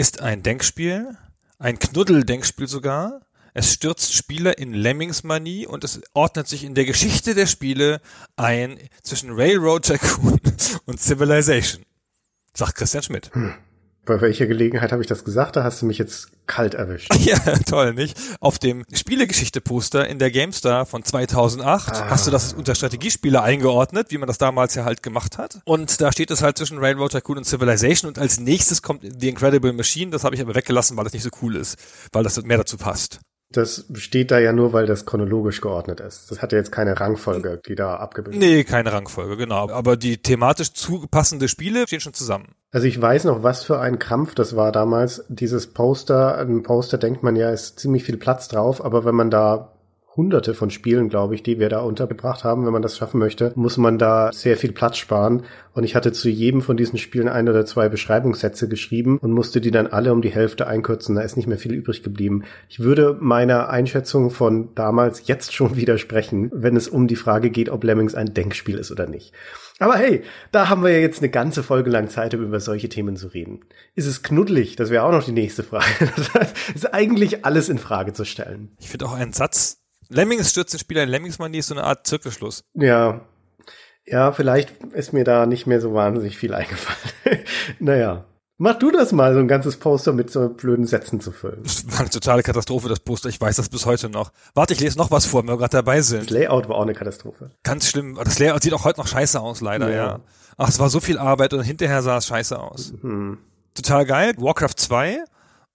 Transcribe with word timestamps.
ist 0.00 0.22
ein 0.22 0.42
Denkspiel, 0.42 1.18
ein 1.58 1.78
Knuddel-Denkspiel 1.78 2.66
sogar. 2.66 3.20
Es 3.52 3.74
stürzt 3.74 4.14
Spieler 4.14 4.56
in 4.56 4.72
Lemmingsmanie 4.72 5.66
und 5.66 5.84
es 5.84 6.00
ordnet 6.14 6.48
sich 6.48 6.64
in 6.64 6.74
der 6.74 6.86
Geschichte 6.86 7.34
der 7.34 7.44
Spiele 7.44 8.00
ein 8.34 8.78
zwischen 9.02 9.30
Railroad 9.30 9.84
Tycoon 9.84 10.40
und 10.86 11.00
Civilization, 11.02 11.84
sagt 12.54 12.76
Christian 12.76 13.02
Schmidt. 13.02 13.30
Hm. 13.34 13.52
Bei 14.04 14.20
welcher 14.20 14.46
Gelegenheit 14.46 14.92
habe 14.92 15.02
ich 15.02 15.08
das 15.08 15.24
gesagt? 15.24 15.56
Da 15.56 15.64
hast 15.64 15.82
du 15.82 15.86
mich 15.86 15.98
jetzt 15.98 16.28
kalt 16.46 16.74
erwischt. 16.74 17.14
Ja, 17.20 17.38
toll, 17.66 17.94
nicht? 17.94 18.18
Auf 18.40 18.58
dem 18.58 18.84
Spielegeschichte-Poster 18.92 20.08
in 20.08 20.18
der 20.18 20.30
GameStar 20.30 20.86
von 20.86 21.04
2008 21.04 21.92
ah. 21.92 22.10
hast 22.10 22.26
du 22.26 22.30
das 22.30 22.52
unter 22.52 22.74
Strategiespiele 22.74 23.42
eingeordnet, 23.42 24.06
wie 24.10 24.18
man 24.18 24.26
das 24.26 24.38
damals 24.38 24.74
ja 24.74 24.84
halt 24.84 25.02
gemacht 25.02 25.38
hat. 25.38 25.60
Und 25.64 26.00
da 26.00 26.10
steht 26.10 26.30
es 26.30 26.42
halt 26.42 26.58
zwischen 26.58 26.78
Railroad 26.78 27.12
Tycoon 27.12 27.38
und 27.38 27.44
Civilization 27.44 28.08
und 28.08 28.18
als 28.18 28.40
nächstes 28.40 28.82
kommt 28.82 29.02
The 29.02 29.28
Incredible 29.28 29.72
Machine. 29.72 30.10
Das 30.10 30.24
habe 30.24 30.34
ich 30.34 30.40
aber 30.40 30.54
weggelassen, 30.54 30.96
weil 30.96 31.04
das 31.04 31.12
nicht 31.12 31.22
so 31.22 31.30
cool 31.42 31.56
ist, 31.56 31.78
weil 32.12 32.24
das 32.24 32.42
mehr 32.42 32.58
dazu 32.58 32.78
passt. 32.78 33.20
Das 33.52 33.86
steht 33.94 34.30
da 34.30 34.38
ja 34.38 34.52
nur, 34.52 34.72
weil 34.72 34.86
das 34.86 35.06
chronologisch 35.06 35.60
geordnet 35.60 35.98
ist. 35.98 36.30
Das 36.30 36.40
hat 36.40 36.52
ja 36.52 36.58
jetzt 36.58 36.70
keine 36.70 37.00
Rangfolge, 37.00 37.60
die 37.66 37.74
da 37.74 37.96
abgebildet 37.96 38.40
Nee, 38.40 38.62
keine 38.62 38.92
Rangfolge, 38.92 39.36
genau. 39.36 39.68
Aber 39.70 39.96
die 39.96 40.18
thematisch 40.18 40.72
zupassende 40.72 41.48
Spiele 41.48 41.86
stehen 41.86 42.00
schon 42.00 42.14
zusammen. 42.14 42.54
Also 42.70 42.86
ich 42.86 43.00
weiß 43.00 43.24
noch, 43.24 43.42
was 43.42 43.64
für 43.64 43.80
ein 43.80 43.98
Krampf 43.98 44.36
das 44.36 44.54
war 44.54 44.70
damals. 44.70 45.24
Dieses 45.28 45.66
Poster, 45.66 46.38
ein 46.38 46.62
Poster 46.62 46.98
denkt 46.98 47.24
man 47.24 47.34
ja, 47.34 47.50
ist 47.50 47.80
ziemlich 47.80 48.04
viel 48.04 48.16
Platz 48.16 48.46
drauf, 48.46 48.84
aber 48.84 49.04
wenn 49.04 49.16
man 49.16 49.30
da 49.30 49.72
hunderte 50.16 50.54
von 50.54 50.70
Spielen, 50.70 51.08
glaube 51.08 51.34
ich, 51.34 51.42
die 51.42 51.58
wir 51.58 51.68
da 51.68 51.80
untergebracht 51.80 52.44
haben. 52.44 52.66
Wenn 52.66 52.72
man 52.72 52.82
das 52.82 52.96
schaffen 52.96 53.18
möchte, 53.18 53.52
muss 53.54 53.76
man 53.76 53.98
da 53.98 54.32
sehr 54.32 54.56
viel 54.56 54.72
Platz 54.72 54.96
sparen. 54.96 55.44
Und 55.72 55.84
ich 55.84 55.94
hatte 55.94 56.12
zu 56.12 56.28
jedem 56.28 56.62
von 56.62 56.76
diesen 56.76 56.98
Spielen 56.98 57.28
ein 57.28 57.48
oder 57.48 57.64
zwei 57.64 57.88
Beschreibungssätze 57.88 58.68
geschrieben 58.68 59.18
und 59.18 59.32
musste 59.32 59.60
die 59.60 59.70
dann 59.70 59.86
alle 59.86 60.12
um 60.12 60.20
die 60.20 60.30
Hälfte 60.30 60.66
einkürzen. 60.66 61.14
Da 61.14 61.22
ist 61.22 61.36
nicht 61.36 61.46
mehr 61.46 61.58
viel 61.58 61.72
übrig 61.72 62.02
geblieben. 62.02 62.44
Ich 62.68 62.80
würde 62.80 63.16
meiner 63.20 63.70
Einschätzung 63.70 64.30
von 64.30 64.74
damals 64.74 65.26
jetzt 65.26 65.54
schon 65.54 65.76
widersprechen, 65.76 66.50
wenn 66.52 66.76
es 66.76 66.88
um 66.88 67.06
die 67.06 67.16
Frage 67.16 67.50
geht, 67.50 67.70
ob 67.70 67.84
Lemmings 67.84 68.14
ein 68.14 68.34
Denkspiel 68.34 68.78
ist 68.78 68.90
oder 68.90 69.06
nicht. 69.06 69.32
Aber 69.78 69.96
hey, 69.96 70.22
da 70.52 70.68
haben 70.68 70.82
wir 70.82 70.90
ja 70.90 70.98
jetzt 70.98 71.22
eine 71.22 71.30
ganze 71.30 71.62
Folge 71.62 71.88
lang 71.88 72.10
Zeit, 72.10 72.34
um 72.34 72.42
über 72.42 72.60
solche 72.60 72.90
Themen 72.90 73.16
zu 73.16 73.28
reden. 73.28 73.60
Ist 73.94 74.06
es 74.06 74.22
knuddelig? 74.22 74.76
Das 74.76 74.90
wäre 74.90 75.04
auch 75.04 75.12
noch 75.12 75.24
die 75.24 75.32
nächste 75.32 75.62
Frage. 75.62 75.86
Das 76.34 76.52
ist 76.74 76.92
eigentlich 76.92 77.46
alles 77.46 77.70
in 77.70 77.78
Frage 77.78 78.12
zu 78.12 78.24
stellen. 78.24 78.72
Ich 78.78 78.90
finde 78.90 79.06
auch 79.06 79.14
einen 79.14 79.32
Satz, 79.32 79.79
Lemmings 80.10 80.50
stürzt 80.50 80.74
den 80.74 80.80
Spieler 80.80 81.04
in 81.04 81.08
Lemmingsmanie 81.08 81.58
ist 81.58 81.68
so 81.68 81.74
eine 81.74 81.84
Art 81.84 82.06
Zirkelschluss. 82.06 82.64
Ja. 82.74 83.22
Ja, 84.06 84.32
vielleicht 84.32 84.70
ist 84.92 85.12
mir 85.12 85.24
da 85.24 85.46
nicht 85.46 85.66
mehr 85.66 85.80
so 85.80 85.94
wahnsinnig 85.94 86.36
viel 86.36 86.52
eingefallen. 86.52 87.44
naja. 87.78 88.24
Mach 88.58 88.78
du 88.78 88.90
das 88.90 89.12
mal, 89.12 89.32
so 89.32 89.40
ein 89.40 89.48
ganzes 89.48 89.78
Poster 89.78 90.12
mit 90.12 90.30
so 90.30 90.50
blöden 90.50 90.86
Sätzen 90.86 91.20
zu 91.20 91.32
füllen. 91.32 91.62
Das 91.62 91.90
war 91.90 92.00
eine 92.00 92.10
totale 92.10 92.42
Katastrophe, 92.42 92.90
das 92.90 93.00
Poster. 93.00 93.30
Ich 93.30 93.40
weiß 93.40 93.56
das 93.56 93.70
bis 93.70 93.86
heute 93.86 94.10
noch. 94.10 94.32
Warte, 94.52 94.74
ich 94.74 94.80
lese 94.80 94.98
noch 94.98 95.10
was 95.10 95.24
vor, 95.24 95.42
wenn 95.42 95.48
wir 95.48 95.56
gerade 95.56 95.78
dabei 95.78 96.02
sind. 96.02 96.24
Das 96.24 96.30
Layout 96.30 96.68
war 96.68 96.76
auch 96.76 96.82
eine 96.82 96.92
Katastrophe. 96.92 97.52
Ganz 97.62 97.88
schlimm. 97.88 98.18
Das 98.22 98.38
Layout 98.38 98.62
sieht 98.62 98.74
auch 98.74 98.84
heute 98.84 99.00
noch 99.00 99.06
scheiße 99.06 99.40
aus, 99.40 99.62
leider, 99.62 99.88
ja. 99.88 99.96
ja. 99.96 100.20
Ach, 100.58 100.68
es 100.68 100.78
war 100.78 100.90
so 100.90 101.00
viel 101.00 101.16
Arbeit 101.16 101.54
und 101.54 101.62
hinterher 101.62 102.02
sah 102.02 102.18
es 102.18 102.26
scheiße 102.26 102.58
aus. 102.58 102.92
Mhm. 103.00 103.38
Total 103.74 104.04
geil. 104.04 104.34
Warcraft 104.36 104.74
2, 104.76 105.24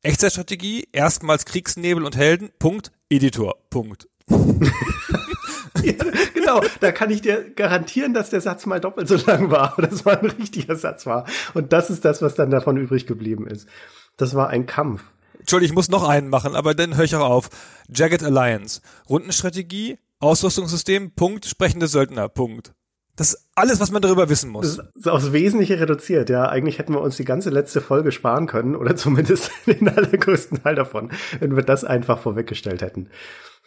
Echtzeitstrategie, 0.03 0.87
erstmals 0.91 1.45
Kriegsnebel 1.45 2.03
und 2.03 2.15
Helden, 2.15 2.51
Punkt, 2.59 2.91
Editor, 3.09 3.55
Punkt. 3.71 4.07
Ja, 4.29 5.93
genau, 6.33 6.61
da 6.79 6.91
kann 6.91 7.11
ich 7.11 7.21
dir 7.21 7.51
garantieren, 7.51 8.13
dass 8.13 8.29
der 8.29 8.41
Satz 8.41 8.65
mal 8.65 8.79
doppelt 8.79 9.07
so 9.07 9.15
lang 9.15 9.51
war, 9.51 9.77
oder 9.77 9.87
das 9.87 10.05
mal 10.05 10.17
ein 10.17 10.31
richtiger 10.31 10.75
Satz 10.75 11.05
war. 11.05 11.25
Und 11.53 11.73
das 11.73 11.89
ist 11.89 12.05
das, 12.05 12.21
was 12.21 12.35
dann 12.35 12.49
davon 12.49 12.77
übrig 12.77 13.05
geblieben 13.05 13.47
ist. 13.47 13.67
Das 14.17 14.35
war 14.35 14.49
ein 14.49 14.65
Kampf. 14.65 15.03
Entschuldigung, 15.39 15.73
ich 15.73 15.75
muss 15.75 15.89
noch 15.89 16.07
einen 16.07 16.29
machen, 16.29 16.55
aber 16.55 16.73
dann 16.73 16.97
höre 16.97 17.03
ich 17.03 17.15
auch 17.15 17.29
auf. 17.29 17.49
Jagged 17.87 18.23
Alliance. 18.23 18.81
Rundenstrategie, 19.07 19.99
Ausrüstungssystem, 20.19 21.11
Punkt, 21.11 21.45
sprechende 21.45 21.87
Söldner, 21.87 22.29
Punkt. 22.29 22.73
Das 23.15 23.33
ist 23.33 23.47
alles, 23.55 23.79
was 23.79 23.91
man 23.91 24.01
darüber 24.01 24.27
wissen 24.27 24.49
muss. 24.49 24.77
Das 24.77 24.87
ist 24.93 25.07
aufs 25.07 25.31
Wesentliche 25.31 25.79
reduziert, 25.79 26.29
ja. 26.29 26.49
Eigentlich 26.49 26.79
hätten 26.79 26.93
wir 26.93 27.01
uns 27.01 27.15
die 27.15 27.23
ganze 27.23 27.49
letzte 27.49 27.79
Folge 27.79 28.11
sparen 28.11 28.47
können, 28.47 28.75
oder 28.75 28.95
zumindest 28.95 29.51
den 29.67 29.87
allergrößten 29.87 30.63
Teil 30.63 30.75
davon, 30.75 31.11
wenn 31.39 31.55
wir 31.55 31.63
das 31.63 31.83
einfach 31.85 32.19
vorweggestellt 32.19 32.81
hätten. 32.81 33.09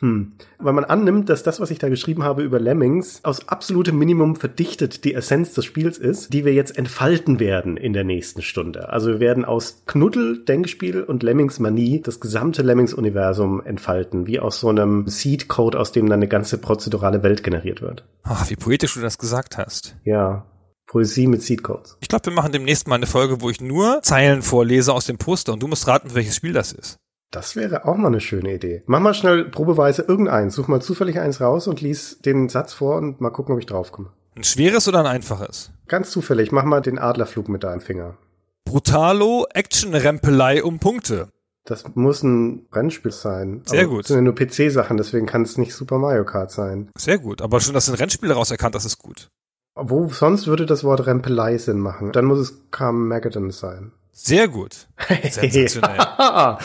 Hm. 0.00 0.32
Weil 0.58 0.72
man 0.72 0.84
annimmt, 0.84 1.28
dass 1.28 1.42
das, 1.42 1.58
was 1.60 1.70
ich 1.70 1.78
da 1.78 1.88
geschrieben 1.88 2.22
habe 2.22 2.42
über 2.42 2.60
Lemmings, 2.60 3.20
aus 3.24 3.48
absolutem 3.48 3.98
Minimum 3.98 4.36
verdichtet 4.36 5.04
die 5.04 5.14
Essenz 5.14 5.54
des 5.54 5.64
Spiels 5.64 5.98
ist, 5.98 6.32
die 6.32 6.44
wir 6.44 6.54
jetzt 6.54 6.78
entfalten 6.78 7.40
werden 7.40 7.76
in 7.76 7.92
der 7.92 8.04
nächsten 8.04 8.42
Stunde. 8.42 8.90
Also 8.90 9.10
wir 9.10 9.20
werden 9.20 9.44
aus 9.44 9.82
Knuddel, 9.86 10.44
Denkspiel 10.44 11.02
und 11.02 11.22
Lemmings 11.22 11.58
Manie 11.58 12.00
das 12.00 12.20
gesamte 12.20 12.62
Lemmings-Universum 12.62 13.60
entfalten, 13.64 14.26
wie 14.26 14.38
aus 14.38 14.60
so 14.60 14.68
einem 14.68 15.08
Seed-Code, 15.08 15.78
aus 15.78 15.90
dem 15.90 16.06
dann 16.06 16.20
eine 16.20 16.28
ganze 16.28 16.58
prozedurale 16.58 17.22
Welt 17.22 17.42
generiert 17.42 17.82
wird. 17.82 18.04
Ach, 18.22 18.48
wie 18.50 18.56
poetisch 18.56 18.94
du 18.94 19.00
das 19.00 19.18
gesagt 19.18 19.58
hast. 19.58 19.96
Ja. 20.04 20.46
Poesie 20.86 21.26
mit 21.26 21.42
Seedcodes. 21.42 21.98
Ich 22.00 22.08
glaube, 22.08 22.26
wir 22.26 22.32
machen 22.32 22.50
demnächst 22.50 22.88
mal 22.88 22.94
eine 22.94 23.06
Folge, 23.06 23.42
wo 23.42 23.50
ich 23.50 23.60
nur 23.60 24.00
Zeilen 24.02 24.40
vorlese 24.40 24.94
aus 24.94 25.04
dem 25.04 25.18
Poster 25.18 25.52
und 25.52 25.62
du 25.62 25.68
musst 25.68 25.86
raten, 25.86 26.14
welches 26.14 26.36
Spiel 26.36 26.54
das 26.54 26.72
ist. 26.72 26.96
Das 27.30 27.56
wäre 27.56 27.84
auch 27.84 27.96
mal 27.96 28.08
eine 28.08 28.20
schöne 28.20 28.54
Idee. 28.54 28.82
Mach 28.86 29.00
mal 29.00 29.12
schnell 29.12 29.44
probeweise 29.44 30.02
irgendeins. 30.02 30.54
Such 30.54 30.68
mal 30.68 30.80
zufällig 30.80 31.20
eins 31.20 31.40
raus 31.40 31.66
und 31.66 31.80
lies 31.80 32.20
den 32.20 32.48
Satz 32.48 32.72
vor 32.72 32.96
und 32.96 33.20
mal 33.20 33.30
gucken, 33.30 33.54
ob 33.54 33.60
ich 33.60 33.66
draufkomme. 33.66 34.12
Ein 34.34 34.44
schweres 34.44 34.88
oder 34.88 35.00
ein 35.00 35.06
einfaches? 35.06 35.70
Ganz 35.88 36.10
zufällig. 36.10 36.52
Mach 36.52 36.64
mal 36.64 36.80
den 36.80 36.98
Adlerflug 36.98 37.48
mit 37.48 37.64
deinem 37.64 37.80
Finger. 37.80 38.16
Brutalo 38.64 39.46
Action-Rempelei 39.52 40.62
um 40.62 40.78
Punkte. 40.78 41.28
Das 41.64 41.84
muss 41.94 42.22
ein 42.22 42.66
Rennspiel 42.72 43.12
sein. 43.12 43.62
Sehr 43.66 43.80
aber 43.80 43.90
gut. 43.90 44.00
Das 44.00 44.08
sind 44.08 44.16
ja 44.16 44.22
nur 44.22 44.34
PC-Sachen, 44.34 44.96
deswegen 44.96 45.26
kann 45.26 45.42
es 45.42 45.58
nicht 45.58 45.74
Super 45.74 45.98
Mario 45.98 46.24
Kart 46.24 46.50
sein. 46.50 46.90
Sehr 46.96 47.18
gut. 47.18 47.42
Aber 47.42 47.60
schon, 47.60 47.74
dass 47.74 47.86
du 47.86 47.92
ein 47.92 47.98
Rennspiel 47.98 48.30
daraus 48.30 48.50
erkannt 48.50 48.74
hast, 48.74 48.86
ist 48.86 48.98
gut. 48.98 49.28
Wo 49.74 50.08
sonst 50.08 50.46
würde 50.46 50.64
das 50.64 50.82
Wort 50.82 51.06
Rempelei 51.06 51.58
Sinn 51.58 51.78
machen? 51.78 52.12
Dann 52.12 52.24
muss 52.24 52.38
es 52.38 52.70
Carmageddon 52.70 53.50
sein. 53.50 53.92
Sehr 54.20 54.48
gut. 54.48 54.88
Sensationell. 55.30 55.96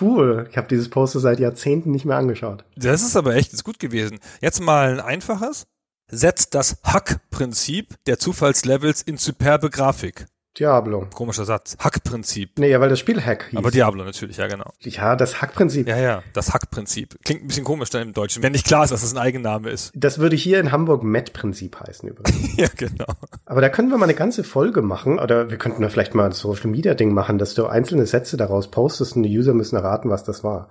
cool. 0.00 0.46
Ich 0.50 0.58
habe 0.58 0.68
dieses 0.68 0.90
Poster 0.90 1.20
seit 1.20 1.40
Jahrzehnten 1.40 1.90
nicht 1.90 2.04
mehr 2.04 2.18
angeschaut. 2.18 2.64
Das 2.76 3.02
ist 3.02 3.16
aber 3.16 3.34
echt 3.34 3.54
ist 3.54 3.64
gut 3.64 3.78
gewesen. 3.78 4.20
Jetzt 4.42 4.60
mal 4.60 4.92
ein 4.92 5.00
einfaches. 5.00 5.66
Setzt 6.10 6.54
das 6.54 6.76
Hack-Prinzip 6.84 7.94
der 8.06 8.18
Zufallslevels 8.18 9.00
in 9.00 9.16
superbe 9.16 9.70
Grafik. 9.70 10.26
Diablo. 10.58 11.06
Komischer 11.14 11.44
Satz. 11.44 11.76
Hack-Prinzip. 11.78 12.58
Nee, 12.58 12.70
ja, 12.70 12.80
weil 12.80 12.88
das 12.88 12.98
Spiel 12.98 13.20
Hack 13.24 13.46
hieß. 13.50 13.58
Aber 13.58 13.70
Diablo 13.70 14.04
natürlich, 14.04 14.36
ja 14.38 14.46
genau. 14.48 14.72
Ja, 14.80 15.16
das 15.16 15.40
Hack-Prinzip. 15.40 15.88
Ja, 15.88 15.98
ja, 15.98 16.22
das 16.32 16.52
Hack-Prinzip. 16.52 17.18
Klingt 17.24 17.44
ein 17.44 17.48
bisschen 17.48 17.64
komisch 17.64 17.90
dann 17.90 18.02
im 18.02 18.12
Deutschen, 18.12 18.42
wenn 18.42 18.52
nicht 18.52 18.66
klar 18.66 18.84
ist, 18.84 18.90
dass 18.90 19.02
es 19.02 19.10
das 19.10 19.18
ein 19.18 19.22
Eigenname 19.24 19.70
ist. 19.70 19.92
Das 19.94 20.18
würde 20.18 20.36
hier 20.36 20.60
in 20.60 20.72
Hamburg 20.72 21.02
Met-Prinzip 21.02 21.78
heißen 21.78 22.08
übrigens. 22.08 22.56
ja, 22.56 22.68
genau. 22.76 23.06
Aber 23.46 23.60
da 23.60 23.68
können 23.68 23.90
wir 23.90 23.98
mal 23.98 24.04
eine 24.04 24.14
ganze 24.14 24.44
Folge 24.44 24.82
machen, 24.82 25.18
oder 25.18 25.50
wir 25.50 25.58
könnten 25.58 25.82
da 25.82 25.88
vielleicht 25.88 26.14
mal 26.14 26.26
ein 26.26 26.32
Social-Media-Ding 26.32 27.12
machen, 27.12 27.38
dass 27.38 27.54
du 27.54 27.66
einzelne 27.66 28.06
Sätze 28.06 28.36
daraus 28.36 28.70
postest 28.70 29.16
und 29.16 29.22
die 29.22 29.38
User 29.38 29.54
müssen 29.54 29.76
erraten, 29.76 30.10
was 30.10 30.24
das 30.24 30.42
war. 30.42 30.68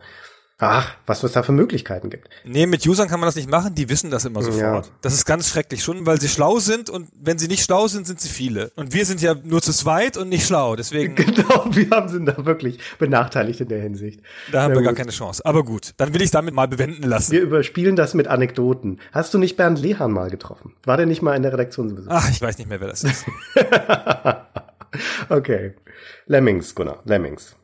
Ach, 0.60 0.96
was 1.06 1.22
es 1.22 1.34
da 1.34 1.44
für 1.44 1.52
Möglichkeiten 1.52 2.10
gibt. 2.10 2.30
Nee, 2.44 2.66
mit 2.66 2.84
Usern 2.88 3.08
kann 3.08 3.20
man 3.20 3.28
das 3.28 3.36
nicht 3.36 3.48
machen, 3.48 3.76
die 3.76 3.90
wissen 3.90 4.10
das 4.10 4.26
immer 4.26 4.42
sofort. 4.42 4.88
Ja. 4.88 4.92
Das 5.02 5.14
ist 5.14 5.26
ganz 5.26 5.50
schrecklich, 5.50 5.84
schon 5.84 6.08
weil 6.08 6.20
sie 6.20 6.30
schlau 6.30 6.58
sind 6.58 6.90
und 6.90 7.10
wenn 7.14 7.38
sie 7.38 7.48
nicht 7.48 7.64
schlau 7.64 7.88
sind, 7.88 8.08
sind 8.08 8.20
sie 8.20 8.30
viele. 8.30 8.72
Und 8.76 8.92
wir 8.92 9.06
sind 9.06 9.22
ja 9.22 9.36
nur 9.44 9.62
zu 9.62 9.72
zweit 9.72 10.18
und 10.18 10.30
nicht 10.30 10.48
schlau, 10.48 10.76
deswegen. 10.76 11.16
Genau, 11.38 11.66
wir 11.70 11.90
haben 11.92 12.10
sind 12.10 12.26
da 12.26 12.46
wirklich 12.46 12.80
benachteiligt 12.98 13.62
in 13.62 13.68
der 13.68 13.82
Hinsicht. 13.82 14.22
Da 14.52 14.64
haben 14.64 14.72
Na 14.72 14.80
wir 14.80 14.82
gut. 14.82 14.86
gar 14.86 14.94
keine 14.96 15.12
Chance. 15.12 15.46
Aber 15.46 15.64
gut, 15.64 15.94
dann 15.98 16.16
will 16.16 16.22
ich 16.24 16.32
damit 16.32 16.56
mal 16.56 16.68
bewenden 16.68 17.04
lassen. 17.04 17.32
Wir 17.34 17.42
überspielen 17.42 17.96
das 17.96 18.16
mit 18.16 18.28
Anekdoten. 18.28 19.00
Hast 19.12 19.36
du 19.36 19.38
nicht 19.38 19.58
Bernd 19.58 19.80
Lehan 19.80 20.12
mal 20.12 20.32
getroffen? 20.32 20.74
War 20.86 20.98
der 20.98 21.06
nicht 21.06 21.22
mal 21.22 21.36
in 21.36 21.44
der 21.44 21.54
Redaktion? 21.54 22.08
Ach, 22.10 22.30
ich 22.32 22.42
weiß 22.42 22.58
nicht 22.58 22.68
mehr, 22.68 22.80
wer 22.80 22.88
das 22.88 23.04
ist. 23.04 23.26
okay. 25.30 25.76
Lemmings, 26.26 26.74
Gunnar, 26.74 27.02
Lemmings. 27.06 27.56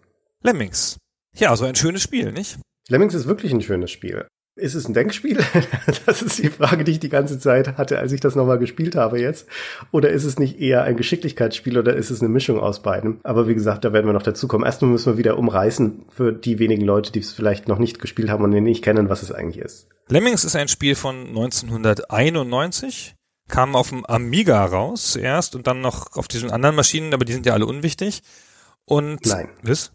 Lemmings. 0.43 0.97
Ja, 1.35 1.55
so 1.55 1.65
ein 1.65 1.75
schönes 1.75 2.03
Spiel, 2.03 2.31
nicht? 2.31 2.59
Lemmings 2.93 3.15
ist 3.15 3.27
wirklich 3.27 3.51
ein 3.51 3.61
schönes 3.61 3.89
Spiel. 3.89 4.27
Ist 4.55 4.75
es 4.75 4.87
ein 4.87 4.93
Denkspiel? 4.93 5.39
Das 6.05 6.21
ist 6.21 6.37
die 6.37 6.49
Frage, 6.49 6.83
die 6.83 6.91
ich 6.91 6.99
die 6.99 7.09
ganze 7.09 7.39
Zeit 7.39 7.75
hatte, 7.75 7.97
als 7.97 8.11
ich 8.11 8.19
das 8.19 8.35
nochmal 8.35 8.59
gespielt 8.59 8.95
habe 8.95 9.19
jetzt. 9.19 9.47
Oder 9.91 10.11
ist 10.11 10.25
es 10.25 10.37
nicht 10.37 10.59
eher 10.59 10.83
ein 10.83 10.95
Geschicklichkeitsspiel 10.95 11.79
oder 11.79 11.95
ist 11.95 12.11
es 12.11 12.21
eine 12.21 12.29
Mischung 12.29 12.59
aus 12.59 12.83
beiden? 12.83 13.19
Aber 13.23 13.47
wie 13.47 13.55
gesagt, 13.55 13.83
da 13.83 13.93
werden 13.93 14.05
wir 14.05 14.13
noch 14.13 14.21
dazu 14.21 14.47
kommen. 14.47 14.63
Erstmal 14.63 14.91
müssen 14.91 15.13
wir 15.13 15.17
wieder 15.17 15.39
umreißen 15.39 16.05
für 16.09 16.31
die 16.31 16.59
wenigen 16.59 16.85
Leute, 16.85 17.11
die 17.11 17.19
es 17.19 17.33
vielleicht 17.33 17.67
noch 17.67 17.79
nicht 17.79 17.99
gespielt 17.99 18.29
haben 18.29 18.43
und 18.43 18.51
nicht 18.51 18.83
kennen, 18.83 19.09
was 19.09 19.23
es 19.23 19.31
eigentlich 19.31 19.57
ist. 19.57 19.87
Lemmings 20.09 20.43
ist 20.43 20.55
ein 20.55 20.67
Spiel 20.67 20.93
von 20.93 21.29
1991 21.29 23.15
kam 23.47 23.75
auf 23.75 23.89
dem 23.89 24.05
Amiga 24.05 24.63
raus 24.63 25.13
zuerst 25.13 25.55
und 25.55 25.65
dann 25.65 25.81
noch 25.81 26.15
auf 26.15 26.27
diesen 26.27 26.51
anderen 26.51 26.75
Maschinen, 26.75 27.13
aber 27.15 27.25
die 27.25 27.33
sind 27.33 27.47
ja 27.47 27.53
alle 27.53 27.65
unwichtig. 27.65 28.21
Und 28.85 29.25
Nein. 29.25 29.49
Was? 29.63 29.93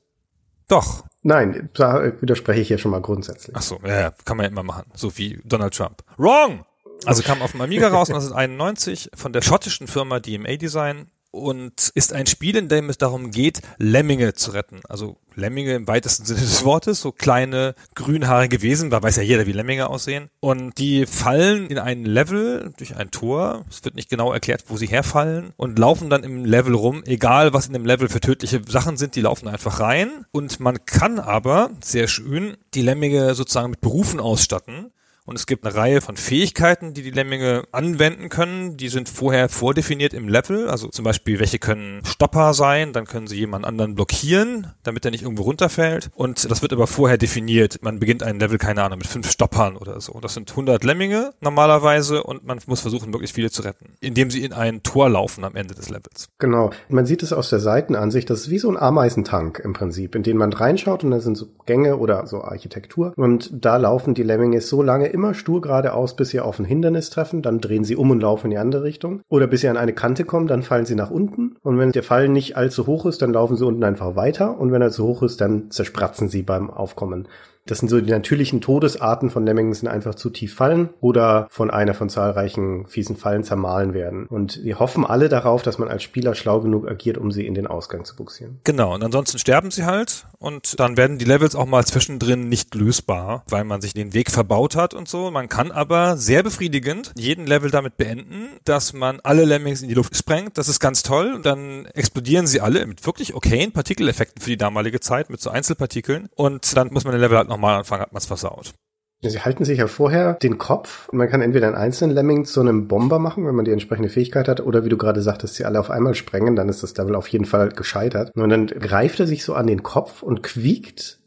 Doch. 0.66 1.04
Nein, 1.22 1.68
da 1.74 2.20
widerspreche 2.20 2.60
ich 2.60 2.68
hier 2.68 2.78
schon 2.78 2.90
mal 2.90 3.00
grundsätzlich. 3.00 3.56
Ach 3.56 3.62
so, 3.62 3.80
ja, 3.84 4.00
ja, 4.00 4.10
kann 4.24 4.36
man 4.36 4.44
ja 4.44 4.50
immer 4.50 4.62
machen, 4.62 4.84
so 4.94 5.16
wie 5.18 5.40
Donald 5.44 5.74
Trump. 5.74 6.02
Wrong. 6.16 6.64
Also 7.04 7.22
kam 7.22 7.42
auf 7.42 7.52
dem 7.52 7.60
Amiga 7.60 7.88
raus 7.88 8.08
1991 8.10 9.10
von 9.14 9.32
der 9.32 9.42
schottischen 9.42 9.86
Firma 9.86 10.20
DMA 10.20 10.56
Design 10.56 11.10
und 11.30 11.90
ist 11.94 12.12
ein 12.12 12.26
Spiel, 12.26 12.56
in 12.56 12.68
dem 12.68 12.88
es 12.88 12.98
darum 12.98 13.30
geht, 13.30 13.60
Lemminge 13.78 14.34
zu 14.34 14.52
retten. 14.52 14.80
Also 14.88 15.18
Lemminge 15.34 15.74
im 15.74 15.86
weitesten 15.86 16.24
Sinne 16.24 16.40
des 16.40 16.64
Wortes, 16.64 17.00
so 17.00 17.12
kleine 17.12 17.74
grünhaarige 17.94 18.62
Wesen, 18.62 18.90
da 18.90 19.02
weiß 19.02 19.16
ja 19.16 19.22
jeder, 19.22 19.46
wie 19.46 19.52
Lemminge 19.52 19.88
aussehen. 19.88 20.30
Und 20.40 20.78
die 20.78 21.06
fallen 21.06 21.68
in 21.68 21.78
ein 21.78 22.04
Level 22.04 22.72
durch 22.76 22.96
ein 22.96 23.10
Tor, 23.10 23.64
es 23.70 23.84
wird 23.84 23.94
nicht 23.94 24.10
genau 24.10 24.32
erklärt, 24.32 24.64
wo 24.68 24.76
sie 24.76 24.86
herfallen, 24.86 25.52
und 25.56 25.78
laufen 25.78 26.10
dann 26.10 26.24
im 26.24 26.44
Level 26.44 26.74
rum, 26.74 27.02
egal 27.06 27.52
was 27.52 27.66
in 27.66 27.72
dem 27.72 27.84
Level 27.84 28.08
für 28.08 28.20
tödliche 28.20 28.62
Sachen 28.66 28.96
sind, 28.96 29.14
die 29.14 29.20
laufen 29.20 29.48
einfach 29.48 29.80
rein. 29.80 30.24
Und 30.32 30.60
man 30.60 30.84
kann 30.86 31.18
aber, 31.18 31.70
sehr 31.82 32.08
schön, 32.08 32.56
die 32.74 32.82
Lemminge 32.82 33.34
sozusagen 33.34 33.70
mit 33.70 33.80
Berufen 33.80 34.20
ausstatten. 34.20 34.92
Und 35.28 35.36
es 35.36 35.44
gibt 35.44 35.66
eine 35.66 35.74
Reihe 35.74 36.00
von 36.00 36.16
Fähigkeiten, 36.16 36.94
die 36.94 37.02
die 37.02 37.10
Lemminge 37.10 37.64
anwenden 37.70 38.30
können. 38.30 38.78
Die 38.78 38.88
sind 38.88 39.10
vorher 39.10 39.50
vordefiniert 39.50 40.14
im 40.14 40.26
Level. 40.26 40.70
Also 40.70 40.88
zum 40.88 41.04
Beispiel, 41.04 41.38
welche 41.38 41.58
können 41.58 42.02
Stopper 42.06 42.54
sein, 42.54 42.94
dann 42.94 43.04
können 43.04 43.26
sie 43.26 43.36
jemand 43.36 43.66
anderen 43.66 43.94
blockieren, 43.94 44.68
damit 44.84 45.04
er 45.04 45.10
nicht 45.10 45.24
irgendwo 45.24 45.42
runterfällt. 45.42 46.08
Und 46.14 46.50
das 46.50 46.62
wird 46.62 46.72
aber 46.72 46.86
vorher 46.86 47.18
definiert. 47.18 47.80
Man 47.82 47.98
beginnt 47.98 48.22
ein 48.22 48.40
Level, 48.40 48.56
keine 48.56 48.82
Ahnung, 48.82 48.96
mit 48.96 49.06
fünf 49.06 49.30
Stoppern 49.30 49.76
oder 49.76 50.00
so. 50.00 50.18
Das 50.18 50.32
sind 50.32 50.48
100 50.48 50.82
Lemminge 50.82 51.32
normalerweise 51.42 52.22
und 52.22 52.46
man 52.46 52.58
muss 52.66 52.80
versuchen, 52.80 53.10
möglichst 53.10 53.34
viele 53.34 53.50
zu 53.50 53.60
retten, 53.60 53.96
indem 54.00 54.30
sie 54.30 54.42
in 54.42 54.54
ein 54.54 54.82
Tor 54.82 55.10
laufen 55.10 55.44
am 55.44 55.56
Ende 55.56 55.74
des 55.74 55.90
Levels. 55.90 56.30
Genau. 56.38 56.70
Man 56.88 57.04
sieht 57.04 57.22
es 57.22 57.34
aus 57.34 57.50
der 57.50 57.60
Seitenansicht. 57.60 58.30
Das 58.30 58.40
ist 58.40 58.50
wie 58.50 58.58
so 58.58 58.70
ein 58.70 58.78
Ameisentank 58.78 59.60
im 59.62 59.74
Prinzip, 59.74 60.14
in 60.14 60.22
den 60.22 60.38
man 60.38 60.54
reinschaut 60.54 61.04
und 61.04 61.10
da 61.10 61.20
sind 61.20 61.36
so 61.36 61.48
Gänge 61.66 61.98
oder 61.98 62.26
so 62.26 62.40
Architektur. 62.40 63.12
Und 63.16 63.50
da 63.52 63.76
laufen 63.76 64.14
die 64.14 64.22
Lemminge 64.22 64.62
so 64.62 64.82
lange 64.82 65.17
immer 65.18 65.34
stur 65.34 65.60
geradeaus, 65.60 66.14
bis 66.14 66.30
sie 66.30 66.38
auf 66.38 66.60
ein 66.60 66.64
Hindernis 66.64 67.10
treffen, 67.10 67.42
dann 67.42 67.60
drehen 67.60 67.82
sie 67.82 67.96
um 67.96 68.12
und 68.12 68.20
laufen 68.20 68.46
in 68.46 68.50
die 68.52 68.58
andere 68.58 68.84
Richtung. 68.84 69.22
Oder 69.28 69.48
bis 69.48 69.62
sie 69.62 69.68
an 69.68 69.76
eine 69.76 69.92
Kante 69.92 70.24
kommen, 70.24 70.46
dann 70.46 70.62
fallen 70.62 70.86
sie 70.86 70.94
nach 70.94 71.10
unten. 71.10 71.56
Und 71.62 71.76
wenn 71.76 71.90
der 71.90 72.04
Fall 72.04 72.28
nicht 72.28 72.56
allzu 72.56 72.86
hoch 72.86 73.04
ist, 73.04 73.20
dann 73.20 73.32
laufen 73.32 73.56
sie 73.56 73.66
unten 73.66 73.82
einfach 73.82 74.14
weiter. 74.14 74.60
Und 74.60 74.70
wenn 74.70 74.80
er 74.80 74.92
zu 74.92 75.04
hoch 75.04 75.24
ist, 75.24 75.40
dann 75.40 75.72
zerspratzen 75.72 76.28
sie 76.28 76.42
beim 76.42 76.70
Aufkommen. 76.70 77.26
Das 77.68 77.78
sind 77.78 77.88
so 77.88 78.00
die 78.00 78.10
natürlichen 78.10 78.60
Todesarten 78.60 79.30
von 79.30 79.44
Lemmingen 79.44 79.74
sind 79.74 79.88
einfach 79.88 80.14
zu 80.14 80.30
tief 80.30 80.54
fallen 80.54 80.88
oder 81.00 81.46
von 81.50 81.70
einer 81.70 81.94
von 81.94 82.08
zahlreichen 82.08 82.86
fiesen 82.86 83.16
Fallen 83.16 83.44
zermahlen 83.44 83.94
werden. 83.94 84.26
Und 84.26 84.64
wir 84.64 84.78
hoffen 84.78 85.04
alle 85.04 85.28
darauf, 85.28 85.62
dass 85.62 85.78
man 85.78 85.88
als 85.88 86.02
Spieler 86.02 86.34
schlau 86.34 86.60
genug 86.60 86.88
agiert, 86.88 87.18
um 87.18 87.30
sie 87.30 87.46
in 87.46 87.54
den 87.54 87.66
Ausgang 87.66 88.04
zu 88.04 88.16
buxieren. 88.16 88.58
Genau, 88.64 88.94
und 88.94 89.04
ansonsten 89.04 89.38
sterben 89.38 89.70
sie 89.70 89.84
halt 89.84 90.26
und 90.38 90.78
dann 90.78 90.96
werden 90.96 91.18
die 91.18 91.24
Levels 91.24 91.54
auch 91.54 91.66
mal 91.66 91.84
zwischendrin 91.84 92.48
nicht 92.48 92.74
lösbar, 92.74 93.44
weil 93.48 93.64
man 93.64 93.80
sich 93.80 93.92
den 93.92 94.14
Weg 94.14 94.30
verbaut 94.30 94.76
hat 94.76 94.94
und 94.94 95.08
so. 95.08 95.30
Man 95.30 95.48
kann 95.48 95.72
aber 95.72 96.16
sehr 96.16 96.42
befriedigend 96.42 97.12
jeden 97.16 97.46
Level 97.46 97.70
damit 97.70 97.96
beenden, 97.96 98.48
dass 98.64 98.92
man 98.92 99.20
alle 99.22 99.44
Lemmings 99.44 99.82
in 99.82 99.88
die 99.88 99.94
Luft 99.94 100.16
sprengt. 100.16 100.56
Das 100.56 100.68
ist 100.68 100.80
ganz 100.80 101.02
toll. 101.02 101.34
Und 101.34 101.44
dann 101.44 101.86
explodieren 101.86 102.46
sie 102.46 102.60
alle 102.60 102.86
mit 102.86 103.04
wirklich 103.04 103.34
okayen 103.34 103.72
Partikeleffekten 103.72 104.40
für 104.40 104.50
die 104.50 104.56
damalige 104.56 105.00
Zeit, 105.00 105.28
mit 105.28 105.40
so 105.40 105.50
Einzelpartikeln. 105.50 106.28
Und 106.36 106.76
dann 106.76 106.92
muss 106.92 107.04
man 107.04 107.12
den 107.12 107.20
Level 107.20 107.36
halt 107.36 107.48
nochmal 107.58 107.78
anfangen, 107.78 108.02
hat 108.02 108.12
man 108.12 108.18
es 108.18 108.26
versaut. 108.26 108.72
Sie 109.20 109.40
halten 109.40 109.64
sich 109.64 109.80
ja 109.80 109.88
vorher 109.88 110.34
den 110.34 110.58
Kopf. 110.58 111.10
Man 111.12 111.28
kann 111.28 111.42
entweder 111.42 111.66
einen 111.66 111.74
einzelnen 111.74 112.14
Lemming 112.14 112.44
zu 112.44 112.60
einem 112.60 112.86
Bomber 112.86 113.18
machen, 113.18 113.44
wenn 113.46 113.54
man 113.56 113.64
die 113.64 113.72
entsprechende 113.72 114.08
Fähigkeit 114.08 114.46
hat, 114.46 114.60
oder 114.60 114.84
wie 114.84 114.88
du 114.88 114.96
gerade 114.96 115.22
sagtest, 115.22 115.56
sie 115.56 115.64
alle 115.64 115.80
auf 115.80 115.90
einmal 115.90 116.14
sprengen, 116.14 116.54
dann 116.54 116.68
ist 116.68 116.84
das 116.84 116.96
Level 116.96 117.16
auf 117.16 117.26
jeden 117.26 117.44
Fall 117.44 117.70
gescheitert. 117.70 118.30
Und 118.36 118.48
dann 118.48 118.68
greift 118.68 119.18
er 119.18 119.26
sich 119.26 119.42
so 119.44 119.54
an 119.54 119.66
den 119.66 119.82
Kopf 119.82 120.22
und 120.22 120.44
quiekt, 120.44 121.18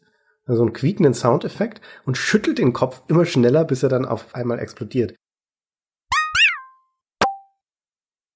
so 0.47 0.61
einen 0.61 0.71
quiekenden 0.71 1.13
Soundeffekt 1.13 1.81
und 2.05 2.17
schüttelt 2.17 2.59
den 2.59 2.71
Kopf 2.71 3.01
immer 3.09 3.25
schneller, 3.25 3.65
bis 3.65 3.83
er 3.83 3.89
dann 3.89 4.05
auf 4.05 4.35
einmal 4.35 4.59
explodiert. 4.59 5.13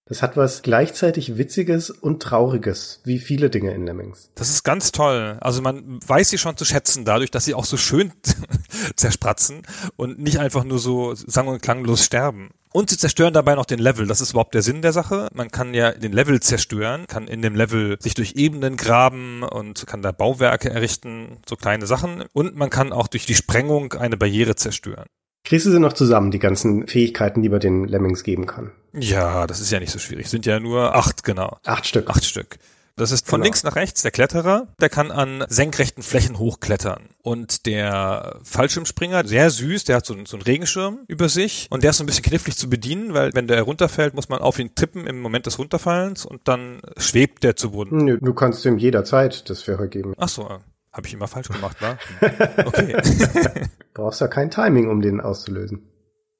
Das 0.07 0.21
hat 0.21 0.37
was 0.37 0.61
gleichzeitig 0.61 1.35
Witziges 1.39 1.89
und 1.89 2.21
Trauriges, 2.21 3.01
wie 3.05 3.17
viele 3.17 3.49
Dinge 3.49 3.73
in 3.73 3.87
Lemmings. 3.87 4.29
Das 4.35 4.51
ist 4.51 4.63
ganz 4.63 4.91
toll. 4.91 5.37
Also 5.41 5.63
man 5.63 5.99
weiß 6.05 6.29
sie 6.29 6.37
schon 6.37 6.57
zu 6.57 6.63
schätzen, 6.63 7.05
dadurch, 7.05 7.31
dass 7.31 7.45
sie 7.45 7.55
auch 7.55 7.65
so 7.65 7.75
schön 7.75 8.13
zerspratzen 8.95 9.63
und 9.95 10.19
nicht 10.19 10.37
einfach 10.37 10.63
nur 10.63 10.77
so 10.77 11.15
sang- 11.15 11.47
und 11.47 11.63
klanglos 11.63 12.05
sterben. 12.05 12.51
Und 12.71 12.91
sie 12.91 12.97
zerstören 12.97 13.33
dabei 13.33 13.55
noch 13.55 13.65
den 13.65 13.79
Level. 13.79 14.05
Das 14.05 14.21
ist 14.21 14.31
überhaupt 14.31 14.53
der 14.53 14.61
Sinn 14.61 14.83
der 14.83 14.93
Sache. 14.93 15.27
Man 15.33 15.49
kann 15.49 15.73
ja 15.73 15.91
den 15.91 16.11
Level 16.11 16.39
zerstören, 16.39 17.07
kann 17.07 17.27
in 17.27 17.41
dem 17.41 17.55
Level 17.55 17.97
sich 17.99 18.13
durch 18.13 18.33
Ebenen 18.35 18.77
graben 18.77 19.41
und 19.41 19.87
kann 19.87 20.03
da 20.03 20.11
Bauwerke 20.11 20.69
errichten, 20.69 21.37
so 21.49 21.55
kleine 21.55 21.87
Sachen. 21.87 22.25
Und 22.31 22.55
man 22.55 22.69
kann 22.69 22.93
auch 22.93 23.07
durch 23.07 23.25
die 23.25 23.33
Sprengung 23.33 23.93
eine 23.93 24.17
Barriere 24.17 24.55
zerstören. 24.55 25.07
Kriegst 25.45 25.65
du 25.65 25.71
sie 25.71 25.79
noch 25.79 25.93
zusammen, 25.93 26.31
die 26.31 26.39
ganzen 26.39 26.87
Fähigkeiten, 26.87 27.41
die 27.41 27.49
man 27.49 27.59
den 27.59 27.85
Lemmings 27.85 28.23
geben 28.23 28.45
kann? 28.45 28.71
Ja, 28.93 29.45
das 29.47 29.59
ist 29.61 29.71
ja 29.71 29.79
nicht 29.79 29.91
so 29.91 29.99
schwierig. 29.99 30.27
Sind 30.27 30.45
ja 30.45 30.59
nur 30.59 30.95
acht, 30.95 31.23
genau. 31.23 31.57
Acht 31.65 31.85
Stück. 31.85 32.09
Acht 32.09 32.25
Stück. 32.25 32.57
Das 32.97 33.11
ist 33.11 33.27
von 33.27 33.39
Genau. 33.39 33.43
links 33.47 33.63
nach 33.63 33.75
rechts 33.75 34.03
der 34.03 34.11
Kletterer, 34.11 34.69
der 34.79 34.87
kann 34.87 35.11
an 35.11 35.43
senkrechten 35.49 36.01
Flächen 36.01 36.39
hochklettern. 36.39 37.09
Und 37.21 37.65
der 37.65 38.39
Fallschirmspringer, 38.43 39.27
sehr 39.27 39.49
süß, 39.49 39.83
der 39.83 39.97
hat 39.97 40.05
so, 40.05 40.13
einen- 40.13 40.25
so 40.25 40.37
einen 40.37 40.43
Regenschirm 40.43 40.99
über 41.09 41.27
sich 41.27 41.67
und 41.69 41.83
der 41.83 41.89
ist 41.89 41.97
so 41.97 42.03
ein 42.03 42.07
bisschen 42.07 42.23
knifflig 42.23 42.55
zu 42.55 42.69
bedienen, 42.69 43.13
weil 43.13 43.31
wenn 43.33 43.47
der 43.47 43.61
runterfällt, 43.63 44.13
muss 44.13 44.29
man 44.29 44.39
auf 44.39 44.59
ihn 44.59 44.75
tippen 44.75 45.07
im 45.07 45.19
Moment 45.19 45.45
des 45.45 45.59
Runterfallens 45.59 46.25
und 46.25 46.47
dann 46.47 46.79
schwebt 46.95 47.43
der 47.43 47.57
zu 47.57 47.71
Boden. 47.71 47.97
Nö, 48.05 48.17
du 48.21 48.33
kannst 48.33 48.63
ihm 48.65 48.77
jederzeit 48.77 49.49
das 49.49 49.61
Fähre 49.63 49.89
geben. 49.89 50.13
Ach 50.17 50.29
so, 50.29 50.47
habe 50.95 51.07
ich 51.07 51.13
immer 51.13 51.27
falsch 51.27 51.49
gemacht, 51.49 51.77
wa? 51.81 51.97
Okay. 52.65 52.95
Brauchst 53.93 54.21
ja 54.21 54.27
kein 54.27 54.49
Timing, 54.49 54.89
um 54.89 55.01
den 55.01 55.21
auszulösen. 55.21 55.91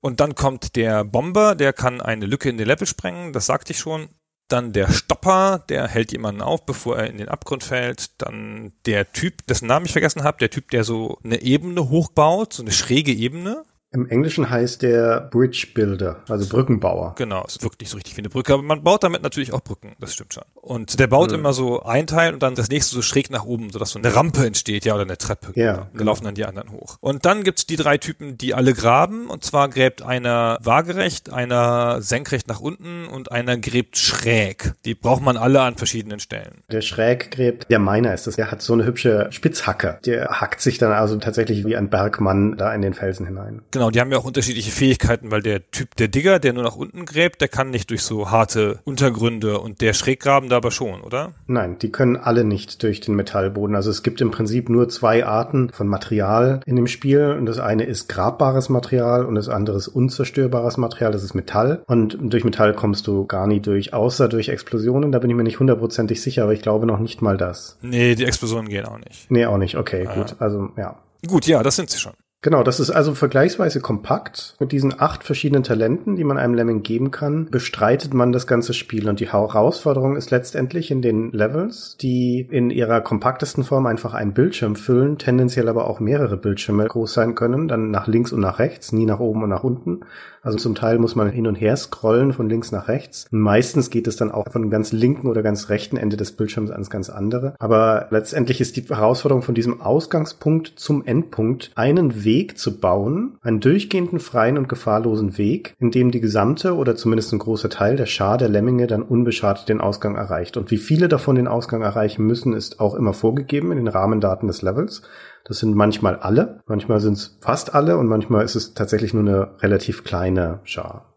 Und 0.02 0.20
dann 0.20 0.36
kommt 0.36 0.76
der 0.76 1.04
Bomber, 1.04 1.56
der 1.56 1.74
kann 1.74 2.00
eine 2.00 2.26
Lücke 2.26 2.50
in 2.50 2.58
den 2.58 2.68
Level 2.68 2.88
sprengen, 2.88 3.34
das 3.34 3.46
sagte 3.46 3.74
ich 3.74 3.80
schon. 3.80 4.10
Dann 4.48 4.74
der 4.74 4.92
Stopper, 4.92 5.64
der 5.70 5.88
hält 5.88 6.12
jemanden 6.12 6.42
auf, 6.42 6.66
bevor 6.66 6.98
er 6.98 7.10
in 7.10 7.18
den 7.18 7.30
Abgrund 7.30 7.64
fällt. 7.64 8.22
Dann 8.22 8.74
der 8.86 9.12
Typ, 9.12 9.46
dessen 9.48 9.68
Namen 9.68 9.88
ich 9.88 9.92
vergessen 9.92 10.24
habe, 10.24 10.38
der 10.38 10.52
Typ, 10.52 10.70
der 10.70 10.84
so 10.84 11.18
eine 11.24 11.42
Ebene 11.42 11.90
hochbaut, 11.90 12.54
so 12.54 12.62
eine 12.62 12.72
schräge 12.72 13.12
Ebene. 13.12 13.64
Im 13.96 14.10
Englischen 14.10 14.50
heißt 14.50 14.82
der 14.82 15.22
Bridge 15.32 15.68
Builder, 15.74 16.18
also 16.30 16.48
Brückenbauer. 16.48 17.16
Genau, 17.18 17.44
es 17.48 17.62
wirkt 17.62 17.80
nicht 17.82 17.90
so 17.90 17.98
richtig 17.98 18.16
wie 18.18 18.22
eine 18.22 18.30
Brücke, 18.30 18.54
aber 18.54 18.64
man 18.64 18.84
baut 18.84 19.04
damit 19.04 19.24
natürlich 19.24 19.54
auch 19.54 19.62
Brücken, 19.62 19.96
das 20.00 20.14
stimmt 20.14 20.34
schon. 20.34 20.44
Und 20.56 21.00
der 21.00 21.08
baut 21.08 21.32
immer 21.32 21.54
so 21.54 21.84
ein 21.84 22.08
Teil 22.08 22.34
und 22.34 22.44
dann 22.44 22.56
das 22.56 22.70
nächste 22.70 22.96
so 22.96 23.02
schräg 23.02 23.30
nach 23.30 23.46
oben, 23.46 23.70
sodass 23.72 23.92
so 23.92 24.00
eine 24.00 24.16
Rampe 24.16 24.46
entsteht, 24.46 24.86
ja, 24.86 24.94
oder 24.94 25.04
eine 25.04 25.18
Treppe. 25.18 25.52
Ja, 25.56 25.76
Genau. 25.76 25.84
Da 25.84 25.90
genau. 25.98 26.12
laufen 26.12 26.24
dann 26.26 26.36
die 26.36 26.46
anderen 26.46 26.72
hoch. 26.72 26.98
Und 27.02 27.26
dann 27.26 27.44
gibt's 27.44 27.66
die 27.66 27.76
drei 27.76 27.98
Typen, 27.98 28.38
die 28.38 28.54
alle 28.54 28.74
graben. 28.74 29.28
Und 29.28 29.44
zwar 29.44 29.70
gräbt 29.70 30.02
einer 30.02 30.58
waagerecht, 30.62 31.32
einer 31.32 32.02
senkrecht 32.02 32.48
nach 32.48 32.60
unten 32.60 33.08
und 33.08 33.32
einer 33.32 33.58
gräbt 33.58 33.98
schräg. 33.98 34.74
Die 34.86 34.96
braucht 34.96 35.22
man 35.22 35.38
alle 35.38 35.62
an 35.62 35.76
verschiedenen 35.76 36.20
Stellen. 36.20 36.64
Der 36.72 36.82
schräg 36.82 37.32
gräbt, 37.32 37.70
der 37.70 37.80
Miner 37.80 38.14
ist 38.14 38.28
das. 38.28 38.36
Der 38.36 38.52
hat 38.52 38.62
so 38.62 38.74
eine 38.74 38.86
hübsche 38.86 39.28
Spitzhacke. 39.32 40.00
Der 40.06 40.28
hackt 40.42 40.62
sich 40.62 40.78
dann 40.78 40.92
also 40.92 41.18
tatsächlich 41.18 41.66
wie 41.66 41.76
ein 41.76 41.90
Bergmann 41.90 42.58
da 42.58 42.74
in 42.74 42.82
den 42.82 42.94
Felsen 42.94 43.26
hinein. 43.26 43.62
Genau, 43.72 43.85
die 43.92 44.00
haben 44.00 44.12
ja 44.12 44.18
auch 44.18 44.26
unterschiedliche 44.26 44.72
Fähigkeiten, 44.72 45.32
weil 45.32 45.42
der 45.42 45.70
Typ, 45.72 45.96
der 45.96 46.08
Digger, 46.08 46.40
der 46.40 46.54
nur 46.54 46.64
nach 46.64 46.76
unten 46.76 47.06
gräbt, 47.06 47.42
der 47.42 47.48
kann 47.48 47.70
nicht 47.70 47.90
durch 47.90 48.02
so 48.04 48.32
harte 48.32 48.80
Untergründe 48.84 49.60
und 49.60 49.82
der 49.82 49.94
Schräggraben 49.94 50.50
da 50.50 50.58
aber 50.58 50.72
schon, 50.72 51.02
oder? 51.02 51.34
Nein, 51.48 51.78
die 51.80 51.92
können 51.92 52.16
alle 52.18 52.44
nicht 52.44 52.84
durch 52.84 53.00
den 53.02 53.16
Metallboden. 53.16 53.76
Also 53.76 53.90
es 53.90 54.04
gibt 54.04 54.22
im 54.22 54.32
Prinzip 54.32 54.70
nur 54.70 54.90
zwei 54.90 55.26
Arten 55.26 55.70
von 55.72 55.88
Material 55.88 56.62
in 56.66 56.76
dem 56.76 56.88
Spiel. 56.88 57.36
Und 57.38 57.46
das 57.46 57.60
eine 57.60 57.84
ist 57.84 58.08
grabbares 58.10 58.70
Material 58.70 59.26
und 59.26 59.36
das 59.36 59.50
andere 59.50 59.78
ist 59.78 59.88
unzerstörbares 59.88 60.78
Material. 60.78 61.12
Das 61.12 61.24
ist 61.24 61.34
Metall. 61.34 61.84
Und 61.88 62.18
durch 62.22 62.44
Metall 62.44 62.74
kommst 62.74 63.08
du 63.08 63.26
gar 63.26 63.48
nie 63.48 63.60
durch, 63.60 63.94
außer 63.94 64.28
durch 64.30 64.50
Explosionen. 64.50 65.12
Da 65.12 65.20
bin 65.20 65.30
ich 65.30 65.36
mir 65.36 65.44
nicht 65.44 65.60
hundertprozentig 65.60 66.22
sicher, 66.22 66.44
aber 66.44 66.54
ich 66.54 66.62
glaube 66.62 66.86
noch 66.86 67.00
nicht 67.00 67.22
mal 67.22 67.38
das. 67.38 67.78
Nee, 67.82 68.16
die 68.16 68.26
Explosionen 68.26 68.70
gehen 68.70 68.86
auch 68.86 69.00
nicht. 69.00 69.30
Nee, 69.30 69.46
auch 69.46 69.58
nicht. 69.58 69.76
Okay, 69.78 70.08
Ah. 70.10 70.14
gut. 70.16 70.36
Also, 70.40 70.70
ja. 70.78 70.98
Gut, 71.28 71.48
ja, 71.48 71.64
das 71.64 71.76
sind 71.76 71.90
sie 71.90 71.98
schon. 72.00 72.14
Genau, 72.46 72.62
das 72.62 72.80
ist 72.80 72.92
also 72.92 73.16
vergleichsweise 73.16 73.82
kompakt. 73.82 74.54
Mit 74.60 74.72
diesen 74.72 75.02
acht 75.02 75.24
verschiedenen 75.24 75.64
Talenten, 75.64 76.16
die 76.16 76.24
man 76.24 76.38
einem 76.38 76.54
Lemming 76.54 76.84
geben 76.84 77.10
kann, 77.10 77.50
bestreitet 77.50 78.14
man 78.14 78.32
das 78.32 78.46
ganze 78.46 78.76
Spiel. 78.76 79.10
Und 79.10 79.20
die 79.20 79.32
Herausforderung 79.32 80.16
ist 80.16 80.30
letztendlich 80.30 80.92
in 80.92 81.02
den 81.02 81.32
Levels, 81.32 81.98
die 82.00 82.42
in 82.42 82.70
ihrer 82.70 83.02
kompaktesten 83.02 83.64
Form 83.64 83.88
einfach 83.88 84.14
einen 84.14 84.36
Bildschirm 84.36 84.76
füllen, 84.76 85.18
tendenziell 85.18 85.68
aber 85.68 85.88
auch 85.88 86.00
mehrere 86.00 86.38
Bildschirme 86.38 86.86
groß 86.86 87.14
sein 87.14 87.34
können, 87.34 87.68
dann 87.68 87.90
nach 87.90 88.06
links 88.06 88.32
und 88.32 88.42
nach 88.42 88.60
rechts, 88.60 88.92
nie 88.92 89.08
nach 89.08 89.20
oben 89.20 89.42
und 89.42 89.50
nach 89.50 89.64
unten. 89.64 90.02
Also 90.46 90.60
zum 90.60 90.76
Teil 90.76 91.00
muss 91.00 91.16
man 91.16 91.30
hin 91.30 91.48
und 91.48 91.56
her 91.56 91.76
scrollen 91.76 92.32
von 92.32 92.48
links 92.48 92.72
nach 92.72 92.88
rechts. 92.88 93.26
Und 93.32 93.40
meistens 93.40 93.90
geht 93.90 94.06
es 94.06 94.16
dann 94.16 94.32
auch 94.32 94.46
von 94.52 94.62
dem 94.62 94.70
ganz 94.70 94.92
linken 94.92 95.28
oder 95.28 95.42
ganz 95.42 95.70
rechten 95.70 95.98
Ende 95.98 96.18
des 96.18 96.34
Bildschirms 96.34 96.70
ans 96.70 96.92
ganz 96.92 97.10
andere. 97.10 97.56
Aber 97.58 98.08
letztendlich 98.12 98.62
ist 98.62 98.78
die 98.78 98.84
Herausforderung 98.84 99.42
von 99.42 99.56
diesem 99.56 99.82
Ausgangspunkt 99.82 100.74
zum 100.76 101.04
Endpunkt 101.04 101.72
einen 101.74 102.24
Weg 102.24 102.60
zu 102.60 102.80
bauen, 102.80 103.38
einen 103.42 103.60
durchgehenden, 103.60 104.20
freien 104.20 104.60
und 104.60 104.70
gefahrlosen 104.70 105.40
Weg, 105.40 105.74
in 105.80 105.90
dem 105.90 106.12
die 106.12 106.22
gesamte 106.22 106.76
oder 106.76 106.96
zumindest 106.96 107.34
ein 107.34 107.40
großer 107.40 107.72
Teil 107.72 107.96
der 107.96 108.06
Schar 108.06 108.38
der 108.38 108.50
Lemminge 108.50 108.86
dann 108.86 109.02
unbeschadet 109.02 109.68
den 109.68 109.82
Ausgang 109.82 110.16
erreicht. 110.16 110.58
Und 110.58 110.70
wie 110.70 110.78
viele 110.78 111.08
davon 111.08 111.38
den 111.38 111.48
Ausgang 111.48 111.82
erreichen 111.82 112.24
müssen, 112.24 112.54
ist 112.54 112.80
auch 112.80 112.94
immer 112.94 113.14
vorgegeben 113.14 113.72
in 113.72 113.78
den 113.78 113.88
Rahmendaten 113.88 114.48
des 114.48 114.62
Levels. 114.62 115.02
Das 115.46 115.60
sind 115.60 115.76
manchmal 115.76 116.18
alle, 116.18 116.60
manchmal 116.66 117.00
sind 117.00 117.14
es 117.14 117.38
fast 117.40 117.74
alle 117.74 117.98
und 117.98 118.08
manchmal 118.08 118.44
ist 118.44 118.56
es 118.56 118.74
tatsächlich 118.74 119.14
nur 119.14 119.22
eine 119.24 119.62
relativ 119.62 120.04
kleine 120.04 120.60
Schar. 120.64 121.15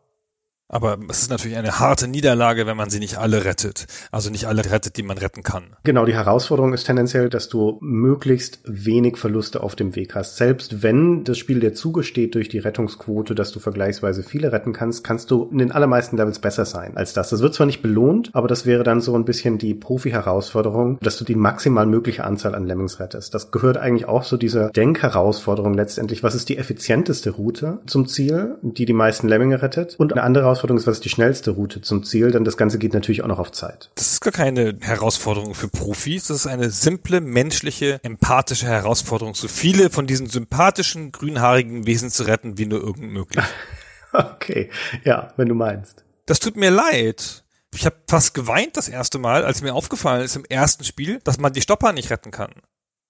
Aber 0.69 0.99
es 1.09 1.23
ist 1.23 1.31
natürlich 1.31 1.57
eine 1.57 1.79
harte 1.79 2.09
Niederlage, 2.09 2.67
wenn 2.67 2.77
man 2.77 2.91
sie 2.91 2.99
nicht 2.99 3.17
alle 3.17 3.45
rettet. 3.45 3.87
Also 4.13 4.31
nicht 4.31 4.47
alle 4.47 4.71
rettet, 4.71 4.99
die 4.99 5.03
man 5.03 5.17
retten 5.17 5.43
kann. 5.43 5.77
Genau, 5.85 6.05
die 6.05 6.15
Herausforderung 6.15 6.75
ist 6.75 6.85
tendenziell, 6.85 7.31
dass 7.31 7.49
du 7.49 7.79
möglichst 7.81 8.61
wenig 8.65 9.17
Verluste 9.17 9.63
auf 9.63 9.77
dem 9.77 9.97
Weg 9.97 10.15
hast. 10.15 10.37
Selbst 10.37 10.83
wenn 10.83 11.25
das 11.25 11.39
Spiel 11.39 11.61
dir 11.61 11.73
zugesteht 11.73 12.35
durch 12.35 12.51
die 12.51 12.59
Rettungsquote, 12.59 13.35
dass 13.35 13.51
du 13.51 13.61
vergleichsweise 13.61 14.23
viele 14.23 14.53
retten 14.53 14.75
kannst, 14.75 15.05
kannst 15.05 15.31
du 15.31 15.49
in 15.51 15.59
den 15.59 15.73
allermeisten 15.73 16.19
Levels 16.19 16.39
besser 16.39 16.67
sein 16.67 16.97
als 16.99 17.15
das. 17.15 17.31
Das 17.31 17.41
wird 17.41 17.55
zwar 17.55 17.67
nicht 17.67 17.81
belohnt, 17.81 18.31
aber 18.35 18.49
das 18.49 18.67
wäre 18.67 18.85
dann 18.85 19.01
so 19.01 19.15
ein 19.15 19.25
bisschen 19.25 19.57
die 19.57 19.75
Profi-Herausforderung, 19.75 20.99
dass 21.01 21.17
du 21.17 21.25
die 21.25 21.35
maximal 21.35 21.87
mögliche 21.87 22.25
Anzahl 22.25 22.55
an 22.55 22.67
Lemmings 22.67 23.01
rettest. 23.01 23.33
Das 23.33 23.51
gehört 23.51 23.79
eigentlich 23.79 24.07
auch 24.07 24.25
zu 24.25 24.37
dieser 24.37 24.69
Denkherausforderung 24.71 25.73
letztendlich. 25.73 26.23
Was 26.23 26.35
ist 26.35 26.51
die 26.51 26.59
effizienteste 26.59 27.31
Route 27.31 27.79
zum 27.87 28.07
Ziel, 28.07 28.57
die 28.61 28.85
die 28.85 28.93
meisten 28.93 29.29
Lemminge 29.29 29.63
rettet? 29.63 29.95
Und 29.99 30.13
eine 30.13 30.23
andere 30.23 30.58
Herausforderung 30.59 30.79
ist, 30.79 30.87
was 30.87 30.97
ist 30.97 31.05
die 31.05 31.09
schnellste 31.09 31.51
Route 31.53 31.81
zum 31.81 32.05
Ziel, 32.05 32.31
denn 32.31 32.45
das 32.45 32.57
Ganze 32.57 32.79
geht 32.79 32.95
natürlich 32.95 33.23
auch 33.23 33.29
noch 33.29 33.39
auf 33.39 33.53
Zeit. 33.53 33.91
Das 33.95 34.13
ist 34.13 34.21
gar 34.21 34.33
keine 34.33 34.77
Herausforderung 34.81 35.55
für 35.55 35.69
Profis, 35.69 36.27
das 36.27 36.39
ist 36.39 36.47
eine 36.47 36.71
simple, 36.71 37.21
menschliche, 37.21 38.01
empathische 38.03 38.67
Herausforderung, 38.67 39.35
so 39.35 39.49
viele 39.49 39.91
von 39.91 40.07
diesen 40.07 40.27
sympathischen, 40.27 41.13
grünhaarigen 41.13 41.87
Wesen 41.87 42.11
zu 42.11 42.25
retten, 42.25 42.59
wie 42.59 42.67
nur 42.67 42.81
irgend 42.81 43.13
möglich. 43.13 43.45
okay, 44.13 44.71
ja, 45.05 45.33
wenn 45.37 45.49
du 45.49 45.55
meinst. 45.55 46.05
Das 46.27 46.41
tut 46.41 46.57
mir 46.57 46.71
leid. 46.71 47.45
Ich 47.75 47.87
habe 47.87 47.97
fast 48.09 48.35
geweint 48.35 48.77
das 48.77 48.89
erste 48.89 49.19
Mal, 49.19 49.45
als 49.45 49.63
mir 49.63 49.75
aufgefallen 49.75 50.25
ist 50.25 50.37
im 50.37 50.45
ersten 50.45 50.85
Spiel, 50.85 51.21
dass 51.23 51.39
man 51.39 51.53
die 51.53 51.61
Stopper 51.61 51.93
nicht 51.93 52.11
retten 52.11 52.31
kann. 52.31 52.53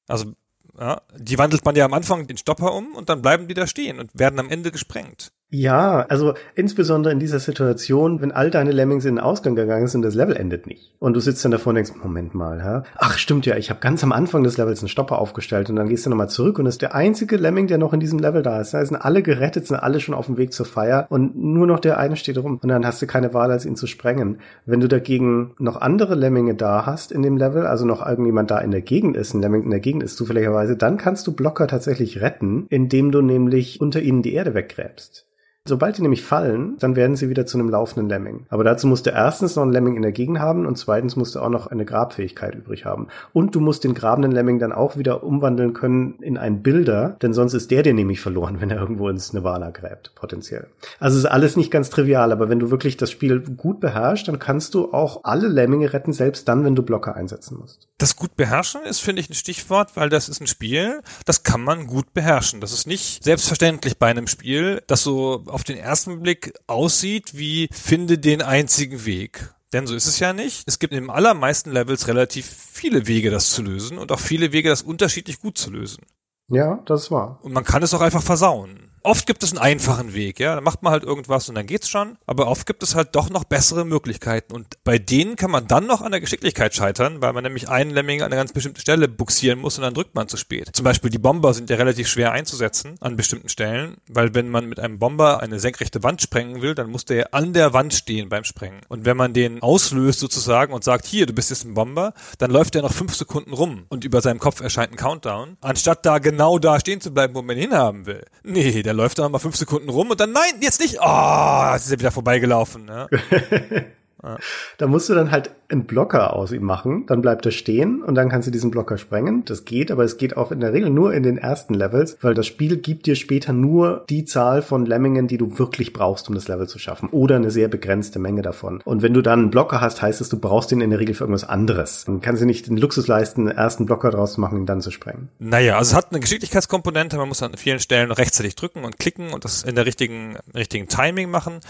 Also, 0.07 0.33
ja, 0.79 1.01
die 1.17 1.39
wandelt 1.39 1.65
man 1.65 1.77
ja 1.77 1.85
am 1.85 1.95
Anfang 1.95 2.27
den 2.27 2.37
Stopper 2.37 2.73
um 2.75 2.95
und 2.95 3.09
dann 3.09 3.23
bleiben 3.23 3.49
die 3.49 3.55
da 3.55 3.67
stehen 3.67 3.99
und 3.99 4.11
werden 4.15 4.39
am 4.39 4.51
Ende 4.51 4.71
gesprengt. 4.71 5.33
Ja, 5.51 6.05
also 6.11 6.35
insbesondere 6.55 7.11
in 7.11 7.21
dieser 7.21 7.39
Situation, 7.39 8.21
wenn 8.21 8.33
all 8.33 8.51
deine 8.51 8.71
Lemmings 8.71 9.07
in 9.07 9.15
den 9.15 9.25
Ausgang 9.25 9.55
gegangen 9.55 9.89
sind, 9.89 10.03
das 10.03 10.15
Level 10.15 10.37
endet 10.37 10.67
nicht. 10.67 10.93
Und 10.99 11.15
du 11.15 11.21
sitzt 11.21 11.43
dann 11.43 11.53
davor 11.53 11.71
und 11.71 11.77
denkst, 11.77 11.93
Moment 12.03 12.35
mal, 12.35 12.63
hä? 12.63 12.87
ach 12.97 13.17
stimmt 13.17 13.47
ja, 13.47 13.57
ich 13.57 13.71
habe 13.71 13.81
ganz 13.81 14.05
am 14.05 14.13
Anfang 14.13 14.45
des 14.45 14.59
Levels 14.59 14.81
einen 14.81 14.91
Stopper 14.91 15.19
aufgestellt 15.19 15.71
und 15.71 15.77
dann 15.77 15.89
gehst 15.89 16.05
du 16.05 16.11
nochmal 16.11 16.29
zurück 16.29 16.59
und 16.59 16.67
ist 16.67 16.83
der 16.83 16.95
einzige 16.95 17.39
Lemming, 17.39 17.67
der 17.67 17.79
noch 17.79 17.95
in 17.95 18.01
diesem 18.01 18.19
Level 18.19 18.43
da 18.43 18.61
ist. 18.61 18.75
Da 18.75 18.85
sind 18.85 18.97
alle 18.97 19.23
gerettet, 19.23 19.67
sind 19.67 19.79
alle 19.79 20.01
schon 20.01 20.15
auf 20.15 20.27
dem 20.27 20.37
Weg 20.37 20.53
zur 20.53 20.67
Feier 20.67 21.07
und 21.09 21.35
nur 21.35 21.67
noch 21.67 21.81
der 21.81 21.97
eine 21.97 22.17
steht 22.17 22.37
rum 22.37 22.59
und 22.63 22.69
dann 22.69 22.85
hast 22.85 23.01
du 23.01 23.07
keine 23.07 23.33
Wahl, 23.33 23.51
als 23.51 23.65
ihn 23.65 23.75
zu 23.77 23.87
sprengen. 23.87 24.41
Wenn 24.67 24.81
du 24.81 24.89
dagegen 24.89 25.55
noch 25.59 25.81
andere 25.81 26.15
Lemminge 26.15 26.57
da 26.57 26.85
hast 26.85 27.11
in 27.11 27.23
dem 27.23 27.39
Level, 27.39 27.67
also 27.67 27.87
noch 27.87 28.07
irgendjemand 28.07 28.51
da 28.51 28.59
in 28.59 28.71
der 28.71 28.83
Gegend 28.83 29.17
ist, 29.17 29.33
ein 29.33 29.41
Lemming 29.41 29.63
in 29.63 29.71
der 29.71 29.81
Gegend 29.81 30.03
ist 30.03 30.19
zufälligerweise, 30.19 30.77
dann 30.77 30.99
kannst 30.99 31.27
du 31.27 31.33
Blocker 31.33 31.67
tatsächlich 31.69 32.21
retten, 32.21 32.67
indem 32.69 33.13
du 33.13 33.23
nämlich 33.23 33.81
unter 33.81 34.03
ihnen 34.03 34.21
die 34.21 34.35
Erde 34.35 34.53
weggräbst. 34.53 35.25
Sobald 35.69 35.99
die 35.99 36.03
nämlich 36.03 36.23
fallen, 36.23 36.77
dann 36.79 36.97
werden 36.97 37.15
sie 37.15 37.29
wieder 37.29 37.47
zu 37.47 37.59
einem 37.59 37.69
laufenden 37.69 38.09
Lemming. 38.09 38.47
Aber 38.49 38.65
dazu 38.65 38.87
musst 38.87 39.07
du 39.07 39.11
erstens 39.11 39.55
noch 39.55 39.63
einen 39.63 39.73
Lemming 39.73 39.97
in 39.97 40.03
der 40.03 40.13
Gegend 40.13 40.39
haben 40.39 40.67
und 40.67 40.77
zweitens 40.79 41.15
musst 41.15 41.35
du 41.35 41.41
auch 41.41 41.51
noch 41.51 41.67
eine 41.67 41.85
Grabfähigkeit 41.85 42.55
übrig 42.55 42.85
haben. 42.85 43.09
Und 43.33 43.55
du 43.55 43.61
musst 43.61 43.85
den 43.85 43.95
grabenden 43.95 44.33
Lemming 44.33 44.59
dann 44.59 44.73
auch 44.73 44.97
wieder 44.97 45.23
umwandeln 45.23 45.75
können 45.75 46.15
in 46.21 46.39
einen 46.39 46.63
Bilder, 46.63 47.17
denn 47.21 47.35
sonst 47.35 47.55
ist 47.55 47.71
der 47.71 47.83
dir 47.83 47.95
nämlich 47.95 48.21
verloren, 48.21 48.57
wenn 48.61 48.71
er 48.71 48.81
irgendwo 48.81 49.09
ins 49.09 49.33
Nirvana 49.33 49.71
gräbt, 49.71 50.15
potenziell. 50.15 50.69
Also 50.99 51.19
ist 51.19 51.27
alles 51.27 51.57
nicht 51.57 51.71
ganz 51.71 51.91
trivial, 51.91 52.33
aber 52.33 52.49
wenn 52.49 52.59
du 52.59 52.71
wirklich 52.71 52.97
das 52.97 53.11
Spiel 53.11 53.41
gut 53.41 53.81
beherrschst, 53.81 54.27
dann 54.27 54.39
kannst 54.39 54.75
du 54.75 54.93
auch 54.93 55.25
alle 55.25 55.49
Lemminge 55.49 55.93
retten, 55.93 56.13
selbst 56.13 56.49
dann, 56.49 56.65
wenn 56.65 56.75
du 56.75 56.83
Blocker 56.83 57.15
einsetzen 57.15 57.59
musst. 57.59 57.89
Das 57.99 58.17
gut 58.17 58.37
beherrschen 58.37 58.83
ist, 58.85 59.01
finde 59.01 59.21
ich, 59.21 59.29
ein 59.29 59.35
Stichwort, 59.35 59.97
weil 59.97 60.09
das 60.09 60.29
ist 60.29 60.41
ein 60.41 60.47
Spiel, 60.47 61.03
das 61.25 61.43
kann 61.43 61.61
man 61.61 61.87
gut 61.87 62.15
beherrschen. 62.15 62.61
Das 62.61 62.73
ist 62.73 62.87
nicht 62.87 63.25
selbstverständlich 63.25 63.99
bei 63.99 64.07
einem 64.07 64.27
Spiel, 64.29 64.83
das 64.87 65.03
so 65.03 65.43
auf 65.47 65.58
den 65.65 65.79
ersten 65.79 66.21
Blick 66.21 66.53
aussieht 66.67 67.37
wie 67.37 67.69
finde 67.73 68.19
den 68.19 68.43
einzigen 68.43 69.05
Weg. 69.05 69.55
Denn 69.73 69.87
so 69.87 69.95
ist 69.95 70.07
es 70.07 70.19
ja 70.19 70.33
nicht. 70.33 70.65
Es 70.67 70.79
gibt 70.79 70.95
in 70.95 71.05
den 71.05 71.11
allermeisten 71.11 71.71
Levels 71.73 72.09
relativ 72.09 72.47
viele 72.47 73.07
Wege, 73.07 73.31
das 73.31 73.51
zu 73.51 73.63
lösen 73.63 73.99
und 73.99 74.13
auch 74.13 74.21
viele 74.21 74.53
Wege, 74.53 74.71
das 74.71 74.83
unterschiedlich 74.83 75.41
gut 75.41 75.59
zu 75.59 75.71
lösen. 75.71 76.05
Ja, 76.49 76.83
das 76.87 77.11
war. 77.11 77.39
Und 77.43 77.53
man 77.53 77.65
kann 77.65 77.83
es 77.83 77.93
auch 77.93 78.01
einfach 78.01 78.23
versauen. 78.23 78.91
Oft 79.09 79.27
gibt 79.27 79.43
es 79.43 79.53
einen 79.53 79.59
einfachen 79.59 80.13
Weg, 80.13 80.39
ja. 80.39 80.55
Da 80.55 80.61
macht 80.61 80.83
man 80.83 80.93
halt 80.93 81.03
irgendwas 81.03 81.49
und 81.49 81.55
dann 81.55 81.65
geht's 81.65 81.89
schon. 81.89 82.19
Aber 82.27 82.47
oft 82.47 82.67
gibt 82.67 82.83
es 82.83 82.95
halt 82.95 83.17
doch 83.17 83.31
noch 83.31 83.45
bessere 83.45 83.87
Möglichkeiten. 83.87 84.53
Und 84.53 84.67
bei 84.85 84.99
denen 84.99 85.37
kann 85.37 85.51
man 85.51 85.67
dann 85.67 85.87
noch 85.87 86.03
an 86.03 86.11
der 86.11 86.21
Geschicklichkeit 86.21 86.75
scheitern, 86.75 87.23
weil 87.23 87.33
man 87.33 87.43
nämlich 87.43 87.71
einen 87.71 87.91
Lemming 87.91 88.21
an 88.21 88.27
eine 88.27 88.37
ganz 88.37 88.53
bestimmte 88.53 88.83
Stelle 88.83 89.09
buxieren 89.09 89.61
muss 89.61 89.79
und 89.79 89.85
dann 89.85 89.95
drückt 89.95 90.15
man 90.15 90.29
zu 90.29 90.37
spät. 90.37 90.69
Zum 90.75 90.85
Beispiel 90.85 91.09
die 91.09 91.17
Bomber 91.17 91.55
sind 91.55 91.71
ja 91.71 91.77
relativ 91.77 92.07
schwer 92.07 92.33
einzusetzen 92.33 92.97
an 93.01 93.17
bestimmten 93.17 93.49
Stellen, 93.49 93.97
weil 94.11 94.35
wenn 94.35 94.51
man 94.51 94.67
mit 94.67 94.79
einem 94.79 94.99
Bomber 94.99 95.41
eine 95.41 95.59
senkrechte 95.59 96.03
Wand 96.03 96.21
sprengen 96.21 96.61
will, 96.61 96.75
dann 96.75 96.91
muss 96.91 97.07
der 97.07 97.33
an 97.33 97.55
der 97.55 97.73
Wand 97.73 97.95
stehen 97.95 98.29
beim 98.29 98.45
Sprengen. 98.45 98.83
Und 98.89 99.07
wenn 99.07 99.17
man 99.17 99.33
den 99.33 99.63
auslöst 99.63 100.21
sozusagen 100.21 100.75
und 100.75 100.85
sagt, 100.85 101.07
hier, 101.07 101.25
du 101.25 101.33
bist 101.33 101.49
jetzt 101.49 101.65
ein 101.65 101.73
Bomber, 101.73 102.13
dann 102.37 102.51
läuft 102.51 102.75
der 102.75 102.83
noch 102.83 102.93
fünf 102.93 103.15
Sekunden 103.15 103.55
rum 103.55 103.87
und 103.89 104.05
über 104.05 104.21
seinem 104.21 104.39
Kopf 104.39 104.61
erscheint 104.61 104.93
ein 104.93 104.97
Countdown, 104.97 105.57
anstatt 105.63 106.05
da 106.05 106.19
genau 106.19 106.59
da 106.59 106.79
stehen 106.79 107.01
zu 107.01 107.15
bleiben, 107.15 107.35
wo 107.35 107.41
man 107.41 107.57
ihn 107.57 107.71
hinhaben 107.71 108.05
will. 108.05 108.27
Nee, 108.43 108.83
der 108.83 108.98
läuft 108.99 109.19
dann 109.19 109.33
mal 109.33 109.39
fünf 109.39 109.57
Sekunden 109.57 109.89
rum 109.89 110.11
und 110.11 110.21
dann, 110.21 110.33
nein, 110.33 110.61
jetzt 110.61 110.81
nicht. 110.81 110.99
Oh, 111.01 111.71
jetzt 111.73 111.87
ist 111.87 111.93
er 111.93 111.99
wieder 111.99 112.11
vorbeigelaufen. 112.11 112.91
Ja. 114.23 114.39
Da 114.79 114.87
musst 114.87 115.09
du 115.09 115.15
dann 115.15 115.31
halt 115.31 115.51
einen 115.71 115.85
Blocker 115.85 116.35
aus 116.35 116.53
ihm 116.53 116.65
machen, 116.65 117.05
dann 117.07 117.21
bleibt 117.21 117.45
er 117.45 117.53
stehen 117.53 118.03
und 118.03 118.15
dann 118.15 118.29
kannst 118.29 118.49
du 118.49 118.53
diesen 118.53 118.71
Blocker 118.71 118.97
sprengen. 118.97 119.45
Das 119.45 119.65
geht, 119.65 119.91
aber 119.91 120.05
es 120.05 120.17
geht 120.17 120.37
auch 120.37 120.51
in 120.51 120.61
der 120.61 120.73
Regel 120.73 120.91
nur 120.91 121.13
in 121.13 121.23
den 121.23 121.37
ersten 121.37 121.75
Levels, 121.75 122.17
weil 122.23 122.35
das 122.35 122.47
Spiel 122.47 122.79
gibt 122.79 123.07
dir 123.07 123.17
später 123.17 123.53
nur 123.53 124.05
die 124.09 124.25
Zahl 124.25 124.63
von 124.63 124.87
Lemmingen, 124.87 125.29
die 125.29 125.37
du 125.37 125.59
wirklich 125.59 125.93
brauchst, 125.93 126.29
um 126.29 126.35
das 126.35 126.49
Level 126.49 126.67
zu 126.67 126.79
schaffen. 126.79 127.11
Oder 127.11 127.37
eine 127.37 127.51
sehr 127.51 127.69
begrenzte 127.69 128.19
Menge 128.19 128.43
davon. 128.43 128.81
Und 128.85 129.03
wenn 129.03 129.13
du 129.13 129.21
dann 129.21 129.41
einen 129.41 129.51
Blocker 129.51 129.81
hast, 129.81 130.01
heißt 130.01 130.21
es, 130.21 130.31
du 130.31 130.39
brauchst 130.39 130.73
ihn 130.73 130.81
in 130.81 130.91
der 130.91 131.01
Regel 131.01 131.15
für 131.15 131.25
irgendwas 131.25 131.49
anderes. 131.49 132.05
Dann 132.07 132.21
kannst 132.21 132.41
du 132.41 132.47
nicht 132.47 132.67
den 132.67 132.79
Luxus 132.79 133.07
leisten, 133.07 133.49
einen 133.49 133.59
ersten 133.59 133.85
Blocker 133.85 134.11
draus 134.11 134.35
zu 134.35 134.41
machen, 134.41 134.59
ihn 134.59 134.67
dann 134.67 134.81
zu 134.81 134.91
sprengen. 134.91 135.29
Naja, 135.39 135.77
also 135.77 135.91
es 135.91 135.97
hat 135.97 136.11
eine 136.11 136.21
Geschicklichkeitskomponente, 136.21 137.19
man 137.19 137.29
muss 137.29 137.43
an 137.43 137.53
vielen 137.57 137.81
Stellen 137.81 138.11
rechtzeitig 138.11 138.57
drücken 138.57 138.85
und 138.85 138.99
klicken 138.99 139.33
und 139.33 139.45
das 139.45 139.63
in 139.63 139.75
der 139.75 139.85
richtigen, 139.85 140.37
richtigen 140.55 140.89
Timing 140.89 141.31
machen. 141.31 141.61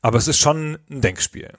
Aber 0.00 0.18
es 0.18 0.28
ist 0.28 0.38
schon 0.38 0.78
ein 0.90 1.00
Denkspiel. 1.00 1.50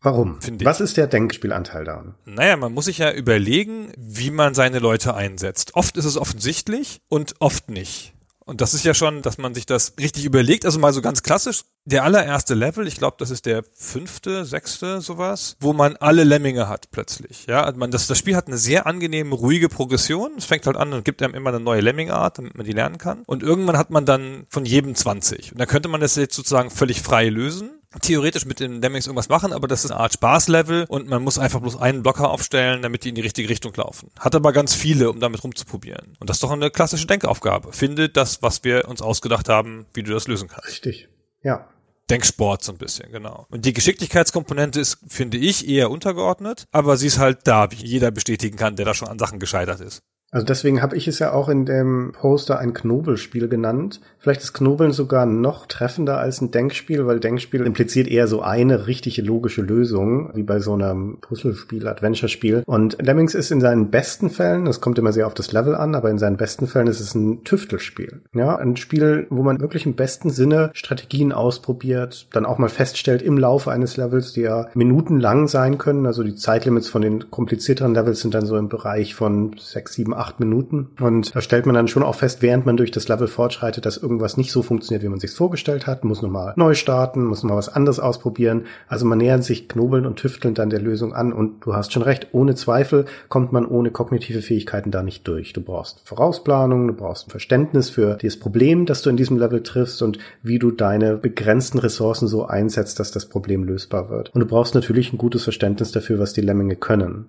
Warum? 0.00 0.40
Finde 0.40 0.64
Was 0.64 0.80
ist 0.80 0.96
der 0.96 1.08
Denkspielanteil 1.08 1.84
da? 1.84 2.14
Naja, 2.24 2.56
man 2.56 2.72
muss 2.72 2.84
sich 2.84 2.98
ja 2.98 3.12
überlegen, 3.12 3.92
wie 3.96 4.30
man 4.30 4.54
seine 4.54 4.78
Leute 4.78 5.14
einsetzt. 5.14 5.74
Oft 5.74 5.96
ist 5.96 6.04
es 6.04 6.16
offensichtlich 6.16 7.00
und 7.08 7.34
oft 7.40 7.68
nicht. 7.68 8.14
Und 8.48 8.62
das 8.62 8.72
ist 8.72 8.82
ja 8.82 8.94
schon, 8.94 9.20
dass 9.20 9.36
man 9.36 9.54
sich 9.54 9.66
das 9.66 9.92
richtig 10.00 10.24
überlegt. 10.24 10.64
Also 10.64 10.78
mal 10.78 10.94
so 10.94 11.02
ganz 11.02 11.22
klassisch. 11.22 11.64
Der 11.84 12.04
allererste 12.04 12.54
Level, 12.54 12.86
ich 12.86 12.96
glaube, 12.96 13.16
das 13.18 13.28
ist 13.28 13.44
der 13.44 13.62
fünfte, 13.74 14.46
sechste, 14.46 15.02
sowas, 15.02 15.56
wo 15.60 15.74
man 15.74 15.96
alle 15.96 16.24
Lemminge 16.24 16.66
hat 16.66 16.90
plötzlich. 16.90 17.44
Ja, 17.46 17.70
man, 17.76 17.90
das, 17.90 18.06
das 18.06 18.16
Spiel 18.16 18.36
hat 18.36 18.46
eine 18.46 18.56
sehr 18.56 18.86
angenehme, 18.86 19.34
ruhige 19.34 19.68
Progression. 19.68 20.32
Es 20.38 20.46
fängt 20.46 20.64
halt 20.64 20.78
an 20.78 20.94
und 20.94 21.04
gibt 21.04 21.22
einem 21.22 21.34
immer 21.34 21.50
eine 21.50 21.60
neue 21.60 21.82
Lemming-Art, 21.82 22.38
damit 22.38 22.56
man 22.56 22.64
die 22.64 22.72
lernen 22.72 22.96
kann. 22.96 23.22
Und 23.26 23.42
irgendwann 23.42 23.76
hat 23.76 23.90
man 23.90 24.06
dann 24.06 24.46
von 24.48 24.64
jedem 24.64 24.94
20. 24.94 25.52
Und 25.52 25.58
dann 25.60 25.68
könnte 25.68 25.90
man 25.90 26.00
das 26.00 26.16
jetzt 26.16 26.34
sozusagen 26.34 26.70
völlig 26.70 27.02
frei 27.02 27.28
lösen 27.28 27.77
theoretisch 28.02 28.44
mit 28.44 28.60
den 28.60 28.80
Lemmings 28.82 29.06
irgendwas 29.06 29.28
machen, 29.28 29.52
aber 29.52 29.68
das 29.68 29.84
ist 29.84 29.90
eine 29.90 30.00
Art 30.00 30.12
Spaßlevel 30.12 30.86
und 30.88 31.08
man 31.08 31.22
muss 31.22 31.38
einfach 31.38 31.60
bloß 31.60 31.80
einen 31.80 32.02
Blocker 32.02 32.30
aufstellen, 32.30 32.82
damit 32.82 33.04
die 33.04 33.10
in 33.10 33.14
die 33.14 33.20
richtige 33.22 33.48
Richtung 33.48 33.72
laufen. 33.74 34.10
Hat 34.18 34.34
aber 34.34 34.52
ganz 34.52 34.74
viele, 34.74 35.10
um 35.10 35.20
damit 35.20 35.42
rumzuprobieren. 35.42 36.16
Und 36.20 36.28
das 36.28 36.36
ist 36.36 36.42
doch 36.42 36.50
eine 36.50 36.70
klassische 36.70 37.06
Denkaufgabe. 37.06 37.72
Finde 37.72 38.08
das, 38.08 38.42
was 38.42 38.64
wir 38.64 38.88
uns 38.88 39.00
ausgedacht 39.00 39.48
haben, 39.48 39.86
wie 39.94 40.02
du 40.02 40.12
das 40.12 40.28
lösen 40.28 40.48
kannst. 40.48 40.68
Richtig. 40.68 41.08
Ja. 41.42 41.68
Denksport 42.10 42.64
so 42.64 42.72
ein 42.72 42.78
bisschen, 42.78 43.12
genau. 43.12 43.46
Und 43.50 43.64
die 43.64 43.74
Geschicklichkeitskomponente 43.74 44.80
ist, 44.80 44.98
finde 45.08 45.36
ich, 45.36 45.68
eher 45.68 45.90
untergeordnet, 45.90 46.66
aber 46.72 46.96
sie 46.96 47.06
ist 47.06 47.18
halt 47.18 47.40
da, 47.44 47.70
wie 47.70 47.84
jeder 47.84 48.10
bestätigen 48.10 48.56
kann, 48.56 48.76
der 48.76 48.86
da 48.86 48.94
schon 48.94 49.08
an 49.08 49.18
Sachen 49.18 49.38
gescheitert 49.38 49.80
ist. 49.80 50.02
Also 50.30 50.44
deswegen 50.44 50.82
habe 50.82 50.96
ich 50.96 51.08
es 51.08 51.18
ja 51.18 51.32
auch 51.32 51.48
in 51.48 51.64
dem 51.64 52.12
Poster 52.12 52.58
ein 52.58 52.74
Knobelspiel 52.74 53.48
genannt. 53.48 54.00
Vielleicht 54.20 54.42
ist 54.42 54.52
Knobeln 54.52 54.92
sogar 54.92 55.26
noch 55.26 55.66
treffender 55.66 56.18
als 56.18 56.40
ein 56.40 56.50
Denkspiel, 56.50 57.06
weil 57.06 57.20
Denkspiel 57.20 57.64
impliziert 57.64 58.08
eher 58.08 58.26
so 58.26 58.42
eine 58.42 58.86
richtige 58.86 59.22
logische 59.22 59.62
Lösung, 59.62 60.30
wie 60.34 60.42
bei 60.42 60.58
so 60.58 60.74
einem 60.74 61.18
Puzzlespiel, 61.20 61.86
Adventure-Spiel. 61.86 62.62
Und 62.66 62.98
Lemmings 63.00 63.34
ist 63.34 63.50
in 63.50 63.60
seinen 63.60 63.90
besten 63.90 64.30
Fällen, 64.30 64.64
das 64.64 64.80
kommt 64.80 64.98
immer 64.98 65.12
sehr 65.12 65.26
auf 65.26 65.34
das 65.34 65.52
Level 65.52 65.74
an, 65.74 65.94
aber 65.94 66.10
in 66.10 66.18
seinen 66.18 66.36
besten 66.36 66.66
Fällen 66.66 66.88
ist 66.88 67.00
es 67.00 67.14
ein 67.14 67.44
Tüftelspiel. 67.44 68.22
Ja, 68.34 68.56
ein 68.56 68.76
Spiel, 68.76 69.26
wo 69.30 69.42
man 69.42 69.60
wirklich 69.60 69.86
im 69.86 69.94
besten 69.94 70.30
Sinne 70.30 70.70
Strategien 70.74 71.32
ausprobiert, 71.32 72.26
dann 72.32 72.44
auch 72.44 72.58
mal 72.58 72.68
feststellt 72.68 73.22
im 73.22 73.38
Laufe 73.38 73.70
eines 73.70 73.96
Levels, 73.96 74.32
die 74.32 74.42
ja 74.42 74.68
minutenlang 74.74 75.46
sein 75.48 75.78
können. 75.78 76.06
Also 76.06 76.24
die 76.24 76.34
Zeitlimits 76.34 76.88
von 76.88 77.02
den 77.02 77.30
komplizierteren 77.30 77.94
Levels 77.94 78.20
sind 78.20 78.34
dann 78.34 78.46
so 78.46 78.56
im 78.56 78.68
Bereich 78.68 79.14
von 79.14 79.54
sechs, 79.58 79.94
sieben, 79.94 80.14
acht 80.14 80.40
Minuten. 80.40 80.90
Und 81.00 81.34
da 81.34 81.40
stellt 81.40 81.66
man 81.66 81.74
dann 81.74 81.88
schon 81.88 82.02
auch 82.02 82.16
fest, 82.16 82.42
während 82.42 82.66
man 82.66 82.76
durch 82.76 82.90
das 82.90 83.08
Level 83.08 83.28
fortschreitet, 83.28 83.86
dass 83.86 83.96
irgendwas 84.18 84.36
nicht 84.36 84.50
so 84.50 84.62
funktioniert, 84.62 85.04
wie 85.04 85.08
man 85.08 85.20
sich 85.20 85.30
vorgestellt 85.30 85.86
hat, 85.86 86.04
muss 86.04 86.22
nochmal 86.22 86.52
neu 86.56 86.74
starten, 86.74 87.24
muss 87.24 87.42
nochmal 87.44 87.58
was 87.58 87.68
anderes 87.68 88.00
ausprobieren. 88.00 88.64
Also 88.88 89.06
man 89.06 89.18
nähert 89.18 89.44
sich 89.44 89.68
knobeln 89.68 90.06
und 90.06 90.16
tüfteln 90.16 90.54
dann 90.54 90.70
der 90.70 90.80
Lösung 90.80 91.14
an. 91.14 91.32
Und 91.32 91.64
du 91.64 91.74
hast 91.74 91.92
schon 91.92 92.02
recht, 92.02 92.28
ohne 92.32 92.56
Zweifel 92.56 93.04
kommt 93.28 93.52
man 93.52 93.64
ohne 93.64 93.92
kognitive 93.92 94.42
Fähigkeiten 94.42 94.90
da 94.90 95.04
nicht 95.04 95.26
durch. 95.28 95.52
Du 95.52 95.60
brauchst 95.60 96.00
Vorausplanung, 96.04 96.88
du 96.88 96.94
brauchst 96.94 97.28
ein 97.28 97.30
Verständnis 97.30 97.90
für 97.90 98.18
das 98.20 98.36
Problem, 98.36 98.86
das 98.86 99.02
du 99.02 99.10
in 99.10 99.16
diesem 99.16 99.38
Level 99.38 99.62
triffst 99.62 100.02
und 100.02 100.18
wie 100.42 100.58
du 100.58 100.72
deine 100.72 101.16
begrenzten 101.16 101.78
Ressourcen 101.78 102.26
so 102.26 102.46
einsetzt, 102.46 102.98
dass 102.98 103.12
das 103.12 103.26
Problem 103.26 103.62
lösbar 103.62 104.10
wird. 104.10 104.34
Und 104.34 104.40
du 104.40 104.46
brauchst 104.46 104.74
natürlich 104.74 105.12
ein 105.12 105.18
gutes 105.18 105.44
Verständnis 105.44 105.92
dafür, 105.92 106.18
was 106.18 106.32
die 106.32 106.40
Lemminge 106.40 106.76
können. 106.76 107.28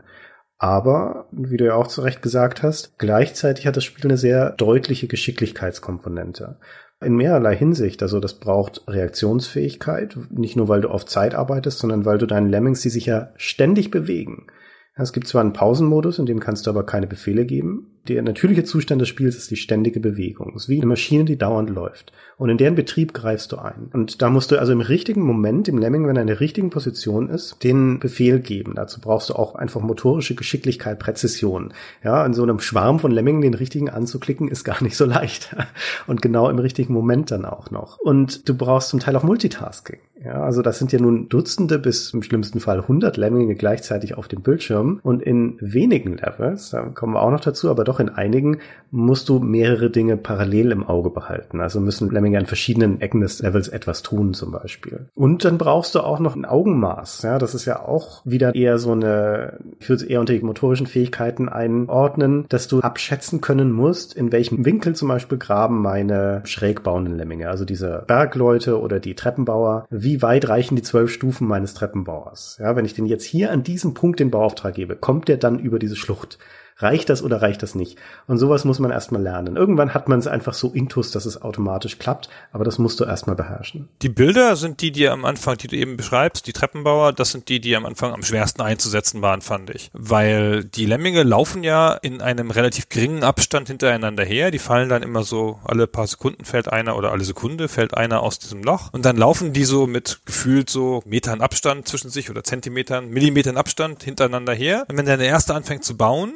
Aber, 0.59 1.27
wie 1.31 1.55
du 1.55 1.65
ja 1.65 1.75
auch 1.75 1.87
zu 1.87 2.01
Recht 2.01 2.21
gesagt 2.21 2.63
hast, 2.63 2.99
gleichzeitig 2.99 3.65
hat 3.65 3.77
das 3.77 3.85
Spiel 3.85 4.05
eine 4.05 4.17
sehr 4.17 4.51
deutliche 4.51 5.07
Geschicklichkeitskomponente. 5.07 6.57
In 7.01 7.15
mehrerlei 7.15 7.55
Hinsicht. 7.55 8.03
Also 8.03 8.19
das 8.19 8.41
braucht 8.41 8.83
Reaktionsfähigkeit, 8.85 10.17
nicht 10.29 10.57
nur 10.57 10.67
weil 10.67 10.81
du 10.81 10.89
auf 10.89 11.05
Zeit 11.05 11.33
arbeitest, 11.33 11.79
sondern 11.79 12.03
weil 12.03 12.17
du 12.17 12.25
deinen 12.25 12.49
Lemmings, 12.49 12.81
die 12.81 12.89
sich 12.89 13.05
ja 13.05 13.31
ständig 13.37 13.89
bewegen. 13.89 14.47
Es 14.95 15.13
gibt 15.13 15.29
zwar 15.29 15.39
einen 15.39 15.53
Pausenmodus, 15.53 16.19
in 16.19 16.25
dem 16.25 16.41
kannst 16.41 16.67
du 16.67 16.71
aber 16.71 16.85
keine 16.85 17.07
Befehle 17.07 17.45
geben, 17.45 18.01
der 18.09 18.21
natürliche 18.21 18.65
Zustand 18.65 19.01
des 19.01 19.07
Spiels 19.07 19.37
ist 19.37 19.49
die 19.49 19.55
ständige 19.55 20.01
Bewegung. 20.01 20.53
Es 20.55 20.63
ist 20.63 20.69
wie 20.69 20.77
eine 20.77 20.87
Maschine, 20.87 21.23
die 21.23 21.37
dauernd 21.37 21.69
läuft. 21.69 22.11
Und 22.39 22.50
in 22.50 22.58
deren 22.58 22.75
Betrieb 22.75 23.13
greifst 23.13 23.51
du 23.51 23.58
ein. 23.58 23.89
Und 23.91 24.22
da 24.22 24.29
musst 24.29 24.50
du 24.50 24.58
also 24.58 24.72
im 24.72 24.79
richtigen 24.79 25.24
Moment, 25.24 25.67
im 25.67 25.77
Lemming, 25.77 26.08
wenn 26.08 26.15
er 26.15 26.22
in 26.22 26.27
der 26.27 26.39
richtigen 26.39 26.69
Position 26.69 27.27
ist, 27.27 27.62
den 27.65 28.00
Befehl 28.00 28.39
geben. 28.39 28.75
Dazu 28.75 29.01
brauchst 29.01 29.29
du 29.29 29.34
auch 29.34 29.55
einfach 29.55 29.81
motorische 29.81 30.36
Geschicklichkeit, 30.36 31.00
Präzision. 31.00 31.74
Ja, 32.01 32.25
in 32.25 32.34
so 32.34 32.41
einem 32.43 32.62
Schwarm 32.62 33.00
von 33.00 33.12
Lemmingen 33.12 33.41
den 33.41 33.55
richtigen 33.55 33.89
anzuklicken, 33.89 34.48
ist 34.48 34.63
gar 34.63 34.81
nicht 34.81 34.96
so 34.96 35.03
leicht. 35.03 35.53
Und 36.08 36.22
genau 36.22 36.50
im 36.50 36.60
richtigen 36.60 36.93
Moment 36.93 37.29
dann 37.29 37.43
auch 37.43 37.72
noch. 37.72 38.00
Und 38.00 38.48
du 38.48 38.53
brauchst 38.55 38.88
zum 38.88 39.01
Teil 39.01 39.17
auch 39.17 39.24
Multitasking. 39.24 40.00
Ja, 40.23 40.43
also 40.43 40.61
das 40.61 40.79
sind 40.79 40.91
ja 40.91 40.99
nun 40.99 41.29
Dutzende 41.29 41.79
bis 41.79 42.13
im 42.13 42.23
schlimmsten 42.23 42.59
Fall 42.59 42.81
100 42.81 43.15
Lemminge 43.15 43.55
gleichzeitig 43.55 44.17
auf 44.17 44.27
dem 44.27 44.41
Bildschirm. 44.41 44.99
Und 45.03 45.21
in 45.21 45.57
wenigen 45.61 46.17
Levels, 46.17 46.71
da 46.71 46.81
kommen 46.81 47.13
wir 47.13 47.21
auch 47.21 47.31
noch 47.31 47.39
dazu, 47.39 47.69
aber 47.69 47.83
doch 47.83 47.99
in 47.99 48.09
einigen 48.09 48.59
musst 48.91 49.29
du 49.29 49.39
mehrere 49.39 49.89
Dinge 49.89 50.17
parallel 50.17 50.71
im 50.71 50.85
Auge 50.85 51.09
behalten. 51.09 51.61
Also 51.61 51.79
müssen 51.79 52.09
Lemminge 52.09 52.38
an 52.38 52.47
verschiedenen 52.47 52.99
Ecken 53.01 53.21
des 53.21 53.39
Levels 53.41 53.69
etwas 53.69 54.01
tun 54.01 54.33
zum 54.33 54.51
Beispiel. 54.51 55.07
Und 55.15 55.45
dann 55.45 55.57
brauchst 55.57 55.95
du 55.95 56.01
auch 56.01 56.19
noch 56.19 56.35
ein 56.35 56.45
Augenmaß. 56.45 57.21
Ja, 57.21 57.38
das 57.38 57.55
ist 57.55 57.65
ja 57.65 57.79
auch 57.79 58.25
wieder 58.25 58.55
eher 58.55 58.77
so 58.77 58.91
eine, 58.91 59.59
ich 59.79 59.88
würde 59.88 60.03
es 60.03 60.09
eher 60.09 60.19
unter 60.19 60.33
die 60.33 60.41
motorischen 60.41 60.88
Fähigkeiten 60.88 61.47
einordnen, 61.47 62.45
dass 62.49 62.67
du 62.67 62.79
abschätzen 62.79 63.41
können 63.41 63.71
musst, 63.71 64.15
in 64.15 64.31
welchem 64.31 64.65
Winkel 64.65 64.95
zum 64.95 65.07
Beispiel 65.07 65.38
graben 65.38 65.81
meine 65.81 66.41
schräg 66.45 66.83
bauenden 66.83 67.15
Lemminge, 67.15 67.49
also 67.49 67.63
diese 67.63 68.03
Bergleute 68.07 68.81
oder 68.81 68.99
die 68.99 69.15
Treppenbauer. 69.15 69.85
Wie 69.89 70.08
weit 70.21 70.49
reichen 70.49 70.75
die 70.75 70.81
zwölf 70.81 71.11
Stufen 71.11 71.47
meines 71.47 71.73
Treppenbauers? 71.73 72.57
Ja, 72.59 72.75
wenn 72.75 72.85
ich 72.85 72.93
den 72.93 73.05
jetzt 73.05 73.25
hier 73.25 73.51
an 73.51 73.63
diesem 73.63 73.93
Punkt 73.93 74.19
den 74.19 74.31
Bauauftrag 74.31 74.75
gebe, 74.75 74.95
kommt 74.95 75.27
der 75.27 75.37
dann 75.37 75.59
über 75.59 75.79
diese 75.79 75.95
Schlucht? 75.95 76.37
Reicht 76.81 77.09
das 77.09 77.21
oder 77.21 77.41
reicht 77.41 77.62
das 77.62 77.75
nicht? 77.75 77.98
Und 78.25 78.38
sowas 78.38 78.63
muss 78.63 78.79
man 78.79 78.89
erstmal 78.89 79.21
lernen. 79.21 79.57
Irgendwann 79.57 79.93
hat 79.93 80.07
man 80.07 80.17
es 80.17 80.27
einfach 80.27 80.53
so 80.53 80.71
intus, 80.71 81.12
dass 81.12 81.25
es 81.25 81.41
automatisch 81.41 82.00
klappt, 82.00 82.29
aber 82.53 82.63
das 82.63 82.79
musst 82.79 83.01
du 83.01 83.03
erstmal 83.03 83.36
beherrschen. 83.36 83.89
Die 84.01 84.07
Bilder 84.07 84.55
sind 84.55 84.79
die, 84.81 84.91
die 84.93 85.09
am 85.09 85.25
Anfang, 85.25 85.57
die 85.57 85.67
du 85.67 85.75
eben 85.75 85.98
beschreibst, 85.98 86.48
die 86.48 86.53
Treppenbauer, 86.53 87.12
das 87.12 87.31
sind 87.31 87.50
die, 87.50 87.59
die 87.59 87.75
am 87.75 87.86
Anfang 87.86 88.13
am 88.13 88.24
schwersten 88.24 88.62
einzusetzen 88.62 89.21
waren, 89.21 89.41
fand 89.41 89.69
ich. 89.71 89.89
Weil 89.93 90.63
die 90.63 90.86
Lemminge 90.86 91.24
laufen 91.24 91.63
ja 91.63 91.93
in 91.93 92.21
einem 92.21 92.50
relativ 92.50 92.88
geringen 92.88 93.24
Abstand 93.24 93.67
hintereinander 93.67 94.24
her. 94.24 94.50
Die 94.50 94.59
fallen 94.59 94.88
dann 94.88 95.03
immer 95.03 95.24
so, 95.24 95.59
alle 95.65 95.86
paar 95.86 96.07
Sekunden 96.07 96.45
fällt 96.45 96.71
einer 96.71 96.95
oder 96.95 97.12
alle 97.12 97.25
Sekunde 97.25 97.67
fällt 97.67 97.93
einer 97.93 98.21
aus 98.21 98.39
diesem 98.39 98.63
Loch. 98.63 98.93
Und 98.93 99.03
dann 99.03 99.17
laufen 99.17 99.51
die 99.51 99.65
so 99.65 99.86
mit 99.86 100.21
gefühlt 100.25 100.69
so 100.69 101.01
Metern 101.06 101.41
Abstand 101.41 101.89
zwischen 101.89 102.10
sich 102.10 102.30
oder 102.30 102.45
Zentimetern, 102.45 103.10
Millimetern 103.10 103.58
Abstand 103.58 104.03
hintereinander 104.03 104.53
her. 104.53 104.86
Und 104.89 104.97
wenn 104.97 105.06
der 105.06 105.19
erste 105.19 105.53
anfängt 105.53 105.84
zu 105.84 105.97
bauen, 105.97 106.34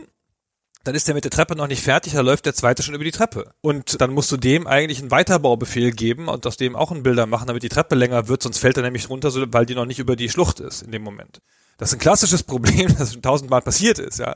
dann 0.83 0.95
ist 0.95 1.07
der 1.07 1.15
mit 1.15 1.23
der 1.23 1.31
Treppe 1.31 1.55
noch 1.55 1.67
nicht 1.67 1.81
fertig, 1.81 2.13
da 2.13 2.21
läuft 2.21 2.45
der 2.45 2.53
zweite 2.53 2.83
schon 2.83 2.95
über 2.95 3.05
die 3.05 3.11
Treppe. 3.11 3.53
Und 3.61 4.01
dann 4.01 4.13
musst 4.13 4.31
du 4.31 4.37
dem 4.37 4.67
eigentlich 4.67 4.99
einen 4.99 5.11
Weiterbaubefehl 5.11 5.91
geben 5.91 6.27
und 6.27 6.45
aus 6.45 6.57
dem 6.57 6.75
auch 6.75 6.91
einen 6.91 7.03
Bilder 7.03 7.25
machen, 7.25 7.47
damit 7.47 7.63
die 7.63 7.69
Treppe 7.69 7.95
länger 7.95 8.27
wird, 8.27 8.43
sonst 8.43 8.57
fällt 8.57 8.77
er 8.77 8.83
nämlich 8.83 9.09
runter, 9.09 9.31
weil 9.53 9.65
die 9.65 9.75
noch 9.75 9.85
nicht 9.85 9.99
über 9.99 10.15
die 10.15 10.29
Schlucht 10.29 10.59
ist 10.59 10.81
in 10.81 10.91
dem 10.91 11.01
Moment. 11.01 11.41
Das 11.77 11.89
ist 11.89 11.95
ein 11.95 11.99
klassisches 11.99 12.43
Problem, 12.43 12.93
das 12.97 13.13
schon 13.13 13.21
tausendmal 13.21 13.61
passiert 13.61 13.99
ist, 13.99 14.19
ja. 14.19 14.35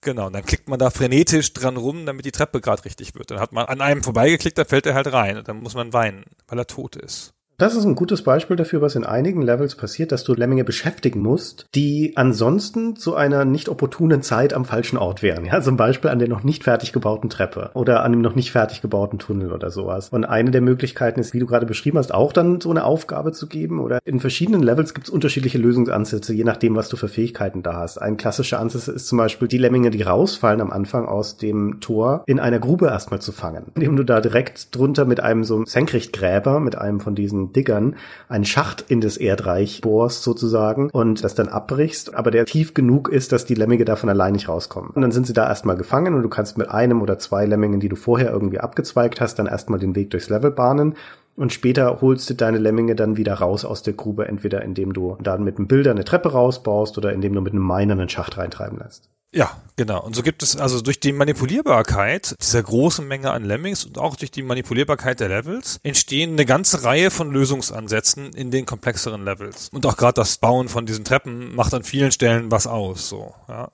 Genau, 0.00 0.26
und 0.26 0.32
dann 0.32 0.44
klickt 0.44 0.68
man 0.68 0.78
da 0.78 0.90
frenetisch 0.90 1.52
dran 1.52 1.76
rum, 1.76 2.06
damit 2.06 2.24
die 2.24 2.32
Treppe 2.32 2.60
gerade 2.60 2.84
richtig 2.84 3.14
wird. 3.14 3.30
Dann 3.30 3.38
hat 3.38 3.52
man 3.52 3.66
an 3.66 3.80
einem 3.80 4.02
vorbeigeklickt, 4.02 4.58
dann 4.58 4.66
fällt 4.66 4.86
er 4.86 4.94
halt 4.94 5.12
rein 5.12 5.36
und 5.36 5.46
dann 5.46 5.62
muss 5.62 5.74
man 5.74 5.92
weinen, 5.92 6.24
weil 6.48 6.58
er 6.58 6.66
tot 6.66 6.96
ist. 6.96 7.34
Das 7.62 7.76
ist 7.76 7.84
ein 7.84 7.94
gutes 7.94 8.22
Beispiel 8.22 8.56
dafür, 8.56 8.80
was 8.80 8.96
in 8.96 9.04
einigen 9.04 9.40
Levels 9.40 9.76
passiert, 9.76 10.10
dass 10.10 10.24
du 10.24 10.34
Lemminge 10.34 10.64
beschäftigen 10.64 11.20
musst, 11.20 11.66
die 11.76 12.14
ansonsten 12.16 12.96
zu 12.96 13.14
einer 13.14 13.44
nicht 13.44 13.68
opportunen 13.68 14.20
Zeit 14.20 14.52
am 14.52 14.64
falschen 14.64 14.98
Ort 14.98 15.22
wären. 15.22 15.44
Ja, 15.44 15.60
zum 15.60 15.76
Beispiel 15.76 16.10
an 16.10 16.18
der 16.18 16.26
noch 16.26 16.42
nicht 16.42 16.64
fertig 16.64 16.92
gebauten 16.92 17.30
Treppe 17.30 17.70
oder 17.74 18.02
an 18.02 18.10
dem 18.10 18.20
noch 18.20 18.34
nicht 18.34 18.50
fertig 18.50 18.82
gebauten 18.82 19.20
Tunnel 19.20 19.52
oder 19.52 19.70
sowas. 19.70 20.08
Und 20.08 20.24
eine 20.24 20.50
der 20.50 20.60
Möglichkeiten 20.60 21.20
ist, 21.20 21.34
wie 21.34 21.38
du 21.38 21.46
gerade 21.46 21.64
beschrieben 21.64 21.98
hast, 21.98 22.12
auch 22.12 22.32
dann 22.32 22.60
so 22.60 22.68
eine 22.68 22.82
Aufgabe 22.82 23.30
zu 23.30 23.46
geben. 23.46 23.78
Oder 23.78 24.00
in 24.04 24.18
verschiedenen 24.18 24.64
Levels 24.64 24.92
gibt 24.92 25.06
es 25.06 25.12
unterschiedliche 25.12 25.58
Lösungsansätze, 25.58 26.34
je 26.34 26.42
nachdem, 26.42 26.74
was 26.74 26.88
du 26.88 26.96
für 26.96 27.06
Fähigkeiten 27.06 27.62
da 27.62 27.74
hast. 27.74 28.02
Ein 28.02 28.16
klassischer 28.16 28.58
Ansatz 28.58 28.88
ist 28.88 29.06
zum 29.06 29.18
Beispiel, 29.18 29.46
die 29.46 29.58
Lemminge, 29.58 29.90
die 29.90 30.02
rausfallen 30.02 30.60
am 30.60 30.72
Anfang 30.72 31.06
aus 31.06 31.36
dem 31.36 31.78
Tor, 31.78 32.24
in 32.26 32.40
einer 32.40 32.58
Grube 32.58 32.86
erstmal 32.86 33.20
zu 33.20 33.30
fangen. 33.30 33.66
Indem 33.76 33.94
du 33.94 34.02
da 34.02 34.20
direkt 34.20 34.74
drunter 34.74 35.04
mit 35.04 35.20
einem 35.20 35.44
so 35.44 35.64
Senkrechtgräber, 35.64 36.58
mit 36.58 36.76
einem 36.76 36.98
von 36.98 37.14
diesen 37.14 37.51
Diggern 37.52 37.96
einen 38.28 38.44
Schacht 38.44 38.84
in 38.88 39.00
das 39.00 39.16
Erdreich 39.16 39.80
bohrst 39.80 40.22
sozusagen 40.22 40.90
und 40.90 41.24
das 41.24 41.34
dann 41.34 41.48
abbrichst, 41.48 42.14
aber 42.14 42.30
der 42.30 42.46
tief 42.46 42.74
genug 42.74 43.08
ist, 43.08 43.32
dass 43.32 43.44
die 43.44 43.54
Lemminge 43.54 43.84
davon 43.84 44.08
allein 44.08 44.32
nicht 44.32 44.48
rauskommen. 44.48 44.90
Und 44.90 45.02
dann 45.02 45.12
sind 45.12 45.26
sie 45.26 45.32
da 45.32 45.48
erstmal 45.48 45.76
gefangen 45.76 46.14
und 46.14 46.22
du 46.22 46.28
kannst 46.28 46.58
mit 46.58 46.70
einem 46.70 47.02
oder 47.02 47.18
zwei 47.18 47.46
Lemmingen, 47.46 47.80
die 47.80 47.88
du 47.88 47.96
vorher 47.96 48.30
irgendwie 48.30 48.60
abgezweigt 48.60 49.20
hast, 49.20 49.38
dann 49.38 49.46
erstmal 49.46 49.78
den 49.78 49.94
Weg 49.94 50.10
durchs 50.10 50.28
Level 50.28 50.50
bahnen 50.50 50.94
und 51.36 51.52
später 51.52 52.00
holst 52.00 52.28
du 52.28 52.34
deine 52.34 52.58
Lemminge 52.58 52.94
dann 52.94 53.16
wieder 53.16 53.34
raus 53.34 53.64
aus 53.64 53.82
der 53.82 53.94
Grube, 53.94 54.26
entweder 54.28 54.62
indem 54.62 54.92
du 54.92 55.16
dann 55.20 55.44
mit 55.44 55.56
einem 55.56 55.66
Bilder 55.66 55.90
eine 55.90 56.04
Treppe 56.04 56.32
rausbaust 56.32 56.98
oder 56.98 57.12
indem 57.12 57.34
du 57.34 57.40
mit 57.40 57.52
einem 57.52 57.66
Miner 57.66 57.94
einen 57.94 58.08
Schacht 58.08 58.36
reintreiben 58.36 58.78
lässt. 58.78 59.08
Ja, 59.34 59.62
genau. 59.76 60.04
Und 60.04 60.14
so 60.14 60.22
gibt 60.22 60.42
es 60.42 60.56
also 60.56 60.82
durch 60.82 61.00
die 61.00 61.12
Manipulierbarkeit 61.12 62.36
dieser 62.38 62.62
großen 62.62 63.08
Menge 63.08 63.30
an 63.30 63.44
Lemmings 63.44 63.86
und 63.86 63.96
auch 63.96 64.14
durch 64.14 64.30
die 64.30 64.42
Manipulierbarkeit 64.42 65.20
der 65.20 65.30
Levels 65.30 65.80
entstehen 65.82 66.32
eine 66.32 66.44
ganze 66.44 66.84
Reihe 66.84 67.10
von 67.10 67.32
Lösungsansätzen 67.32 68.34
in 68.34 68.50
den 68.50 68.66
komplexeren 68.66 69.24
Levels. 69.24 69.70
Und 69.72 69.86
auch 69.86 69.96
gerade 69.96 70.14
das 70.14 70.36
Bauen 70.36 70.68
von 70.68 70.84
diesen 70.84 71.04
Treppen 71.04 71.54
macht 71.54 71.72
an 71.72 71.82
vielen 71.82 72.12
Stellen 72.12 72.50
was 72.50 72.66
aus. 72.66 73.08
So, 73.08 73.34
ja. 73.48 73.72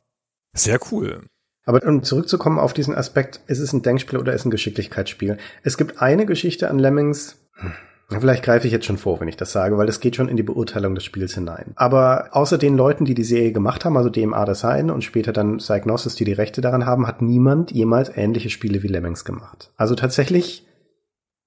Sehr 0.55 0.79
cool. 0.92 1.27
Aber 1.66 1.83
um 1.83 2.03
zurückzukommen 2.05 2.59
auf 2.59 2.73
diesen 2.73 2.94
Aspekt, 2.94 3.40
ist 3.47 3.59
es 3.59 3.73
ein 3.73 3.83
Denkspiel 3.83 4.18
oder 4.18 4.33
ist 4.33 4.42
es 4.42 4.47
ein 4.47 4.51
Geschicklichkeitsspiel? 4.51 5.38
Es 5.64 5.77
gibt 5.77 6.01
eine 6.01 6.25
Geschichte 6.25 6.71
an 6.71 6.79
Lemmings, 6.79 7.37
Vielleicht 8.11 8.42
greife 8.42 8.66
ich 8.66 8.73
jetzt 8.73 8.87
schon 8.87 8.97
vor, 8.97 9.21
wenn 9.21 9.29
ich 9.29 9.37
das 9.37 9.53
sage, 9.53 9.77
weil 9.77 9.87
das 9.87 10.01
geht 10.01 10.16
schon 10.16 10.29
in 10.29 10.38
die 10.38 10.42
Beurteilung 10.42 10.94
des 10.94 11.05
Spiels 11.05 11.35
hinein. 11.35 11.73
Aber 11.77 12.29
außer 12.33 12.57
den 12.57 12.75
Leuten, 12.75 13.05
die 13.05 13.14
die 13.14 13.25
Serie 13.25 13.53
gemacht 13.53 13.85
haben, 13.85 13.99
also 13.99 14.09
DMA 14.09 14.47
Design 14.47 14.90
und 14.90 15.05
später 15.05 15.33
dann 15.33 15.59
Psygnosis, 15.59 16.14
die 16.14 16.25
die 16.25 16.33
Rechte 16.33 16.62
daran 16.62 16.87
haben, 16.87 17.07
hat 17.07 17.21
niemand 17.21 17.71
jemals 17.71 18.11
ähnliche 18.16 18.49
Spiele 18.49 18.83
wie 18.83 18.88
Lemmings 18.88 19.27
gemacht. 19.27 19.73
Also 19.77 19.94
tatsächlich 19.94 20.66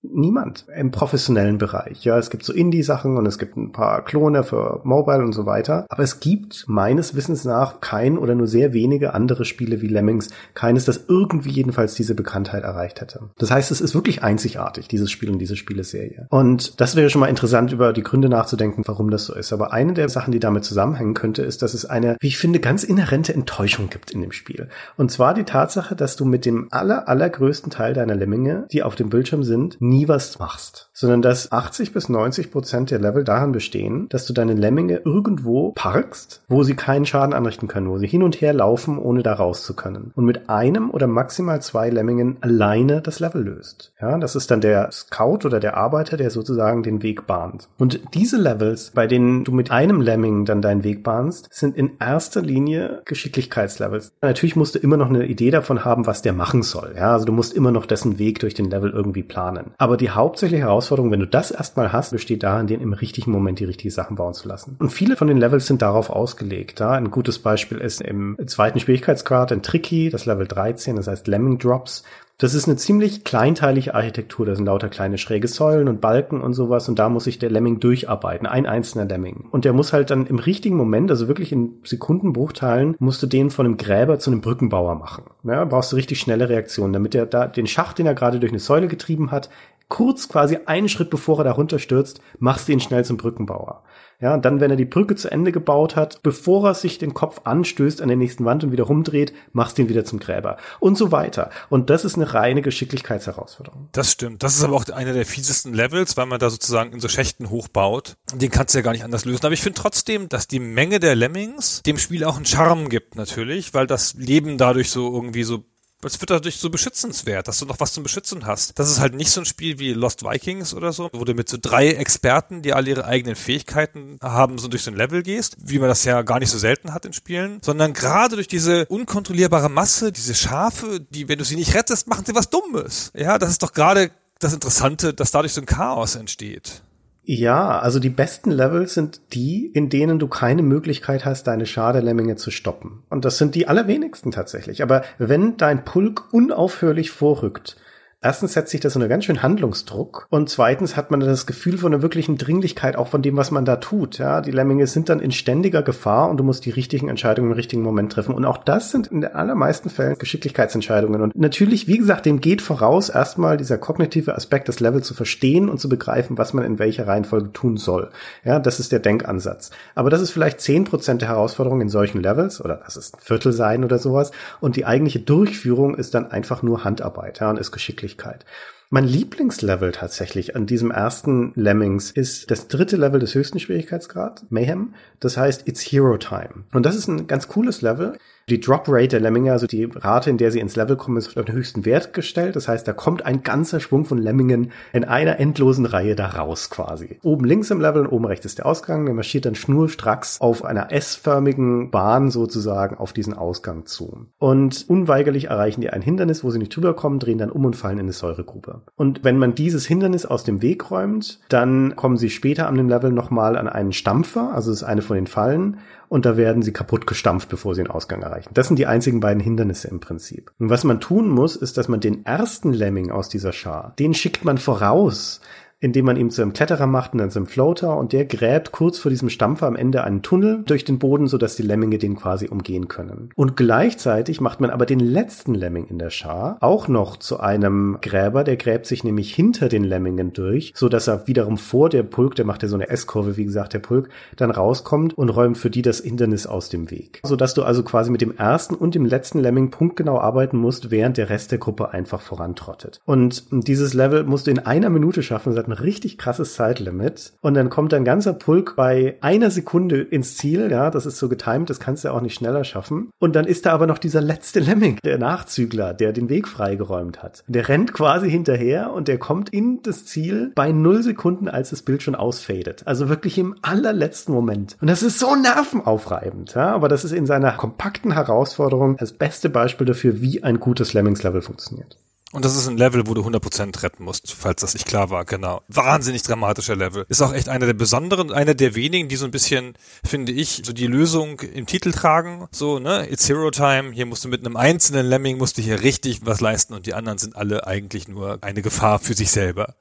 Niemand 0.04 0.66
im 0.76 0.90
professionellen 0.90 1.60
Bereich. 1.60 2.04
Ja, 2.04 2.18
es 2.18 2.32
gibt 2.32 2.44
so 2.44 2.54
Indie-Sachen 2.54 3.18
und 3.18 3.28
es 3.28 3.38
gibt 3.38 3.56
ein 3.56 3.72
paar 3.72 4.04
Klone 4.04 4.44
für 4.44 4.82
Mobile 4.84 5.20
und 5.20 5.34
so 5.34 5.46
weiter. 5.46 5.86
Aber 5.90 6.02
es 6.02 6.20
gibt 6.20 6.66
meines 6.68 7.16
Wissens 7.16 7.46
nach 7.46 7.82
kein 7.82 8.18
oder 8.18 8.34
nur 8.34 8.48
sehr 8.48 8.74
wenige 8.74 9.14
andere 9.14 9.46
Spiele 9.46 9.82
wie 9.82 9.88
Lemmings. 9.88 10.30
Keines, 10.56 10.86
das 10.86 11.06
irgendwie 11.08 11.52
jedenfalls 11.52 11.94
diese 11.94 12.16
Bekanntheit 12.16 12.64
erreicht 12.64 13.00
hätte. 13.00 13.30
Das 13.38 13.52
heißt, 13.52 13.70
es 13.70 13.80
ist 13.80 13.94
wirklich 13.94 14.24
einzigartig, 14.24 14.88
dieses 14.88 15.12
Spiel 15.12 15.30
und 15.30 15.38
diese 15.38 15.56
Spieleserie. 15.56 16.26
Und 16.30 16.82
das 16.82 16.96
wäre 16.96 17.12
schon 17.12 17.20
mal 17.20 17.28
interessant, 17.28 17.72
über 17.72 17.94
die 17.94 18.04
Gründe 18.04 18.28
nachzudenken, 18.28 18.82
warum 18.88 19.12
das 19.12 19.26
so 19.26 19.36
ist. 19.36 19.54
Aber 19.54 19.72
eine 19.72 19.94
der 19.94 20.10
Sachen, 20.10 20.32
die 20.32 20.40
damit 20.40 20.64
zusammenhängen 20.64 21.14
könnte, 21.14 21.44
ist, 21.44 21.62
dass 21.62 21.76
es 21.76 21.86
eine, 21.86 22.18
wie 22.20 22.28
ich 22.28 22.40
finde, 22.40 22.60
ganz 22.60 22.84
inhärente 22.84 23.36
Enttäuschung 23.36 23.92
gibt 23.92 24.10
in 24.10 24.22
dem 24.22 24.32
Spiel. 24.32 24.70
Und 24.98 25.12
zwar 25.12 25.36
die 25.36 25.44
Tatsache, 25.44 25.96
dass 25.96 26.16
du 26.16 26.26
mit 26.26 26.46
dem 26.46 26.70
aller, 26.72 27.08
allergrößten 27.08 27.70
Teil 27.70 27.94
deiner 27.94 28.16
Lemminge, 28.16 28.66
die 28.72 28.82
auf 28.82 28.96
dem 28.96 29.10
Bildschirm 29.10 29.44
sind, 29.44 29.78
nie 29.92 30.08
was 30.08 30.40
machst, 30.40 30.90
sondern 30.94 31.22
dass 31.22 31.52
80 31.52 31.92
bis 31.94 32.08
90 32.08 32.50
Prozent 32.50 32.92
der 32.92 33.00
Level 33.00 33.24
daran 33.24 33.52
bestehen, 33.52 34.08
dass 34.10 34.26
du 34.26 34.34
deine 34.34 34.54
Lemminge 34.54 35.02
irgendwo 35.04 35.74
parkst, 35.74 36.44
wo 36.48 36.64
sie 36.64 36.76
keinen 36.76 37.06
Schaden 37.06 37.34
anrichten 37.34 37.68
können, 37.68 37.90
wo 37.90 37.98
sie 37.98 38.08
hin 38.08 38.24
und 38.24 38.40
her 38.40 38.54
laufen, 38.54 38.98
ohne 38.98 39.22
da 39.22 39.34
raus 39.34 39.64
zu 39.64 39.76
können. 39.76 40.12
Und 40.16 40.26
mit 40.26 40.50
einem 40.50 40.92
oder 40.92 41.08
maximal 41.08 41.62
zwei 41.62 41.90
Lemmingen 41.90 42.38
alleine 42.40 43.02
das 43.02 43.20
Level 43.20 43.44
löst. 43.44 43.94
Ja, 44.02 44.18
das 44.18 44.36
ist 44.36 44.50
dann 44.50 44.62
der 44.62 44.90
Scout 44.92 45.46
oder 45.46 45.60
der 45.60 45.76
Arbeiter, 45.76 46.16
der 46.16 46.32
sozusagen 46.32 46.84
den 46.84 47.04
Weg 47.04 47.28
bahnt. 47.28 47.68
Und 47.78 48.00
diese 48.14 48.38
Levels, 48.38 48.92
bei 48.92 49.08
denen 49.08 49.44
du 49.44 49.52
mit 49.52 49.72
einem 49.72 50.00
Lemming 50.00 50.46
dann 50.46 50.62
deinen 50.62 50.86
Weg 50.86 51.04
bahnst, 51.04 51.50
sind 51.52 51.76
in 51.76 51.98
erster 52.00 52.42
Linie 52.42 53.02
Geschicklichkeitslevels. 53.06 54.14
Natürlich 54.22 54.56
musst 54.56 54.76
du 54.76 54.80
immer 54.80 54.98
noch 54.98 55.10
eine 55.10 55.26
Idee 55.26 55.52
davon 55.52 55.84
haben, 55.84 56.08
was 56.08 56.22
der 56.22 56.34
machen 56.34 56.64
soll. 56.64 56.94
Ja, 56.96 57.12
also 57.12 57.26
du 57.26 57.34
musst 57.34 57.54
immer 57.54 57.72
noch 57.72 57.86
dessen 57.86 58.18
Weg 58.20 58.40
durch 58.40 58.54
den 58.54 58.70
Level 58.70 58.92
irgendwie 58.92 59.24
planen. 59.24 59.72
Aber 59.82 59.98
die 59.98 60.12
hauptsächliche 60.12 60.66
Herausforderung, 60.66 61.10
wenn 61.10 61.22
du 61.22 61.26
das 61.26 61.50
erstmal 61.50 61.92
hast, 61.92 62.12
besteht 62.12 62.44
darin, 62.44 62.68
den 62.68 62.82
im 62.82 62.94
richtigen 62.94 63.32
Moment 63.32 63.58
die 63.58 63.66
richtigen 63.66 63.90
Sachen 63.90 64.16
bauen 64.16 64.36
zu 64.36 64.48
lassen. 64.48 64.76
Und 64.78 64.92
viele 64.92 65.16
von 65.16 65.28
den 65.28 65.38
Levels 65.38 65.66
sind 65.66 65.82
darauf 65.82 66.12
ausgelegt. 66.12 66.80
Ja? 66.80 66.92
Ein 66.92 67.10
gutes 67.10 67.40
Beispiel 67.40 67.80
ist 67.80 68.00
im 68.00 68.38
zweiten 68.46 68.80
Schwierigkeitsgrad 68.80 69.52
ein 69.52 69.64
Tricky, 69.64 70.12
das 70.12 70.28
Level 70.28 70.46
13, 70.46 70.98
das 70.98 71.08
heißt 71.08 71.28
Lemming 71.28 71.58
Drops. 71.58 72.04
Das 72.42 72.56
ist 72.56 72.68
eine 72.68 72.76
ziemlich 72.76 73.24
kleinteilige 73.24 73.94
Architektur. 73.94 74.48
Da 74.48 74.56
sind 74.56 74.66
lauter 74.66 74.90
kleine 74.90 75.20
schräge 75.20 75.48
Säulen 75.48 75.88
und 75.88 76.02
Balken 76.02 76.42
und 76.42 76.56
sowas. 76.56 76.90
Und 76.90 76.98
da 76.98 77.08
muss 77.08 77.26
sich 77.26 77.38
der 77.38 77.52
Lemming 77.52 77.80
durcharbeiten. 77.80 78.48
Ein 78.48 78.66
einzelner 78.66 79.06
Lemming. 79.06 79.46
Und 79.52 79.64
der 79.64 79.74
muss 79.74 79.94
halt 79.94 80.10
dann 80.10 80.26
im 80.26 80.40
richtigen 80.40 80.76
Moment, 80.76 81.12
also 81.12 81.28
wirklich 81.28 81.52
in 81.52 81.74
Sekundenbruchteilen, 81.84 82.96
musst 82.98 83.22
du 83.22 83.28
den 83.28 83.52
von 83.52 83.68
einem 83.68 83.78
Gräber 83.78 84.18
zu 84.18 84.32
einem 84.32 84.42
Brückenbauer 84.42 84.96
machen. 84.96 85.26
Ja, 85.44 85.66
brauchst 85.66 85.92
du 85.92 85.98
richtig 85.98 86.20
schnelle 86.20 86.50
Reaktionen, 86.50 86.94
damit 86.94 87.14
er 87.14 87.28
da 87.28 87.46
den 87.46 87.68
Schacht, 87.68 88.00
den 88.00 88.08
er 88.08 88.16
gerade 88.16 88.40
durch 88.40 88.52
eine 88.52 88.60
Säule 88.60 88.88
getrieben 88.88 89.30
hat, 89.30 89.52
kurz 89.92 90.30
quasi 90.30 90.58
einen 90.66 90.88
Schritt 90.88 91.10
bevor 91.10 91.40
er 91.40 91.44
da 91.44 91.52
runterstürzt, 91.52 92.22
machst 92.40 92.68
du 92.68 92.72
ihn 92.72 92.80
schnell 92.80 93.04
zum 93.04 93.18
Brückenbauer. 93.18 93.84
Ja, 94.22 94.38
dann, 94.38 94.60
wenn 94.60 94.70
er 94.70 94.78
die 94.78 94.86
Brücke 94.86 95.16
zu 95.16 95.32
Ende 95.32 95.52
gebaut 95.52 95.96
hat, 95.96 96.22
bevor 96.22 96.68
er 96.68 96.74
sich 96.76 97.00
den 97.00 97.14
Kopf 97.14 97.42
anstößt 97.44 98.02
an 98.02 98.08
der 98.08 98.18
nächsten 98.18 98.46
Wand 98.46 98.64
und 98.64 98.72
wieder 98.72 98.84
rumdreht, 98.84 99.34
machst 99.52 99.78
du 99.78 99.82
ihn 99.82 99.90
wieder 99.90 100.06
zum 100.06 100.20
Gräber. 100.20 100.58
Und 100.80 100.96
so 100.96 101.12
weiter. 101.12 101.50
Und 101.70 101.90
das 101.90 102.06
ist 102.06 102.16
eine 102.16 102.32
reine 102.32 102.62
Geschicklichkeitsherausforderung. 102.62 103.90
Das 103.92 104.12
stimmt. 104.12 104.44
Das 104.44 104.56
ist 104.56 104.64
aber 104.64 104.76
auch 104.76 104.88
einer 104.90 105.14
der 105.14 105.26
fiesesten 105.26 105.74
Levels, 105.74 106.16
weil 106.18 106.28
man 106.28 106.40
da 106.40 106.52
sozusagen 106.52 106.94
in 106.94 107.00
so 107.00 107.08
Schächten 107.08 107.50
hochbaut. 107.50 108.16
Den 108.36 108.52
kannst 108.52 108.76
du 108.76 108.78
ja 108.78 108.84
gar 108.84 108.92
nicht 108.92 109.04
anders 109.04 109.26
lösen. 109.26 109.44
Aber 109.44 109.54
ich 109.54 109.62
finde 109.62 109.82
trotzdem, 109.82 110.30
dass 110.30 110.48
die 110.48 110.60
Menge 110.60 111.00
der 111.00 111.16
Lemmings 111.16 111.82
dem 111.82 111.98
Spiel 111.98 112.24
auch 112.24 112.36
einen 112.36 112.46
Charme 112.46 112.90
gibt, 112.90 113.16
natürlich, 113.16 113.74
weil 113.74 113.88
das 113.88 114.14
Leben 114.14 114.60
dadurch 114.60 114.92
so 114.92 115.12
irgendwie 115.12 115.44
so 115.44 115.66
es 116.04 116.20
wird 116.20 116.30
dadurch 116.30 116.58
so 116.58 116.70
beschützenswert, 116.70 117.48
dass 117.48 117.60
du 117.60 117.66
noch 117.66 117.80
was 117.80 117.94
zum 117.94 118.04
Beschützen 118.04 118.46
hast. 118.46 118.78
Das 118.78 118.90
ist 118.90 119.00
halt 119.00 119.14
nicht 119.14 119.32
so 119.32 119.42
ein 119.42 119.46
Spiel 119.46 119.80
wie 119.80 119.94
Lost 119.94 120.24
Vikings 120.24 120.74
oder 120.74 120.94
so, 120.94 121.10
wo 121.14 121.26
du 121.26 121.34
mit 121.34 121.50
so 121.50 121.58
drei 121.62 121.90
Experten, 121.90 122.62
die 122.62 122.74
alle 122.74 122.90
ihre 122.90 123.06
eigenen 123.06 123.36
Fähigkeiten 123.36 124.18
haben, 124.22 124.58
so 124.58 124.68
durch 124.68 124.84
so 124.84 124.92
ein 124.92 124.98
Level 124.98 125.24
gehst, 125.24 125.58
wie 125.60 125.80
man 125.80 125.90
das 125.90 126.04
ja 126.04 126.22
gar 126.22 126.40
nicht 126.40 126.50
so 126.50 126.58
selten 126.58 126.94
hat 126.94 127.06
in 127.06 127.14
Spielen, 127.14 127.60
sondern 127.62 127.94
gerade 127.94 128.36
durch 128.36 128.48
diese 128.48 128.86
unkontrollierbare 128.86 129.70
Masse, 129.70 130.12
diese 130.12 130.36
Schafe, 130.36 131.00
die, 131.00 131.30
wenn 131.30 131.38
du 131.38 131.46
sie 131.46 131.56
nicht 131.56 131.74
rettest, 131.74 132.08
machen 132.08 132.26
sie 132.26 132.36
was 132.36 132.50
Dummes. 132.50 133.12
Ja, 133.16 133.38
das 133.38 133.52
ist 133.52 133.64
doch 133.64 133.74
gerade 133.74 134.12
das 134.40 134.54
Interessante, 134.54 135.14
dass 135.14 135.32
dadurch 135.32 135.54
so 135.54 135.62
ein 135.62 135.66
Chaos 135.66 136.16
entsteht. 136.16 136.82
Ja, 137.24 137.80
also 137.80 138.00
die 138.00 138.10
besten 138.10 138.50
Levels 138.50 138.96
sind 138.96 139.22
die, 139.34 139.68
in 139.68 139.90
denen 139.90 140.18
du 140.18 140.28
keine 140.28 140.64
Möglichkeit 140.64 141.24
hast, 141.24 141.46
deine 141.46 141.68
Schadelemminge 141.68 142.36
zu 142.36 142.50
stoppen. 142.50 143.04
Und 143.10 143.26
das 143.26 143.38
sind 143.38 143.54
die 143.54 143.68
allerwenigsten 143.68 144.32
tatsächlich. 144.32 144.82
Aber 144.82 145.04
wenn 145.20 145.56
dein 145.58 145.86
Pulk 145.86 146.34
unaufhörlich 146.34 147.12
vorrückt, 147.12 147.78
Erstens 148.24 148.54
setzt 148.54 148.70
sich 148.70 148.80
das 148.80 148.96
unter 148.96 149.08
ganz 149.08 149.26
schön 149.26 149.42
Handlungsdruck 149.42 150.28
und 150.30 150.48
zweitens 150.48 150.96
hat 150.96 151.10
man 151.10 151.22
das 151.22 151.48
Gefühl 151.48 151.80
von 151.80 151.92
einer 151.92 152.04
wirklichen 152.04 152.38
Dringlichkeit 152.38 152.96
auch 152.96 153.08
von 153.08 153.24
dem, 153.24 153.36
was 153.36 153.50
man 153.50 153.66
da 153.66 153.78
tut. 153.78 154.20
Ja, 154.20 154.42
die 154.42 154.52
Lemminge 154.52 154.86
sind 154.86 155.10
dann 155.10 155.20
in 155.20 155.32
ständiger 155.32 155.82
Gefahr 155.82 156.30
und 156.30 156.38
du 156.38 156.44
musst 156.44 156.64
die 156.68 156.70
richtigen 156.70 157.10
Entscheidungen 157.10 157.50
im 157.50 157.56
richtigen 157.56 157.82
Moment 157.82 158.12
treffen. 158.12 158.36
Und 158.36 158.46
auch 158.46 158.60
das 158.60 158.92
sind 158.92 159.08
in 159.08 159.22
den 159.22 159.34
allermeisten 159.34 159.90
Fällen 159.90 160.20
Geschicklichkeitsentscheidungen. 160.20 161.20
Und 161.20 161.36
natürlich, 161.36 161.88
wie 161.88 161.98
gesagt, 161.98 162.28
dem 162.28 162.42
geht 162.42 162.62
voraus, 162.62 163.10
erstmal 163.10 163.58
dieser 163.58 163.80
kognitive 163.80 164.36
Aspekt, 164.36 164.70
das 164.70 164.80
Level 164.80 165.02
zu 165.02 165.16
verstehen 165.16 165.68
und 165.68 165.80
zu 165.80 165.90
begreifen, 165.90 166.38
was 166.38 166.54
man 166.54 166.64
in 166.64 166.78
welcher 166.78 167.08
Reihenfolge 167.08 167.52
tun 167.54 167.78
soll. 167.78 168.12
Ja, 168.44 168.60
das 168.60 168.80
ist 168.80 168.92
der 168.92 169.00
Denkansatz. 169.00 169.72
Aber 169.96 170.12
das 170.12 170.22
ist 170.22 170.30
vielleicht 170.30 170.62
zehn 170.62 170.84
Prozent 170.84 171.24
der 171.24 171.30
Herausforderung 171.30 171.82
in 171.82 171.90
solchen 171.90 172.22
Levels 172.22 172.64
oder 172.64 172.82
das 172.86 172.98
ist 172.98 173.16
ein 173.16 173.20
Viertel 173.20 173.52
sein 173.52 173.84
oder 173.84 173.98
sowas. 173.98 174.32
Und 174.60 174.76
die 174.76 174.86
eigentliche 174.86 175.22
Durchführung 175.22 175.96
ist 175.96 176.14
dann 176.14 176.30
einfach 176.30 176.62
nur 176.62 176.84
Handarbeit 176.84 177.40
ja, 177.40 177.50
und 177.50 177.58
ist 177.58 177.72
geschicklich 177.72 178.11
Möglichkeit. 178.12 178.46
Mein 178.94 179.06
Lieblingslevel 179.06 179.94
tatsächlich 179.94 180.58
an 180.58 180.66
diesem 180.66 180.92
ersten 180.92 181.54
Lemmings 181.56 182.12
ist 182.12 182.52
das 182.52 182.68
dritte 182.68 182.98
Level 182.98 183.22
des 183.22 183.34
höchsten 183.36 183.58
Schwierigkeitsgrad, 183.58 184.44
Mayhem. 184.50 184.96
Das 185.22 185.38
heißt 185.38 185.66
It's 185.66 185.82
Hero 185.82 186.18
Time. 186.18 186.66
Und 186.74 186.86
das 186.86 186.98
ist 186.98 187.08
ein 187.08 187.26
ganz 187.26 187.48
cooles 187.48 187.82
Level. 187.82 188.18
Die 188.52 188.60
Drop 188.60 188.84
Rate 188.90 189.08
der 189.08 189.22
Lemminge, 189.22 189.54
also 189.54 189.66
die 189.66 189.86
Rate, 189.86 190.30
in 190.30 190.38
der 190.38 190.52
sie 190.52 190.60
ins 190.60 190.76
Level 190.76 190.98
kommen, 190.98 191.16
ist 191.16 191.38
auf 191.38 191.46
den 191.46 191.56
höchsten 191.56 191.86
Wert 191.86 192.12
gestellt. 192.12 192.58
Das 192.58 192.68
heißt, 192.68 192.86
da 192.86 192.92
kommt 192.92 193.26
ein 193.26 193.44
ganzer 193.44 193.80
Schwung 193.80 194.04
von 194.04 194.18
Lemmingen 194.18 194.74
in 194.92 195.06
einer 195.06 195.40
endlosen 195.40 195.86
Reihe 195.86 196.18
da 196.18 196.28
raus 196.28 196.70
quasi. 196.70 197.18
Oben 197.24 197.46
links 197.46 197.72
im 197.72 197.80
Level 197.80 198.02
und 198.02 198.12
oben 198.12 198.26
rechts 198.26 198.46
ist 198.46 198.58
der 198.58 198.66
Ausgang. 198.66 199.06
Der 199.06 199.16
marschiert 199.16 199.46
dann 199.46 199.56
schnurstracks 199.56 200.42
auf 200.42 200.66
einer 200.66 200.92
S-förmigen 200.92 201.92
Bahn 201.92 202.30
sozusagen 202.30 202.98
auf 202.98 203.14
diesen 203.14 203.34
Ausgang 203.34 203.86
zu. 203.86 204.26
Und 204.38 204.84
unweigerlich 204.90 205.46
erreichen 205.46 205.80
die 205.80 205.90
ein 205.90 206.02
Hindernis, 206.02 206.44
wo 206.44 206.50
sie 206.50 206.60
nicht 206.60 206.76
drüber 206.76 206.94
kommen, 206.94 207.20
drehen 207.20 207.38
dann 207.38 207.52
um 207.52 207.64
und 207.64 207.78
fallen 207.78 208.00
in 208.00 208.06
eine 208.08 208.12
Säuregrube. 208.12 208.82
Und 208.98 209.24
wenn 209.24 209.38
man 209.38 209.56
dieses 209.56 209.86
Hindernis 209.86 210.26
aus 210.26 210.44
dem 210.44 210.62
Weg 210.62 210.92
räumt, 210.92 211.40
dann 211.48 211.96
kommen 211.96 212.18
sie 212.18 212.30
später 212.30 212.68
an 212.68 212.76
dem 212.76 212.90
Level 212.90 213.14
nochmal 213.14 213.56
an 213.56 213.70
einen 213.70 213.94
Stampfer, 213.94 214.54
also 214.54 214.72
das 214.72 214.82
ist 214.82 214.88
eine 214.88 215.02
von 215.02 215.16
den 215.16 215.28
Fallen, 215.28 215.78
und 216.12 216.26
da 216.26 216.36
werden 216.36 216.62
sie 216.62 216.74
kaputt 216.74 217.08
gestampft, 217.08 217.48
bevor 217.48 217.74
sie 217.74 217.84
den 217.84 217.90
Ausgang 217.90 218.22
erreichen. 218.22 218.50
Das 218.54 218.68
sind 218.68 218.78
die 218.78 218.86
einzigen 218.86 219.22
beiden 219.22 219.42
Hindernisse 219.42 219.88
im 219.88 220.02
Prinzip. 220.02 220.52
Und 220.60 220.70
was 220.70 220.84
man 220.84 221.00
tun 221.00 221.30
muss, 221.30 221.56
ist, 221.56 221.78
dass 221.78 221.88
man 221.88 222.02
den 222.02 222.26
ersten 222.26 222.74
Lemming 222.74 223.12
aus 223.12 223.30
dieser 223.30 223.54
Schar, 223.54 223.94
den 223.98 224.14
schickt 224.14 224.44
man 224.44 224.58
voraus 224.58 225.40
indem 225.82 226.06
man 226.06 226.16
ihm 226.16 226.30
zu 226.30 226.42
einem 226.42 226.54
Kletterer 226.54 226.88
macht 226.88 227.14
und 227.14 227.20
dann 227.20 227.32
zu 227.32 227.40
einem 227.40 227.48
Floater 227.48 227.98
und 227.98 228.14
der 228.14 228.26
gräbt 228.26 228.72
kurz 228.72 229.00
vor 229.00 229.10
diesem 229.10 229.30
Stampfer 229.30 229.68
am 229.68 229.76
Ende 229.76 230.04
einen 230.04 230.22
Tunnel 230.22 230.64
durch 230.66 230.86
den 230.86 231.00
Boden, 231.00 231.28
sodass 231.28 231.56
die 231.56 231.64
Lemminge 231.64 231.98
den 231.98 232.16
quasi 232.16 232.48
umgehen 232.48 232.88
können. 232.88 233.32
Und 233.36 233.58
gleichzeitig 233.58 234.40
macht 234.40 234.62
man 234.62 234.70
aber 234.70 234.86
den 234.86 235.00
letzten 235.00 235.56
Lemming 235.56 235.86
in 235.86 235.98
der 235.98 236.12
Schar 236.12 236.58
auch 236.62 236.88
noch 236.88 237.18
zu 237.18 237.40
einem 237.40 237.98
Gräber, 238.02 238.44
der 238.44 238.58
gräbt 238.58 238.86
sich 238.86 239.04
nämlich 239.04 239.34
hinter 239.34 239.68
den 239.68 239.84
Lemmingen 239.84 240.34
durch, 240.34 240.72
sodass 240.76 241.08
er 241.08 241.28
wiederum 241.28 241.58
vor 241.58 241.90
der 241.90 242.04
Pulk, 242.04 242.36
der 242.36 242.46
macht 242.46 242.62
ja 242.62 242.70
so 242.70 242.76
eine 242.76 242.90
S-Kurve, 242.90 243.36
wie 243.36 243.46
gesagt, 243.46 243.74
der 243.74 243.80
Pulk, 243.80 244.10
dann 244.38 244.52
rauskommt 244.52 245.18
und 245.18 245.30
räumt 245.30 245.58
für 245.58 245.72
die 245.72 245.82
das 245.82 246.02
Hindernis 246.02 246.46
aus 246.46 246.70
dem 246.70 246.92
Weg. 246.92 247.22
Sodass 247.26 247.56
du 247.56 247.64
also 247.64 247.84
quasi 247.84 248.12
mit 248.12 248.22
dem 248.22 248.38
ersten 248.38 248.76
und 248.76 248.94
dem 248.94 249.06
letzten 249.06 249.40
Lemming 249.40 249.72
punktgenau 249.72 250.20
arbeiten 250.20 250.58
musst, 250.58 250.92
während 250.92 251.18
der 251.18 251.30
Rest 251.30 251.52
der 251.52 251.58
Gruppe 251.58 251.92
einfach 251.92 252.22
vorantrottet. 252.22 253.02
Und 253.06 253.46
dieses 253.52 253.96
Level 253.96 254.24
musst 254.26 254.46
du 254.46 254.52
in 254.52 254.60
einer 254.60 254.90
Minute 254.92 255.24
schaffen, 255.24 255.54
seit 255.54 255.71
ein 255.72 255.78
richtig 255.78 256.18
krasses 256.18 256.56
Zeitlimit. 256.56 257.34
Und 257.42 257.54
dann 257.54 257.70
kommt 257.70 257.94
ein 257.94 258.06
ganzer 258.06 258.34
Pulk 258.34 258.76
bei 258.76 259.18
einer 259.22 259.50
Sekunde 259.52 260.02
ins 260.02 260.38
Ziel. 260.38 260.70
Ja, 260.70 260.92
das 260.92 261.06
ist 261.06 261.18
so 261.18 261.30
getimed, 261.30 261.70
das 261.70 261.80
kannst 261.80 262.04
du 262.04 262.12
auch 262.12 262.22
nicht 262.22 262.36
schneller 262.36 262.64
schaffen. 262.64 263.10
Und 263.20 263.36
dann 263.36 263.46
ist 263.46 263.66
da 263.66 263.72
aber 263.72 263.88
noch 263.88 263.98
dieser 263.98 264.22
letzte 264.22 264.60
Lemming, 264.60 265.00
der 265.04 265.18
Nachzügler, 265.18 265.94
der 265.94 266.14
den 266.14 266.30
Weg 266.30 266.48
freigeräumt 266.48 267.24
hat. 267.24 267.44
Der 267.48 267.68
rennt 267.68 267.94
quasi 267.94 268.30
hinterher 268.30 268.92
und 268.92 269.08
der 269.08 269.18
kommt 269.18 269.50
in 269.50 269.82
das 269.84 270.06
Ziel 270.06 270.52
bei 270.56 270.72
null 270.72 271.04
Sekunden, 271.04 271.48
als 271.48 271.72
das 271.72 271.82
Bild 271.82 272.04
schon 272.04 272.16
ausfadet. 272.16 272.84
Also 272.86 273.10
wirklich 273.10 273.38
im 273.38 273.56
allerletzten 273.62 274.34
Moment. 274.34 274.78
Und 274.82 274.90
das 274.90 275.04
ist 275.04 275.20
so 275.20 275.36
nervenaufreibend. 275.36 276.54
Ja, 276.56 276.74
aber 276.74 276.90
das 276.90 277.04
ist 277.04 277.12
in 277.12 277.26
seiner 277.26 277.52
kompakten 277.54 278.14
Herausforderung 278.14 278.98
das 278.98 279.14
beste 279.14 279.50
Beispiel 279.50 279.88
dafür, 279.88 280.22
wie 280.22 280.44
ein 280.44 280.60
gutes 280.60 280.94
Lemmings-Level 280.94 281.42
funktioniert. 281.42 281.98
Und 282.34 282.46
das 282.46 282.56
ist 282.56 282.68
ein 282.68 282.78
Level, 282.78 283.08
wo 283.08 283.14
du 283.14 283.24
100% 283.24 283.84
retten 283.84 284.06
musst, 284.06 284.32
falls 284.32 284.62
das 284.62 284.74
nicht 284.74 284.88
klar 284.88 285.10
war, 285.10 285.26
genau. 285.26 285.64
Wahnsinnig 285.68 286.24
dramatischer 286.24 286.78
Level. 286.78 287.06
Ist 287.10 287.22
auch 287.22 287.34
echt 287.34 287.50
einer 287.50 287.66
der 287.66 287.74
besonderen, 287.74 288.32
einer 288.32 288.54
der 288.54 288.74
wenigen, 288.74 289.10
die 289.10 289.18
so 289.18 289.26
ein 289.26 289.32
bisschen, 289.32 289.74
finde 290.04 290.32
ich, 290.32 290.62
so 290.66 290.72
die 290.72 290.88
Lösung 290.88 291.42
im 291.42 291.66
Titel 291.66 291.92
tragen. 291.92 292.48
So, 292.52 292.80
ne, 292.80 293.10
it's 293.10 293.24
Zero 293.24 293.52
Time, 293.52 293.92
hier 293.92 294.06
musst 294.06 294.24
du 294.24 294.30
mit 294.30 294.46
einem 294.46 294.56
einzelnen 294.56 295.06
Lemming, 295.06 295.38
musst 295.38 295.58
du 295.58 295.62
hier 295.62 295.82
richtig 295.82 296.26
was 296.26 296.40
leisten 296.40 296.74
und 296.74 296.86
die 296.86 296.94
anderen 296.94 297.18
sind 297.18 297.36
alle 297.36 297.68
eigentlich 297.68 298.08
nur 298.08 298.40
eine 298.42 298.62
Gefahr 298.62 299.00
für 299.00 299.14
sich 299.14 299.30
selber. 299.32 299.76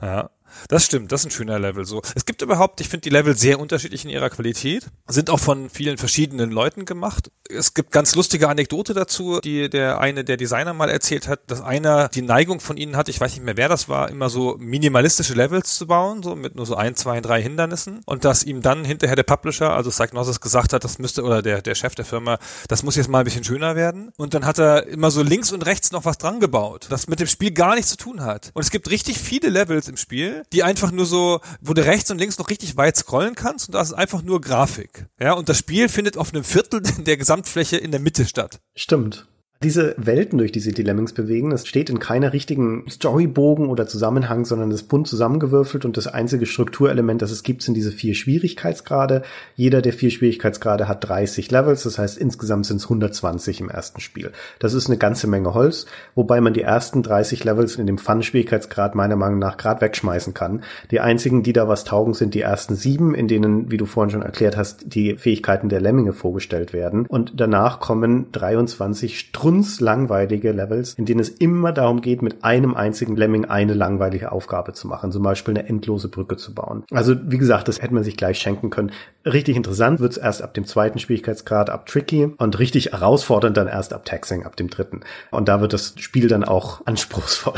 Ja. 0.00 0.30
Das 0.68 0.84
stimmt, 0.84 1.12
das 1.12 1.22
ist 1.22 1.26
ein 1.26 1.30
schöner 1.30 1.58
Level. 1.58 1.84
So, 1.84 2.02
es 2.14 2.24
gibt 2.24 2.42
überhaupt, 2.42 2.80
ich 2.80 2.88
finde 2.88 3.02
die 3.02 3.10
Level 3.10 3.36
sehr 3.36 3.60
unterschiedlich 3.60 4.04
in 4.04 4.10
ihrer 4.10 4.30
Qualität, 4.30 4.86
sind 5.08 5.30
auch 5.30 5.40
von 5.40 5.70
vielen 5.70 5.98
verschiedenen 5.98 6.50
Leuten 6.50 6.84
gemacht. 6.84 7.30
Es 7.48 7.74
gibt 7.74 7.90
ganz 7.90 8.14
lustige 8.14 8.48
Anekdote 8.48 8.94
dazu, 8.94 9.40
die 9.40 9.68
der 9.68 10.00
eine 10.00 10.24
der 10.24 10.36
Designer 10.36 10.72
mal 10.72 10.88
erzählt 10.88 11.28
hat, 11.28 11.40
dass 11.48 11.60
einer 11.60 12.08
die 12.08 12.22
Neigung 12.22 12.60
von 12.60 12.76
ihnen 12.76 12.96
hatte, 12.96 13.10
ich 13.10 13.20
weiß 13.20 13.32
nicht 13.32 13.44
mehr 13.44 13.56
wer 13.56 13.68
das 13.68 13.88
war, 13.88 14.10
immer 14.10 14.30
so 14.30 14.56
minimalistische 14.58 15.34
Levels 15.34 15.76
zu 15.76 15.86
bauen, 15.86 16.22
so 16.22 16.36
mit 16.36 16.54
nur 16.54 16.66
so 16.66 16.76
ein, 16.76 16.94
zwei, 16.94 17.20
drei 17.20 17.42
Hindernissen 17.42 18.00
und 18.06 18.24
dass 18.24 18.44
ihm 18.44 18.62
dann 18.62 18.84
hinterher 18.84 19.16
der 19.16 19.22
Publisher, 19.22 19.74
also 19.74 19.90
Psygnosis 19.90 20.40
gesagt 20.40 20.72
hat, 20.72 20.84
das 20.84 20.98
müsste 20.98 21.22
oder 21.22 21.42
der 21.42 21.62
der 21.62 21.74
Chef 21.74 21.94
der 21.94 22.04
Firma, 22.04 22.38
das 22.68 22.82
muss 22.82 22.96
jetzt 22.96 23.08
mal 23.08 23.18
ein 23.18 23.24
bisschen 23.24 23.44
schöner 23.44 23.76
werden 23.76 24.12
und 24.16 24.34
dann 24.34 24.44
hat 24.44 24.58
er 24.58 24.86
immer 24.86 25.10
so 25.10 25.22
links 25.22 25.52
und 25.52 25.66
rechts 25.66 25.92
noch 25.92 26.04
was 26.04 26.18
dran 26.18 26.40
gebaut, 26.40 26.86
das 26.90 27.08
mit 27.08 27.20
dem 27.20 27.26
Spiel 27.26 27.50
gar 27.50 27.74
nichts 27.74 27.90
zu 27.90 27.96
tun 27.96 28.22
hat. 28.22 28.50
Und 28.54 28.62
es 28.62 28.70
gibt 28.70 28.90
richtig 28.90 29.18
viele 29.18 29.48
Levels 29.48 29.88
im 29.88 29.96
Spiel, 29.96 30.39
die 30.52 30.62
einfach 30.62 30.90
nur 30.90 31.06
so, 31.06 31.40
wo 31.60 31.74
du 31.74 31.84
rechts 31.84 32.10
und 32.10 32.18
links 32.18 32.38
noch 32.38 32.50
richtig 32.50 32.76
weit 32.76 32.96
scrollen 32.96 33.34
kannst 33.34 33.68
und 33.68 33.74
das 33.74 33.88
ist 33.88 33.94
einfach 33.94 34.22
nur 34.22 34.40
Grafik. 34.40 35.06
Ja, 35.20 35.32
und 35.32 35.48
das 35.48 35.58
Spiel 35.58 35.88
findet 35.88 36.16
auf 36.16 36.32
einem 36.32 36.44
Viertel 36.44 36.82
der 36.98 37.16
Gesamtfläche 37.16 37.76
in 37.76 37.90
der 37.90 38.00
Mitte 38.00 38.26
statt. 38.26 38.60
Stimmt. 38.74 39.26
Diese 39.62 39.94
Welten, 39.98 40.38
durch 40.38 40.52
die 40.52 40.60
sich 40.60 40.72
die 40.72 40.82
Lemmings 40.82 41.12
bewegen, 41.12 41.50
das 41.50 41.66
steht 41.66 41.90
in 41.90 41.98
keiner 41.98 42.32
richtigen 42.32 42.86
Storybogen 42.88 43.68
oder 43.68 43.86
Zusammenhang, 43.86 44.46
sondern 44.46 44.70
das 44.70 44.84
bunt 44.84 45.06
zusammengewürfelt 45.06 45.84
und 45.84 45.98
das 45.98 46.06
einzige 46.06 46.46
Strukturelement, 46.46 47.20
das 47.20 47.30
es 47.30 47.42
gibt, 47.42 47.60
sind 47.60 47.74
diese 47.74 47.92
vier 47.92 48.14
Schwierigkeitsgrade. 48.14 49.20
Jeder 49.56 49.82
der 49.82 49.92
vier 49.92 50.10
Schwierigkeitsgrade 50.10 50.88
hat 50.88 51.06
30 51.06 51.50
Levels, 51.50 51.82
das 51.82 51.98
heißt 51.98 52.16
insgesamt 52.16 52.64
sind 52.64 52.78
es 52.78 52.84
120 52.84 53.60
im 53.60 53.68
ersten 53.68 54.00
Spiel. 54.00 54.32
Das 54.60 54.72
ist 54.72 54.86
eine 54.86 54.96
ganze 54.96 55.26
Menge 55.26 55.52
Holz, 55.52 55.84
wobei 56.14 56.40
man 56.40 56.54
die 56.54 56.62
ersten 56.62 57.02
30 57.02 57.44
Levels 57.44 57.76
in 57.76 57.86
dem 57.86 57.98
Fun-Schwierigkeitsgrad 57.98 58.94
meiner 58.94 59.16
Meinung 59.16 59.40
nach 59.40 59.58
gerade 59.58 59.82
wegschmeißen 59.82 60.32
kann. 60.32 60.62
Die 60.90 61.00
einzigen, 61.00 61.42
die 61.42 61.52
da 61.52 61.68
was 61.68 61.84
taugen, 61.84 62.14
sind 62.14 62.32
die 62.32 62.40
ersten 62.40 62.76
sieben, 62.76 63.14
in 63.14 63.28
denen, 63.28 63.70
wie 63.70 63.76
du 63.76 63.84
vorhin 63.84 64.10
schon 64.10 64.22
erklärt 64.22 64.56
hast, 64.56 64.94
die 64.94 65.16
Fähigkeiten 65.18 65.68
der 65.68 65.82
Lemminge 65.82 66.14
vorgestellt 66.14 66.72
werden. 66.72 67.04
Und 67.04 67.34
danach 67.36 67.78
kommen 67.78 68.32
23 68.32 69.18
Strunz 69.18 69.49
langweilige 69.80 70.52
Levels, 70.52 70.94
in 70.94 71.06
denen 71.06 71.20
es 71.20 71.28
immer 71.28 71.72
darum 71.72 72.00
geht, 72.00 72.22
mit 72.22 72.44
einem 72.44 72.74
einzigen 72.74 73.16
Lemming 73.16 73.44
eine 73.46 73.74
langweilige 73.74 74.32
Aufgabe 74.32 74.72
zu 74.72 74.86
machen, 74.88 75.12
zum 75.12 75.22
Beispiel 75.22 75.56
eine 75.56 75.68
endlose 75.68 76.08
Brücke 76.08 76.36
zu 76.36 76.54
bauen. 76.54 76.84
Also 76.90 77.16
wie 77.30 77.38
gesagt, 77.38 77.68
das 77.68 77.82
hätte 77.82 77.94
man 77.94 78.04
sich 78.04 78.16
gleich 78.16 78.38
schenken 78.38 78.70
können. 78.70 78.92
Richtig 79.24 79.56
interessant 79.56 80.00
wird's 80.00 80.16
erst 80.16 80.42
ab 80.42 80.54
dem 80.54 80.64
zweiten 80.64 80.98
Schwierigkeitsgrad, 80.98 81.70
ab 81.70 81.86
Tricky 81.86 82.32
und 82.36 82.58
richtig 82.58 82.92
herausfordernd 82.92 83.56
dann 83.56 83.68
erst 83.68 83.92
ab 83.92 84.04
Taxing, 84.04 84.44
ab 84.44 84.56
dem 84.56 84.70
dritten. 84.70 85.00
Und 85.30 85.48
da 85.48 85.60
wird 85.60 85.72
das 85.72 85.94
Spiel 85.98 86.28
dann 86.28 86.44
auch 86.44 86.80
anspruchsvoll. 86.86 87.54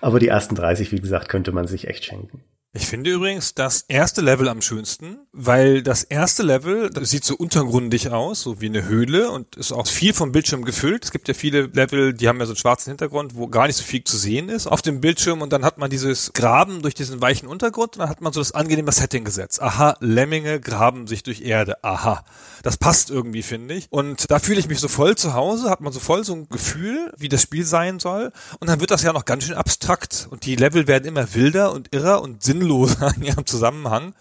Aber 0.00 0.18
die 0.18 0.28
ersten 0.28 0.54
30, 0.54 0.92
wie 0.92 1.00
gesagt, 1.00 1.28
könnte 1.28 1.52
man 1.52 1.66
sich 1.66 1.88
echt 1.88 2.04
schenken. 2.04 2.42
Ich 2.74 2.86
finde 2.86 3.10
übrigens 3.10 3.54
das 3.54 3.86
erste 3.88 4.20
Level 4.20 4.46
am 4.46 4.60
schönsten, 4.60 5.20
weil 5.32 5.82
das 5.82 6.04
erste 6.04 6.42
Level 6.42 6.90
das 6.90 7.08
sieht 7.08 7.24
so 7.24 7.34
untergrundig 7.34 8.10
aus, 8.10 8.42
so 8.42 8.60
wie 8.60 8.66
eine 8.66 8.84
Höhle 8.86 9.30
und 9.30 9.56
ist 9.56 9.72
auch 9.72 9.86
viel 9.86 10.12
vom 10.12 10.32
Bildschirm 10.32 10.66
gefüllt. 10.66 11.02
Es 11.02 11.10
gibt 11.10 11.28
ja 11.28 11.34
viele 11.34 11.62
Level, 11.62 12.12
die 12.12 12.28
haben 12.28 12.38
ja 12.40 12.44
so 12.46 12.52
einen 12.52 12.58
schwarzen 12.58 12.90
Hintergrund, 12.90 13.36
wo 13.36 13.48
gar 13.48 13.66
nicht 13.66 13.76
so 13.76 13.84
viel 13.84 14.04
zu 14.04 14.18
sehen 14.18 14.50
ist 14.50 14.66
auf 14.66 14.82
dem 14.82 15.00
Bildschirm 15.00 15.40
und 15.40 15.50
dann 15.50 15.64
hat 15.64 15.78
man 15.78 15.88
dieses 15.88 16.34
Graben 16.34 16.82
durch 16.82 16.94
diesen 16.94 17.22
weichen 17.22 17.48
Untergrund 17.48 17.96
und 17.96 18.00
dann 18.00 18.10
hat 18.10 18.20
man 18.20 18.32
so 18.34 18.40
das 18.40 18.52
angenehme 18.52 18.92
Setting 18.92 19.24
gesetzt. 19.24 19.62
Aha, 19.62 19.96
Lemminge 20.00 20.60
graben 20.60 21.06
sich 21.06 21.22
durch 21.22 21.40
Erde. 21.40 21.82
Aha. 21.82 22.22
Das 22.62 22.76
passt 22.76 23.10
irgendwie, 23.10 23.42
finde 23.42 23.74
ich. 23.74 23.86
Und 23.90 24.30
da 24.30 24.38
fühle 24.38 24.60
ich 24.60 24.68
mich 24.68 24.80
so 24.80 24.88
voll 24.88 25.16
zu 25.16 25.32
Hause, 25.32 25.70
hat 25.70 25.80
man 25.80 25.92
so 25.92 26.00
voll 26.00 26.22
so 26.22 26.34
ein 26.34 26.48
Gefühl, 26.48 27.12
wie 27.16 27.30
das 27.30 27.42
Spiel 27.42 27.64
sein 27.64 27.98
soll. 27.98 28.30
Und 28.60 28.68
dann 28.68 28.80
wird 28.80 28.90
das 28.90 29.02
ja 29.02 29.12
noch 29.12 29.24
ganz 29.24 29.44
schön 29.44 29.54
abstrakt. 29.54 30.28
Und 30.30 30.44
die 30.44 30.56
Level 30.56 30.86
werden 30.86 31.06
immer 31.06 31.34
wilder 31.34 31.72
und 31.72 31.94
irrer 31.94 32.20
und 32.20 32.42
sinnloser 32.42 32.67
in 33.16 33.22
ihrem 33.22 33.46
Zusammenhang 33.46 34.14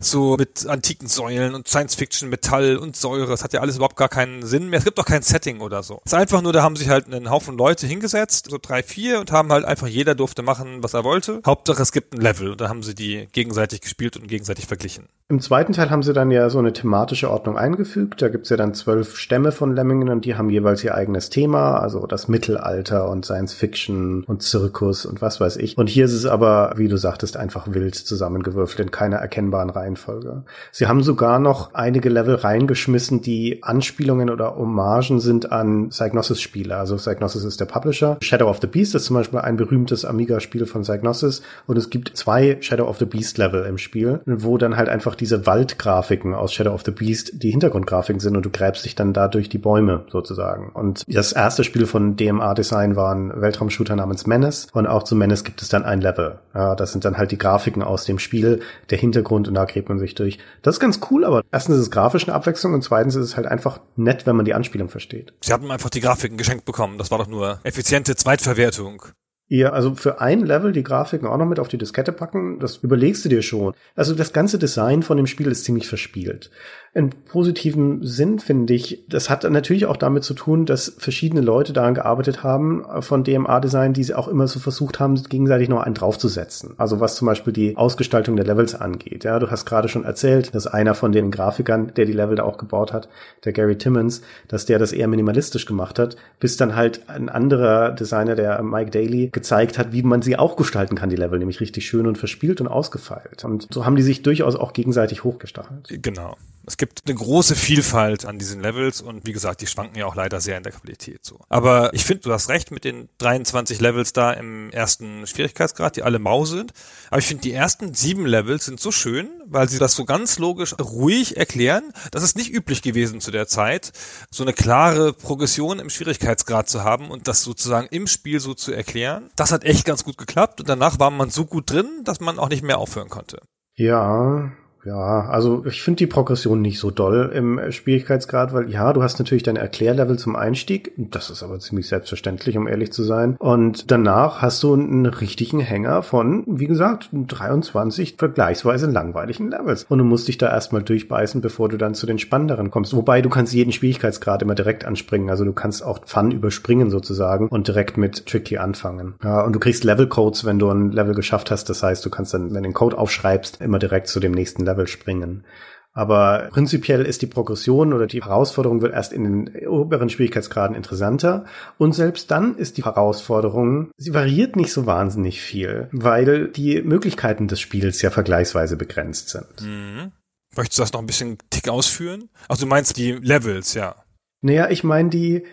so 0.00 0.36
mit 0.36 0.66
antiken 0.66 1.06
Säulen 1.06 1.54
und 1.54 1.68
Science 1.68 1.94
Fiction, 1.94 2.30
Metall 2.30 2.78
und 2.78 2.96
Säure. 2.96 3.32
Es 3.32 3.44
hat 3.44 3.52
ja 3.52 3.60
alles 3.60 3.76
überhaupt 3.76 3.96
gar 3.96 4.08
keinen 4.08 4.44
Sinn 4.44 4.70
mehr. 4.70 4.78
Es 4.78 4.84
gibt 4.84 4.98
auch 4.98 5.04
kein 5.04 5.22
Setting 5.22 5.60
oder 5.60 5.82
so. 5.82 6.00
Es 6.04 6.12
ist 6.12 6.18
einfach 6.18 6.40
nur, 6.40 6.54
da 6.54 6.62
haben 6.62 6.74
sich 6.74 6.88
halt 6.88 7.06
einen 7.06 7.30
Haufen 7.30 7.56
Leute 7.56 7.86
hingesetzt, 7.86 8.48
so 8.50 8.58
drei, 8.60 8.82
vier 8.82 9.20
und 9.20 9.30
haben 9.30 9.52
halt 9.52 9.66
einfach 9.66 9.86
jeder 9.86 10.14
durfte 10.14 10.42
machen, 10.42 10.82
was 10.82 10.94
er 10.94 11.04
wollte. 11.04 11.42
Hauptsache 11.44 11.82
es 11.82 11.92
gibt 11.92 12.14
ein 12.14 12.20
Level 12.20 12.50
und 12.50 12.60
da 12.60 12.68
haben 12.68 12.82
sie 12.82 12.94
die 12.94 13.28
gegenseitig 13.32 13.82
gespielt 13.82 14.16
und 14.16 14.26
gegenseitig 14.26 14.66
verglichen. 14.66 15.04
Im 15.28 15.40
zweiten 15.40 15.74
Teil 15.74 15.90
haben 15.90 16.02
sie 16.02 16.12
dann 16.12 16.30
ja 16.30 16.50
so 16.50 16.58
eine 16.58 16.72
thematische 16.72 17.30
Ordnung 17.30 17.56
eingefügt. 17.56 18.20
Da 18.20 18.28
gibt's 18.28 18.48
ja 18.48 18.56
dann 18.56 18.74
zwölf 18.74 19.16
Stämme 19.16 19.52
von 19.52 19.76
Lemmingen 19.76 20.08
und 20.08 20.24
die 20.24 20.34
haben 20.34 20.50
jeweils 20.50 20.82
ihr 20.82 20.94
eigenes 20.94 21.30
Thema, 21.30 21.78
also 21.78 22.06
das 22.06 22.26
Mittelalter 22.26 23.08
und 23.08 23.26
Science 23.26 23.52
Fiction 23.52 24.24
und 24.24 24.42
Zirkus 24.42 25.06
und 25.06 25.22
was 25.22 25.40
weiß 25.40 25.58
ich. 25.58 25.78
Und 25.78 25.88
hier 25.88 26.06
ist 26.06 26.14
es 26.14 26.26
aber, 26.26 26.72
wie 26.76 26.88
du 26.88 26.96
sagtest, 26.96 27.36
einfach 27.36 27.68
wild 27.68 27.94
zusammengewürfelt 27.94 28.80
in 28.80 28.90
keiner 28.90 29.18
erkennbaren 29.18 29.70
Reihe 29.70 29.89
Reihenfolge. 29.90 30.44
Sie 30.72 30.86
haben 30.86 31.02
sogar 31.02 31.38
noch 31.38 31.74
einige 31.74 32.08
Level 32.08 32.34
reingeschmissen, 32.34 33.20
die 33.20 33.62
Anspielungen 33.62 34.30
oder 34.30 34.56
Hommagen 34.56 35.20
sind 35.20 35.52
an 35.52 35.88
Psygnosis-Spiele. 35.88 36.76
Also 36.76 36.96
Psygnosis 36.96 37.44
ist 37.44 37.60
der 37.60 37.66
Publisher. 37.66 38.18
Shadow 38.22 38.48
of 38.48 38.58
the 38.60 38.66
Beast 38.66 38.94
ist 38.94 39.06
zum 39.06 39.16
Beispiel 39.16 39.40
ein 39.40 39.56
berühmtes 39.56 40.04
Amiga-Spiel 40.04 40.66
von 40.66 40.82
Psygnosis 40.82 41.42
und 41.66 41.76
es 41.76 41.90
gibt 41.90 42.16
zwei 42.16 42.58
Shadow 42.60 42.86
of 42.86 42.98
the 42.98 43.06
Beast-Level 43.06 43.64
im 43.64 43.78
Spiel, 43.78 44.20
wo 44.26 44.58
dann 44.58 44.76
halt 44.76 44.88
einfach 44.88 45.14
diese 45.14 45.46
Waldgrafiken 45.46 46.34
aus 46.34 46.52
Shadow 46.52 46.72
of 46.72 46.82
the 46.84 46.90
Beast 46.90 47.42
die 47.42 47.50
Hintergrundgrafiken 47.50 48.20
sind 48.20 48.36
und 48.36 48.44
du 48.44 48.50
gräbst 48.50 48.84
dich 48.84 48.94
dann 48.94 49.12
da 49.12 49.28
die 49.30 49.58
Bäume 49.58 50.04
sozusagen. 50.10 50.70
Und 50.72 51.04
das 51.06 51.32
erste 51.32 51.64
Spiel 51.64 51.86
von 51.86 52.16
DMA 52.16 52.54
Design 52.54 52.96
war 52.96 53.14
ein 53.14 53.32
Weltraumshooter 53.40 53.96
namens 53.96 54.26
Menace 54.26 54.66
und 54.72 54.86
auch 54.86 55.04
zu 55.04 55.14
Menace 55.14 55.44
gibt 55.44 55.62
es 55.62 55.68
dann 55.68 55.84
ein 55.84 56.00
Level. 56.00 56.38
Ja, 56.54 56.74
das 56.74 56.92
sind 56.92 57.04
dann 57.04 57.16
halt 57.16 57.30
die 57.30 57.38
Grafiken 57.38 57.82
aus 57.82 58.04
dem 58.04 58.18
Spiel, 58.18 58.60
der 58.90 58.98
Hintergrund 58.98 59.48
und 59.48 59.54
da 59.54 59.64
gräbt 59.80 59.88
man 59.88 59.98
sich 59.98 60.14
durch. 60.14 60.38
Das 60.62 60.76
ist 60.76 60.80
ganz 60.80 61.00
cool, 61.10 61.24
aber 61.24 61.42
erstens 61.50 61.76
ist 61.76 61.82
es 61.82 61.90
grafisch 61.90 62.24
eine 62.24 62.34
Abwechslung 62.34 62.74
und 62.74 62.82
zweitens 62.82 63.14
ist 63.14 63.24
es 63.24 63.36
halt 63.36 63.46
einfach 63.46 63.80
nett, 63.96 64.26
wenn 64.26 64.36
man 64.36 64.44
die 64.44 64.54
Anspielung 64.54 64.90
versteht. 64.90 65.32
Sie 65.40 65.52
hatten 65.52 65.70
einfach 65.70 65.90
die 65.90 66.00
Grafiken 66.00 66.36
geschenkt 66.36 66.66
bekommen. 66.66 66.98
Das 66.98 67.10
war 67.10 67.18
doch 67.18 67.28
nur 67.28 67.60
effiziente 67.64 68.14
Zweitverwertung. 68.14 69.02
Ja, 69.48 69.70
also 69.70 69.96
für 69.96 70.20
ein 70.20 70.44
Level 70.44 70.70
die 70.72 70.84
Grafiken 70.84 71.26
auch 71.26 71.36
noch 71.36 71.46
mit 71.46 71.58
auf 71.58 71.66
die 71.66 71.78
Diskette 71.78 72.12
packen, 72.12 72.60
das 72.60 72.76
überlegst 72.76 73.24
du 73.24 73.28
dir 73.28 73.42
schon. 73.42 73.74
Also 73.96 74.14
das 74.14 74.32
ganze 74.32 74.60
Design 74.60 75.02
von 75.02 75.16
dem 75.16 75.26
Spiel 75.26 75.48
ist 75.48 75.64
ziemlich 75.64 75.88
verspielt 75.88 76.50
in 76.92 77.10
positiven 77.10 78.04
Sinn, 78.04 78.40
finde 78.40 78.74
ich. 78.74 79.04
Das 79.08 79.30
hat 79.30 79.48
natürlich 79.48 79.86
auch 79.86 79.96
damit 79.96 80.24
zu 80.24 80.34
tun, 80.34 80.66
dass 80.66 80.92
verschiedene 80.98 81.40
Leute 81.40 81.72
daran 81.72 81.94
gearbeitet 81.94 82.42
haben 82.42 82.84
von 83.00 83.22
DMA-Design, 83.22 83.92
die 83.92 84.02
sie 84.02 84.14
auch 84.14 84.26
immer 84.26 84.48
so 84.48 84.58
versucht 84.58 84.98
haben, 84.98 85.14
gegenseitig 85.14 85.68
noch 85.68 85.82
einen 85.82 85.94
draufzusetzen. 85.94 86.74
Also 86.78 86.98
was 86.98 87.14
zum 87.14 87.26
Beispiel 87.26 87.52
die 87.52 87.76
Ausgestaltung 87.76 88.34
der 88.34 88.44
Levels 88.44 88.74
angeht. 88.74 89.22
Ja, 89.22 89.38
du 89.38 89.52
hast 89.52 89.66
gerade 89.66 89.88
schon 89.88 90.02
erzählt, 90.02 90.52
dass 90.52 90.66
einer 90.66 90.94
von 90.94 91.12
den 91.12 91.30
Grafikern, 91.30 91.92
der 91.94 92.06
die 92.06 92.12
Level 92.12 92.34
da 92.34 92.42
auch 92.42 92.58
gebaut 92.58 92.92
hat, 92.92 93.08
der 93.44 93.52
Gary 93.52 93.78
Timmons, 93.78 94.22
dass 94.48 94.66
der 94.66 94.80
das 94.80 94.92
eher 94.92 95.06
minimalistisch 95.06 95.66
gemacht 95.66 96.00
hat, 96.00 96.16
bis 96.40 96.56
dann 96.56 96.74
halt 96.74 97.08
ein 97.08 97.28
anderer 97.28 97.92
Designer, 97.92 98.34
der 98.34 98.60
Mike 98.64 98.90
Daly, 98.90 99.28
gezeigt 99.28 99.78
hat, 99.78 99.92
wie 99.92 100.02
man 100.02 100.22
sie 100.22 100.36
auch 100.36 100.56
gestalten 100.56 100.96
kann, 100.96 101.08
die 101.08 101.16
Level, 101.16 101.38
nämlich 101.38 101.60
richtig 101.60 101.86
schön 101.86 102.08
und 102.08 102.18
verspielt 102.18 102.60
und 102.60 102.66
ausgefeilt. 102.66 103.44
Und 103.44 103.68
so 103.72 103.86
haben 103.86 103.94
die 103.94 104.02
sich 104.02 104.22
durchaus 104.22 104.56
auch 104.56 104.72
gegenseitig 104.72 105.22
hochgestachelt. 105.22 106.02
Genau. 106.02 106.36
Es 106.66 106.76
gibt 106.76 107.02
eine 107.06 107.14
große 107.14 107.56
Vielfalt 107.56 108.26
an 108.26 108.38
diesen 108.38 108.60
Levels 108.60 109.00
und 109.00 109.26
wie 109.26 109.32
gesagt, 109.32 109.60
die 109.60 109.66
schwanken 109.66 109.98
ja 109.98 110.06
auch 110.06 110.14
leider 110.14 110.40
sehr 110.40 110.56
in 110.56 110.62
der 110.62 110.72
Qualität 110.72 111.24
so. 111.24 111.40
Aber 111.48 111.92
ich 111.94 112.04
finde, 112.04 112.22
du 112.22 112.32
hast 112.32 112.48
recht 112.48 112.70
mit 112.70 112.84
den 112.84 113.08
23 113.18 113.80
Levels 113.80 114.12
da 114.12 114.32
im 114.32 114.70
ersten 114.70 115.26
Schwierigkeitsgrad, 115.26 115.96
die 115.96 116.02
alle 116.02 116.18
mau 116.18 116.44
sind. 116.44 116.72
Aber 117.10 117.18
ich 117.18 117.26
finde, 117.26 117.42
die 117.42 117.52
ersten 117.52 117.94
sieben 117.94 118.26
Levels 118.26 118.66
sind 118.66 118.78
so 118.78 118.92
schön, 118.92 119.30
weil 119.46 119.68
sie 119.68 119.78
das 119.78 119.94
so 119.94 120.04
ganz 120.04 120.38
logisch 120.38 120.74
ruhig 120.78 121.36
erklären. 121.36 121.92
Das 122.10 122.22
ist 122.22 122.36
nicht 122.36 122.52
üblich 122.52 122.82
gewesen 122.82 123.20
zu 123.20 123.30
der 123.30 123.48
Zeit, 123.48 123.92
so 124.30 124.44
eine 124.44 124.52
klare 124.52 125.12
Progression 125.12 125.78
im 125.78 125.90
Schwierigkeitsgrad 125.90 126.68
zu 126.68 126.84
haben 126.84 127.10
und 127.10 127.26
das 127.26 127.42
sozusagen 127.42 127.88
im 127.90 128.06
Spiel 128.06 128.38
so 128.38 128.54
zu 128.54 128.72
erklären. 128.72 129.30
Das 129.34 129.50
hat 129.50 129.64
echt 129.64 129.84
ganz 129.86 130.04
gut 130.04 130.18
geklappt 130.18 130.60
und 130.60 130.68
danach 130.68 130.98
war 130.98 131.10
man 131.10 131.30
so 131.30 131.46
gut 131.46 131.70
drin, 131.70 131.88
dass 132.04 132.20
man 132.20 132.38
auch 132.38 132.48
nicht 132.48 132.62
mehr 132.62 132.78
aufhören 132.78 133.08
konnte. 133.08 133.40
Ja, 133.76 134.52
ja, 134.84 135.28
also 135.28 135.64
ich 135.66 135.82
finde 135.82 135.98
die 135.98 136.06
Progression 136.06 136.62
nicht 136.62 136.78
so 136.78 136.90
doll 136.90 137.30
im 137.34 137.60
Schwierigkeitsgrad, 137.70 138.54
weil 138.54 138.70
ja, 138.70 138.92
du 138.92 139.02
hast 139.02 139.18
natürlich 139.18 139.42
deine 139.42 139.58
Erklärlevel 139.58 140.18
zum 140.18 140.36
Einstieg, 140.36 140.92
das 140.96 141.30
ist 141.30 141.42
aber 141.42 141.58
ziemlich 141.58 141.88
selbstverständlich, 141.88 142.56
um 142.56 142.66
ehrlich 142.66 142.92
zu 142.92 143.02
sein. 143.02 143.36
Und 143.38 143.90
danach 143.90 144.40
hast 144.40 144.62
du 144.62 144.72
einen 144.72 145.06
richtigen 145.06 145.60
Hänger 145.60 146.02
von, 146.02 146.44
wie 146.46 146.66
gesagt, 146.66 147.10
23 147.12 148.16
vergleichsweise 148.16 148.90
langweiligen 148.90 149.50
Levels. 149.50 149.84
Und 149.88 149.98
du 149.98 150.04
musst 150.04 150.28
dich 150.28 150.38
da 150.38 150.48
erstmal 150.48 150.82
durchbeißen, 150.82 151.40
bevor 151.40 151.68
du 151.68 151.76
dann 151.76 151.94
zu 151.94 152.06
den 152.06 152.18
spannenderen 152.18 152.70
kommst. 152.70 152.94
Wobei 152.96 153.20
du 153.20 153.28
kannst 153.28 153.52
jeden 153.52 153.72
Schwierigkeitsgrad 153.72 154.42
immer 154.42 154.54
direkt 154.54 154.86
anspringen. 154.86 155.28
Also 155.28 155.44
du 155.44 155.52
kannst 155.52 155.84
auch 155.84 156.00
Fun 156.06 156.30
überspringen 156.30 156.90
sozusagen 156.90 157.48
und 157.48 157.68
direkt 157.68 157.98
mit 157.98 158.26
Tricky 158.26 158.56
anfangen. 158.56 159.14
Ja, 159.22 159.42
und 159.42 159.52
du 159.52 159.58
kriegst 159.58 159.84
Level-Codes, 159.84 160.44
wenn 160.44 160.58
du 160.58 160.70
ein 160.70 160.90
Level 160.92 161.14
geschafft 161.14 161.50
hast. 161.50 161.68
Das 161.68 161.82
heißt, 161.82 162.04
du 162.04 162.10
kannst 162.10 162.32
dann, 162.32 162.54
wenn 162.54 162.62
du 162.62 162.68
den 162.70 162.74
Code 162.74 162.96
aufschreibst, 162.96 163.60
immer 163.60 163.78
direkt 163.78 164.08
zu 164.08 164.20
dem 164.20 164.32
nächsten 164.32 164.64
Level 164.64 164.69
springen. 164.86 165.44
Aber 165.92 166.48
prinzipiell 166.52 167.04
ist 167.04 167.20
die 167.20 167.26
Progression 167.26 167.92
oder 167.92 168.06
die 168.06 168.22
Herausforderung 168.22 168.80
wird 168.80 168.92
erst 168.92 169.12
in 169.12 169.24
den 169.24 169.66
oberen 169.66 170.08
Schwierigkeitsgraden 170.08 170.76
interessanter. 170.76 171.46
Und 171.78 171.94
selbst 171.94 172.30
dann 172.30 172.56
ist 172.56 172.76
die 172.76 172.84
Herausforderung, 172.84 173.90
sie 173.96 174.14
variiert 174.14 174.54
nicht 174.54 174.72
so 174.72 174.86
wahnsinnig 174.86 175.40
viel, 175.40 175.88
weil 175.90 176.48
die 176.48 176.80
Möglichkeiten 176.82 177.48
des 177.48 177.58
Spiels 177.58 178.02
ja 178.02 178.10
vergleichsweise 178.10 178.76
begrenzt 178.76 179.30
sind. 179.30 179.62
Mhm. 179.62 180.12
Möchtest 180.56 180.78
du 180.78 180.82
das 180.82 180.92
noch 180.92 181.00
ein 181.00 181.06
bisschen 181.06 181.38
tick 181.50 181.68
ausführen? 181.68 182.28
Also 182.48 182.66
du 182.66 182.68
meinst 182.68 182.96
die 182.96 183.12
Levels, 183.12 183.74
ja. 183.74 183.96
Naja, 184.42 184.70
ich 184.70 184.84
meine 184.84 185.10
die, 185.10 185.44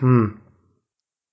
hm, 0.00 0.40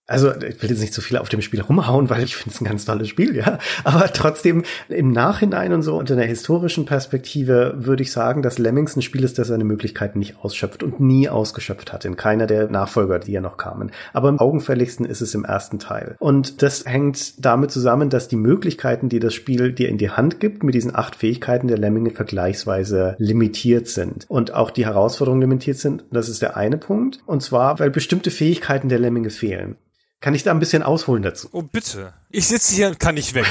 also 0.08 0.32
ich 0.36 0.62
will 0.62 0.70
jetzt 0.70 0.82
nicht 0.82 0.94
so 0.94 1.02
viel 1.02 1.18
auf 1.18 1.30
dem 1.30 1.42
Spiel 1.42 1.62
rumhauen, 1.62 2.12
weil 2.12 2.24
ich 2.24 2.36
finde 2.36 2.54
es 2.54 2.62
ein 2.62 2.66
ganz 2.66 2.86
tolles 2.86 3.08
Spiel, 3.08 3.36
ja. 3.36 3.58
Aber 3.84 4.12
trotzdem 4.14 4.64
im 4.88 5.12
Nachhinein 5.12 5.74
und 5.74 5.82
so 5.82 5.98
unter 5.98 6.14
einer 6.14 6.26
historischen 6.26 6.86
Perspektive 6.86 7.74
würde 7.78 8.04
ich 8.04 8.12
sagen, 8.12 8.44
dass 8.44 8.60
Lemmings 8.60 8.96
ein 8.96 9.02
Spiel 9.02 9.24
ist, 9.24 9.40
das 9.40 9.48
seine 9.48 9.64
Möglichkeiten 9.64 10.20
nicht 10.20 10.36
ausschöpft 10.44 10.84
und 10.84 11.00
nie 11.00 11.28
ausgeschöpft 11.28 11.92
hat 11.92 12.06
in 12.06 12.18
keiner 12.18 12.46
der 12.46 12.70
Nachfolger, 12.70 13.18
die 13.18 13.32
ja 13.32 13.42
noch 13.42 13.58
kamen. 13.58 13.92
Aber 14.14 14.30
am 14.30 14.38
augenfälligsten 14.38 15.06
ist 15.06 15.22
es 15.22 15.34
im 15.34 15.44
ersten 15.44 15.80
Teil. 15.80 16.16
Und 16.20 16.62
das 16.62 16.86
hängt 16.86 17.44
damit 17.44 17.72
zusammen, 17.72 18.12
dass 18.12 18.28
die 18.28 18.36
Möglichkeiten, 18.36 19.10
die 19.10 19.20
das 19.20 19.34
Spiel 19.34 19.74
dir 19.74 19.90
in 19.90 19.98
die 19.98 20.12
Hand 20.12 20.40
gibt, 20.40 20.64
mit 20.64 20.76
diesen 20.76 20.96
acht 20.96 21.16
Fähigkeiten 21.16 21.68
der 21.68 21.80
Lemminge 21.80 22.12
vergleichsweise 22.12 23.16
limitiert 23.18 23.88
sind. 23.88 24.26
Und 24.28 24.54
auch 24.54 24.70
die 24.70 24.86
Herausforderungen 24.86 25.42
limitiert 25.42 25.78
sind. 25.78 26.06
Das 26.12 26.30
ist 26.30 26.44
der 26.44 26.56
eine 26.56 26.78
Punkt. 26.78 27.20
Und 27.26 27.42
zwar, 27.42 27.80
weil 27.80 27.90
bestimmte 27.90 28.30
Fähigkeiten 28.30 28.90
der 28.90 29.00
Lemminge 29.00 29.32
fehlen. 29.32 29.78
Kann 30.26 30.34
ich 30.34 30.42
da 30.42 30.50
ein 30.50 30.58
bisschen 30.58 30.82
ausholen 30.82 31.22
dazu? 31.22 31.50
Oh, 31.52 31.62
bitte. 31.62 32.14
Ich 32.32 32.48
sitze 32.48 32.74
hier 32.74 32.88
und 32.88 33.00
kann 33.00 33.14
nicht 33.14 33.36
weg. 33.36 33.46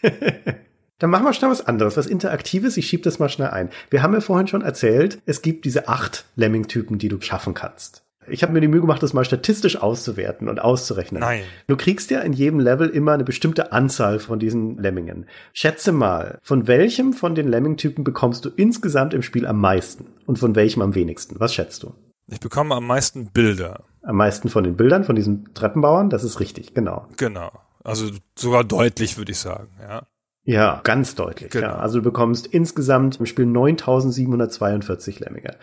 Dann 1.00 1.10
machen 1.10 1.24
wir 1.24 1.32
schnell 1.32 1.50
was 1.50 1.66
anderes, 1.66 1.96
was 1.96 2.06
Interaktives. 2.06 2.76
Ich 2.76 2.86
schieb 2.86 3.02
das 3.02 3.18
mal 3.18 3.28
schnell 3.28 3.48
ein. 3.48 3.68
Wir 3.90 4.00
haben 4.00 4.14
ja 4.14 4.20
vorhin 4.20 4.46
schon 4.46 4.62
erzählt, 4.62 5.18
es 5.26 5.42
gibt 5.42 5.64
diese 5.64 5.88
acht 5.88 6.24
Lemming-Typen, 6.36 6.98
die 6.98 7.08
du 7.08 7.20
schaffen 7.20 7.54
kannst. 7.54 8.04
Ich 8.28 8.44
habe 8.44 8.52
mir 8.52 8.60
die 8.60 8.68
Mühe 8.68 8.80
gemacht, 8.80 9.02
das 9.02 9.12
mal 9.12 9.24
statistisch 9.24 9.82
auszuwerten 9.82 10.48
und 10.48 10.60
auszurechnen. 10.60 11.18
Nein. 11.18 11.42
Du 11.66 11.76
kriegst 11.76 12.12
ja 12.12 12.20
in 12.20 12.32
jedem 12.32 12.60
Level 12.60 12.90
immer 12.90 13.14
eine 13.14 13.24
bestimmte 13.24 13.72
Anzahl 13.72 14.20
von 14.20 14.38
diesen 14.38 14.78
Lemmingen. 14.78 15.26
Schätze 15.52 15.90
mal, 15.90 16.38
von 16.42 16.68
welchem 16.68 17.12
von 17.12 17.34
den 17.34 17.48
Lemming-Typen 17.48 18.04
bekommst 18.04 18.44
du 18.44 18.50
insgesamt 18.54 19.14
im 19.14 19.22
Spiel 19.22 19.48
am 19.48 19.58
meisten 19.60 20.06
und 20.26 20.38
von 20.38 20.54
welchem 20.54 20.80
am 20.80 20.94
wenigsten? 20.94 21.40
Was 21.40 21.52
schätzt 21.52 21.82
du? 21.82 21.92
Ich 22.26 22.40
bekomme 22.40 22.74
am 22.74 22.86
meisten 22.86 23.26
Bilder. 23.26 23.84
Am 24.02 24.16
meisten 24.16 24.48
von 24.48 24.64
den 24.64 24.76
Bildern, 24.76 25.04
von 25.04 25.16
diesen 25.16 25.52
Treppenbauern, 25.54 26.10
das 26.10 26.24
ist 26.24 26.40
richtig, 26.40 26.74
genau. 26.74 27.06
Genau. 27.16 27.50
Also 27.82 28.10
sogar 28.36 28.64
deutlich, 28.64 29.18
würde 29.18 29.32
ich 29.32 29.38
sagen, 29.38 29.68
ja. 29.80 30.06
Ja, 30.46 30.80
ganz 30.84 31.14
deutlich. 31.14 31.50
Genau. 31.50 31.68
Ja. 31.68 31.76
Also 31.76 31.98
du 31.98 32.04
bekommst 32.04 32.46
insgesamt 32.46 33.18
im 33.18 33.26
Spiel 33.26 33.46
9742 33.46 35.20
Lemminge. 35.20 35.56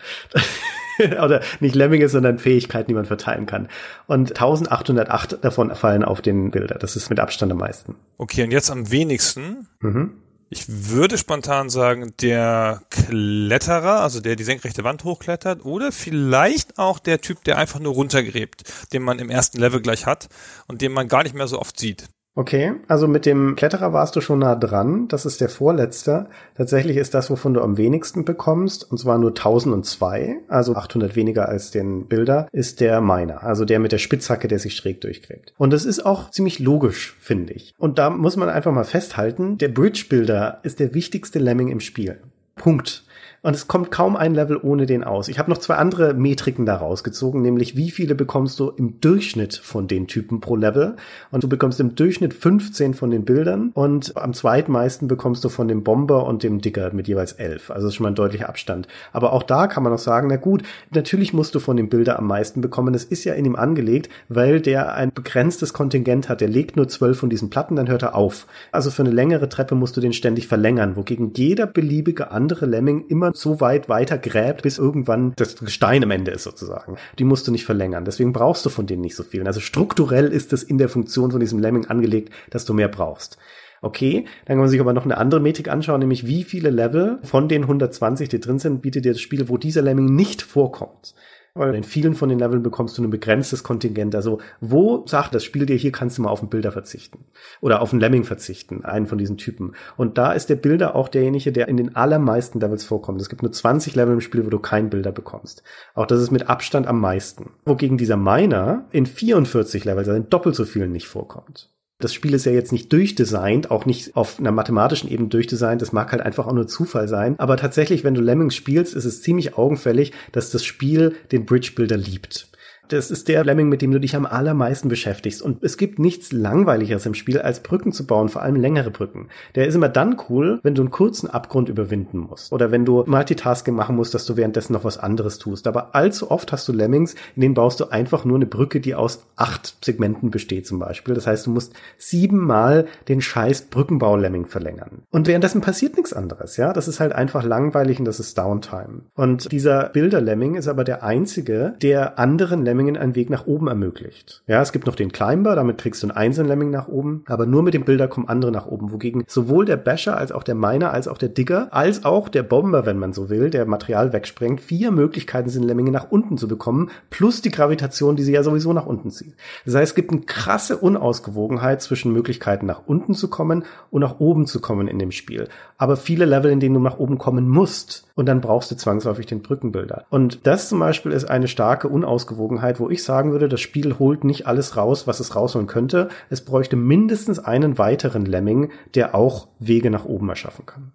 Oder 1.22 1.40
nicht 1.60 1.74
Lemminge, 1.74 2.08
sondern 2.08 2.38
Fähigkeiten, 2.38 2.88
die 2.88 2.94
man 2.94 3.04
verteilen 3.04 3.46
kann. 3.46 3.68
Und 4.06 4.30
1808 4.30 5.44
davon 5.44 5.74
fallen 5.74 6.04
auf 6.04 6.20
den 6.20 6.50
Bilder. 6.50 6.76
Das 6.78 6.96
ist 6.96 7.10
mit 7.10 7.20
Abstand 7.20 7.52
am 7.52 7.58
meisten. 7.58 7.94
Okay, 8.18 8.42
und 8.42 8.50
jetzt 8.50 8.70
am 8.70 8.90
wenigsten. 8.90 9.68
Mhm. 9.80 10.14
Ich 10.54 10.66
würde 10.68 11.16
spontan 11.16 11.70
sagen, 11.70 12.12
der 12.20 12.82
Kletterer, 12.90 14.02
also 14.02 14.20
der 14.20 14.36
die 14.36 14.44
senkrechte 14.44 14.84
Wand 14.84 15.02
hochklettert, 15.02 15.64
oder 15.64 15.92
vielleicht 15.92 16.78
auch 16.78 16.98
der 16.98 17.22
Typ, 17.22 17.42
der 17.44 17.56
einfach 17.56 17.80
nur 17.80 17.94
runtergräbt, 17.94 18.62
den 18.92 19.00
man 19.00 19.18
im 19.18 19.30
ersten 19.30 19.58
Level 19.58 19.80
gleich 19.80 20.04
hat 20.04 20.28
und 20.68 20.82
den 20.82 20.92
man 20.92 21.08
gar 21.08 21.22
nicht 21.22 21.34
mehr 21.34 21.48
so 21.48 21.58
oft 21.58 21.80
sieht. 21.80 22.06
Okay, 22.34 22.72
also 22.88 23.08
mit 23.08 23.26
dem 23.26 23.56
Kletterer 23.56 23.92
warst 23.92 24.16
du 24.16 24.22
schon 24.22 24.38
nah 24.38 24.54
dran. 24.54 25.06
Das 25.08 25.26
ist 25.26 25.42
der 25.42 25.50
vorletzte. 25.50 26.28
Tatsächlich 26.56 26.96
ist 26.96 27.12
das, 27.12 27.30
wovon 27.30 27.52
du 27.52 27.60
am 27.60 27.76
wenigsten 27.76 28.24
bekommst, 28.24 28.90
und 28.90 28.96
zwar 28.96 29.18
nur 29.18 29.30
1002, 29.30 30.40
also 30.48 30.74
800 30.74 31.14
weniger 31.14 31.50
als 31.50 31.70
den 31.72 32.06
Bilder, 32.06 32.48
ist 32.50 32.80
der 32.80 33.02
Miner, 33.02 33.42
also 33.42 33.66
der 33.66 33.80
mit 33.80 33.92
der 33.92 33.98
Spitzhacke, 33.98 34.48
der 34.48 34.58
sich 34.58 34.76
schräg 34.76 35.02
durchgräbt. 35.02 35.52
Und 35.58 35.74
das 35.74 35.84
ist 35.84 36.06
auch 36.06 36.30
ziemlich 36.30 36.58
logisch, 36.58 37.16
finde 37.20 37.52
ich. 37.52 37.74
Und 37.76 37.98
da 37.98 38.08
muss 38.08 38.36
man 38.36 38.48
einfach 38.48 38.72
mal 38.72 38.84
festhalten, 38.84 39.58
der 39.58 39.68
Bridge 39.68 40.06
Builder 40.08 40.60
ist 40.62 40.80
der 40.80 40.94
wichtigste 40.94 41.38
Lemming 41.38 41.68
im 41.68 41.80
Spiel. 41.80 42.22
Punkt. 42.54 43.04
Und 43.44 43.56
es 43.56 43.66
kommt 43.66 43.90
kaum 43.90 44.14
ein 44.14 44.36
Level 44.36 44.56
ohne 44.62 44.86
den 44.86 45.02
aus. 45.02 45.26
Ich 45.26 45.40
habe 45.40 45.50
noch 45.50 45.58
zwei 45.58 45.74
andere 45.74 46.14
Metriken 46.14 46.64
da 46.64 46.76
rausgezogen, 46.76 47.42
nämlich 47.42 47.76
wie 47.76 47.90
viele 47.90 48.14
bekommst 48.14 48.60
du 48.60 48.70
im 48.70 49.00
Durchschnitt 49.00 49.56
von 49.56 49.88
den 49.88 50.06
Typen 50.06 50.40
pro 50.40 50.54
Level. 50.54 50.94
Und 51.32 51.42
du 51.42 51.48
bekommst 51.48 51.80
im 51.80 51.96
Durchschnitt 51.96 52.34
15 52.34 52.94
von 52.94 53.10
den 53.10 53.24
Bildern 53.24 53.70
und 53.74 54.16
am 54.16 54.32
zweitmeisten 54.32 55.08
bekommst 55.08 55.42
du 55.42 55.48
von 55.48 55.66
dem 55.66 55.82
Bomber 55.82 56.24
und 56.24 56.44
dem 56.44 56.60
Digger 56.60 56.92
mit 56.92 57.08
jeweils 57.08 57.32
11. 57.32 57.72
Also 57.72 57.88
ist 57.88 57.96
schon 57.96 58.04
mal 58.04 58.12
ein 58.12 58.14
deutlicher 58.14 58.48
Abstand. 58.48 58.86
Aber 59.12 59.32
auch 59.32 59.42
da 59.42 59.66
kann 59.66 59.82
man 59.82 59.90
noch 59.90 59.98
sagen, 59.98 60.28
na 60.30 60.36
gut, 60.36 60.62
natürlich 60.92 61.32
musst 61.32 61.56
du 61.56 61.58
von 61.58 61.76
dem 61.76 61.88
Bilder 61.88 62.20
am 62.20 62.28
meisten 62.28 62.60
bekommen. 62.60 62.92
Das 62.92 63.02
ist 63.02 63.24
ja 63.24 63.34
in 63.34 63.44
ihm 63.44 63.56
angelegt, 63.56 64.08
weil 64.28 64.60
der 64.60 64.94
ein 64.94 65.12
begrenztes 65.12 65.72
Kontingent 65.72 66.28
hat. 66.28 66.40
Der 66.40 66.48
legt 66.48 66.76
nur 66.76 66.86
12 66.86 67.18
von 67.18 67.28
diesen 67.28 67.50
Platten, 67.50 67.74
dann 67.74 67.88
hört 67.88 68.02
er 68.02 68.14
auf. 68.14 68.46
Also 68.70 68.92
für 68.92 69.02
eine 69.02 69.10
längere 69.10 69.48
Treppe 69.48 69.74
musst 69.74 69.96
du 69.96 70.00
den 70.00 70.12
ständig 70.12 70.46
verlängern, 70.46 70.94
wogegen 70.94 71.32
jeder 71.34 71.66
beliebige 71.66 72.30
andere 72.30 72.66
Lemming 72.66 73.06
immer 73.08 73.31
so 73.34 73.60
weit 73.60 73.88
weiter 73.88 74.18
gräbt, 74.18 74.62
bis 74.62 74.78
irgendwann 74.78 75.32
das 75.36 75.56
Gestein 75.56 76.04
am 76.04 76.10
Ende 76.10 76.30
ist 76.30 76.44
sozusagen. 76.44 76.96
Die 77.18 77.24
musst 77.24 77.46
du 77.46 77.52
nicht 77.52 77.64
verlängern. 77.64 78.04
Deswegen 78.04 78.32
brauchst 78.32 78.64
du 78.64 78.70
von 78.70 78.86
denen 78.86 79.02
nicht 79.02 79.16
so 79.16 79.22
viel. 79.22 79.46
Also 79.46 79.60
strukturell 79.60 80.28
ist 80.28 80.52
es 80.52 80.62
in 80.62 80.78
der 80.78 80.88
Funktion 80.88 81.30
von 81.30 81.40
diesem 81.40 81.58
Lemming 81.58 81.86
angelegt, 81.86 82.32
dass 82.50 82.64
du 82.64 82.74
mehr 82.74 82.88
brauchst. 82.88 83.38
Okay, 83.84 84.26
dann 84.44 84.54
kann 84.54 84.58
man 84.58 84.68
sich 84.68 84.80
aber 84.80 84.92
noch 84.92 85.04
eine 85.04 85.18
andere 85.18 85.40
Metrik 85.40 85.68
anschauen, 85.68 85.98
nämlich 85.98 86.26
wie 86.26 86.44
viele 86.44 86.70
Level 86.70 87.18
von 87.24 87.48
den 87.48 87.62
120, 87.62 88.28
die 88.28 88.38
drin 88.38 88.60
sind, 88.60 88.80
bietet 88.80 89.04
dir 89.04 89.12
das 89.12 89.20
Spiel, 89.20 89.48
wo 89.48 89.56
dieser 89.56 89.82
Lemming 89.82 90.14
nicht 90.14 90.40
vorkommt. 90.40 91.14
Weil 91.54 91.74
in 91.74 91.84
vielen 91.84 92.14
von 92.14 92.30
den 92.30 92.38
Leveln 92.38 92.62
bekommst 92.62 92.96
du 92.96 93.02
ein 93.02 93.10
begrenztes 93.10 93.62
Kontingent. 93.62 94.14
Also 94.14 94.40
wo 94.60 95.06
sagt 95.06 95.34
das 95.34 95.44
Spiel 95.44 95.66
dir, 95.66 95.76
hier 95.76 95.92
kannst 95.92 96.16
du 96.16 96.22
mal 96.22 96.30
auf 96.30 96.40
einen 96.40 96.48
Bilder 96.48 96.72
verzichten. 96.72 97.26
Oder 97.60 97.82
auf 97.82 97.92
einen 97.92 98.00
Lemming 98.00 98.24
verzichten, 98.24 98.86
einen 98.86 99.06
von 99.06 99.18
diesen 99.18 99.36
Typen. 99.36 99.74
Und 99.98 100.16
da 100.16 100.32
ist 100.32 100.48
der 100.48 100.56
Bilder 100.56 100.96
auch 100.96 101.08
derjenige, 101.08 101.52
der 101.52 101.68
in 101.68 101.76
den 101.76 101.94
allermeisten 101.94 102.58
Levels 102.58 102.84
vorkommt. 102.84 103.20
Es 103.20 103.28
gibt 103.28 103.42
nur 103.42 103.52
20 103.52 103.94
Level 103.94 104.14
im 104.14 104.20
Spiel, 104.22 104.46
wo 104.46 104.50
du 104.50 104.60
keinen 104.60 104.88
Bilder 104.88 105.12
bekommst. 105.12 105.62
Auch 105.94 106.06
das 106.06 106.22
ist 106.22 106.30
mit 106.30 106.48
Abstand 106.48 106.86
am 106.86 107.00
meisten. 107.00 107.50
Wogegen 107.66 107.98
dieser 107.98 108.16
Miner 108.16 108.86
in 108.90 109.04
44 109.04 109.84
Levels, 109.84 110.08
also 110.08 110.18
in 110.18 110.30
doppelt 110.30 110.54
so 110.54 110.64
vielen 110.64 110.90
nicht 110.90 111.06
vorkommt. 111.06 111.68
Das 112.02 112.12
Spiel 112.12 112.34
ist 112.34 112.46
ja 112.46 112.52
jetzt 112.52 112.72
nicht 112.72 112.92
durchdesignt, 112.92 113.70
auch 113.70 113.86
nicht 113.86 114.16
auf 114.16 114.40
einer 114.40 114.50
mathematischen 114.50 115.08
Ebene 115.08 115.28
durchdesignt. 115.28 115.80
Das 115.80 115.92
mag 115.92 116.10
halt 116.10 116.20
einfach 116.20 116.48
auch 116.48 116.52
nur 116.52 116.66
Zufall 116.66 117.06
sein. 117.06 117.36
Aber 117.38 117.56
tatsächlich, 117.56 118.02
wenn 118.02 118.14
du 118.14 118.20
Lemmings 118.20 118.56
spielst, 118.56 118.94
ist 118.94 119.04
es 119.04 119.22
ziemlich 119.22 119.56
augenfällig, 119.56 120.12
dass 120.32 120.50
das 120.50 120.64
Spiel 120.64 121.14
den 121.30 121.46
Bridge 121.46 121.70
Builder 121.76 121.96
liebt. 121.96 122.48
Das 122.92 123.10
ist 123.10 123.28
der 123.28 123.42
Lemming, 123.42 123.70
mit 123.70 123.80
dem 123.80 123.90
du 123.90 123.98
dich 123.98 124.14
am 124.14 124.26
allermeisten 124.26 124.90
beschäftigst. 124.90 125.40
Und 125.40 125.62
es 125.64 125.78
gibt 125.78 125.98
nichts 125.98 126.30
Langweiligeres 126.30 127.06
im 127.06 127.14
Spiel, 127.14 127.38
als 127.38 127.60
Brücken 127.60 127.90
zu 127.92 128.06
bauen, 128.06 128.28
vor 128.28 128.42
allem 128.42 128.56
längere 128.56 128.90
Brücken. 128.90 129.28
Der 129.54 129.66
ist 129.66 129.74
immer 129.74 129.88
dann 129.88 130.20
cool, 130.28 130.60
wenn 130.62 130.74
du 130.74 130.82
einen 130.82 130.90
kurzen 130.90 131.30
Abgrund 131.30 131.70
überwinden 131.70 132.18
musst. 132.18 132.52
Oder 132.52 132.70
wenn 132.70 132.84
du 132.84 133.02
Multitasking 133.06 133.74
machen 133.74 133.96
musst, 133.96 134.12
dass 134.12 134.26
du 134.26 134.36
währenddessen 134.36 134.74
noch 134.74 134.84
was 134.84 134.98
anderes 134.98 135.38
tust. 135.38 135.66
Aber 135.66 135.94
allzu 135.94 136.30
oft 136.30 136.52
hast 136.52 136.68
du 136.68 136.72
Lemmings, 136.72 137.14
in 137.34 137.40
denen 137.40 137.54
baust 137.54 137.80
du 137.80 137.86
einfach 137.86 138.26
nur 138.26 138.36
eine 138.36 138.44
Brücke, 138.44 138.80
die 138.80 138.94
aus 138.94 139.24
acht 139.36 139.82
Segmenten 139.82 140.30
besteht 140.30 140.66
zum 140.66 140.78
Beispiel. 140.78 141.14
Das 141.14 141.26
heißt, 141.26 141.46
du 141.46 141.50
musst 141.50 141.72
siebenmal 141.96 142.84
den 143.08 143.22
scheiß 143.22 143.62
Brückenbau-Lemming 143.70 144.44
verlängern. 144.44 145.04
Und 145.10 145.28
währenddessen 145.28 145.62
passiert 145.62 145.96
nichts 145.96 146.12
anderes, 146.12 146.58
ja. 146.58 146.74
Das 146.74 146.88
ist 146.88 147.00
halt 147.00 147.12
einfach 147.12 147.42
langweilig 147.42 147.98
und 147.98 148.04
das 148.04 148.20
ist 148.20 148.36
Downtime. 148.36 149.00
Und 149.14 149.50
dieser 149.50 149.88
Bilder-Lemming 149.88 150.56
ist 150.56 150.68
aber 150.68 150.84
der 150.84 151.02
einzige, 151.02 151.74
der 151.80 152.18
anderen 152.18 152.62
Lemmingen 152.82 153.00
einen 153.00 153.14
Weg 153.14 153.30
nach 153.30 153.46
oben 153.46 153.68
ermöglicht. 153.68 154.42
Ja, 154.48 154.60
es 154.60 154.72
gibt 154.72 154.86
noch 154.86 154.96
den 154.96 155.12
Climber, 155.12 155.54
damit 155.54 155.78
kriegst 155.78 156.02
du 156.02 156.08
einen 156.08 156.16
einzelnen 156.16 156.48
Lemming 156.48 156.70
nach 156.70 156.88
oben, 156.88 157.22
aber 157.26 157.46
nur 157.46 157.62
mit 157.62 157.74
dem 157.74 157.84
Bilder 157.84 158.08
kommen 158.08 158.28
andere 158.28 158.50
nach 158.50 158.66
oben, 158.66 158.92
wogegen 158.92 159.24
sowohl 159.28 159.64
der 159.64 159.76
Basher 159.76 160.16
als 160.16 160.32
auch 160.32 160.42
der 160.42 160.56
Miner 160.56 160.92
als 160.92 161.06
auch 161.06 161.18
der 161.18 161.28
Digger 161.28 161.68
als 161.70 162.04
auch 162.04 162.28
der 162.28 162.42
Bomber, 162.42 162.84
wenn 162.84 162.98
man 162.98 163.12
so 163.12 163.30
will, 163.30 163.50
der 163.50 163.66
Material 163.66 164.12
wegsprengt, 164.12 164.60
vier 164.60 164.90
Möglichkeiten 164.90 165.48
sind 165.48 165.62
Lemminge 165.62 165.92
nach 165.92 166.10
unten 166.10 166.36
zu 166.38 166.48
bekommen, 166.48 166.90
plus 167.10 167.40
die 167.40 167.50
Gravitation, 167.50 168.16
die 168.16 168.24
sie 168.24 168.32
ja 168.32 168.42
sowieso 168.42 168.72
nach 168.72 168.86
unten 168.86 169.10
zieht. 169.10 169.34
Das 169.64 169.74
heißt, 169.74 169.92
es 169.92 169.94
gibt 169.94 170.10
eine 170.10 170.22
krasse 170.22 170.76
Unausgewogenheit 170.76 171.82
zwischen 171.82 172.12
Möglichkeiten 172.12 172.66
nach 172.66 172.82
unten 172.86 173.14
zu 173.14 173.28
kommen 173.28 173.64
und 173.90 174.00
nach 174.00 174.18
oben 174.18 174.46
zu 174.46 174.60
kommen 174.60 174.88
in 174.88 174.98
dem 174.98 175.12
Spiel. 175.12 175.48
Aber 175.78 175.96
viele 175.96 176.24
Level, 176.24 176.50
in 176.50 176.60
denen 176.60 176.74
du 176.74 176.80
nach 176.80 176.98
oben 176.98 177.18
kommen 177.18 177.48
musst, 177.48 178.06
und 178.14 178.26
dann 178.26 178.40
brauchst 178.40 178.70
du 178.70 178.76
zwangsläufig 178.76 179.26
den 179.26 179.42
Brückenbilder. 179.42 180.04
Und 180.10 180.46
das 180.46 180.68
zum 180.68 180.78
Beispiel 180.78 181.12
ist 181.12 181.24
eine 181.24 181.48
starke 181.48 181.88
Unausgewogenheit, 181.88 182.71
wo 182.78 182.90
ich 182.90 183.02
sagen 183.02 183.32
würde, 183.32 183.48
das 183.48 183.60
Spiel 183.60 183.98
holt 183.98 184.24
nicht 184.24 184.46
alles 184.46 184.76
raus, 184.76 185.06
was 185.06 185.20
es 185.20 185.34
rausholen 185.36 185.66
könnte. 185.66 186.08
Es 186.30 186.44
bräuchte 186.44 186.76
mindestens 186.76 187.38
einen 187.38 187.78
weiteren 187.78 188.26
Lemming, 188.26 188.70
der 188.94 189.14
auch 189.14 189.48
Wege 189.58 189.90
nach 189.90 190.04
oben 190.04 190.28
erschaffen 190.28 190.66
kann. 190.66 190.92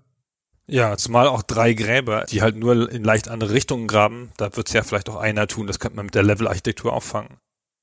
Ja, 0.69 0.97
zumal 0.97 1.27
auch 1.27 1.43
drei 1.43 1.73
Gräber, 1.73 2.25
die 2.29 2.41
halt 2.41 2.57
nur 2.57 2.91
in 2.91 3.03
leicht 3.03 3.29
andere 3.29 3.51
Richtungen 3.51 3.87
graben, 3.87 4.31
da 4.35 4.55
wird 4.55 4.67
es 4.67 4.73
ja 4.73 4.83
vielleicht 4.83 5.09
auch 5.09 5.15
einer 5.15 5.47
tun, 5.47 5.65
das 5.65 5.79
könnte 5.79 5.95
man 5.95 6.07
mit 6.07 6.15
der 6.15 6.23
Level-Architektur 6.23 6.91
auffangen. 6.91 7.37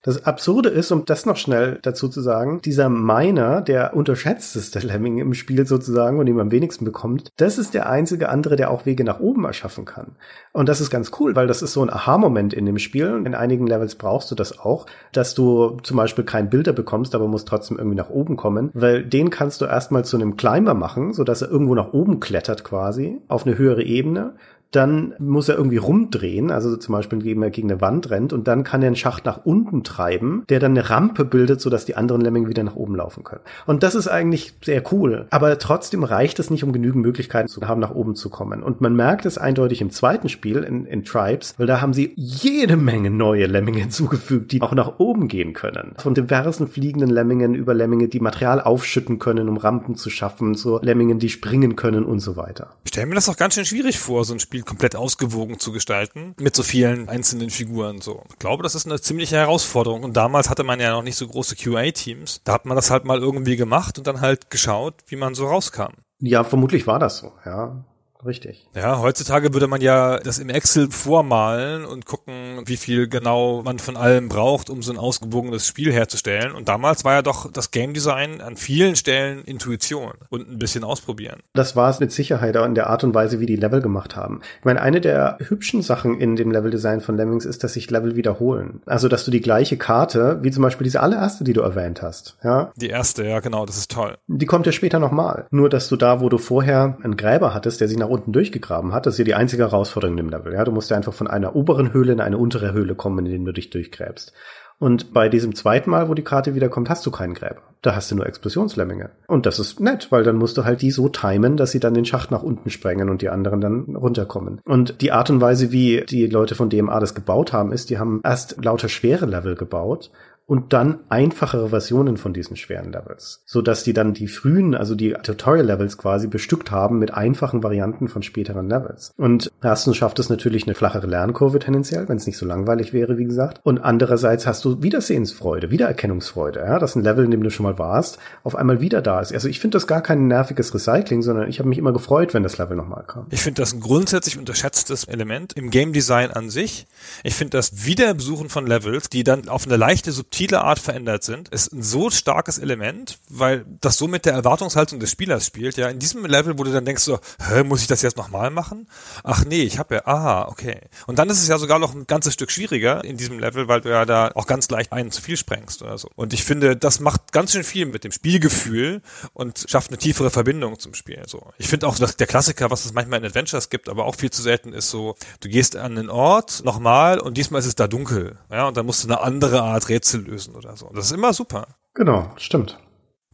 Das 0.05 0.27
Absurde 0.27 0.69
ist, 0.69 0.93
um 0.93 1.07
das 1.07 1.25
noch 1.25 1.39
schnell 1.39 1.79
dazu 1.81 2.11
zu 2.11 2.21
sagen, 2.21 2.61
dieser 2.63 2.91
Miner, 2.91 3.63
der 3.63 3.97
unterschätzteste 3.97 4.81
Lemming 4.81 5.17
im 5.17 5.33
Spiel 5.33 5.67
sozusagen 5.67 6.19
und 6.19 6.27
ihm 6.27 6.39
am 6.39 6.51
wenigsten 6.51 6.85
bekommt, 6.85 7.33
das 7.39 7.57
ist 7.57 7.73
der 7.73 7.89
einzige 7.89 8.29
andere, 8.29 8.57
der 8.57 8.71
auch 8.71 8.85
Wege 8.85 9.03
nach 9.03 9.21
oben 9.21 9.47
erschaffen 9.47 9.87
kann. 9.87 10.17
Und 10.53 10.69
das 10.69 10.83
ist 10.83 10.91
ganz 10.91 11.11
cool, 11.19 11.35
weil 11.35 11.47
das 11.47 11.63
ist 11.63 11.73
so 11.73 11.81
ein 11.81 11.89
Aha-Moment 11.89 12.53
in 12.53 12.67
dem 12.67 12.79
Spiel. 12.79 13.23
In 13.25 13.35
einigen 13.35 13.67
Levels 13.67 13.95
brauchst 13.95 14.31
du 14.31 14.35
das 14.35 14.59
auch, 14.59 14.85
dass 15.13 15.35
du 15.35 15.79
zum 15.83 15.97
Beispiel 15.97 16.25
kein 16.25 16.51
Bilder 16.51 16.75
bekommst, 16.75 17.15
aber 17.15 17.27
musst 17.27 17.49
trotzdem 17.49 17.79
irgendwie 17.79 17.97
nach 17.97 18.11
oben 18.11 18.37
kommen, 18.37 18.71
weil 18.75 19.07
den 19.07 19.31
kannst 19.31 19.63
du 19.63 19.65
erstmal 19.65 20.05
zu 20.05 20.19
einem 20.19 20.37
Climber 20.37 20.75
machen, 20.75 21.15
so 21.15 21.25
dass 21.25 21.41
er 21.41 21.49
irgendwo 21.49 21.75
nach 21.75 21.95
oben 21.95 22.21
klettert 22.21 22.63
quasi, 22.63 23.23
auf 23.29 23.47
eine 23.47 23.57
höhere 23.57 23.83
Ebene 23.83 24.35
dann 24.75 25.15
muss 25.19 25.49
er 25.49 25.57
irgendwie 25.57 25.77
rumdrehen, 25.77 26.51
also 26.51 26.77
zum 26.77 26.95
Beispiel 26.95 27.19
indem 27.19 27.43
er 27.43 27.51
gegen 27.51 27.71
eine 27.71 27.81
Wand 27.81 28.11
rennt 28.11 28.33
und 28.33 28.49
dann 28.49 28.65
kann 28.65 28.83
er 28.83 28.89
einen 28.89 28.97
Schacht 28.97 29.25
nach 29.25 29.45
unten 29.45 29.85
treiben, 29.85 30.45
der 30.49 30.61
dann 30.61 30.73
eine 30.73 30.91
Rampe 30.91 31.25
bildet, 31.25 31.61
sodass 31.61 31.85
die 31.85 31.97
anderen 31.97 32.21
Lemminge 32.21 32.49
wieder 32.49 32.63
nach 32.63 32.77
oben 32.77 32.97
laufen 32.97 33.25
können. 33.25 33.43
Und 33.67 33.83
das 33.83 33.95
ist 33.95 34.09
eigentlich 34.09 34.55
sehr 34.65 34.83
cool. 34.93 35.27
Aber 35.31 35.57
trotzdem 35.59 36.05
reicht 36.05 36.39
es 36.39 36.51
nicht, 36.51 36.65
um 36.65 36.73
genügend 36.73 37.05
Möglichkeiten 37.05 37.49
zu 37.49 37.61
haben, 37.63 37.81
nach 37.81 37.95
oben 37.95 38.15
zu 38.15 38.31
kommen. 38.31 38.63
Und 38.63 38.81
man 38.81 38.97
merkt 38.97 39.27
es 39.27 39.39
eindeutig 39.39 39.81
im 39.81 39.91
zweiten 39.91 40.29
Spiel, 40.29 40.59
in, 40.59 40.87
in 40.87 41.05
Tribes, 41.05 41.55
weil 41.57 41.67
da 41.67 41.81
haben 41.81 41.95
sie 41.95 42.13
jede 42.17 42.77
Menge 42.77 43.11
neue 43.11 43.47
Lemminge 43.47 43.79
hinzugefügt, 43.81 44.53
die 44.53 44.63
auch 44.63 44.73
nach 44.73 44.99
oben 44.99 45.29
gehen 45.29 45.53
können. 45.53 45.95
Von 45.99 46.15
diversen 46.15 46.69
fliegenden 46.69 47.11
Lemmingen 47.11 47.55
über 47.55 47.75
Lemminge, 47.75 48.09
die 48.09 48.21
Material 48.21 48.61
aufschütten 48.61 49.19
können, 49.19 49.49
um 49.49 49.57
Rampen 49.57 49.95
zu 49.95 50.11
schaffen, 50.11 50.55
zu 50.55 50.79
Lemmingen, 50.83 51.19
die 51.19 51.29
springen 51.29 51.77
können 51.77 52.05
und 52.05 52.21
so 52.21 52.37
weiter. 52.37 52.71
Ich 52.85 52.91
stelle 52.91 53.07
mir 53.07 53.15
das 53.15 53.29
auch 53.29 53.37
ganz 53.37 53.55
schön 53.55 53.65
schwierig 53.65 53.99
vor, 53.99 54.25
so 54.25 54.33
ein 54.33 54.41
Spiel 54.41 54.64
komplett 54.65 54.97
ausgewogen 54.97 55.59
zu 55.59 55.73
gestalten, 55.73 56.35
mit 56.39 56.57
so 56.57 56.63
vielen 56.63 57.09
einzelnen 57.09 57.51
Figuren 57.51 58.01
so. 58.01 58.23
Ich 58.31 58.39
glaube, 58.39 58.63
das 58.63 58.75
ist 58.75 58.87
eine 58.87 59.01
ziemliche 59.01 59.37
Herausforderung. 59.37 60.05
Und 60.05 60.17
damals 60.17 60.51
hatte 60.51 60.65
man 60.65 60.81
ja 60.81 60.91
noch 60.91 61.03
nicht 61.03 61.17
so 61.17 61.27
große 61.27 61.57
QA-Teams. 61.57 62.41
Da 62.45 62.53
hat 62.53 62.67
man 62.67 62.77
das 62.77 62.91
halt 62.91 63.05
mal 63.05 63.19
irgendwie 63.19 63.57
gemacht 63.57 63.99
und 63.99 64.07
dann 64.07 64.21
halt 64.21 64.51
geschaut, 64.51 64.95
wie 65.07 65.17
man 65.17 65.35
so 65.35 65.47
rauskam. 65.47 65.95
Ja, 66.21 66.45
vermutlich 66.45 66.87
war 66.87 66.99
das 66.99 67.19
so, 67.19 67.33
ja. 67.45 67.85
Richtig. 68.25 68.67
Ja, 68.75 69.01
heutzutage 69.01 69.53
würde 69.53 69.67
man 69.67 69.81
ja 69.81 70.19
das 70.19 70.39
im 70.39 70.49
Excel 70.49 70.91
vormalen 70.91 71.85
und 71.85 72.07
gucken, 72.07 72.63
wie 72.67 72.77
viel 72.77 73.09
genau 73.09 73.63
man 73.63 73.79
von 73.79 73.97
allem 73.97 74.29
braucht, 74.29 74.71
um 74.71 74.83
so 74.83 74.93
ein 74.93 74.99
ausgewogenes 74.99 75.67
Spiel 75.67 75.93
herzustellen. 75.93 76.53
Und 76.53 76.69
damals 76.69 77.05
war 77.05 77.15
ja 77.15 77.23
doch 77.23 77.51
das 77.53 77.71
Game 77.71 77.93
Design 77.93 78.41
an 78.41 78.57
vielen 78.57 78.97
Stellen 78.97 79.45
Intuition 79.45 80.13
und 80.31 80.51
ein 80.51 80.59
bisschen 80.59 80.85
ausprobieren. 80.85 81.41
Das 81.55 81.77
war 81.77 81.91
es 81.91 82.01
mit 82.01 82.13
Sicherheit 82.13 82.57
auch 82.57 82.65
in 82.65 82.75
der 82.75 82.89
Art 82.89 83.05
und 83.05 83.15
Weise, 83.15 83.41
wie 83.41 83.47
die 83.47 83.57
Level 83.57 83.81
gemacht 83.81 84.17
haben. 84.17 84.41
Ich 84.59 84.65
meine, 84.65 84.81
eine 84.81 85.01
der 85.01 85.39
hübschen 85.41 85.83
Sachen 85.83 86.21
in 86.21 86.37
dem 86.37 86.51
Level 86.51 86.71
Design 86.71 87.01
von 87.01 87.17
Lemmings 87.17 87.45
ist, 87.45 87.65
dass 87.65 87.75
sich 87.75 87.91
Level 87.91 88.17
wiederholen. 88.17 88.81
Also, 88.87 89.09
dass 89.09 89.25
du 89.25 89.31
die 89.31 89.41
gleiche 89.41 89.77
Karte, 89.77 90.39
wie 90.43 90.51
zum 90.51 90.63
Beispiel 90.63 90.85
diese 90.85 91.01
allererste, 91.01 91.45
die 91.45 91.53
du 91.53 91.61
erwähnt 91.61 92.03
hast, 92.03 92.37
ja. 92.43 92.73
Die 92.77 92.89
erste, 92.89 93.25
ja, 93.25 93.41
genau, 93.41 93.67
das 93.67 93.77
ist 93.77 93.91
toll. 93.91 94.17
Die 94.27 94.47
kommt 94.47 94.67
ja 94.67 94.73
später 94.73 94.99
nochmal. 94.99 95.47
Nur, 95.51 95.69
dass 95.69 95.89
du 95.89 95.97
da, 95.97 96.21
wo 96.21 96.29
du 96.29 96.39
vorher 96.39 96.97
einen 97.03 97.17
Gräber 97.17 97.55
hattest, 97.55 97.81
der 97.81 97.89
sich 97.89 97.99
nach 97.99 98.09
unten 98.15 98.33
durchgegraben 98.33 98.93
hat. 98.93 99.07
Das 99.07 99.15
ist 99.15 99.19
ja 99.19 99.25
die 99.25 99.35
einzige 99.35 99.65
Herausforderung 99.65 100.19
in 100.19 100.29
Level. 100.29 100.53
Ja, 100.55 100.65
du 100.65 100.73
musst 100.73 100.91
ja 100.91 100.97
einfach 100.97 101.13
von 101.13 101.27
einer 101.27 101.55
oberen 101.55 101.93
Höhle 101.93 102.13
in 102.13 102.21
eine 102.21 102.39
untere 102.39 102.73
Höhle 102.73 102.95
kommen, 102.95 103.27
in 103.27 103.33
denen 103.33 103.45
du 103.45 103.53
dich 103.53 103.71
durchgräbst. 103.71 104.33
Und 104.79 105.13
bei 105.13 105.29
diesem 105.29 105.55
zweiten 105.55 105.91
Mal, 105.91 106.09
wo 106.09 106.15
die 106.15 106.25
Karte 106.25 106.55
wiederkommt, 106.55 106.91
hast 106.91 107.07
du 107.07 107.11
keinen 107.11 107.35
Gräber. 107.35 107.63
Da 107.81 107.95
hast 107.95 108.11
du 108.11 108.17
nur 108.17 108.27
Explosionslemminge. 108.27 109.11
Und 109.29 109.47
das 109.47 109.59
ist 109.59 109.79
nett, 109.79 110.11
weil 110.11 110.25
dann 110.25 110.37
musst 110.37 110.59
du 110.59 110.65
halt 110.65 110.83
die 110.83 110.91
so 110.91 111.09
timen, 111.09 111.57
dass 111.57 111.71
sie 111.71 111.81
dann 111.81 111.95
den 111.95 112.05
Schacht 112.05 112.31
nach 112.31 112.43
unten 112.43 112.71
sprengen 112.71 113.09
und 113.09 113.23
die 113.23 113.29
anderen 113.29 113.61
dann 113.61 113.97
runterkommen. 113.97 114.61
Und 114.65 115.01
die 115.01 115.13
Art 115.13 115.31
und 115.31 115.41
Weise, 115.41 115.71
wie 115.71 116.05
die 116.09 116.27
Leute 116.27 116.55
von 116.55 116.71
DMA 116.71 116.99
das 116.99 117.15
gebaut 117.15 117.53
haben, 117.53 117.73
ist, 117.73 117.91
die 117.91 117.99
haben 117.99 118.21
erst 118.25 118.63
lauter 118.65 118.89
schwere 118.89 119.27
Level 119.27 119.55
gebaut 119.55 120.11
und 120.47 120.73
dann 120.73 121.01
einfachere 121.09 121.71
Versionen 121.71 122.17
von 122.17 122.35
diesen 122.35 122.57
schweren 122.57 122.93
Levels, 122.93 123.43
so 123.47 123.63
dass 123.63 123.83
die 123.83 123.93
dann 123.93 124.13
die 124.13 124.29
frühen, 124.29 124.75
also 124.75 124.95
die 124.95 125.15
Tutorial 125.23 125.67
Levels 125.67 125.97
quasi 125.97 126.27
bestückt 126.27 126.71
haben 126.71 126.99
mit 126.99 127.15
einfachen 127.15 127.63
Varianten 127.63 128.09
von 128.09 128.23
späteren 128.23 128.69
Levels. 128.69 129.13
Und 129.17 129.51
erstens 129.63 129.97
schafft 129.97 130.19
es 130.19 130.29
natürlich 130.29 130.67
eine 130.67 130.75
flachere 130.75 131.07
Lernkurve 131.07 131.59
tendenziell, 131.59 132.09
wenn 132.09 132.17
es 132.17 132.27
nicht 132.27 132.37
so 132.37 132.47
langweilig 132.47 132.93
wäre, 132.93 133.17
wie 133.17 133.25
gesagt. 133.25 133.61
Und 133.63 133.79
andererseits 133.79 134.47
hast 134.47 134.65
du 134.65 134.83
Wiedersehensfreude, 134.83 135.71
Wiedererkennungsfreude, 135.71 136.61
ja, 136.61 136.79
dass 136.79 136.95
ein 136.95 137.03
Level, 137.03 137.25
in 137.25 137.31
dem 137.31 137.43
du 137.43 137.51
schon 137.51 137.65
mal 137.65 137.79
warst, 137.79 138.19
auf 138.43 138.55
einmal 138.55 138.81
wieder 138.81 139.01
da 139.01 139.21
ist. 139.21 139.33
Also 139.33 139.49
ich 139.49 139.61
finde 139.61 139.77
das 139.77 139.87
gar 139.87 140.03
kein 140.03 140.27
nerviges 140.27 140.75
Recycling, 140.75 141.23
sondern 141.23 141.49
ich 141.49 141.59
habe 141.59 141.69
mich 141.69 141.79
immer 141.79 141.93
gefreut, 141.93 142.35
wenn 142.35 142.43
das 142.43 142.59
Level 142.59 142.77
nochmal 142.77 143.05
kam. 143.07 143.27
Ich 143.31 143.43
finde 143.43 143.63
das 143.63 143.73
ein 143.73 143.81
grundsätzlich 143.81 144.39
unterschätztes 144.39 145.05
Element 145.05 145.55
im 145.55 145.71
Game 145.71 145.93
Design 145.93 146.31
an 146.31 146.51
sich. 146.51 146.87
Ich 147.23 147.35
finde 147.35 147.57
das 147.57 147.87
Wiederbesuchen 147.87 148.51
von 148.51 148.67
Levels, 148.67 149.09
die 149.09 149.25
dann 149.25 149.49
auf 149.49 149.67
eine 149.67 149.77
leichte 149.77 150.13
subtile 150.35 150.65
Art 150.65 150.81
verändert 150.81 151.23
sind, 151.23 151.49
ist 151.51 151.73
ein 151.73 151.83
so 151.83 152.11
starkes 152.11 152.59
Element, 152.59 153.19
weil 153.29 153.65
das 153.81 153.97
so 153.97 154.09
mit 154.09 154.25
der 154.25 154.33
Erwartungshaltung 154.33 154.99
des 154.99 155.13
Spielers 155.13 155.47
spielt. 155.47 155.77
Ja, 155.77 155.89
in 155.89 156.01
diesem 156.01 156.27
Level, 156.27 156.59
wo 156.59 156.65
du 156.65 156.73
dann 156.73 156.85
denkst 156.85 157.05
so, 157.05 157.21
hä, 157.49 157.63
muss 157.63 157.83
ich 157.83 157.87
das 157.87 158.03
jetzt 158.03 158.17
nochmal 158.17 158.51
machen? 158.51 158.89
Ach 159.23 159.45
nee, 159.45 159.63
ich 159.63 159.79
habe 159.79 159.95
ja, 159.95 160.07
aha, 160.07 160.49
okay. 160.49 160.81
Und 161.07 161.21
dann 161.21 161.31
ist 161.31 161.41
es 161.41 161.47
ja 161.47 161.57
sogar 161.57 161.79
noch 161.79 161.95
ein 161.95 162.09
ganzes 162.09 162.35
Stück 162.35 162.51
schwieriger 162.51 163.05
in 163.05 163.17
diesem 163.17 163.39
Level, 163.39 163.69
weil 163.69 163.81
du 163.81 163.91
ja 163.91 164.05
da 164.07 164.33
auch 164.35 164.49
ganz 164.49 164.69
leicht 164.71 164.93
einen 164.93 165.13
zu 165.13 165.23
viel 165.23 165.37
sprengst 165.37 165.83
oder 165.83 165.99
so. 165.99 166.09
Und 166.17 166.33
ich 166.33 166.43
finde, 166.43 166.77
das 166.77 166.99
macht 166.99 167.31
ganz 167.31 167.53
schön 167.53 167.63
viel 167.63 167.87
mit 167.87 168.03
dem 168.03 168.11
Spielgefühl 168.11 169.03
und 169.35 169.67
schafft 169.69 169.91
eine 169.91 169.99
tiefere 169.99 170.31
Verbindung 170.31 170.81
zum 170.81 170.95
Spiel. 170.95 171.23
So, 171.29 171.53
ich 171.59 171.69
finde 171.69 171.87
auch, 171.87 171.97
dass 171.97 172.17
der 172.17 172.27
Klassiker, 172.27 172.73
was 172.73 172.85
es 172.85 172.93
manchmal 172.93 173.21
in 173.21 173.27
Adventures 173.27 173.71
gibt, 173.71 173.89
aber 173.89 174.05
auch 174.05 174.17
viel 174.17 174.33
zu 174.33 174.43
selten 174.43 174.73
ist, 174.73 174.91
so, 174.91 175.15
du 175.39 175.49
gehst 175.49 175.77
an 175.77 175.97
einen 175.97 176.11
Ort 176.11 176.65
nochmal 176.65 177.21
und 177.21 177.37
diesmal 177.37 177.61
ist 177.61 177.67
es 177.67 177.77
da 177.77 177.87
dunkel, 177.87 178.37
ja, 178.51 178.67
und 178.67 178.77
dann 178.77 178.85
musst 178.85 179.05
du 179.05 179.09
eine 179.09 179.21
andere 179.21 179.63
Art 179.63 179.89
Rätsel 179.89 180.24
lösen 180.25 180.55
oder 180.55 180.77
so. 180.77 180.91
Das 180.95 181.07
ist 181.07 181.13
immer 181.13 181.33
super. 181.33 181.67
Genau, 181.95 182.33
stimmt. 182.37 182.79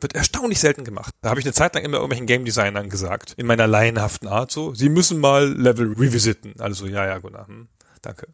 Wird 0.01 0.15
erstaunlich 0.15 0.61
selten 0.61 0.85
gemacht. 0.85 1.15
Da 1.21 1.31
habe 1.31 1.41
ich 1.41 1.47
eine 1.47 1.53
Zeit 1.53 1.75
lang 1.75 1.85
immer 1.85 1.97
irgendwelchen 1.97 2.27
Game 2.27 2.45
Designern 2.45 2.89
gesagt, 2.89 3.35
in 3.37 3.47
meiner 3.47 3.67
laienhaften 3.67 4.29
Art 4.29 4.51
so, 4.51 4.75
sie 4.75 4.89
müssen 4.89 5.19
mal 5.21 5.47
Level 5.47 5.93
revisiten. 5.93 6.55
Also, 6.59 6.87
ja, 6.87 7.07
ja, 7.07 7.19
Gunnar, 7.19 7.47
hm, 7.47 7.69
danke. 8.01 8.29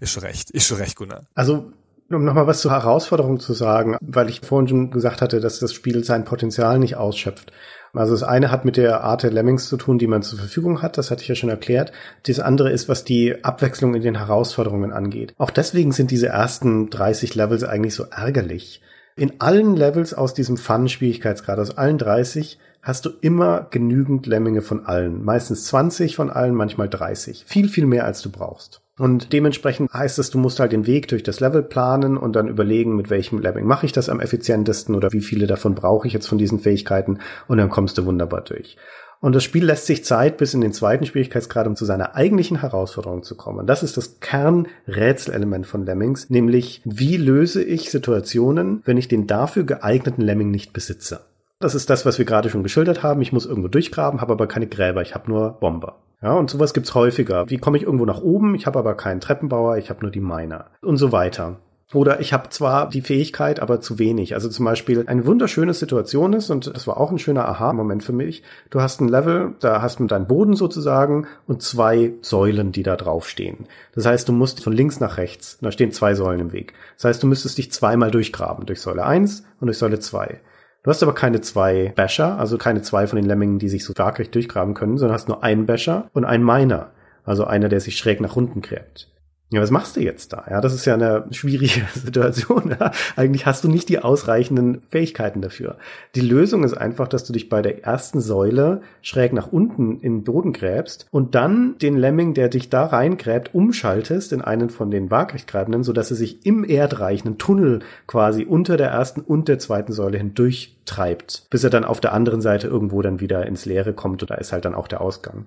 Ist 0.00 0.12
schon 0.12 0.24
recht, 0.24 0.50
ist 0.50 0.66
schon 0.66 0.78
recht, 0.78 0.96
Gunnar. 0.96 1.26
Also, 1.34 1.72
um 2.10 2.24
nochmal 2.24 2.46
was 2.46 2.60
zur 2.60 2.72
Herausforderung 2.72 3.38
zu 3.38 3.52
sagen, 3.52 3.96
weil 4.00 4.28
ich 4.28 4.40
vorhin 4.40 4.68
schon 4.68 4.90
gesagt 4.90 5.22
hatte, 5.22 5.40
dass 5.40 5.60
das 5.60 5.72
Spiel 5.72 6.02
sein 6.04 6.24
Potenzial 6.24 6.78
nicht 6.78 6.96
ausschöpft. 6.96 7.52
Also 7.94 8.14
das 8.14 8.22
eine 8.22 8.50
hat 8.50 8.64
mit 8.64 8.78
der 8.78 9.02
Art 9.04 9.22
der 9.22 9.30
Lemmings 9.30 9.68
zu 9.68 9.76
tun, 9.76 9.98
die 9.98 10.06
man 10.06 10.22
zur 10.22 10.38
Verfügung 10.38 10.80
hat, 10.80 10.96
das 10.96 11.10
hatte 11.10 11.22
ich 11.22 11.28
ja 11.28 11.34
schon 11.34 11.50
erklärt. 11.50 11.92
Das 12.26 12.40
andere 12.40 12.70
ist, 12.70 12.88
was 12.88 13.04
die 13.04 13.44
Abwechslung 13.44 13.94
in 13.94 14.02
den 14.02 14.16
Herausforderungen 14.16 14.92
angeht. 14.92 15.34
Auch 15.36 15.50
deswegen 15.50 15.92
sind 15.92 16.10
diese 16.10 16.28
ersten 16.28 16.88
30 16.88 17.34
Levels 17.34 17.64
eigentlich 17.64 17.94
so 17.94 18.04
ärgerlich. 18.04 18.80
In 19.14 19.40
allen 19.40 19.76
Levels 19.76 20.14
aus 20.14 20.32
diesem 20.32 20.56
Fun-Schwierigkeitsgrad, 20.56 21.58
aus 21.58 21.76
allen 21.76 21.98
30, 21.98 22.58
hast 22.80 23.04
du 23.04 23.10
immer 23.20 23.66
genügend 23.70 24.26
Lemminge 24.26 24.62
von 24.62 24.86
allen. 24.86 25.22
Meistens 25.22 25.66
20 25.66 26.16
von 26.16 26.30
allen, 26.30 26.54
manchmal 26.54 26.88
30. 26.88 27.44
Viel, 27.46 27.68
viel 27.68 27.86
mehr 27.86 28.06
als 28.06 28.22
du 28.22 28.30
brauchst. 28.30 28.80
Und 29.02 29.32
dementsprechend 29.32 29.92
heißt 29.92 30.20
es, 30.20 30.30
du 30.30 30.38
musst 30.38 30.60
halt 30.60 30.70
den 30.70 30.86
Weg 30.86 31.08
durch 31.08 31.24
das 31.24 31.40
Level 31.40 31.64
planen 31.64 32.16
und 32.16 32.36
dann 32.36 32.46
überlegen, 32.46 32.94
mit 32.94 33.10
welchem 33.10 33.40
Lemming 33.40 33.66
mache 33.66 33.84
ich 33.84 33.90
das 33.90 34.08
am 34.08 34.20
effizientesten 34.20 34.94
oder 34.94 35.12
wie 35.12 35.22
viele 35.22 35.48
davon 35.48 35.74
brauche 35.74 36.06
ich 36.06 36.12
jetzt 36.12 36.28
von 36.28 36.38
diesen 36.38 36.60
Fähigkeiten 36.60 37.18
und 37.48 37.58
dann 37.58 37.68
kommst 37.68 37.98
du 37.98 38.04
wunderbar 38.04 38.42
durch. 38.42 38.76
Und 39.18 39.34
das 39.34 39.42
Spiel 39.42 39.64
lässt 39.64 39.86
sich 39.86 40.04
Zeit 40.04 40.36
bis 40.36 40.54
in 40.54 40.60
den 40.60 40.72
zweiten 40.72 41.04
Schwierigkeitsgrad, 41.04 41.66
um 41.66 41.74
zu 41.74 41.84
seiner 41.84 42.14
eigentlichen 42.14 42.60
Herausforderung 42.60 43.24
zu 43.24 43.34
kommen. 43.34 43.66
Das 43.66 43.82
ist 43.82 43.96
das 43.96 44.20
Kernrätselelement 44.20 45.66
von 45.66 45.84
Lemmings, 45.84 46.30
nämlich 46.30 46.80
wie 46.84 47.16
löse 47.16 47.60
ich 47.60 47.90
Situationen, 47.90 48.82
wenn 48.84 48.98
ich 48.98 49.08
den 49.08 49.26
dafür 49.26 49.64
geeigneten 49.64 50.22
Lemming 50.22 50.52
nicht 50.52 50.72
besitze. 50.72 51.22
Das 51.62 51.76
ist 51.76 51.88
das, 51.90 52.04
was 52.04 52.18
wir 52.18 52.24
gerade 52.24 52.50
schon 52.50 52.64
geschildert 52.64 53.04
haben. 53.04 53.22
Ich 53.22 53.32
muss 53.32 53.46
irgendwo 53.46 53.68
durchgraben, 53.68 54.20
habe 54.20 54.32
aber 54.32 54.48
keine 54.48 54.66
Gräber, 54.66 55.00
ich 55.00 55.14
habe 55.14 55.30
nur 55.30 55.52
Bomber. 55.52 56.00
Ja, 56.20 56.34
und 56.34 56.50
sowas 56.50 56.74
gibt's 56.74 56.96
häufiger. 56.96 57.48
Wie 57.50 57.58
komme 57.58 57.76
ich 57.76 57.84
irgendwo 57.84 58.04
nach 58.04 58.20
oben? 58.20 58.56
Ich 58.56 58.66
habe 58.66 58.80
aber 58.80 58.94
keinen 58.94 59.20
Treppenbauer, 59.20 59.76
ich 59.76 59.88
habe 59.88 60.00
nur 60.02 60.10
die 60.10 60.20
Miner 60.20 60.66
und 60.82 60.96
so 60.96 61.12
weiter. 61.12 61.58
Oder 61.92 62.18
ich 62.18 62.32
habe 62.32 62.48
zwar 62.48 62.88
die 62.88 63.00
Fähigkeit, 63.00 63.60
aber 63.60 63.80
zu 63.80 64.00
wenig. 64.00 64.34
Also 64.34 64.48
zum 64.48 64.64
Beispiel 64.64 65.04
eine 65.06 65.24
wunderschöne 65.24 65.72
Situation 65.72 66.32
ist, 66.32 66.50
und 66.50 66.74
das 66.74 66.88
war 66.88 66.96
auch 66.98 67.12
ein 67.12 67.20
schöner 67.20 67.46
Aha-Moment 67.46 68.02
für 68.02 68.12
mich, 68.12 68.42
du 68.70 68.80
hast 68.80 69.00
ein 69.00 69.08
Level, 69.08 69.54
da 69.60 69.82
hast 69.82 70.00
du 70.00 70.06
deinen 70.06 70.26
Boden 70.26 70.56
sozusagen 70.56 71.28
und 71.46 71.62
zwei 71.62 72.14
Säulen, 72.22 72.72
die 72.72 72.82
da 72.82 72.96
draufstehen. 72.96 73.66
Das 73.94 74.04
heißt, 74.04 74.28
du 74.28 74.32
musst 74.32 74.64
von 74.64 74.72
links 74.72 74.98
nach 74.98 75.16
rechts, 75.16 75.58
da 75.60 75.70
stehen 75.70 75.92
zwei 75.92 76.14
Säulen 76.14 76.40
im 76.40 76.52
Weg. 76.52 76.72
Das 76.96 77.04
heißt, 77.04 77.22
du 77.22 77.28
müsstest 77.28 77.56
dich 77.56 77.70
zweimal 77.70 78.10
durchgraben, 78.10 78.66
durch 78.66 78.80
Säule 78.80 79.04
1 79.04 79.44
und 79.60 79.66
durch 79.66 79.78
Säule 79.78 80.00
2. 80.00 80.40
Du 80.82 80.90
hast 80.90 81.02
aber 81.02 81.14
keine 81.14 81.40
zwei 81.40 81.92
Basher, 81.94 82.38
also 82.38 82.58
keine 82.58 82.82
zwei 82.82 83.06
von 83.06 83.16
den 83.16 83.26
Lemmingen, 83.26 83.60
die 83.60 83.68
sich 83.68 83.84
so 83.84 83.92
waagrecht 83.96 84.34
durchgraben 84.34 84.74
können, 84.74 84.98
sondern 84.98 85.14
hast 85.14 85.28
nur 85.28 85.44
einen 85.44 85.66
Basher 85.66 86.10
und 86.12 86.24
einen 86.24 86.44
Miner, 86.44 86.90
also 87.24 87.44
einer, 87.44 87.68
der 87.68 87.80
sich 87.80 87.96
schräg 87.96 88.20
nach 88.20 88.34
unten 88.34 88.62
gräbt. 88.62 89.11
Ja, 89.52 89.60
was 89.60 89.70
machst 89.70 89.96
du 89.96 90.00
jetzt 90.00 90.32
da? 90.32 90.46
Ja, 90.50 90.62
das 90.62 90.72
ist 90.72 90.86
ja 90.86 90.94
eine 90.94 91.26
schwierige 91.30 91.82
Situation. 91.94 92.74
Ja? 92.80 92.90
Eigentlich 93.16 93.44
hast 93.44 93.62
du 93.64 93.68
nicht 93.68 93.90
die 93.90 93.98
ausreichenden 93.98 94.80
Fähigkeiten 94.88 95.42
dafür. 95.42 95.76
Die 96.14 96.22
Lösung 96.22 96.64
ist 96.64 96.72
einfach, 96.72 97.06
dass 97.06 97.24
du 97.24 97.34
dich 97.34 97.50
bei 97.50 97.60
der 97.60 97.84
ersten 97.84 98.22
Säule 98.22 98.80
schräg 99.02 99.34
nach 99.34 99.52
unten 99.52 100.00
in 100.00 100.20
den 100.20 100.24
Boden 100.24 100.54
gräbst 100.54 101.06
und 101.10 101.34
dann 101.34 101.76
den 101.82 101.98
Lemming, 101.98 102.32
der 102.32 102.48
dich 102.48 102.70
da 102.70 102.86
reingräbt, 102.86 103.54
umschaltest 103.54 104.32
in 104.32 104.40
einen 104.40 104.70
von 104.70 104.90
den 104.90 105.10
Waagerechtgreibenden, 105.10 105.84
sodass 105.84 106.10
er 106.10 106.16
sich 106.16 106.46
im 106.46 106.64
Erdreich 106.64 107.26
einen 107.26 107.36
Tunnel 107.36 107.80
quasi 108.06 108.44
unter 108.46 108.78
der 108.78 108.88
ersten 108.88 109.20
und 109.20 109.48
der 109.48 109.58
zweiten 109.58 109.92
Säule 109.92 110.16
hindurch 110.16 110.76
treibt, 110.86 111.46
bis 111.50 111.62
er 111.62 111.70
dann 111.70 111.84
auf 111.84 112.00
der 112.00 112.14
anderen 112.14 112.40
Seite 112.40 112.68
irgendwo 112.68 113.02
dann 113.02 113.20
wieder 113.20 113.46
ins 113.46 113.66
Leere 113.66 113.92
kommt 113.92 114.22
und 114.22 114.30
da 114.30 114.36
ist 114.36 114.52
halt 114.52 114.64
dann 114.64 114.74
auch 114.74 114.88
der 114.88 115.02
Ausgang. 115.02 115.44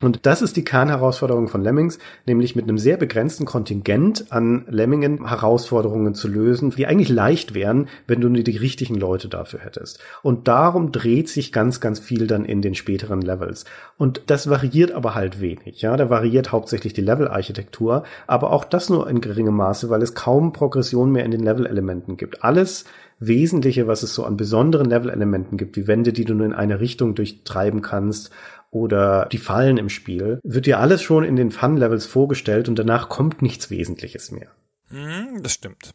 Und 0.00 0.26
das 0.26 0.42
ist 0.42 0.56
die 0.56 0.64
Kernherausforderung 0.64 1.48
von 1.48 1.60
Lemmings, 1.60 1.98
nämlich 2.24 2.54
mit 2.54 2.68
einem 2.68 2.78
sehr 2.78 2.96
begrenzten 2.96 3.46
Kontingent 3.46 4.26
an 4.30 4.64
Lemmingen 4.68 5.26
Herausforderungen 5.26 6.14
zu 6.14 6.28
lösen, 6.28 6.70
die 6.70 6.86
eigentlich 6.86 7.08
leicht 7.08 7.52
wären, 7.52 7.88
wenn 8.06 8.20
du 8.20 8.28
nur 8.28 8.44
die 8.44 8.56
richtigen 8.56 8.94
Leute 8.94 9.26
dafür 9.26 9.58
hättest. 9.58 9.98
Und 10.22 10.46
darum 10.46 10.92
dreht 10.92 11.28
sich 11.28 11.50
ganz, 11.50 11.80
ganz 11.80 11.98
viel 11.98 12.28
dann 12.28 12.44
in 12.44 12.62
den 12.62 12.76
späteren 12.76 13.22
Levels. 13.22 13.64
Und 13.96 14.22
das 14.28 14.48
variiert 14.48 14.92
aber 14.92 15.16
halt 15.16 15.40
wenig. 15.40 15.82
Ja, 15.82 15.96
da 15.96 16.08
variiert 16.08 16.52
hauptsächlich 16.52 16.92
die 16.92 17.00
Levelarchitektur, 17.00 18.04
aber 18.28 18.52
auch 18.52 18.64
das 18.64 18.90
nur 18.90 19.10
in 19.10 19.20
geringem 19.20 19.56
Maße, 19.56 19.90
weil 19.90 20.02
es 20.02 20.14
kaum 20.14 20.52
Progression 20.52 21.10
mehr 21.10 21.24
in 21.24 21.32
den 21.32 21.42
Level-Elementen 21.42 22.16
gibt. 22.16 22.44
Alles 22.44 22.84
Wesentliche, 23.20 23.88
was 23.88 24.04
es 24.04 24.14
so 24.14 24.24
an 24.24 24.36
besonderen 24.36 24.88
Level-Elementen 24.88 25.56
gibt, 25.56 25.76
wie 25.76 25.88
Wände, 25.88 26.12
die 26.12 26.24
du 26.24 26.34
nur 26.34 26.46
in 26.46 26.52
eine 26.52 26.78
Richtung 26.78 27.16
durchtreiben 27.16 27.82
kannst 27.82 28.30
oder 28.70 29.26
die 29.26 29.38
Fallen 29.38 29.76
im 29.78 29.88
Spiel, 29.88 30.40
wird 30.42 30.66
dir 30.66 30.78
alles 30.78 31.02
schon 31.02 31.24
in 31.24 31.36
den 31.36 31.50
Fun-Levels 31.50 32.06
vorgestellt 32.06 32.68
und 32.68 32.78
danach 32.78 33.08
kommt 33.08 33.42
nichts 33.42 33.70
Wesentliches 33.70 34.30
mehr. 34.30 34.50
Mm, 34.90 35.42
das 35.42 35.52
stimmt. 35.52 35.92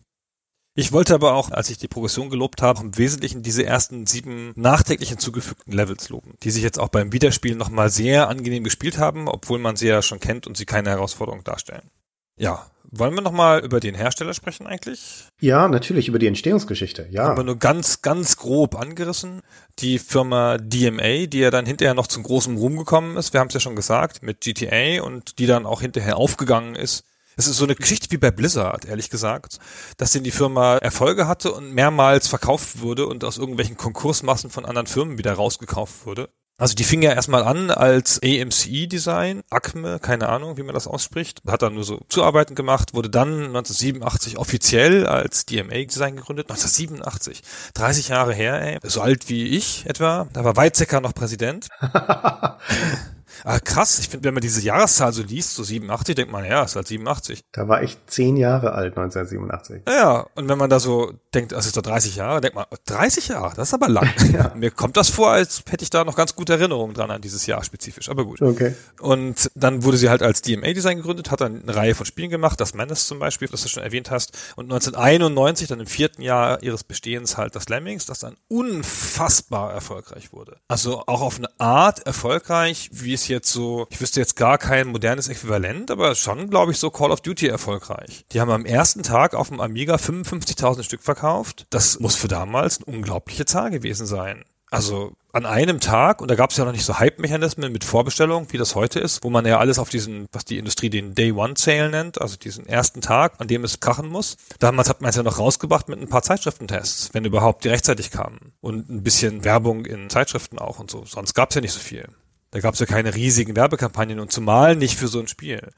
Ich 0.75 0.91
wollte 0.91 1.13
aber 1.13 1.33
auch, 1.33 1.51
als 1.51 1.69
ich 1.69 1.77
die 1.77 1.87
Progression 1.87 2.31
gelobt 2.31 2.63
habe, 2.63 2.81
im 2.81 2.97
Wesentlichen 2.97 3.43
diese 3.43 3.63
ersten 3.63 4.07
sieben 4.07 4.53
nachträglich 4.55 5.09
hinzugefügten 5.09 5.71
Levels 5.71 6.09
loben, 6.09 6.33
die 6.41 6.49
sich 6.49 6.63
jetzt 6.63 6.79
auch 6.79 6.89
beim 6.89 7.13
Wiederspielen 7.13 7.59
nochmal 7.59 7.91
sehr 7.91 8.27
angenehm 8.27 8.63
gespielt 8.63 8.97
haben, 8.97 9.27
obwohl 9.27 9.59
man 9.59 9.75
sie 9.75 9.87
ja 9.87 10.01
schon 10.01 10.19
kennt 10.19 10.47
und 10.47 10.57
sie 10.57 10.65
keine 10.65 10.89
Herausforderung 10.89 11.43
darstellen. 11.43 11.91
Ja, 12.37 12.65
wollen 12.95 13.15
wir 13.15 13.21
nochmal 13.21 13.59
über 13.59 13.79
den 13.79 13.95
Hersteller 13.95 14.33
sprechen 14.33 14.67
eigentlich? 14.67 15.25
Ja, 15.41 15.67
natürlich, 15.67 16.07
über 16.07 16.19
die 16.19 16.27
Entstehungsgeschichte, 16.27 17.07
ja. 17.09 17.25
Aber 17.25 17.43
nur 17.43 17.57
ganz, 17.57 18.01
ganz 18.01 18.37
grob 18.37 18.75
angerissen. 18.75 19.41
Die 19.79 19.99
Firma 19.99 20.57
DMA, 20.59 21.25
die 21.25 21.39
ja 21.39 21.51
dann 21.51 21.65
hinterher 21.65 21.95
noch 21.95 22.07
zum 22.07 22.23
großen 22.23 22.55
Ruhm 22.55 22.77
gekommen 22.77 23.17
ist, 23.17 23.33
wir 23.33 23.39
haben 23.39 23.47
es 23.47 23.55
ja 23.55 23.59
schon 23.59 23.75
gesagt, 23.75 24.21
mit 24.21 24.41
GTA 24.41 25.01
und 25.01 25.39
die 25.39 25.47
dann 25.47 25.65
auch 25.65 25.81
hinterher 25.81 26.17
aufgegangen 26.17 26.75
ist. 26.75 27.03
Es 27.35 27.47
ist 27.47 27.57
so 27.57 27.65
eine 27.65 27.75
Geschichte 27.75 28.11
wie 28.11 28.17
bei 28.17 28.29
Blizzard, 28.29 28.85
ehrlich 28.85 29.09
gesagt, 29.09 29.57
dass 29.97 30.11
denn 30.11 30.23
die 30.23 30.31
Firma 30.31 30.77
Erfolge 30.77 31.27
hatte 31.27 31.51
und 31.51 31.73
mehrmals 31.73 32.27
verkauft 32.27 32.81
wurde 32.81 33.07
und 33.07 33.23
aus 33.23 33.39
irgendwelchen 33.39 33.75
Konkursmassen 33.75 34.51
von 34.51 34.65
anderen 34.65 34.85
Firmen 34.85 35.17
wieder 35.17 35.33
rausgekauft 35.33 36.05
wurde. 36.05 36.29
Also 36.57 36.75
die 36.75 36.83
fing 36.83 37.01
ja 37.01 37.11
erstmal 37.11 37.43
an 37.43 37.71
als 37.71 38.21
AMCE-Design, 38.23 39.41
ACME, 39.49 39.99
keine 39.99 40.29
Ahnung, 40.29 40.55
wie 40.57 40.63
man 40.63 40.75
das 40.75 40.87
ausspricht, 40.87 41.41
hat 41.47 41.63
dann 41.63 41.73
nur 41.73 41.83
so 41.83 42.01
Zuarbeiten 42.09 42.53
gemacht, 42.53 42.93
wurde 42.93 43.09
dann 43.09 43.47
1987 43.47 44.37
offiziell 44.37 45.07
als 45.07 45.47
DMA-Design 45.47 46.15
gegründet, 46.15 46.51
1987, 46.51 47.41
30 47.73 48.09
Jahre 48.09 48.33
her, 48.33 48.61
ey, 48.61 48.79
so 48.83 49.01
alt 49.01 49.29
wie 49.29 49.47
ich 49.47 49.87
etwa, 49.87 50.27
da 50.33 50.43
war 50.43 50.55
Weizsäcker 50.55 51.01
noch 51.01 51.15
Präsident. 51.15 51.69
Ah, 53.43 53.59
krass, 53.59 53.99
ich 53.99 54.09
finde, 54.09 54.25
wenn 54.25 54.33
man 54.33 54.41
diese 54.41 54.61
Jahreszahl 54.61 55.11
so 55.11 55.21
liest, 55.21 55.55
so 55.55 55.63
87, 55.63 56.15
denkt 56.15 56.31
man, 56.31 56.45
ja, 56.45 56.63
ist 56.63 56.75
halt 56.75 56.87
87. 56.87 57.41
Da 57.51 57.67
war 57.67 57.83
ich 57.83 57.97
zehn 58.07 58.37
Jahre 58.37 58.73
alt, 58.73 58.97
1987. 58.97 59.83
Ja, 59.87 60.25
und 60.35 60.47
wenn 60.47 60.57
man 60.57 60.69
da 60.69 60.79
so 60.79 61.13
denkt, 61.33 61.51
das 61.51 61.65
ist 61.65 61.75
doch 61.75 61.81
30 61.81 62.15
Jahre, 62.15 62.41
denkt 62.41 62.55
man, 62.55 62.65
30 62.85 63.29
Jahre, 63.29 63.53
das 63.55 63.69
ist 63.69 63.73
aber 63.73 63.89
lang. 63.89 64.09
ja. 64.33 64.53
Mir 64.55 64.71
kommt 64.71 64.97
das 64.97 65.09
vor, 65.09 65.31
als 65.31 65.63
hätte 65.69 65.83
ich 65.83 65.89
da 65.89 66.03
noch 66.05 66.15
ganz 66.15 66.35
gute 66.35 66.53
Erinnerungen 66.53 66.93
dran 66.93 67.11
an 67.11 67.21
dieses 67.21 67.45
Jahr 67.45 67.63
spezifisch, 67.63 68.09
aber 68.09 68.25
gut. 68.25 68.41
Okay. 68.41 68.75
Und 68.99 69.51
dann 69.55 69.83
wurde 69.83 69.97
sie 69.97 70.09
halt 70.09 70.21
als 70.21 70.41
DMA-Design 70.41 70.97
gegründet, 70.97 71.31
hat 71.31 71.41
dann 71.41 71.63
eine 71.63 71.75
Reihe 71.75 71.95
von 71.95 72.05
Spielen 72.05 72.29
gemacht, 72.29 72.61
das 72.61 72.73
Menace 72.73 73.07
zum 73.07 73.19
Beispiel, 73.19 73.47
das 73.49 73.63
du 73.63 73.67
schon 73.67 73.83
erwähnt 73.83 74.11
hast, 74.11 74.37
und 74.55 74.71
1991, 74.71 75.67
dann 75.67 75.79
im 75.79 75.87
vierten 75.87 76.21
Jahr 76.21 76.63
ihres 76.63 76.83
Bestehens 76.83 77.37
halt 77.37 77.55
das 77.55 77.67
Lemmings, 77.67 78.05
das 78.05 78.19
dann 78.19 78.37
unfassbar 78.47 79.73
erfolgreich 79.73 80.31
wurde. 80.31 80.57
Also 80.67 81.03
auch 81.07 81.21
auf 81.21 81.37
eine 81.37 81.49
Art 81.59 82.05
erfolgreich, 82.05 82.89
wie 82.93 83.13
es 83.13 83.23
jetzt 83.33 83.51
so, 83.51 83.87
ich 83.89 83.99
wüsste 83.99 84.19
jetzt 84.19 84.35
gar 84.35 84.57
kein 84.57 84.87
modernes 84.87 85.27
Äquivalent, 85.27 85.91
aber 85.91 86.15
schon, 86.15 86.49
glaube 86.49 86.71
ich, 86.71 86.79
so 86.79 86.89
Call 86.89 87.11
of 87.11 87.21
Duty 87.21 87.47
erfolgreich. 87.47 88.25
Die 88.31 88.39
haben 88.39 88.51
am 88.51 88.65
ersten 88.65 89.03
Tag 89.03 89.35
auf 89.35 89.49
dem 89.49 89.59
Amiga 89.59 89.95
55.000 89.95 90.83
Stück 90.83 91.01
verkauft. 91.01 91.65
Das 91.69 91.99
muss 91.99 92.15
für 92.15 92.27
damals 92.27 92.77
eine 92.77 92.95
unglaubliche 92.95 93.45
Zahl 93.45 93.69
gewesen 93.69 94.05
sein. 94.05 94.45
Also 94.73 95.13
an 95.33 95.45
einem 95.45 95.79
Tag, 95.79 96.19
und 96.19 96.31
da 96.31 96.35
gab 96.35 96.49
es 96.49 96.57
ja 96.57 96.65
noch 96.65 96.71
nicht 96.71 96.83
so 96.83 96.97
Hype-Mechanismen 96.97 97.71
mit 97.71 97.83
Vorbestellung, 97.83 98.47
wie 98.49 98.57
das 98.57 98.73
heute 98.73 98.99
ist, 98.99 99.23
wo 99.23 99.29
man 99.29 99.45
ja 99.45 99.59
alles 99.59 99.77
auf 99.77 99.89
diesen, 99.89 100.27
was 100.31 100.45
die 100.45 100.57
Industrie 100.57 100.89
den 100.89 101.13
Day 101.13 101.31
One 101.31 101.53
Sale 101.55 101.91
nennt, 101.91 102.19
also 102.19 102.37
diesen 102.37 102.65
ersten 102.65 102.99
Tag, 102.99 103.33
an 103.37 103.47
dem 103.47 103.63
es 103.63 103.79
krachen 103.79 104.09
muss. 104.09 104.35
Damals 104.57 104.89
hat 104.89 105.01
man 105.01 105.09
es 105.09 105.15
ja 105.15 105.21
noch 105.21 105.37
rausgebracht 105.37 105.89
mit 105.89 106.01
ein 106.01 106.09
paar 106.09 106.23
Zeitschriftentests, 106.23 107.13
wenn 107.13 107.23
überhaupt 107.23 107.63
die 107.65 107.69
rechtzeitig 107.69 108.09
kamen. 108.09 108.53
Und 108.61 108.89
ein 108.89 109.03
bisschen 109.03 109.43
Werbung 109.43 109.85
in 109.85 110.09
Zeitschriften 110.09 110.57
auch 110.57 110.79
und 110.79 110.89
so. 110.89 111.05
Sonst 111.05 111.35
gab 111.35 111.51
es 111.51 111.55
ja 111.55 111.61
nicht 111.61 111.73
so 111.73 111.79
viel. 111.79 112.07
Da 112.53 112.59
gab 112.59 112.75
es 112.75 112.79
ja 112.79 112.85
keine 112.85 113.15
riesigen 113.15 113.55
Werbekampagnen 113.55 114.19
und 114.19 114.31
zumal 114.31 114.75
nicht 114.75 114.95
für 114.95 115.07
so 115.07 115.19
ein 115.19 115.27
Spiel. 115.27 115.69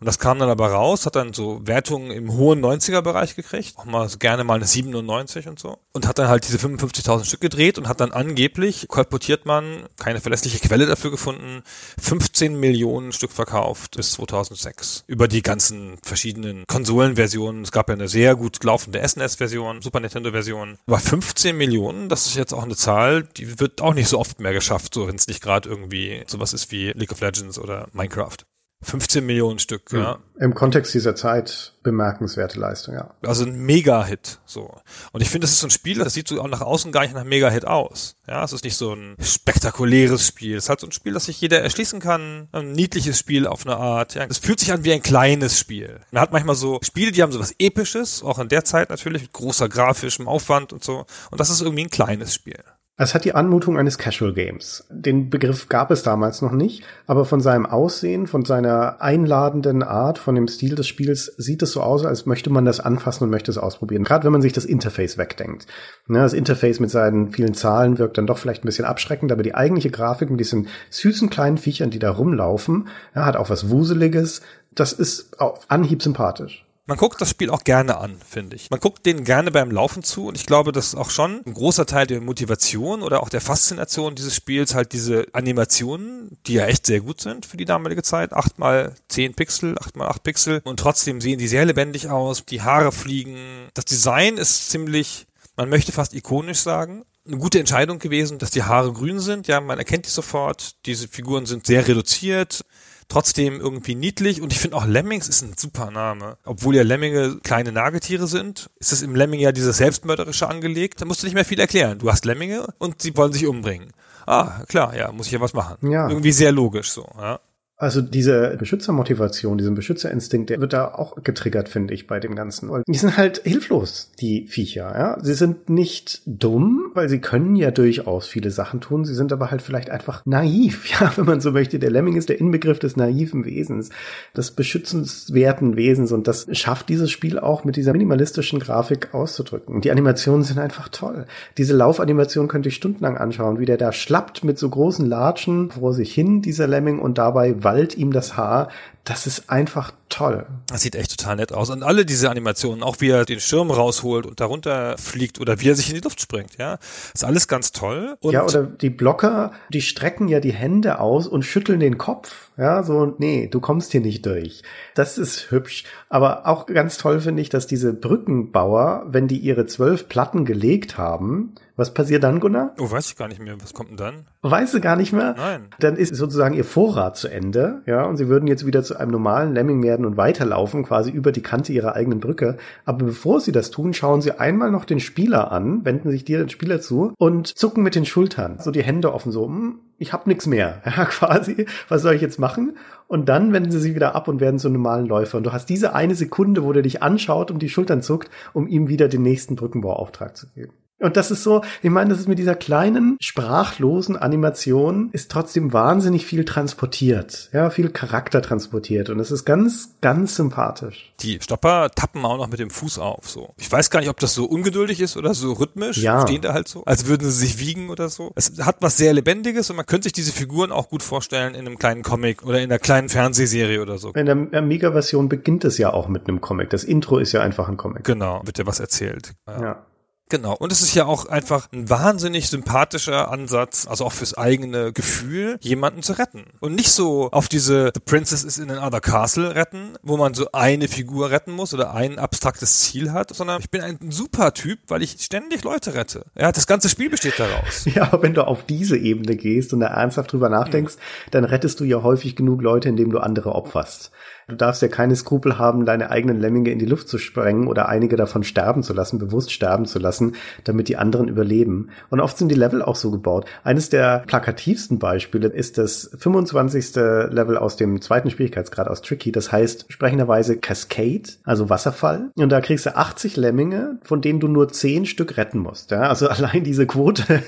Und 0.00 0.06
das 0.06 0.18
kam 0.20 0.38
dann 0.38 0.48
aber 0.48 0.70
raus, 0.70 1.06
hat 1.06 1.16
dann 1.16 1.32
so 1.32 1.60
Wertungen 1.66 2.12
im 2.12 2.32
hohen 2.32 2.64
90er-Bereich 2.64 3.34
gekriegt, 3.34 3.76
auch 3.76 3.84
mal 3.84 4.08
gerne 4.18 4.44
mal 4.44 4.54
eine 4.54 4.64
97 4.64 5.48
und 5.48 5.58
so. 5.58 5.78
Und 5.92 6.06
hat 6.06 6.18
dann 6.18 6.28
halt 6.28 6.46
diese 6.46 6.58
55.000 6.58 7.24
Stück 7.24 7.40
gedreht 7.40 7.78
und 7.78 7.88
hat 7.88 8.00
dann 8.00 8.12
angeblich, 8.12 8.86
kolportiert 8.86 9.44
man, 9.44 9.86
keine 9.96 10.20
verlässliche 10.20 10.60
Quelle 10.60 10.86
dafür 10.86 11.10
gefunden, 11.10 11.62
15 12.00 12.58
Millionen 12.60 13.12
Stück 13.12 13.32
verkauft 13.32 13.96
bis 13.96 14.12
2006. 14.12 15.04
Über 15.08 15.26
die 15.26 15.42
ganzen 15.42 15.98
verschiedenen 16.02 16.64
Konsolenversionen. 16.68 17.62
Es 17.62 17.72
gab 17.72 17.88
ja 17.88 17.94
eine 17.94 18.08
sehr 18.08 18.36
gut 18.36 18.62
laufende 18.62 19.06
SNES-Version, 19.06 19.82
Super 19.82 19.98
Nintendo-Version. 19.98 20.78
Aber 20.86 21.00
15 21.00 21.56
Millionen, 21.56 22.08
das 22.08 22.26
ist 22.26 22.36
jetzt 22.36 22.52
auch 22.54 22.62
eine 22.62 22.76
Zahl, 22.76 23.24
die 23.36 23.58
wird 23.58 23.80
auch 23.80 23.94
nicht 23.94 24.08
so 24.08 24.20
oft 24.20 24.38
mehr 24.38 24.52
geschafft, 24.52 24.94
so 24.94 25.08
wenn 25.08 25.16
es 25.16 25.26
nicht 25.26 25.42
gerade 25.42 25.68
irgendwie 25.68 26.22
sowas 26.28 26.52
ist 26.52 26.70
wie 26.70 26.92
League 26.92 27.10
of 27.10 27.20
Legends 27.20 27.58
oder 27.58 27.88
Minecraft. 27.92 28.36
15 28.82 29.26
Millionen 29.26 29.58
Stück, 29.58 29.92
ja. 29.92 29.98
ja. 29.98 30.18
Im 30.38 30.54
Kontext 30.54 30.94
dieser 30.94 31.16
Zeit 31.16 31.74
bemerkenswerte 31.82 32.60
Leistung, 32.60 32.94
ja. 32.94 33.12
Also 33.22 33.44
ein 33.44 33.56
Mega-Hit, 33.58 34.38
so. 34.46 34.72
Und 35.10 35.20
ich 35.20 35.30
finde, 35.30 35.46
das 35.46 35.52
ist 35.52 35.60
so 35.60 35.66
ein 35.66 35.70
Spiel, 35.70 35.98
das 35.98 36.14
sieht 36.14 36.28
so 36.28 36.40
auch 36.40 36.46
nach 36.46 36.60
außen 36.60 36.92
gar 36.92 37.02
nicht 37.02 37.14
nach 37.14 37.24
Mega-Hit 37.24 37.66
aus. 37.66 38.14
Ja, 38.28 38.44
es 38.44 38.52
ist 38.52 38.62
nicht 38.62 38.76
so 38.76 38.92
ein 38.92 39.16
spektakuläres 39.20 40.24
Spiel. 40.24 40.56
Es 40.56 40.64
ist 40.64 40.68
halt 40.68 40.80
so 40.80 40.86
ein 40.86 40.92
Spiel, 40.92 41.12
das 41.12 41.24
sich 41.24 41.40
jeder 41.40 41.60
erschließen 41.60 41.98
kann. 41.98 42.48
Ein 42.52 42.70
niedliches 42.70 43.18
Spiel 43.18 43.48
auf 43.48 43.66
eine 43.66 43.76
Art. 43.76 44.14
Ja, 44.14 44.26
es 44.28 44.38
fühlt 44.38 44.60
sich 44.60 44.72
an 44.72 44.84
wie 44.84 44.92
ein 44.92 45.02
kleines 45.02 45.58
Spiel. 45.58 46.00
Man 46.12 46.22
hat 46.22 46.30
manchmal 46.30 46.54
so 46.54 46.78
Spiele, 46.82 47.10
die 47.10 47.22
haben 47.22 47.32
so 47.32 47.40
was 47.40 47.54
Episches, 47.58 48.22
auch 48.22 48.38
in 48.38 48.48
der 48.48 48.64
Zeit 48.64 48.90
natürlich, 48.90 49.22
mit 49.22 49.32
großer 49.32 49.68
grafischem 49.68 50.28
Aufwand 50.28 50.72
und 50.72 50.84
so. 50.84 51.04
Und 51.32 51.40
das 51.40 51.50
ist 51.50 51.62
irgendwie 51.62 51.84
ein 51.84 51.90
kleines 51.90 52.32
Spiel. 52.32 52.62
Es 53.00 53.14
hat 53.14 53.24
die 53.24 53.36
Anmutung 53.36 53.78
eines 53.78 53.96
Casual 53.96 54.32
Games. 54.32 54.84
Den 54.90 55.30
Begriff 55.30 55.68
gab 55.68 55.92
es 55.92 56.02
damals 56.02 56.42
noch 56.42 56.50
nicht, 56.50 56.82
aber 57.06 57.24
von 57.24 57.40
seinem 57.40 57.64
Aussehen, 57.64 58.26
von 58.26 58.44
seiner 58.44 59.00
einladenden 59.00 59.84
Art, 59.84 60.18
von 60.18 60.34
dem 60.34 60.48
Stil 60.48 60.74
des 60.74 60.88
Spiels 60.88 61.32
sieht 61.36 61.62
es 61.62 61.70
so 61.70 61.80
aus, 61.80 62.04
als 62.04 62.26
möchte 62.26 62.50
man 62.50 62.64
das 62.64 62.80
anfassen 62.80 63.22
und 63.22 63.30
möchte 63.30 63.52
es 63.52 63.56
ausprobieren. 63.56 64.02
Gerade 64.02 64.24
wenn 64.24 64.32
man 64.32 64.42
sich 64.42 64.52
das 64.52 64.64
Interface 64.64 65.16
wegdenkt. 65.16 65.68
Ne, 66.08 66.18
das 66.18 66.32
Interface 66.32 66.80
mit 66.80 66.90
seinen 66.90 67.30
vielen 67.30 67.54
Zahlen 67.54 67.98
wirkt 67.98 68.18
dann 68.18 68.26
doch 68.26 68.38
vielleicht 68.38 68.64
ein 68.64 68.66
bisschen 68.66 68.84
abschreckend, 68.84 69.30
aber 69.30 69.44
die 69.44 69.54
eigentliche 69.54 69.90
Grafik 69.90 70.28
mit 70.28 70.40
diesen 70.40 70.66
süßen 70.90 71.30
kleinen 71.30 71.58
Viechern, 71.58 71.90
die 71.90 72.00
da 72.00 72.10
rumlaufen, 72.10 72.88
hat 73.14 73.36
auch 73.36 73.48
was 73.48 73.70
Wuseliges. 73.70 74.42
Das 74.74 74.92
ist 74.92 75.40
auf 75.40 75.66
Anhieb 75.68 76.02
sympathisch. 76.02 76.67
Man 76.88 76.96
guckt 76.96 77.20
das 77.20 77.28
Spiel 77.28 77.50
auch 77.50 77.64
gerne 77.64 77.98
an, 77.98 78.16
finde 78.26 78.56
ich. 78.56 78.70
Man 78.70 78.80
guckt 78.80 79.04
denen 79.04 79.22
gerne 79.22 79.50
beim 79.50 79.70
Laufen 79.70 80.02
zu 80.02 80.28
und 80.28 80.36
ich 80.36 80.46
glaube, 80.46 80.72
das 80.72 80.86
ist 80.86 80.94
auch 80.94 81.10
schon 81.10 81.42
ein 81.44 81.52
großer 81.52 81.84
Teil 81.84 82.06
der 82.06 82.22
Motivation 82.22 83.02
oder 83.02 83.22
auch 83.22 83.28
der 83.28 83.42
Faszination 83.42 84.14
dieses 84.14 84.34
Spiels 84.34 84.74
halt 84.74 84.94
diese 84.94 85.26
Animationen, 85.34 86.38
die 86.46 86.54
ja 86.54 86.64
echt 86.64 86.86
sehr 86.86 87.00
gut 87.00 87.20
sind 87.20 87.44
für 87.44 87.58
die 87.58 87.66
damalige 87.66 88.02
Zeit. 88.02 88.32
Acht 88.32 88.58
mal 88.58 88.94
zehn 89.08 89.34
Pixel, 89.34 89.76
acht 89.78 89.96
mal 89.96 90.08
acht 90.08 90.22
Pixel 90.22 90.62
und 90.64 90.80
trotzdem 90.80 91.20
sehen 91.20 91.38
die 91.38 91.46
sehr 91.46 91.66
lebendig 91.66 92.08
aus. 92.08 92.46
Die 92.46 92.62
Haare 92.62 92.90
fliegen. 92.90 93.36
Das 93.74 93.84
Design 93.84 94.38
ist 94.38 94.70
ziemlich, 94.70 95.26
man 95.56 95.68
möchte 95.68 95.92
fast 95.92 96.14
ikonisch 96.14 96.60
sagen 96.60 97.04
eine 97.26 97.36
gute 97.36 97.58
Entscheidung 97.58 97.98
gewesen, 97.98 98.38
dass 98.38 98.50
die 98.50 98.62
Haare 98.62 98.90
grün 98.94 99.20
sind. 99.20 99.46
Ja, 99.48 99.60
man 99.60 99.78
erkennt 99.78 100.06
die 100.06 100.10
sofort. 100.10 100.76
Diese 100.86 101.06
Figuren 101.06 101.44
sind 101.44 101.66
sehr 101.66 101.86
reduziert 101.86 102.64
trotzdem 103.08 103.60
irgendwie 103.60 103.94
niedlich 103.94 104.40
und 104.42 104.52
ich 104.52 104.60
finde 104.60 104.76
auch 104.76 104.86
Lemmings 104.86 105.28
ist 105.28 105.42
ein 105.42 105.54
super 105.56 105.90
Name. 105.90 106.36
Obwohl 106.44 106.76
ja 106.76 106.82
Lemminge 106.82 107.38
kleine 107.42 107.72
Nagetiere 107.72 108.26
sind, 108.26 108.70
ist 108.78 108.92
es 108.92 109.02
im 109.02 109.14
Lemming 109.14 109.40
ja 109.40 109.52
dieses 109.52 109.78
Selbstmörderische 109.78 110.48
angelegt. 110.48 111.00
Da 111.00 111.06
musst 111.06 111.22
du 111.22 111.26
nicht 111.26 111.34
mehr 111.34 111.44
viel 111.44 111.60
erklären. 111.60 111.98
Du 111.98 112.10
hast 112.10 112.24
Lemminge 112.24 112.66
und 112.78 113.02
sie 113.02 113.16
wollen 113.16 113.32
sich 113.32 113.46
umbringen. 113.46 113.92
Ah, 114.26 114.62
klar, 114.68 114.94
ja, 114.94 115.10
muss 115.10 115.26
ich 115.26 115.32
ja 115.32 115.40
was 115.40 115.54
machen. 115.54 115.90
Ja. 115.90 116.08
Irgendwie 116.08 116.32
sehr 116.32 116.52
logisch 116.52 116.90
so, 116.90 117.08
ja. 117.18 117.40
Also 117.80 118.02
diese 118.02 118.56
Beschützermotivation, 118.58 119.56
diesen 119.56 119.76
Beschützerinstinkt, 119.76 120.50
der 120.50 120.60
wird 120.60 120.72
da 120.72 120.94
auch 120.94 121.22
getriggert, 121.22 121.68
finde 121.68 121.94
ich, 121.94 122.08
bei 122.08 122.18
dem 122.18 122.34
Ganzen. 122.34 122.70
Und 122.70 122.82
die 122.88 122.98
sind 122.98 123.16
halt 123.16 123.42
hilflos, 123.44 124.10
die 124.18 124.48
Viecher. 124.48 124.92
Ja? 124.98 125.18
Sie 125.22 125.34
sind 125.34 125.70
nicht 125.70 126.22
dumm, 126.26 126.90
weil 126.94 127.08
sie 127.08 127.20
können 127.20 127.54
ja 127.54 127.70
durchaus 127.70 128.26
viele 128.26 128.50
Sachen 128.50 128.80
tun. 128.80 129.04
Sie 129.04 129.14
sind 129.14 129.32
aber 129.32 129.52
halt 129.52 129.62
vielleicht 129.62 129.90
einfach 129.90 130.26
naiv, 130.26 130.90
ja, 131.00 131.12
wenn 131.14 131.26
man 131.26 131.40
so 131.40 131.52
möchte. 131.52 131.78
Der 131.78 131.92
Lemming 131.92 132.16
ist 132.16 132.28
der 132.28 132.40
Inbegriff 132.40 132.80
des 132.80 132.96
naiven 132.96 133.44
Wesens, 133.44 133.90
des 134.36 134.50
beschützenswerten 134.50 135.76
Wesens. 135.76 136.10
Und 136.10 136.26
das 136.26 136.48
schafft 136.58 136.88
dieses 136.88 137.12
Spiel 137.12 137.38
auch 137.38 137.62
mit 137.62 137.76
dieser 137.76 137.92
minimalistischen 137.92 138.58
Grafik 138.58 139.14
auszudrücken. 139.14 139.82
Die 139.82 139.92
Animationen 139.92 140.42
sind 140.42 140.58
einfach 140.58 140.88
toll. 140.88 141.26
Diese 141.58 141.76
Laufanimation 141.76 142.48
könnte 142.48 142.70
ich 142.70 142.74
stundenlang 142.74 143.16
anschauen, 143.16 143.60
wie 143.60 143.66
der 143.66 143.76
da 143.76 143.92
schlappt 143.92 144.42
mit 144.42 144.58
so 144.58 144.68
großen 144.68 145.06
Latschen 145.06 145.70
vor 145.70 145.94
sich 145.94 146.12
hin, 146.12 146.42
dieser 146.42 146.66
Lemming, 146.66 146.98
und 146.98 147.18
dabei 147.18 147.62
wallt 147.68 147.98
ihm 147.98 148.12
das 148.12 148.38
Haar. 148.38 148.70
Das 149.04 149.26
ist 149.26 149.50
einfach 149.50 149.92
toll. 150.08 150.46
Das 150.68 150.80
sieht 150.80 150.96
echt 150.96 151.18
total 151.18 151.36
nett 151.36 151.52
aus. 151.52 151.68
Und 151.68 151.82
alle 151.82 152.06
diese 152.06 152.30
Animationen, 152.30 152.82
auch 152.82 152.96
wie 153.00 153.10
er 153.10 153.26
den 153.26 153.40
Schirm 153.40 153.70
rausholt 153.70 154.24
und 154.24 154.40
darunter 154.40 154.96
fliegt 154.96 155.38
oder 155.38 155.60
wie 155.60 155.68
er 155.68 155.74
sich 155.74 155.90
in 155.90 155.96
die 155.96 156.00
Luft 156.00 156.18
springt, 156.20 156.56
ja, 156.58 156.78
ist 157.14 157.24
alles 157.24 157.46
ganz 157.46 157.72
toll. 157.72 158.16
Und 158.20 158.32
ja, 158.32 158.42
oder 158.42 158.62
die 158.62 158.88
Blocker, 158.88 159.52
die 159.68 159.82
strecken 159.82 160.28
ja 160.28 160.40
die 160.40 160.52
Hände 160.52 160.98
aus 160.98 161.26
und 161.26 161.42
schütteln 161.42 161.80
den 161.80 161.98
Kopf. 161.98 162.50
Ja, 162.56 162.82
so, 162.82 163.14
nee, 163.18 163.48
du 163.48 163.60
kommst 163.60 163.92
hier 163.92 164.00
nicht 164.00 164.24
durch. 164.24 164.62
Das 164.94 165.18
ist 165.18 165.50
hübsch. 165.50 165.84
Aber 166.08 166.46
auch 166.46 166.64
ganz 166.64 166.96
toll 166.96 167.20
finde 167.20 167.42
ich, 167.42 167.50
dass 167.50 167.66
diese 167.66 167.92
Brückenbauer, 167.92 169.04
wenn 169.08 169.28
die 169.28 169.38
ihre 169.38 169.66
zwölf 169.66 170.08
Platten 170.08 170.46
gelegt 170.46 170.96
haben, 170.96 171.54
was 171.78 171.94
passiert 171.94 172.24
dann, 172.24 172.40
Gunnar? 172.40 172.74
Oh, 172.80 172.90
weiß 172.90 173.06
ich 173.06 173.16
gar 173.16 173.28
nicht 173.28 173.40
mehr. 173.40 173.54
Was 173.62 173.72
kommt 173.72 173.90
denn 173.90 173.96
dann? 173.96 174.26
Weißt 174.42 174.74
du 174.74 174.80
gar 174.80 174.96
nicht 174.96 175.12
mehr? 175.12 175.36
Nein. 175.38 175.68
Dann 175.78 175.96
ist 175.96 176.12
sozusagen 176.12 176.56
ihr 176.56 176.64
Vorrat 176.64 177.16
zu 177.16 177.28
Ende, 177.28 177.82
ja, 177.86 178.04
und 178.04 178.16
sie 178.16 178.28
würden 178.28 178.48
jetzt 178.48 178.66
wieder 178.66 178.82
zu 178.82 178.96
einem 178.96 179.12
normalen 179.12 179.54
Lemming 179.54 179.80
werden 179.84 180.04
und 180.04 180.16
weiterlaufen, 180.16 180.82
quasi 180.82 181.12
über 181.12 181.30
die 181.30 181.40
Kante 181.40 181.72
ihrer 181.72 181.94
eigenen 181.94 182.18
Brücke. 182.18 182.56
Aber 182.84 183.06
bevor 183.06 183.40
sie 183.40 183.52
das 183.52 183.70
tun, 183.70 183.94
schauen 183.94 184.20
sie 184.22 184.32
einmal 184.40 184.72
noch 184.72 184.86
den 184.86 184.98
Spieler 184.98 185.52
an, 185.52 185.84
wenden 185.84 186.10
sich 186.10 186.24
dir 186.24 186.38
den 186.38 186.48
Spieler 186.48 186.80
zu 186.80 187.12
und 187.16 187.46
zucken 187.46 187.84
mit 187.84 187.94
den 187.94 188.04
Schultern, 188.04 188.58
so 188.58 188.72
die 188.72 188.82
Hände 188.82 189.14
offen, 189.14 189.30
so, 189.30 189.46
hm, 189.46 189.78
ich 189.98 190.12
hab 190.12 190.26
nix 190.26 190.48
mehr, 190.48 190.82
ja, 190.84 191.04
quasi, 191.04 191.66
was 191.88 192.02
soll 192.02 192.14
ich 192.14 192.22
jetzt 192.22 192.40
machen? 192.40 192.76
Und 193.06 193.28
dann 193.28 193.52
wenden 193.52 193.70
sie 193.70 193.78
sich 193.78 193.94
wieder 193.94 194.16
ab 194.16 194.26
und 194.26 194.40
werden 194.40 194.58
zu 194.58 194.68
normalen 194.68 195.06
Läufer. 195.06 195.38
Und 195.38 195.44
du 195.44 195.52
hast 195.52 195.68
diese 195.68 195.94
eine 195.94 196.16
Sekunde, 196.16 196.64
wo 196.64 196.72
der 196.72 196.82
dich 196.82 197.04
anschaut 197.04 197.52
und 197.52 197.60
die 197.60 197.68
Schultern 197.68 198.02
zuckt, 198.02 198.30
um 198.52 198.66
ihm 198.66 198.88
wieder 198.88 199.06
den 199.06 199.22
nächsten 199.22 199.54
Brückenbauauftrag 199.54 200.36
zu 200.36 200.48
geben. 200.48 200.72
Und 201.00 201.16
das 201.16 201.30
ist 201.30 201.44
so, 201.44 201.62
ich 201.82 201.90
meine, 201.90 202.10
das 202.10 202.18
ist 202.18 202.28
mit 202.28 202.38
dieser 202.38 202.56
kleinen, 202.56 203.16
sprachlosen 203.20 204.16
Animation 204.16 205.10
ist 205.12 205.30
trotzdem 205.30 205.72
wahnsinnig 205.72 206.26
viel 206.26 206.44
transportiert. 206.44 207.50
Ja, 207.52 207.70
viel 207.70 207.90
Charakter 207.90 208.42
transportiert. 208.42 209.08
Und 209.10 209.20
es 209.20 209.30
ist 209.30 209.44
ganz, 209.44 209.94
ganz 210.00 210.34
sympathisch. 210.34 211.12
Die 211.20 211.38
Stopper 211.40 211.90
tappen 211.94 212.24
auch 212.24 212.36
noch 212.36 212.48
mit 212.48 212.58
dem 212.58 212.70
Fuß 212.70 212.98
auf, 212.98 213.28
so. 213.28 213.54
Ich 213.58 213.70
weiß 213.70 213.90
gar 213.90 214.00
nicht, 214.00 214.08
ob 214.08 214.18
das 214.18 214.34
so 214.34 214.44
ungeduldig 214.44 215.00
ist 215.00 215.16
oder 215.16 215.34
so 215.34 215.52
rhythmisch. 215.52 215.98
Ja. 215.98 216.22
Stehen 216.22 216.42
da 216.42 216.52
halt 216.52 216.66
so, 216.66 216.84
als 216.84 217.06
würden 217.06 217.24
sie 217.24 217.46
sich 217.46 217.60
wiegen 217.60 217.90
oder 217.90 218.08
so. 218.08 218.32
Es 218.34 218.52
hat 218.60 218.76
was 218.80 218.96
sehr 218.96 219.12
Lebendiges 219.12 219.70
und 219.70 219.76
man 219.76 219.86
könnte 219.86 220.04
sich 220.04 220.12
diese 220.12 220.32
Figuren 220.32 220.72
auch 220.72 220.88
gut 220.88 221.02
vorstellen 221.02 221.54
in 221.54 221.66
einem 221.66 221.78
kleinen 221.78 222.02
Comic 222.02 222.44
oder 222.44 222.58
in 222.58 222.70
einer 222.70 222.78
kleinen 222.78 223.08
Fernsehserie 223.08 223.80
oder 223.80 223.98
so. 223.98 224.12
In 224.12 224.26
der 224.26 224.58
Amiga-Version 224.58 225.28
beginnt 225.28 225.64
es 225.64 225.78
ja 225.78 225.92
auch 225.92 226.08
mit 226.08 226.28
einem 226.28 226.40
Comic. 226.40 226.70
Das 226.70 226.82
Intro 226.82 227.18
ist 227.18 227.32
ja 227.32 227.40
einfach 227.40 227.68
ein 227.68 227.76
Comic. 227.76 228.04
Genau, 228.04 228.40
wird 228.44 228.58
ja 228.58 228.66
was 228.66 228.80
erzählt. 228.80 229.34
Ja. 229.46 229.60
ja. 229.60 229.86
Genau. 230.28 230.54
Und 230.54 230.72
es 230.72 230.82
ist 230.82 230.94
ja 230.94 231.06
auch 231.06 231.26
einfach 231.26 231.68
ein 231.72 231.88
wahnsinnig 231.88 232.48
sympathischer 232.48 233.30
Ansatz, 233.30 233.86
also 233.88 234.04
auch 234.04 234.12
fürs 234.12 234.36
eigene 234.36 234.92
Gefühl, 234.92 235.58
jemanden 235.60 236.02
zu 236.02 236.12
retten. 236.12 236.44
Und 236.60 236.74
nicht 236.74 236.90
so 236.90 237.30
auf 237.30 237.48
diese 237.48 237.90
The 237.94 238.00
Princess 238.00 238.44
is 238.44 238.58
in 238.58 238.70
another 238.70 239.00
castle 239.00 239.54
retten, 239.54 239.96
wo 240.02 240.16
man 240.16 240.34
so 240.34 240.48
eine 240.52 240.88
Figur 240.88 241.30
retten 241.30 241.52
muss 241.52 241.72
oder 241.72 241.94
ein 241.94 242.18
abstraktes 242.18 242.80
Ziel 242.80 243.12
hat, 243.12 243.34
sondern 243.34 243.60
ich 243.60 243.70
bin 243.70 243.80
ein 243.80 243.98
super 244.10 244.52
Typ, 244.52 244.80
weil 244.88 245.02
ich 245.02 245.16
ständig 245.20 245.64
Leute 245.64 245.94
rette. 245.94 246.26
Ja, 246.36 246.52
das 246.52 246.66
ganze 246.66 246.88
Spiel 246.88 247.10
besteht 247.10 247.38
daraus. 247.38 247.86
Ja, 247.98 248.02
aber 248.02 248.22
wenn 248.22 248.34
du 248.34 248.46
auf 248.46 248.64
diese 248.64 248.98
Ebene 248.98 249.34
gehst 249.34 249.72
und 249.72 249.80
da 249.80 249.86
ernsthaft 249.86 250.32
drüber 250.32 250.50
nachdenkst, 250.50 250.94
hm. 250.94 251.00
dann 251.30 251.44
rettest 251.44 251.80
du 251.80 251.84
ja 251.84 252.02
häufig 252.02 252.36
genug 252.36 252.60
Leute, 252.60 252.88
indem 252.88 253.10
du 253.10 253.18
andere 253.18 253.54
opferst. 253.54 254.12
Du 254.48 254.56
darfst 254.56 254.80
ja 254.80 254.88
keine 254.88 255.14
Skrupel 255.14 255.58
haben, 255.58 255.84
deine 255.84 256.10
eigenen 256.10 256.40
Lemminge 256.40 256.70
in 256.70 256.78
die 256.78 256.86
Luft 256.86 257.10
zu 257.10 257.18
sprengen 257.18 257.68
oder 257.68 257.86
einige 257.90 258.16
davon 258.16 258.44
sterben 258.44 258.82
zu 258.82 258.94
lassen, 258.94 259.18
bewusst 259.18 259.52
sterben 259.52 259.84
zu 259.84 259.98
lassen, 259.98 260.36
damit 260.64 260.88
die 260.88 260.96
anderen 260.96 261.28
überleben. 261.28 261.90
Und 262.08 262.20
oft 262.20 262.38
sind 262.38 262.48
die 262.48 262.54
Level 262.54 262.80
auch 262.80 262.96
so 262.96 263.10
gebaut. 263.10 263.44
Eines 263.62 263.90
der 263.90 264.20
plakativsten 264.26 264.98
Beispiele 264.98 265.48
ist 265.48 265.76
das 265.76 266.10
25. 266.16 266.96
Level 266.96 267.58
aus 267.58 267.76
dem 267.76 268.00
zweiten 268.00 268.30
Schwierigkeitsgrad 268.30 268.88
aus 268.88 269.02
Tricky. 269.02 269.32
Das 269.32 269.52
heißt 269.52 269.84
sprechenderweise 269.90 270.56
Cascade, 270.56 271.28
also 271.44 271.68
Wasserfall. 271.68 272.30
Und 272.36 272.48
da 272.50 272.62
kriegst 272.62 272.86
du 272.86 272.96
80 272.96 273.36
Lemminge, 273.36 273.98
von 274.02 274.22
denen 274.22 274.40
du 274.40 274.48
nur 274.48 274.70
10 274.70 275.04
Stück 275.04 275.36
retten 275.36 275.58
musst. 275.58 275.90
Ja? 275.90 276.08
Also 276.08 276.26
allein 276.30 276.64
diese 276.64 276.86
Quote 276.86 277.22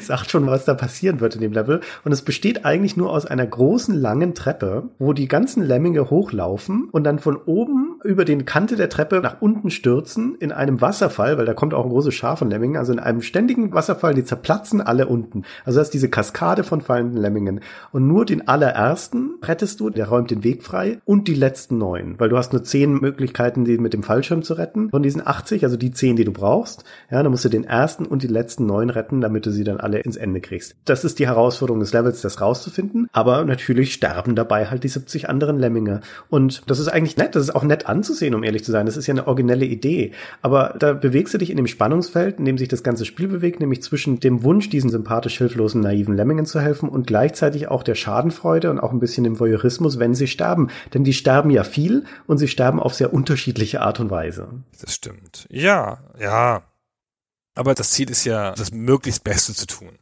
sagt 0.00 0.30
schon, 0.30 0.46
was 0.46 0.64
da 0.64 0.72
passieren 0.72 1.20
wird 1.20 1.34
in 1.34 1.42
dem 1.42 1.52
Level. 1.52 1.82
Und 2.02 2.12
es 2.12 2.22
besteht 2.22 2.64
eigentlich 2.64 2.96
nur 2.96 3.10
aus 3.10 3.26
einer 3.26 3.46
großen, 3.46 3.94
langen 3.94 4.34
Treppe, 4.34 4.84
wo 4.98 5.12
die 5.12 5.28
ganzen 5.28 5.62
Lemminge 5.62 6.08
hoch 6.08 6.29
hochlaufen 6.30 6.88
und 6.90 7.04
dann 7.04 7.18
von 7.18 7.36
oben 7.36 7.98
über 8.04 8.24
den 8.24 8.44
Kante 8.44 8.76
der 8.76 8.88
Treppe 8.88 9.20
nach 9.20 9.40
unten 9.40 9.70
stürzen 9.70 10.36
in 10.36 10.52
einem 10.52 10.80
Wasserfall, 10.80 11.36
weil 11.38 11.44
da 11.44 11.54
kommt 11.54 11.74
auch 11.74 11.84
ein 11.84 11.90
großes 11.90 12.14
Schar 12.14 12.36
von 12.36 12.50
Lemmingen, 12.50 12.76
also 12.76 12.92
in 12.92 12.98
einem 12.98 13.22
ständigen 13.22 13.72
Wasserfall, 13.72 14.14
die 14.14 14.24
zerplatzen 14.24 14.80
alle 14.80 15.06
unten. 15.06 15.42
Also 15.64 15.78
das 15.78 15.88
ist 15.88 15.94
diese 15.94 16.08
Kaskade 16.08 16.64
von 16.64 16.80
fallenden 16.80 17.20
Lemmingen. 17.20 17.60
Und 17.92 18.06
nur 18.06 18.24
den 18.24 18.48
allerersten 18.48 19.34
rettest 19.42 19.80
du, 19.80 19.90
der 19.90 20.08
räumt 20.08 20.30
den 20.30 20.44
Weg 20.44 20.62
frei 20.62 21.00
und 21.04 21.28
die 21.28 21.34
letzten 21.34 21.78
neun, 21.78 22.14
weil 22.18 22.28
du 22.28 22.36
hast 22.36 22.52
nur 22.52 22.62
zehn 22.62 22.94
Möglichkeiten, 22.94 23.64
die 23.64 23.78
mit 23.78 23.92
dem 23.92 24.02
Fallschirm 24.02 24.42
zu 24.42 24.54
retten. 24.54 24.90
Von 24.90 25.02
diesen 25.02 25.26
80, 25.26 25.64
also 25.64 25.76
die 25.76 25.90
zehn, 25.90 26.16
die 26.16 26.24
du 26.24 26.32
brauchst, 26.32 26.84
ja, 27.10 27.22
dann 27.22 27.30
musst 27.30 27.44
du 27.44 27.48
den 27.48 27.64
ersten 27.64 28.06
und 28.06 28.22
die 28.22 28.28
letzten 28.28 28.66
neun 28.66 28.90
retten, 28.90 29.20
damit 29.20 29.46
du 29.46 29.50
sie 29.50 29.64
dann 29.64 29.78
alle 29.78 29.98
ins 29.98 30.16
Ende 30.16 30.40
kriegst. 30.40 30.76
Das 30.84 31.04
ist 31.04 31.18
die 31.18 31.26
Herausforderung 31.26 31.80
des 31.80 31.92
Levels, 31.92 32.22
das 32.22 32.40
rauszufinden. 32.40 33.08
Aber 33.12 33.44
natürlich 33.44 33.92
sterben 33.92 34.34
dabei 34.34 34.66
halt 34.66 34.84
die 34.84 34.88
70 34.88 35.28
anderen 35.28 35.58
Lemminge. 35.58 36.00
Und 36.28 36.62
das 36.66 36.78
ist 36.78 36.88
eigentlich 36.88 37.16
nett, 37.16 37.34
das 37.34 37.44
ist 37.44 37.54
auch 37.54 37.62
nett 37.62 37.86
anzusehen, 37.86 38.34
um 38.34 38.42
ehrlich 38.42 38.64
zu 38.64 38.72
sein. 38.72 38.86
Das 38.86 38.96
ist 38.96 39.06
ja 39.06 39.14
eine 39.14 39.26
originelle 39.26 39.64
Idee. 39.64 40.12
Aber 40.42 40.74
da 40.78 40.92
bewegst 40.92 41.34
du 41.34 41.38
dich 41.38 41.50
in 41.50 41.56
dem 41.56 41.66
Spannungsfeld, 41.66 42.38
in 42.38 42.44
dem 42.44 42.58
sich 42.58 42.68
das 42.68 42.82
ganze 42.82 43.04
Spiel 43.04 43.28
bewegt, 43.28 43.60
nämlich 43.60 43.82
zwischen 43.82 44.20
dem 44.20 44.42
Wunsch, 44.42 44.68
diesen 44.70 44.90
sympathisch 44.90 45.38
hilflosen, 45.38 45.80
naiven 45.80 46.16
Lemmingen 46.16 46.46
zu 46.46 46.60
helfen 46.60 46.88
und 46.88 47.06
gleichzeitig 47.06 47.68
auch 47.68 47.82
der 47.82 47.94
Schadenfreude 47.94 48.70
und 48.70 48.80
auch 48.80 48.92
ein 48.92 49.00
bisschen 49.00 49.24
dem 49.24 49.40
Voyeurismus, 49.40 49.98
wenn 49.98 50.14
sie 50.14 50.26
sterben. 50.26 50.68
Denn 50.94 51.04
die 51.04 51.12
sterben 51.12 51.50
ja 51.50 51.64
viel 51.64 52.04
und 52.26 52.38
sie 52.38 52.48
sterben 52.48 52.80
auf 52.80 52.94
sehr 52.94 53.12
unterschiedliche 53.12 53.80
Art 53.80 54.00
und 54.00 54.10
Weise. 54.10 54.48
Das 54.80 54.94
stimmt. 54.94 55.46
Ja, 55.50 55.98
ja. 56.18 56.62
Aber 57.54 57.74
das 57.74 57.90
Ziel 57.90 58.10
ist 58.10 58.24
ja, 58.24 58.52
das 58.52 58.72
möglichst 58.72 59.24
Beste 59.24 59.54
zu 59.54 59.66
tun. 59.66 59.98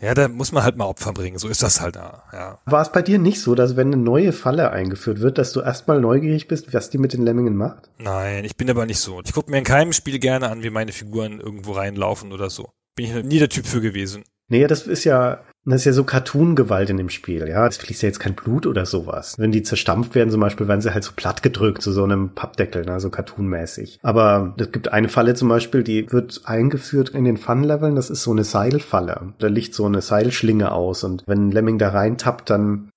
Ja, 0.00 0.14
da 0.14 0.28
muss 0.28 0.52
man 0.52 0.62
halt 0.62 0.76
mal 0.76 0.86
Opfer 0.86 1.12
bringen. 1.12 1.38
So 1.38 1.48
ist 1.48 1.62
das 1.62 1.80
halt 1.80 1.96
da. 1.96 2.22
Ja. 2.32 2.58
War 2.64 2.82
es 2.82 2.90
bei 2.90 3.02
dir 3.02 3.18
nicht 3.18 3.40
so, 3.40 3.54
dass 3.54 3.76
wenn 3.76 3.88
eine 3.88 4.02
neue 4.02 4.32
Falle 4.32 4.70
eingeführt 4.70 5.20
wird, 5.20 5.36
dass 5.36 5.52
du 5.52 5.60
erstmal 5.60 6.00
neugierig 6.00 6.48
bist, 6.48 6.72
was 6.72 6.90
die 6.90 6.98
mit 6.98 7.12
den 7.12 7.22
Lemmingen 7.22 7.56
macht? 7.56 7.90
Nein, 7.98 8.44
ich 8.44 8.56
bin 8.56 8.70
aber 8.70 8.86
nicht 8.86 9.00
so. 9.00 9.20
Ich 9.24 9.32
gucke 9.32 9.50
mir 9.50 9.58
in 9.58 9.64
keinem 9.64 9.92
Spiel 9.92 10.18
gerne 10.18 10.48
an, 10.48 10.62
wie 10.62 10.70
meine 10.70 10.92
Figuren 10.92 11.40
irgendwo 11.40 11.72
reinlaufen 11.72 12.32
oder 12.32 12.48
so. 12.48 12.70
Bin 12.96 13.06
ich 13.06 13.24
nie 13.24 13.38
der 13.38 13.50
Typ 13.50 13.66
für 13.66 13.80
gewesen. 13.80 14.24
Nee, 14.48 14.66
das 14.66 14.86
ist 14.86 15.04
ja, 15.04 15.40
das 15.64 15.82
ist 15.82 15.84
ja 15.84 15.92
so 15.92 16.04
Cartoon-Gewalt 16.04 16.90
in 16.90 16.96
dem 16.96 17.10
Spiel, 17.10 17.48
ja. 17.48 17.66
Es 17.66 17.76
fließt 17.76 18.02
ja 18.02 18.08
jetzt 18.08 18.18
kein 18.20 18.34
Blut 18.34 18.66
oder 18.66 18.86
sowas. 18.86 19.34
Wenn 19.38 19.52
die 19.52 19.62
zerstampft 19.62 20.14
werden 20.14 20.30
zum 20.30 20.40
Beispiel, 20.40 20.68
werden 20.68 20.80
sie 20.80 20.94
halt 20.94 21.04
so 21.04 21.12
platt 21.14 21.42
gedrückt 21.42 21.82
zu 21.82 21.92
so 21.92 22.04
einem 22.04 22.34
Pappdeckel, 22.34 22.84
ne, 22.84 22.98
so 23.00 23.10
Cartoon-mäßig. 23.10 23.98
Aber 24.02 24.54
es 24.58 24.72
gibt 24.72 24.92
eine 24.92 25.08
Falle 25.08 25.34
zum 25.34 25.48
Beispiel, 25.48 25.82
die 25.82 26.10
wird 26.10 26.42
eingeführt 26.44 27.10
in 27.10 27.24
den 27.24 27.36
Fun-Leveln, 27.36 27.94
das 27.94 28.10
ist 28.10 28.22
so 28.22 28.30
eine 28.30 28.44
Seilfalle. 28.44 29.34
Da 29.38 29.48
liegt 29.48 29.74
so 29.74 29.84
eine 29.84 30.00
Seilschlinge 30.00 30.72
aus 30.72 31.04
und 31.04 31.24
wenn 31.26 31.50
Lemming 31.50 31.78
da 31.78 31.90
reintappt, 31.90 32.48
dann 32.48 32.88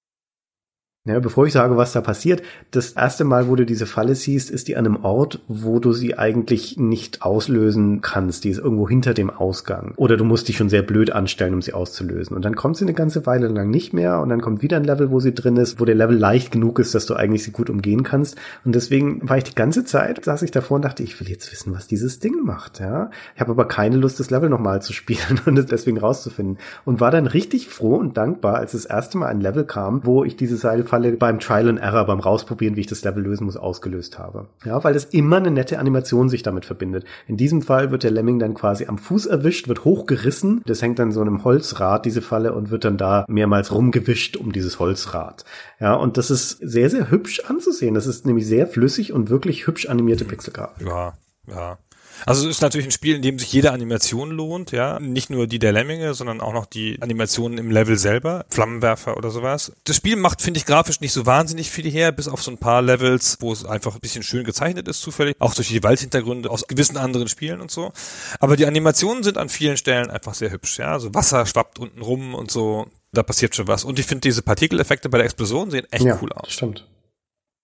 ja, 1.06 1.20
bevor 1.20 1.46
ich 1.46 1.52
sage, 1.52 1.76
was 1.76 1.92
da 1.92 2.00
passiert, 2.00 2.44
das 2.72 2.92
erste 2.92 3.26
Mal, 3.26 3.50
wo 3.50 3.58
du 3.58 3.66
diese 3.66 3.86
Falle 3.86 4.16
siehst, 4.16 4.50
ist 4.50 4.70
die 4.70 4.78
an 4.78 4.86
einem 4.86 5.04
Ort, 5.04 5.42
wo 5.50 5.80
du 5.80 5.92
sie 5.92 6.18
eigentlich 6.18 6.78
nicht 6.78 7.24
auslösen 7.24 8.00
kannst. 8.00 8.46
Die 8.46 8.50
ist 8.50 8.60
irgendwo 8.60 8.88
hinter 8.88 9.14
dem 9.14 9.30
Ausgang. 9.30 9.96
Oder 9.98 10.16
du 10.16 10.24
musst 10.24 10.48
dich 10.48 10.56
schon 10.56 10.70
sehr 10.70 10.82
blöd 10.82 11.12
anstellen, 11.12 11.56
um 11.56 11.62
sie 11.62 11.74
auszulösen. 11.74 12.38
Und 12.38 12.46
dann 12.46 12.56
kommt 12.56 12.78
sie 12.78 12.86
eine 12.86 12.94
ganze 12.94 13.26
Weile 13.26 13.50
lang 13.50 13.70
nicht 13.70 13.92
mehr 13.92 14.22
und 14.22 14.30
dann 14.30 14.40
kommt 14.40 14.62
wieder 14.62 14.78
ein 14.78 14.86
Level, 14.86 15.12
wo 15.12 15.20
sie 15.20 15.34
drin 15.34 15.58
ist, 15.58 15.82
wo 15.82 15.84
der 15.84 15.96
Level 15.96 16.16
leicht 16.16 16.54
genug 16.54 16.80
ist, 16.80 16.96
dass 16.96 17.06
du 17.06 17.16
eigentlich 17.16 17.44
sie 17.44 17.52
gut 17.52 17.70
umgehen 17.70 18.04
kannst. 18.04 18.38
Und 18.64 18.74
deswegen 18.74 19.28
war 19.28 19.38
ich 19.38 19.44
die 19.44 19.56
ganze 19.56 19.84
Zeit, 19.84 20.24
saß 20.24 20.42
ich 20.44 20.52
davor 20.52 20.76
und 20.76 20.86
dachte, 20.86 21.04
ich 21.04 21.20
will 21.20 21.28
jetzt 21.28 21.52
wissen, 21.52 21.74
was 21.76 21.86
dieses 21.86 22.20
Ding 22.20 22.46
macht. 22.46 22.80
Ja, 22.80 23.12
ich 23.36 23.42
habe 23.42 23.52
aber 23.52 23.68
keine 23.68 23.98
Lust, 23.98 24.22
das 24.22 24.30
Level 24.30 24.48
nochmal 24.48 24.82
zu 24.82 24.94
spielen 24.94 25.42
und 25.46 25.60
es 25.60 25.66
deswegen 25.66 25.98
rauszufinden. 25.98 26.60
Und 26.86 27.02
war 27.02 27.12
dann 27.12 27.28
richtig 27.28 27.68
froh 27.68 27.96
und 27.96 28.16
dankbar, 28.16 28.56
als 28.56 28.72
das 28.72 28.86
erste 28.86 29.18
Mal 29.18 29.28
ein 29.28 29.42
Level 29.42 29.66
kam, 29.66 30.06
wo 30.06 30.24
ich 30.24 30.38
diese 30.38 30.56
Seil 30.56 30.86
Falle 30.94 31.14
beim 31.14 31.40
Trial 31.40 31.70
and 31.70 31.80
Error, 31.80 32.06
beim 32.06 32.20
Rausprobieren, 32.20 32.76
wie 32.76 32.82
ich 32.82 32.86
das 32.86 33.04
Level 33.04 33.24
lösen 33.24 33.46
muss, 33.46 33.58
ausgelöst 33.58 34.20
habe. 34.20 34.50
Ja, 34.64 34.84
weil 34.84 34.96
es 34.96 35.06
immer 35.06 35.38
eine 35.38 35.50
nette 35.50 35.80
Animation 35.80 36.30
sich 36.30 36.44
damit 36.44 36.66
verbindet. 36.66 37.04
In 37.26 37.36
diesem 37.36 37.64
Fall 37.64 37.90
wird 37.90 38.04
der 38.04 38.12
Lemming 38.12 38.38
dann 38.38 38.54
quasi 38.54 38.86
am 38.86 39.00
Fuß 39.00 39.26
erwischt, 39.26 39.68
wird 39.68 39.86
hochgerissen. 39.86 40.62
Das 40.68 40.84
hängt 40.84 41.00
dann 41.00 41.12
so 41.12 41.22
einem 41.22 41.44
Holzrad, 41.44 42.06
diese 42.06 42.22
Falle, 42.22 42.54
und 42.54 42.70
wird 42.70 42.86
dann 42.86 42.98
da 42.98 43.26
mehrmals 43.28 43.74
rumgewischt 43.74 44.38
um 44.38 44.52
dieses 44.52 44.78
Holzrad. 44.78 45.46
Ja, 45.80 45.96
und 45.96 46.18
das 46.18 46.30
ist 46.30 46.60
sehr, 46.62 46.92
sehr 46.92 47.10
hübsch 47.10 47.40
anzusehen. 47.48 47.96
Das 47.96 48.06
ist 48.06 48.28
nämlich 48.28 48.46
sehr 48.46 48.68
flüssig 48.68 49.14
und 49.14 49.32
wirklich 49.32 49.66
hübsch 49.66 49.88
animierte 49.88 50.26
Pixelgrafik. 50.26 50.86
Ja, 50.86 51.14
ja. 51.48 51.80
Also 52.26 52.48
es 52.48 52.58
ist 52.58 52.62
natürlich 52.62 52.88
ein 52.88 52.92
Spiel, 52.92 53.16
in 53.16 53.22
dem 53.22 53.40
sich 53.40 53.52
jede 53.52 53.72
Animation 53.72 54.32
lohnt, 54.32 54.72
ja. 54.72 55.00
Nicht 55.00 55.30
nur 55.30 55.48
die 55.48 55.60
der 55.60 55.72
Lemminge, 55.72 56.14
sondern 56.14 56.42
auch 56.42 56.54
noch 56.54 56.66
die 56.66 57.02
Animationen 57.02 57.58
im 57.58 57.72
Level 57.72 57.98
selber, 57.98 58.46
Flammenwerfer 58.50 59.18
oder 59.18 59.30
sowas. 59.30 59.74
Das 59.84 59.96
Spiel 59.96 60.16
macht, 60.16 60.42
finde 60.42 60.58
ich, 60.58 60.66
grafisch 60.66 61.02
nicht 61.02 61.14
so 61.14 61.26
wahnsinnig 61.26 61.70
viel 61.70 61.90
her, 61.90 62.12
bis 62.12 62.28
auf 62.28 62.44
so 62.44 62.52
ein 62.52 62.58
paar 62.58 62.82
Levels, 62.82 63.38
wo 63.40 63.52
es 63.52 63.66
einfach 63.66 63.96
ein 63.96 64.02
bisschen 64.02 64.24
schön 64.24 64.44
gezeichnet 64.44 64.88
ist, 64.88 65.02
zufällig. 65.02 65.36
Auch 65.40 65.54
durch 65.54 65.68
die 65.68 65.84
Waldhintergründe 65.84 66.50
aus 66.50 66.68
gewissen 66.68 66.98
anderen 66.98 67.28
Spielen 67.28 67.62
und 67.62 67.72
so. 67.72 67.92
Aber 68.40 68.56
die 68.56 68.66
Animationen 68.66 69.24
sind 69.24 69.38
an 69.38 69.50
vielen 69.50 69.78
Stellen 69.78 70.10
einfach 70.10 70.34
sehr 70.34 70.52
hübsch, 70.52 70.80
ja. 70.80 70.92
Also 70.94 71.14
Wasser 71.14 71.46
schwappt 71.46 71.80
unten 71.80 72.02
rum 72.02 72.34
und 72.36 72.52
so. 72.52 72.88
Da 73.12 73.22
passiert 73.22 73.56
schon 73.56 73.68
was. 73.68 73.84
Und 73.84 74.00
ich 74.00 74.08
finde 74.08 74.22
diese 74.22 74.42
Partikeleffekte 74.42 75.08
bei 75.08 75.20
der 75.20 75.26
Explosion 75.26 75.70
sehen 75.70 75.86
echt 75.92 76.04
ja, 76.04 76.18
cool 76.22 76.34
aus. 76.34 76.52
Stimmt. 76.52 76.88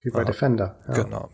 Wie 0.02 0.12
bei 0.12 0.24
Defender. 0.24 0.80
Ja. 0.88 1.04
Genau. 1.04 1.30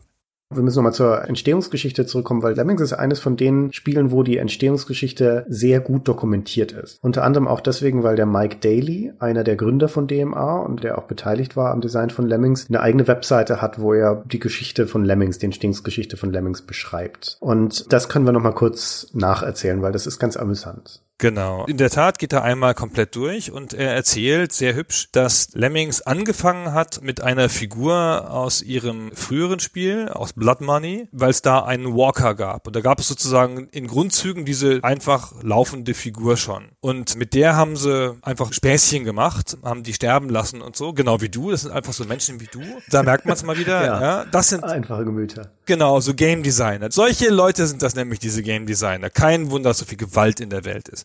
Wir 0.53 0.61
müssen 0.61 0.77
nochmal 0.77 0.93
zur 0.93 1.27
Entstehungsgeschichte 1.27 2.05
zurückkommen, 2.05 2.43
weil 2.43 2.53
Lemmings 2.53 2.81
ist 2.81 2.93
eines 2.93 3.19
von 3.19 3.35
den 3.35 3.73
Spielen, 3.73 4.11
wo 4.11 4.21
die 4.21 4.37
Entstehungsgeschichte 4.37 5.45
sehr 5.49 5.79
gut 5.79 6.07
dokumentiert 6.07 6.71
ist. 6.71 7.03
Unter 7.03 7.23
anderem 7.23 7.47
auch 7.47 7.61
deswegen, 7.61 8.03
weil 8.03 8.15
der 8.15 8.27
Mike 8.27 8.57
Daly, 8.61 9.11
einer 9.17 9.43
der 9.43 9.55
Gründer 9.55 9.89
von 9.89 10.07
DMA 10.07 10.59
und 10.59 10.83
der 10.83 10.99
auch 10.99 11.05
beteiligt 11.05 11.57
war 11.57 11.71
am 11.71 11.81
Design 11.81 12.11
von 12.11 12.27
Lemmings, 12.27 12.67
eine 12.69 12.79
eigene 12.79 13.07
Webseite 13.07 13.59
hat, 13.59 13.79
wo 13.79 13.93
er 13.93 14.23
die 14.25 14.39
Geschichte 14.39 14.85
von 14.85 15.03
Lemmings, 15.03 15.39
die 15.39 15.45
Entstehungsgeschichte 15.45 16.15
von 16.15 16.31
Lemmings 16.31 16.61
beschreibt. 16.61 17.37
Und 17.39 17.91
das 17.91 18.07
können 18.07 18.25
wir 18.25 18.31
nochmal 18.31 18.53
kurz 18.53 19.07
nacherzählen, 19.13 19.81
weil 19.81 19.93
das 19.93 20.05
ist 20.05 20.19
ganz 20.19 20.37
amüsant. 20.37 21.01
Genau. 21.17 21.65
In 21.65 21.77
der 21.77 21.89
Tat 21.89 22.19
geht 22.19 22.33
er 22.33 22.43
einmal 22.43 22.73
komplett 22.73 23.15
durch 23.15 23.51
und 23.51 23.73
er 23.73 23.93
erzählt 23.93 24.51
sehr 24.51 24.75
hübsch, 24.75 25.07
dass 25.13 25.49
Lemmings 25.53 26.01
angefangen 26.01 26.73
hat 26.73 27.01
mit 27.01 27.21
einer 27.21 27.47
Figur 27.47 28.29
aus 28.29 28.61
ihrem 28.61 29.11
früheren 29.13 29.61
Spiel, 29.61 30.09
aus 30.09 30.33
Blood 30.33 30.59
Money, 30.59 31.07
weil 31.13 31.29
es 31.29 31.41
da 31.41 31.63
einen 31.63 31.95
Walker 31.95 32.35
gab. 32.35 32.67
Und 32.67 32.75
da 32.75 32.81
gab 32.81 32.99
es 32.99 33.07
sozusagen 33.07 33.69
in 33.69 33.87
Grundzügen 33.87 34.43
diese 34.43 34.83
einfach 34.83 35.41
laufende 35.41 35.93
Figur 35.93 36.35
schon. 36.35 36.69
Und 36.81 37.15
mit 37.15 37.33
der 37.33 37.55
haben 37.55 37.77
sie 37.77 38.17
einfach 38.21 38.51
Späßchen 38.51 39.05
gemacht, 39.05 39.57
haben 39.63 39.83
die 39.83 39.93
sterben 39.93 40.29
lassen 40.29 40.61
und 40.61 40.75
so, 40.75 40.91
genau 40.91 41.21
wie 41.21 41.29
du. 41.29 41.51
Das 41.51 41.61
sind 41.61 41.71
einfach 41.71 41.93
so 41.93 42.03
Menschen 42.03 42.41
wie 42.41 42.49
du. 42.51 42.61
Da 42.89 43.03
merkt 43.03 43.25
man 43.25 43.35
es 43.35 43.43
mal 43.43 43.57
wieder. 43.57 43.85
ja, 43.85 44.01
ja, 44.01 44.25
das 44.25 44.49
sind 44.49 44.65
einfache 44.65 45.05
Gemüter. 45.05 45.51
Genau, 45.65 45.99
so 46.01 46.13
Game 46.13 46.43
Designer. 46.43 46.91
Solche 46.91 47.29
Leute 47.29 47.65
sind 47.65 47.81
das 47.81 47.95
nämlich, 47.95 48.19
diese 48.19 48.43
Game 48.43 48.65
Designer. 48.65 49.09
Kein 49.09 49.49
Wunder, 49.49 49.69
dass 49.69 49.79
so 49.79 49.85
viel 49.85 49.97
Gewalt 49.97 50.39
in 50.39 50.49
der 50.49 50.65
Welt 50.65 50.89
ist. 50.89 51.04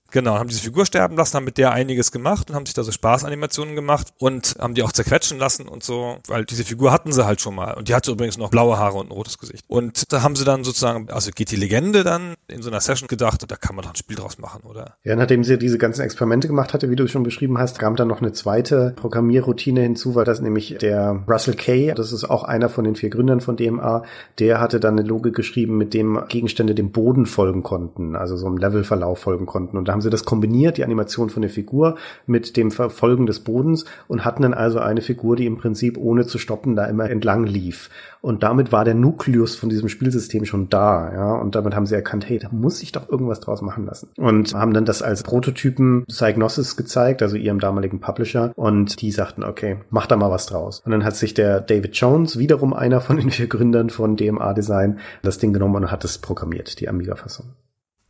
Genau, 0.11 0.35
haben 0.35 0.49
diese 0.49 0.61
Figur 0.61 0.85
sterben 0.85 1.15
lassen, 1.15 1.35
haben 1.37 1.45
mit 1.45 1.57
der 1.57 1.71
einiges 1.71 2.11
gemacht 2.11 2.49
und 2.49 2.55
haben 2.55 2.65
sich 2.65 2.75
da 2.75 2.83
so 2.83 2.91
Spaßanimationen 2.91 3.75
gemacht 3.75 4.13
und 4.19 4.55
haben 4.59 4.75
die 4.75 4.83
auch 4.83 4.91
zerquetschen 4.91 5.39
lassen 5.39 5.67
und 5.67 5.83
so, 5.83 6.17
weil 6.27 6.45
diese 6.45 6.65
Figur 6.65 6.91
hatten 6.91 7.11
sie 7.11 7.25
halt 7.25 7.39
schon 7.41 7.55
mal. 7.55 7.73
Und 7.73 7.87
die 7.87 7.95
hatte 7.95 8.11
übrigens 8.11 8.37
noch 8.37 8.49
blaue 8.49 8.77
Haare 8.77 8.97
und 8.97 9.07
ein 9.07 9.11
rotes 9.11 9.37
Gesicht. 9.37 9.63
Und 9.67 10.11
da 10.11 10.21
haben 10.21 10.35
sie 10.35 10.43
dann 10.43 10.63
sozusagen, 10.63 11.09
also 11.09 11.31
geht 11.33 11.51
die 11.51 11.55
Legende 11.55 12.03
dann 12.03 12.35
in 12.47 12.61
so 12.61 12.69
einer 12.69 12.81
Session 12.81 13.07
gedacht, 13.07 13.49
da 13.49 13.55
kann 13.55 13.75
man 13.75 13.83
doch 13.83 13.91
ein 13.91 13.95
Spiel 13.95 14.17
draus 14.17 14.37
machen, 14.37 14.63
oder? 14.63 14.95
Ja, 15.03 15.15
nachdem 15.15 15.43
sie 15.43 15.57
diese 15.57 15.77
ganzen 15.77 16.01
Experimente 16.01 16.47
gemacht 16.47 16.73
hatte, 16.73 16.89
wie 16.89 16.95
du 16.95 17.07
schon 17.07 17.23
beschrieben 17.23 17.57
hast, 17.57 17.79
kam 17.79 17.95
dann 17.95 18.09
noch 18.09 18.21
eine 18.21 18.33
zweite 18.33 18.93
Programmierroutine 18.97 19.81
hinzu, 19.81 20.15
weil 20.15 20.25
das 20.25 20.41
nämlich 20.41 20.77
der 20.81 21.23
Russell 21.27 21.55
Kay, 21.55 21.93
das 21.95 22.11
ist 22.11 22.29
auch 22.29 22.43
einer 22.43 22.67
von 22.67 22.83
den 22.83 22.95
vier 22.95 23.09
Gründern 23.09 23.39
von 23.39 23.55
DMA, 23.55 24.03
der 24.39 24.59
hatte 24.59 24.79
dann 24.81 24.99
eine 24.99 25.07
Logik 25.07 25.35
geschrieben, 25.35 25.77
mit 25.77 25.93
dem 25.93 26.21
Gegenstände 26.27 26.75
dem 26.75 26.91
Boden 26.91 27.25
folgen 27.25 27.63
konnten, 27.63 28.15
also 28.15 28.35
so 28.35 28.47
einem 28.47 28.57
Levelverlauf 28.57 29.19
folgen 29.19 29.45
konnten. 29.45 29.77
Und 29.77 29.87
da 29.87 29.93
haben 29.93 30.00
sie 30.01 30.09
das 30.09 30.25
kombiniert, 30.25 30.77
die 30.77 30.83
Animation 30.83 31.29
von 31.29 31.41
der 31.41 31.51
Figur 31.51 31.97
mit 32.25 32.57
dem 32.57 32.71
Verfolgen 32.71 33.25
des 33.25 33.41
Bodens 33.41 33.85
und 34.07 34.25
hatten 34.25 34.43
dann 34.43 34.53
also 34.53 34.79
eine 34.79 35.01
Figur, 35.01 35.35
die 35.35 35.45
im 35.45 35.57
Prinzip 35.57 35.97
ohne 35.97 36.25
zu 36.25 36.37
stoppen 36.37 36.75
da 36.75 36.85
immer 36.85 37.09
entlang 37.09 37.45
lief. 37.45 37.89
Und 38.21 38.43
damit 38.43 38.71
war 38.71 38.85
der 38.85 38.93
Nukleus 38.93 39.55
von 39.55 39.69
diesem 39.69 39.89
Spielsystem 39.89 40.45
schon 40.45 40.69
da, 40.69 41.11
ja. 41.11 41.33
Und 41.33 41.55
damit 41.55 41.75
haben 41.75 41.87
sie 41.87 41.95
erkannt, 41.95 42.29
hey, 42.29 42.37
da 42.37 42.49
muss 42.51 42.77
sich 42.77 42.91
doch 42.91 43.09
irgendwas 43.09 43.39
draus 43.39 43.63
machen 43.63 43.85
lassen. 43.85 44.09
Und 44.17 44.53
haben 44.53 44.73
dann 44.73 44.85
das 44.85 45.01
als 45.01 45.23
Prototypen 45.23 46.05
Psygnosis 46.05 46.77
gezeigt, 46.77 47.23
also 47.23 47.35
ihrem 47.35 47.59
damaligen 47.59 47.99
Publisher. 47.99 48.51
Und 48.55 49.01
die 49.01 49.11
sagten, 49.11 49.43
okay, 49.43 49.77
mach 49.89 50.05
da 50.05 50.17
mal 50.17 50.29
was 50.29 50.45
draus. 50.45 50.81
Und 50.85 50.91
dann 50.91 51.03
hat 51.03 51.15
sich 51.15 51.33
der 51.33 51.61
David 51.61 51.95
Jones, 51.95 52.37
wiederum 52.37 52.73
einer 52.73 53.01
von 53.01 53.17
den 53.17 53.31
vier 53.31 53.47
Gründern 53.47 53.89
von 53.89 54.15
DMA 54.15 54.53
Design, 54.53 54.99
das 55.23 55.39
Ding 55.39 55.51
genommen 55.51 55.75
und 55.75 55.91
hat 55.91 56.05
es 56.05 56.19
programmiert, 56.19 56.79
die 56.79 56.89
Amiga-Fassung. 56.89 57.47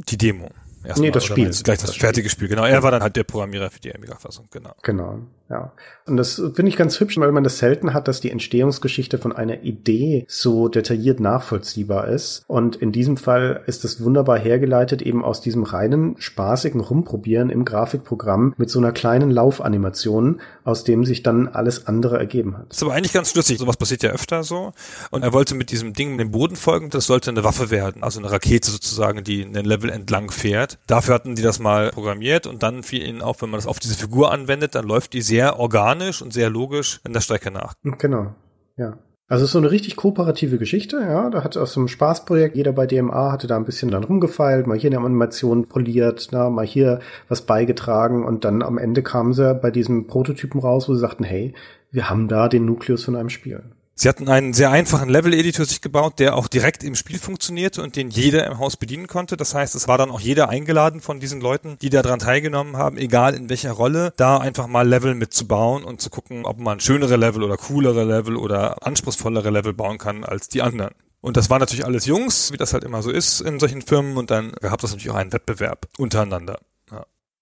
Die 0.09 0.17
Demo. 0.17 0.49
Erstmal, 0.83 1.07
nee, 1.07 1.11
das 1.11 1.25
Spiel. 1.25 1.49
Gleich 1.49 1.79
das, 1.79 1.91
das 1.91 1.95
fertige 1.95 2.29
Spiel. 2.29 2.47
Spiel. 2.47 2.55
Genau, 2.55 2.65
er 2.65 2.81
war 2.81 2.91
dann 2.91 3.03
halt 3.03 3.15
der 3.15 3.23
Programmierer 3.23 3.69
für 3.69 3.79
die 3.79 3.93
Amiga-Fassung, 3.93 4.47
genau. 4.49 4.71
Genau, 4.81 5.19
ja. 5.49 5.73
Und 6.07 6.17
das 6.17 6.35
finde 6.35 6.69
ich 6.69 6.77
ganz 6.77 6.99
hübsch, 6.99 7.17
weil 7.17 7.31
man 7.31 7.43
das 7.43 7.59
selten 7.59 7.93
hat, 7.93 8.07
dass 8.07 8.19
die 8.19 8.31
Entstehungsgeschichte 8.31 9.17
von 9.17 9.31
einer 9.31 9.61
Idee 9.61 10.25
so 10.27 10.69
detailliert 10.69 11.19
nachvollziehbar 11.19 12.07
ist. 12.07 12.43
Und 12.47 12.75
in 12.77 12.91
diesem 12.91 13.17
Fall 13.17 13.61
ist 13.67 13.83
das 13.83 14.03
wunderbar 14.03 14.39
hergeleitet 14.39 15.01
eben 15.01 15.23
aus 15.23 15.41
diesem 15.41 15.63
reinen, 15.63 16.15
spaßigen 16.17 16.81
Rumprobieren 16.81 17.49
im 17.49 17.63
Grafikprogramm 17.63 18.55
mit 18.57 18.69
so 18.69 18.79
einer 18.79 18.91
kleinen 18.91 19.29
Laufanimation, 19.29 20.41
aus 20.63 20.83
dem 20.83 21.05
sich 21.05 21.21
dann 21.21 21.47
alles 21.47 21.85
andere 21.85 22.17
ergeben 22.17 22.57
hat. 22.57 22.69
Das 22.69 22.77
ist 22.77 22.83
aber 22.83 22.93
eigentlich 22.93 23.13
ganz 23.13 23.35
lustig. 23.35 23.59
Sowas 23.59 23.77
passiert 23.77 24.03
ja 24.03 24.09
öfter 24.09 24.43
so. 24.43 24.73
Und 25.11 25.23
er 25.23 25.33
wollte 25.33 25.53
mit 25.53 25.69
diesem 25.71 25.93
Ding 25.93 26.17
dem 26.17 26.31
Boden 26.31 26.55
folgen, 26.55 26.89
das 26.89 27.05
sollte 27.05 27.29
eine 27.29 27.43
Waffe 27.43 27.69
werden, 27.69 28.03
also 28.03 28.19
eine 28.19 28.31
Rakete 28.31 28.71
sozusagen, 28.71 29.23
die 29.23 29.45
einen 29.45 29.65
Level 29.65 29.91
entlang 29.91 30.31
fährt. 30.31 30.70
Dafür 30.87 31.15
hatten 31.15 31.35
die 31.35 31.41
das 31.41 31.59
mal 31.59 31.89
programmiert 31.91 32.47
und 32.47 32.63
dann 32.63 32.83
fiel 32.83 33.05
ihnen 33.05 33.21
auf, 33.21 33.41
wenn 33.41 33.49
man 33.49 33.59
das 33.59 33.67
auf 33.67 33.79
diese 33.79 33.95
Figur 33.95 34.31
anwendet, 34.31 34.75
dann 34.75 34.85
läuft 34.85 35.13
die 35.13 35.21
sehr 35.21 35.59
organisch 35.59 36.21
und 36.21 36.33
sehr 36.33 36.49
logisch 36.49 36.99
in 37.05 37.13
der 37.13 37.21
Strecke 37.21 37.51
nach. 37.51 37.73
Genau, 37.83 38.33
ja. 38.77 38.97
Also 39.27 39.45
es 39.45 39.49
ist 39.49 39.53
so 39.53 39.59
eine 39.59 39.71
richtig 39.71 39.95
kooperative 39.95 40.57
Geschichte, 40.57 40.97
ja. 40.97 41.29
Da 41.29 41.41
hat 41.41 41.55
aus 41.55 41.71
so 41.71 41.79
einem 41.79 41.87
Spaßprojekt, 41.87 42.57
jeder 42.57 42.73
bei 42.73 42.85
DMA 42.85 43.31
hatte 43.31 43.47
da 43.47 43.55
ein 43.55 43.63
bisschen 43.63 43.89
dann 43.89 44.03
rumgefeilt, 44.03 44.67
mal 44.67 44.77
hier 44.77 44.89
eine 44.89 44.99
Animation 44.99 45.67
poliert, 45.67 46.27
na, 46.31 46.49
mal 46.49 46.65
hier 46.65 46.99
was 47.29 47.43
beigetragen 47.43 48.25
und 48.25 48.43
dann 48.43 48.61
am 48.61 48.77
Ende 48.77 49.03
kamen 49.03 49.31
sie 49.31 49.55
bei 49.55 49.71
diesem 49.71 50.07
Prototypen 50.07 50.59
raus, 50.59 50.89
wo 50.89 50.93
sie 50.93 50.99
sagten, 50.99 51.23
hey, 51.23 51.53
wir 51.91 52.09
haben 52.09 52.27
da 52.27 52.49
den 52.49 52.65
Nukleus 52.65 53.05
von 53.05 53.15
einem 53.15 53.29
Spiel. 53.29 53.63
Sie 54.01 54.09
hatten 54.09 54.29
einen 54.29 54.55
sehr 54.55 54.71
einfachen 54.71 55.09
Level-Editor 55.09 55.63
sich 55.63 55.79
gebaut, 55.79 56.17
der 56.17 56.35
auch 56.35 56.47
direkt 56.47 56.83
im 56.83 56.95
Spiel 56.95 57.19
funktionierte 57.19 57.83
und 57.83 57.95
den 57.95 58.09
jeder 58.09 58.47
im 58.47 58.57
Haus 58.57 58.75
bedienen 58.75 59.05
konnte. 59.05 59.37
Das 59.37 59.53
heißt, 59.53 59.75
es 59.75 59.87
war 59.87 59.99
dann 59.99 60.09
auch 60.09 60.19
jeder 60.19 60.49
eingeladen 60.49 61.01
von 61.01 61.19
diesen 61.19 61.39
Leuten, 61.39 61.77
die 61.83 61.91
daran 61.91 62.17
teilgenommen 62.17 62.77
haben, 62.77 62.97
egal 62.97 63.35
in 63.35 63.47
welcher 63.47 63.73
Rolle, 63.73 64.11
da 64.17 64.39
einfach 64.39 64.65
mal 64.65 64.89
Level 64.89 65.13
mitzubauen 65.13 65.83
und 65.83 66.01
zu 66.01 66.09
gucken, 66.09 66.45
ob 66.45 66.57
man 66.57 66.79
schönere 66.79 67.15
Level 67.15 67.43
oder 67.43 67.57
coolere 67.57 68.03
Level 68.03 68.37
oder 68.37 68.83
anspruchsvollere 68.87 69.51
Level 69.51 69.73
bauen 69.73 69.99
kann 69.99 70.23
als 70.23 70.49
die 70.49 70.63
anderen. 70.63 70.95
Und 71.19 71.37
das 71.37 71.51
waren 71.51 71.59
natürlich 71.59 71.85
alles 71.85 72.07
Jungs, 72.07 72.51
wie 72.51 72.57
das 72.57 72.73
halt 72.73 72.83
immer 72.83 73.03
so 73.03 73.11
ist 73.11 73.39
in 73.39 73.59
solchen 73.59 73.83
Firmen. 73.83 74.17
Und 74.17 74.31
dann 74.31 74.51
gab 74.53 74.83
es 74.83 74.89
natürlich 74.89 75.11
auch 75.11 75.15
einen 75.15 75.31
Wettbewerb 75.31 75.87
untereinander. 75.99 76.57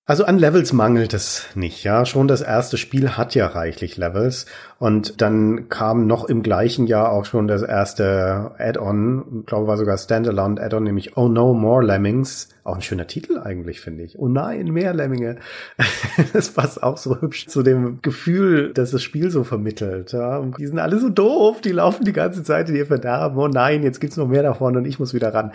Also 0.10 0.26
an 0.26 0.40
Levels 0.40 0.74
mangelt 0.74 1.14
es 1.14 1.46
nicht, 1.54 1.84
ja. 1.84 2.04
Schon 2.04 2.28
das 2.28 2.42
erste 2.42 2.78
Spiel 2.78 3.12
hat 3.12 3.36
ja 3.36 3.46
reichlich 3.46 3.96
Levels. 3.96 4.48
Und 4.80 5.22
dann 5.22 5.70
kam 5.70 6.08
noch 6.08 6.26
im 6.26 6.42
gleichen 6.42 6.88
Jahr 6.88 7.12
auch 7.12 7.26
schon 7.26 7.48
das 7.48 7.62
erste 7.62 8.54
Add-on, 8.58 9.44
glaube 9.46 9.68
war 9.68 9.78
sogar 9.78 10.00
Standalone 10.00 10.60
Add-on, 10.60 10.84
nämlich 10.84 11.16
Oh 11.16 11.28
No 11.28 11.54
More 11.54 11.86
Lemmings. 11.86 12.50
Auch 12.70 12.76
ein 12.76 12.84
schöner 12.84 13.08
Titel 13.08 13.40
eigentlich, 13.40 13.82
finde 13.82 14.04
ich. 14.04 14.20
Oh 14.20 14.28
nein, 14.28 14.68
mehr 14.68 14.94
Lemminge. 14.94 15.38
das 16.34 16.50
passt 16.50 16.84
auch 16.84 16.98
so 16.98 17.20
hübsch 17.20 17.48
zu 17.48 17.64
dem 17.64 18.00
Gefühl, 18.04 18.74
dass 18.74 18.92
das 18.92 19.02
Spiel 19.02 19.32
so 19.32 19.44
vermittelt. 19.44 20.12
Ja. 20.12 20.46
Die 20.60 20.68
sind 20.68 20.78
alle 20.78 21.00
so 21.00 21.10
doof, 21.10 21.62
die 21.62 21.72
laufen 21.72 22.06
die 22.06 22.14
ganze 22.14 22.44
Zeit 22.44 22.70
in 22.70 22.76
ihr 22.76 22.86
Verderben. 22.86 23.40
Oh 23.40 23.48
nein, 23.48 23.82
jetzt 23.82 24.00
gibt's 24.00 24.18
noch 24.18 24.28
mehr 24.28 24.44
davon 24.44 24.78
und 24.78 24.86
ich 24.86 25.00
muss 25.00 25.16
wieder 25.16 25.34
ran. 25.34 25.52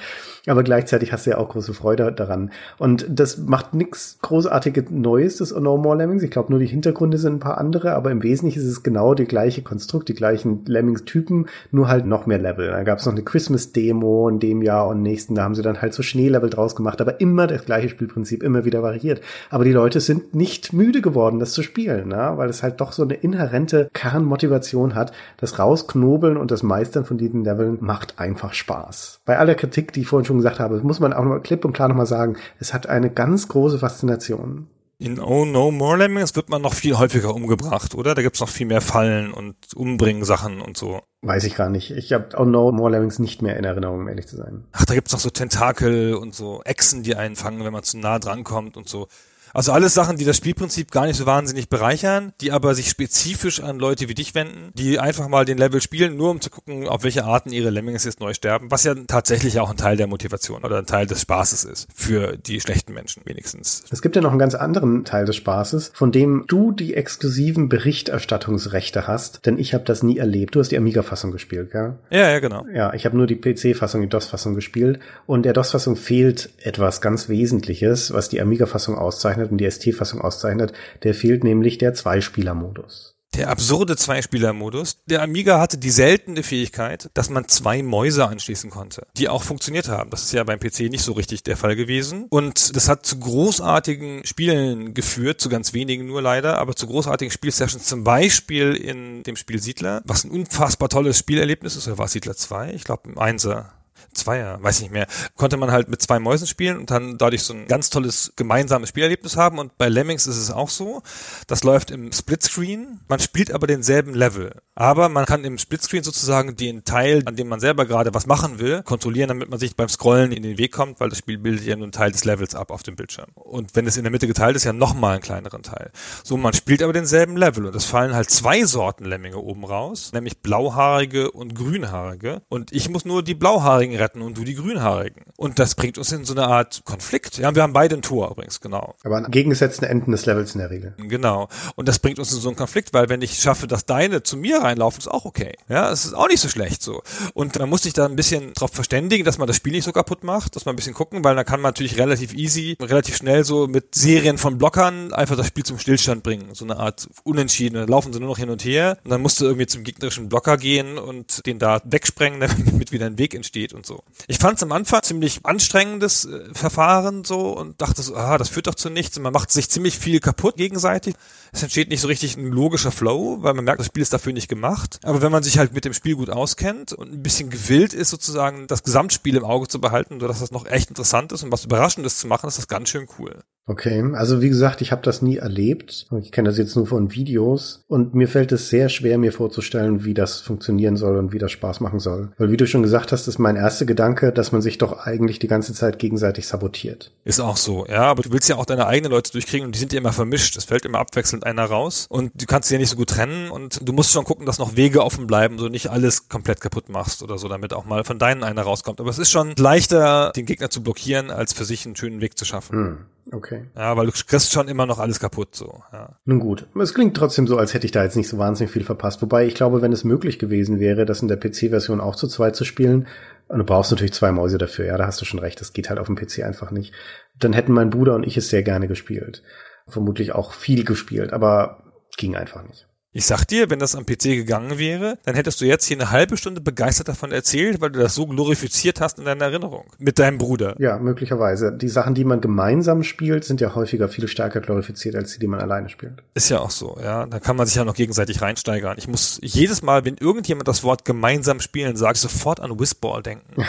Aber 0.49 0.65
gleichzeitig 0.65 1.12
hast 1.12 1.27
du 1.27 1.31
ja 1.31 1.39
auch 1.39 1.51
große 1.51 1.73
Freude 1.73 2.11
daran. 2.11 2.51
Und 2.79 3.07
das 3.09 3.39
macht 3.39 3.75
nichts 3.75 4.19
großartiges 4.21 4.91
Neues, 4.91 5.37
das 5.37 5.53
No 5.53 5.77
More 5.77 5.97
Lemmings. 5.97 6.25
Ich 6.25 6.33
glaube, 6.33 6.51
nur 6.51 6.59
die 6.59 6.67
Hintergründe 6.67 7.19
sind 7.19 7.35
ein 7.35 7.41
paar 7.41 7.59
andere, 7.59 7.95
aber 7.95 8.11
im 8.11 8.25
Wesentlichen 8.25 8.59
ist 8.59 8.69
es 8.69 8.83
genau 8.83 9.15
die 9.15 9.27
gleiche 9.27 9.62
Konstrukt, 9.62 10.09
die 10.09 10.15
gleichen 10.15 10.65
Lemmings-Typen, 10.67 11.47
nur 11.71 11.87
halt 11.87 12.07
noch 12.07 12.27
mehr 12.27 12.39
Level. 12.39 12.67
Da 12.67 12.83
gab's 12.83 13.07
noch 13.07 13.12
eine 13.12 13.23
Christmas-Demo 13.23 14.29
in 14.29 14.41
dem 14.41 14.62
Jahr 14.62 14.89
und 14.89 15.03
nächsten, 15.03 15.37
da 15.37 15.45
haben 15.45 15.55
sie 15.55 15.62
dann 15.62 15.81
halt 15.81 15.95
so 15.95 16.03
Schneelevel 16.03 16.51
draus 16.51 16.75
gemacht 16.75 17.03
aber 17.05 17.20
immer 17.20 17.46
das 17.46 17.66
gleiche 17.66 17.90
Spielprinzip, 17.90 18.42
immer 18.42 18.64
wieder 18.64 18.82
variiert. 18.82 19.20
Aber 19.50 19.64
die 19.64 19.72
Leute 19.72 20.00
sind 20.00 20.34
nicht 20.34 20.72
müde 20.72 21.02
geworden, 21.02 21.38
das 21.38 21.52
zu 21.52 21.62
spielen, 21.62 22.07
na? 22.09 22.38
weil 22.38 22.48
es 22.48 22.62
halt 22.62 22.80
doch 22.80 22.92
so 22.92 23.02
eine 23.02 23.14
inhärente 23.14 23.90
Kernmotivation 23.92 24.94
hat. 24.94 25.12
Das 25.36 25.59
Rausknobeln 25.59 26.38
und 26.38 26.50
das 26.50 26.62
Meistern 26.62 27.05
von 27.05 27.18
diesen 27.18 27.44
Leveln 27.44 27.78
macht 27.80 28.18
einfach 28.18 28.55
Spaß. 28.55 29.20
Bei 29.26 29.38
aller 29.38 29.55
Kritik, 29.55 29.92
die 29.92 30.00
ich 30.00 30.07
vorhin 30.07 30.24
schon 30.24 30.38
gesagt 30.38 30.61
habe, 30.61 30.80
muss 30.82 31.00
man 31.00 31.12
auch 31.12 31.24
noch 31.24 31.40
klipp 31.40 31.64
und 31.64 31.74
klar 31.74 31.88
nochmal 31.88 32.07
sagen, 32.07 32.36
es 32.59 32.72
hat 32.72 32.86
eine 32.86 33.11
ganz 33.11 33.48
große 33.48 33.78
Faszination. 33.78 34.68
In 34.99 35.18
Oh 35.18 35.45
No 35.45 35.70
More 35.70 35.97
Lemmings 35.97 36.36
wird 36.36 36.49
man 36.49 36.62
noch 36.62 36.74
viel 36.74 36.97
häufiger 36.99 37.34
umgebracht, 37.34 37.95
oder? 37.95 38.14
Da 38.14 38.22
gibt's 38.22 38.40
noch 38.40 38.49
viel 38.49 38.66
mehr 38.66 38.80
Fallen 38.80 39.32
und 39.32 39.57
Umbringen-Sachen 39.74 40.61
und 40.61 40.76
so. 40.76 41.03
Weiß 41.22 41.45
ich 41.45 41.57
gar 41.57 41.68
nicht. 41.68 41.90
Ich 41.90 42.12
habe 42.12 42.28
Oh 42.36 42.45
No 42.45 42.70
More 42.70 42.90
Lemmings 42.92 43.18
nicht 43.18 43.42
mehr 43.42 43.57
in 43.57 43.64
Erinnerung, 43.64 44.01
um 44.01 44.09
ehrlich 44.09 44.28
zu 44.28 44.36
sein. 44.36 44.64
Ach, 44.72 44.84
da 44.84 44.95
gibt's 44.95 45.12
noch 45.12 45.20
so 45.20 45.30
Tentakel 45.30 46.14
und 46.14 46.34
so 46.34 46.62
Echsen, 46.64 47.03
die 47.03 47.16
einen 47.16 47.34
fangen, 47.36 47.64
wenn 47.64 47.72
man 47.72 47.82
zu 47.82 47.99
nah 47.99 48.18
drankommt 48.18 48.76
und 48.76 48.88
so. 48.88 49.09
Also 49.55 49.70
alles 49.70 49.94
Sachen, 49.94 50.16
die 50.16 50.24
das 50.24 50.36
Spielprinzip 50.36 50.90
gar 50.90 51.07
nicht 51.07 51.16
so 51.16 51.26
wahnsinnig 51.26 51.68
bereichern, 51.68 52.32
die 52.40 52.50
aber 52.50 52.74
sich 52.74 52.90
spezifisch 52.90 53.61
an 53.61 53.78
Leute 53.78 54.09
wie 54.09 54.14
dich 54.14 54.34
wenden, 54.34 54.72
die 54.74 54.98
einfach 54.98 55.28
mal 55.28 55.44
den 55.44 55.59
Level 55.59 55.80
spielen, 55.80 56.16
nur 56.16 56.30
um 56.30 56.40
zu 56.40 56.50
gucken, 56.50 56.88
auf 56.88 57.05
welche 57.05 57.24
Arten 57.24 57.52
ihre 57.52 57.70
Lemmings 57.70 58.05
jetzt 58.05 58.18
neu 58.18 58.34
sterben, 58.34 58.72
was 58.72 58.82
ja 58.82 58.96
tatsächlich 59.07 59.61
auch 59.61 59.70
ein 59.70 59.76
Teil 59.76 59.96
der 59.96 60.09
Motivation 60.09 60.64
oder 60.64 60.78
ein 60.78 60.86
Teil 60.86 61.07
des 61.07 61.20
Spaßes 61.20 61.64
ist, 61.64 61.86
für 61.94 62.36
die 62.36 62.61
schlechten 62.61 62.92
Menschen 62.92 63.22
wenigstens. 63.26 63.84
Es 63.90 64.02
gibt 64.02 64.16
ja 64.16 64.22
noch 64.22 64.30
einen 64.30 64.40
ganz 64.40 64.57
anderen 64.57 65.05
Teil 65.05 65.24
des 65.24 65.36
Spaßes, 65.36 65.92
von 65.94 66.11
dem 66.11 66.44
du 66.48 66.72
die 66.72 66.94
exklusiven 66.94 67.68
Berichterstattungsrechte 67.68 69.07
hast, 69.07 69.46
denn 69.46 69.57
ich 69.57 69.72
habe 69.72 69.84
das 69.84 70.02
nie 70.02 70.18
erlebt. 70.18 70.57
Du 70.57 70.61
hast 70.61 70.72
die 70.72 70.78
Amiga-Fassung 70.78 71.30
gespielt, 71.30 71.70
gell? 71.70 71.94
Ja, 72.11 72.28
ja, 72.30 72.40
genau. 72.40 72.66
Ja, 72.74 72.92
ich 72.92 73.07
habe 73.07 73.16
nur 73.16 73.28
die 73.28 73.36
PC-Fassung, 73.36 74.00
die 74.00 74.09
DOS-Fassung 74.09 74.57
gespielt 74.57 74.98
und 75.26 75.44
der 75.44 75.52
DOS-Fassung 75.52 75.94
fehlt 75.94 76.50
etwas 76.59 77.00
ganz 77.00 77.28
Wesentliches, 77.28 78.12
was 78.12 78.28
die 78.28 78.40
Amiga-Fassung 78.40 78.98
auszeichnet 78.98 79.43
und 79.51 79.59
die 79.59 79.70
ST-Fassung 79.70 80.20
auszeichnet. 80.20 80.72
Der 81.03 81.14
fehlt 81.14 81.45
nämlich 81.45 81.78
der 81.78 81.95
Zweispieler-Modus. 81.95 83.14
Der 83.36 83.51
absurde 83.51 83.97
Zweispieler-Modus. 83.97 85.03
Der 85.07 85.22
Amiga 85.22 85.59
hatte 85.59 85.76
die 85.76 85.90
seltene 85.90 86.45
Fähigkeit, 86.45 87.11
dass 87.14 87.30
man 87.30 87.49
zwei 87.49 87.82
Mäuse 87.82 88.28
anschließen 88.28 88.70
konnte, 88.70 89.09
die 89.16 89.28
auch 89.28 89.42
funktioniert 89.42 89.88
haben. 89.88 90.11
Das 90.11 90.22
ist 90.22 90.32
ja 90.32 90.45
beim 90.45 90.61
PC 90.61 90.82
nicht 90.82 91.03
so 91.03 91.12
richtig 91.12 91.42
der 91.42 91.57
Fall 91.57 91.74
gewesen. 91.74 92.26
Und 92.30 92.76
das 92.76 92.88
hat 92.88 93.05
zu 93.05 93.18
großartigen 93.18 94.24
Spielen 94.24 94.95
geführt, 94.95 95.40
zu 95.40 95.49
ganz 95.49 95.74
wenigen 95.74 96.07
nur 96.07 96.22
leider, 96.22 96.59
aber 96.59 96.76
zu 96.76 96.86
großartigen 96.86 97.32
Spielsessions, 97.32 97.86
zum 97.86 98.05
Beispiel 98.05 98.74
in 98.74 99.24
dem 99.24 99.34
Spiel 99.34 99.61
Siedler, 99.61 100.03
was 100.05 100.22
ein 100.22 100.30
unfassbar 100.30 100.88
tolles 100.88 101.18
Spielerlebnis 101.18 101.74
ist, 101.74 101.88
oder 101.88 101.99
war 101.99 102.09
Siedler 102.09 102.36
2? 102.36 102.72
Ich 102.74 102.84
glaube 102.84 103.11
im 103.11 103.18
Einser. 103.18 103.72
Zweier, 104.15 104.62
weiß 104.62 104.81
nicht 104.81 104.93
mehr, 104.93 105.07
konnte 105.37 105.57
man 105.57 105.73
halt 105.73 105.89
mit 105.89 106.01
zwei 106.03 106.19
Mäusen 106.19 106.47
spielen 106.47 106.79
und 106.79 106.91
dann 106.91 107.19
dadurch 107.19 107.43
so 107.43 107.55
ein 107.55 107.67
ganz 107.67 107.91
tolles 107.91 108.33
gemeinsames 108.37 108.89
Spielerlebnis 108.89 109.37
haben. 109.37 109.59
Und 109.59 109.77
bei 109.79 109.89
Lemmings 109.89 110.27
ist 110.27 110.37
es 110.37 110.51
auch 110.51 110.69
so. 110.69 111.03
Das 111.47 111.65
läuft 111.65 111.91
im 111.91 112.12
Splitscreen. 112.12 113.01
Man 113.09 113.21
spielt 113.21 113.53
aber 113.53 113.67
denselben 113.67 114.15
Level. 114.15 114.53
Aber 114.75 115.09
man 115.09 115.25
kann 115.25 115.45
im 115.45 115.59
Splitscreen 115.59 116.03
sozusagen 116.03 116.57
den 116.57 116.85
Teil, 116.85 117.23
an 117.27 117.37
dem 117.37 117.49
man 117.49 117.61
selber 117.61 117.87
gerade 117.87 118.12
was 118.12 118.27
machen 118.27 118.59
will, 118.59 118.83
kontrollieren, 118.83 119.29
damit 119.29 119.49
man 119.49 119.59
sich 119.59 119.77
beim 119.77 119.89
Scrollen 119.89 120.33
in 120.33 120.43
den 120.43 120.59
Weg 120.59 120.73
kommt, 120.73 120.99
weil 120.99 121.09
das 121.09 121.19
Spiel 121.19 121.39
bildet 121.39 121.65
ja 121.65 121.77
nur 121.77 121.85
einen 121.85 121.93
Teil 121.93 122.11
des 122.11 122.25
Levels 122.25 122.55
ab 122.55 122.71
auf 122.71 122.83
dem 122.83 122.97
Bildschirm. 122.97 123.29
Und 123.35 123.77
wenn 123.77 123.87
es 123.87 123.97
in 123.97 124.03
der 124.03 124.11
Mitte 124.11 124.27
geteilt 124.27 124.57
ist, 124.57 124.65
ja 124.65 124.73
nochmal 124.73 125.15
einen 125.15 125.23
kleineren 125.23 125.62
Teil. 125.62 125.93
So, 126.25 126.37
man 126.37 126.53
spielt 126.55 126.83
aber 126.83 126.93
denselben 126.93 127.37
Level 127.37 127.67
und 127.67 127.75
es 127.77 127.85
fallen 127.85 128.15
halt 128.15 128.31
zwei 128.31 128.65
Sorten 128.65 129.05
Lemminge 129.05 129.39
oben 129.39 129.65
raus, 129.65 130.11
nämlich 130.12 130.39
blauhaarige 130.39 131.31
und 131.31 131.55
grünhaarige. 131.55 132.43
Und 132.49 132.73
ich 132.73 132.89
muss 132.89 133.05
nur 133.05 133.23
die 133.23 133.35
blauhaarigen 133.35 133.95
retten 134.05 134.22
und 134.22 134.36
du 134.38 134.44
die 134.44 134.55
grünhaarigen. 134.55 135.22
Und 135.36 135.59
das 135.59 135.74
bringt 135.74 135.98
uns 135.98 136.12
in 136.12 136.24
so 136.24 136.34
eine 136.34 136.46
Art 136.46 136.82
Konflikt. 136.84 137.38
Ja, 137.38 137.55
wir 137.55 137.62
haben 137.62 137.72
beide 137.72 137.96
ein 137.96 138.02
Tor 138.02 138.30
übrigens, 138.30 138.61
genau. 138.61 138.94
Aber 139.02 139.16
an 139.16 139.30
gegengesetzten 139.30 139.86
Enden 139.86 140.12
des 140.12 140.26
Levels 140.26 140.55
in 140.55 140.61
der 140.61 140.70
Regel. 140.70 140.94
Genau. 140.98 141.48
Und 141.74 141.88
das 141.88 141.98
bringt 141.98 142.18
uns 142.18 142.32
in 142.32 142.40
so 142.40 142.48
einen 142.48 142.57
Konflikt, 142.57 142.92
weil 142.92 143.09
wenn 143.09 143.22
ich 143.22 143.34
schaffe, 143.40 143.66
dass 143.66 143.86
deine 143.86 144.22
zu 144.22 144.36
mir 144.36 144.59
reinlaufen, 144.59 145.00
ist 145.00 145.09
auch 145.09 145.24
okay. 145.24 145.55
Ja, 145.68 145.90
es 145.90 146.05
ist 146.05 146.14
auch 146.14 146.28
nicht 146.28 146.40
so 146.40 146.48
schlecht 146.48 146.82
so. 146.82 147.02
Und 147.32 147.59
man 147.59 147.68
muss 147.68 147.82
sich 147.82 147.94
da 147.94 148.05
ein 148.05 148.16
bisschen 148.16 148.52
drauf 148.52 148.70
verständigen, 148.72 149.24
dass 149.24 149.38
man 149.38 149.46
das 149.46 149.57
Spiel 149.57 149.72
nicht 149.72 149.84
so 149.84 149.92
kaputt 149.92 150.22
macht, 150.24 150.57
dass 150.57 150.66
man 150.66 150.74
ein 150.74 150.76
bisschen 150.76 150.94
gucken, 150.94 151.24
weil 151.24 151.34
dann 151.34 151.44
kann 151.44 151.61
man 151.61 151.70
natürlich 151.70 151.98
relativ 151.98 152.34
easy, 152.34 152.76
relativ 152.80 153.16
schnell 153.16 153.44
so 153.44 153.66
mit 153.66 153.94
Serien 153.94 154.38
von 154.38 154.59
Blockern 154.59 155.12
einfach 155.12 155.36
das 155.36 155.46
Spiel 155.46 155.64
zum 155.64 155.78
Stillstand 155.78 156.22
bringen. 156.22 156.55
So 156.55 156.64
eine 156.64 156.76
Art 156.76 157.09
Unentschieden. 157.24 157.74
Dann 157.76 157.88
laufen 157.88 158.12
sie 158.12 158.20
nur 158.20 158.28
noch 158.28 158.38
hin 158.38 158.50
und 158.50 158.64
her 158.64 158.98
und 159.05 159.11
dann 159.11 159.22
musst 159.22 159.40
du 159.40 159.44
irgendwie 159.44 159.66
zum 159.66 159.84
gegnerischen 159.84 160.28
Blocker 160.28 160.57
gehen 160.57 160.98
und 160.98 161.46
den 161.46 161.59
da 161.59 161.80
wegsprengen, 161.84 162.40
damit 162.66 162.92
wieder 162.92 163.07
ein 163.07 163.18
Weg 163.18 163.34
entsteht 163.34 163.72
und 163.72 163.86
so. 163.86 163.93
Ich 164.26 164.38
fand 164.38 164.57
es 164.57 164.62
am 164.62 164.72
Anfang 164.72 165.03
ziemlich 165.03 165.40
anstrengendes 165.45 166.24
äh, 166.24 166.55
Verfahren 166.55 167.24
so 167.24 167.51
und 167.51 167.80
dachte 167.80 168.03
so, 168.03 168.14
ah, 168.16 168.38
das 168.38 168.49
führt 168.49 168.66
doch 168.66 168.74
zu 168.74 168.90
nichts 168.90 169.16
und 169.16 169.22
man 169.22 169.32
macht 169.32 169.51
sich 169.51 169.70
ziemlich 169.70 169.99
viel 169.99 170.20
kaputt 170.20 170.57
gegenseitig. 170.57 171.14
Es 171.55 171.62
entsteht 171.62 171.88
nicht 171.88 172.00
so 172.00 172.09
richtig 172.09 172.36
ein 172.36 172.48
logischer 172.48 172.90
Flow, 172.90 173.38
weil 173.42 173.55
man 173.55 173.64
merkt, 173.64 173.78
das 173.78 173.86
Spiel 173.86 174.02
ist 174.02 174.12
dafür 174.12 174.32
nicht 174.32 174.48
gemacht. 174.48 174.98
Aber 175.05 175.22
wenn 175.22 175.30
man 175.30 175.44
sich 175.44 175.57
halt 175.57 175.72
mit 175.72 175.84
dem 175.84 175.92
Spiel 175.92 176.16
gut 176.16 176.28
auskennt 176.28 176.92
und 176.92 177.12
ein 177.12 177.22
bisschen 177.22 177.48
gewillt 177.48 177.94
ist, 177.94 178.11
sozusagen 178.11 178.66
das 178.66 178.82
Gesamtspiel 178.82 179.36
im 179.36 179.44
Auge 179.44 179.68
zu 179.68 179.80
behalten, 179.80 180.18
sodass 180.18 180.40
das 180.40 180.50
noch 180.50 180.66
echt 180.66 180.88
interessant 180.88 181.30
ist 181.30 181.44
und 181.44 181.52
was 181.52 181.64
Überraschendes 181.64 182.18
zu 182.18 182.26
machen, 182.26 182.48
ist 182.48 182.59
das 182.59 182.66
ganz 182.66 182.88
schön 182.88 183.07
cool. 183.20 183.38
Okay, 183.66 184.05
also 184.12 184.42
wie 184.42 184.50
gesagt, 184.50 184.82
ich 184.82 184.92
habe 184.92 185.00
das 185.00 185.22
nie 185.22 185.38
erlebt. 185.38 186.07
Ich 186.20 186.32
kenne 186.32 186.50
das 186.50 186.59
jetzt 186.59 186.76
nur 186.76 186.86
von 186.86 187.12
Videos 187.12 187.82
und 187.88 188.14
mir 188.14 188.28
fällt 188.28 188.52
es 188.52 188.68
sehr 188.68 188.90
schwer, 188.90 189.16
mir 189.16 189.32
vorzustellen, 189.32 190.05
wie 190.05 190.12
das 190.12 190.40
funktionieren 190.40 190.96
soll 190.96 191.16
und 191.16 191.32
wie 191.32 191.38
das 191.38 191.52
Spaß 191.52 191.80
machen 191.80 191.98
soll. 191.98 192.32
Weil 192.36 192.50
wie 192.50 192.59
du 192.59 192.66
schon 192.66 192.82
gesagt 192.82 193.11
hast, 193.11 193.26
ist 193.26 193.38
mein 193.38 193.57
erster 193.57 193.86
Gedanke, 193.86 194.32
dass 194.32 194.52
man 194.52 194.61
sich 194.61 194.76
doch 194.76 195.07
eigentlich 195.07 195.38
die 195.38 195.46
ganze 195.46 195.72
Zeit 195.72 195.98
gegenseitig 195.98 196.46
sabotiert. 196.46 197.12
Ist 197.24 197.40
auch 197.40 197.57
so, 197.57 197.86
ja, 197.86 198.02
aber 198.02 198.22
du 198.22 198.32
willst 198.32 198.50
ja 198.50 198.57
auch 198.57 198.66
deine 198.66 198.86
eigenen 198.86 199.12
Leute 199.12 199.32
durchkriegen 199.32 199.66
und 199.66 199.74
die 199.74 199.78
sind 199.78 199.94
ja 199.94 199.98
immer 199.98 200.12
vermischt. 200.12 200.59
Es 200.59 200.64
fällt 200.64 200.84
immer 200.84 200.98
abwechselnd 200.98 201.43
einer 201.45 201.64
raus 201.64 202.07
und 202.09 202.32
du 202.34 202.47
kannst 202.47 202.68
sie 202.68 202.74
ja 202.74 202.78
nicht 202.78 202.90
so 202.90 202.97
gut 202.97 203.11
trennen 203.11 203.51
und 203.51 203.86
du 203.86 203.92
musst 203.92 204.12
schon 204.12 204.24
gucken, 204.24 204.47
dass 204.47 204.59
noch 204.59 204.76
Wege 204.76 205.05
offen 205.05 205.26
bleiben, 205.26 205.59
so 205.59 205.68
nicht 205.68 205.90
alles 205.90 206.28
komplett 206.28 206.61
kaputt 206.61 206.88
machst 206.88 207.22
oder 207.22 207.38
so, 207.38 207.49
damit 207.49 207.72
auch 207.72 207.84
mal 207.84 208.05
von 208.05 208.18
deinen 208.18 208.42
einer 208.42 208.62
rauskommt. 208.62 209.01
Aber 209.01 209.11
es 209.11 209.18
ist 209.18 209.30
schon 209.30 209.55
leichter, 209.57 210.32
den 210.34 210.47
Gegner 210.47 210.70
zu 210.70 210.82
blockieren, 210.82 211.30
als 211.30 211.53
für 211.53 211.64
sich 211.64 211.86
einen 211.86 211.97
schönen 211.97 212.20
Weg 212.20 212.38
zu 212.38 212.45
schaffen. 212.45 212.76
Hm. 212.76 212.99
Okay. 213.32 213.64
Ja, 213.74 213.97
weil 213.97 214.07
du 214.07 214.12
kriegst 214.12 214.53
schon 214.53 214.68
immer 214.68 214.84
noch 214.86 214.99
alles 214.99 215.18
kaputt, 215.18 215.57
so, 215.57 215.82
ja. 215.92 216.16
Nun 216.24 216.40
gut. 216.40 216.66
Es 216.78 216.92
klingt 216.92 217.16
trotzdem 217.16 217.47
so, 217.47 217.57
als 217.57 217.72
hätte 217.72 217.86
ich 217.86 217.92
da 217.92 218.05
jetzt 218.05 218.16
nicht 218.16 218.28
so 218.28 218.38
wahnsinnig 218.38 218.72
viel 218.72 218.84
verpasst. 218.84 219.22
Wobei 219.22 219.47
ich 219.47 219.55
glaube, 219.55 219.80
wenn 219.80 219.92
es 219.92 220.05
möglich 220.05 220.38
gewesen 220.38 220.78
wäre, 220.78 221.07
das 221.07 221.22
in 221.22 221.28
der 221.28 221.38
PC-Version 221.38 222.01
auch 222.01 222.16
zu 222.16 222.28
zweit 222.28 222.55
zu 222.55 222.64
spielen, 222.64 223.07
und 223.49 223.59
du 223.59 223.64
brauchst 223.64 223.90
natürlich 223.90 224.14
zwei 224.14 224.32
Mäuse 224.32 224.59
dafür, 224.59 224.86
ja, 224.86 224.97
da 224.97 225.07
hast 225.07 225.20
du 225.20 225.24
schon 225.24 225.40
recht, 225.40 225.61
das 225.61 225.72
geht 225.72 225.90
halt 225.90 225.99
auf 225.99 226.07
dem 226.07 226.16
PC 226.16 226.45
einfach 226.45 226.70
nicht. 226.70 226.92
Dann 227.38 227.53
hätten 227.53 227.72
mein 227.72 227.90
Bruder 227.90 228.14
und 228.14 228.26
ich 228.26 228.36
es 228.36 228.49
sehr 228.49 228.62
gerne 228.62 228.88
gespielt. 228.88 229.42
Vermutlich 229.89 230.32
auch 230.32 230.53
viel 230.53 230.85
gespielt, 230.85 231.32
aber 231.32 231.82
ging 232.16 232.37
einfach 232.37 232.62
nicht. 232.62 232.89
Ich 233.16 233.26
sag 233.26 233.45
dir, 233.45 233.70
wenn 233.70 233.78
das 233.78 233.95
am 233.95 234.05
PC 234.05 234.22
gegangen 234.35 234.76
wäre, 234.76 235.18
dann 235.24 235.37
hättest 235.37 235.61
du 235.61 235.66
jetzt 235.66 235.85
hier 235.85 235.97
eine 235.97 236.11
halbe 236.11 236.37
Stunde 236.37 236.61
begeistert 236.61 237.07
davon 237.07 237.30
erzählt, 237.30 237.80
weil 237.80 237.91
du 237.91 238.01
das 238.01 238.16
so 238.16 238.26
glorifiziert 238.26 239.01
hast 239.01 239.20
in 239.20 239.24
deiner 239.24 239.45
Erinnerung. 239.45 239.85
Mit 239.99 240.18
deinem 240.18 240.37
Bruder. 240.37 240.74
Ja, 240.80 240.99
möglicherweise. 240.99 241.70
Die 241.70 241.89
Sachen, 241.89 242.14
die 242.14 242.24
man 242.24 242.41
gemeinsam 242.41 243.05
spielt, 243.05 243.45
sind 243.45 243.61
ja 243.61 243.76
häufiger 243.76 244.09
viel 244.09 244.26
stärker 244.26 244.61
glorifiziert, 244.61 245.14
als 245.14 245.32
die, 245.32 245.39
die 245.39 245.47
man 245.47 245.61
alleine 245.61 245.91
spielt. 245.91 246.24
Ist 246.35 246.49
ja 246.49 246.59
auch 246.59 246.72
so, 246.72 246.99
ja. 247.01 247.26
Da 247.26 247.39
kann 247.39 247.55
man 247.55 247.68
sich 247.68 247.76
ja 247.76 247.85
noch 247.85 247.95
gegenseitig 247.95 248.43
reinsteigern. 248.43 248.97
Ich 248.99 249.07
muss 249.07 249.39
jedes 249.43 249.82
Mal, 249.82 250.05
wenn 250.05 250.16
irgendjemand 250.16 250.66
das 250.66 250.82
Wort 250.82 251.05
gemeinsam 251.05 251.61
spielen 251.61 251.95
sagt, 251.95 252.16
sofort 252.16 252.59
an 252.59 252.80
Whistball 252.80 253.22
denken. 253.22 253.62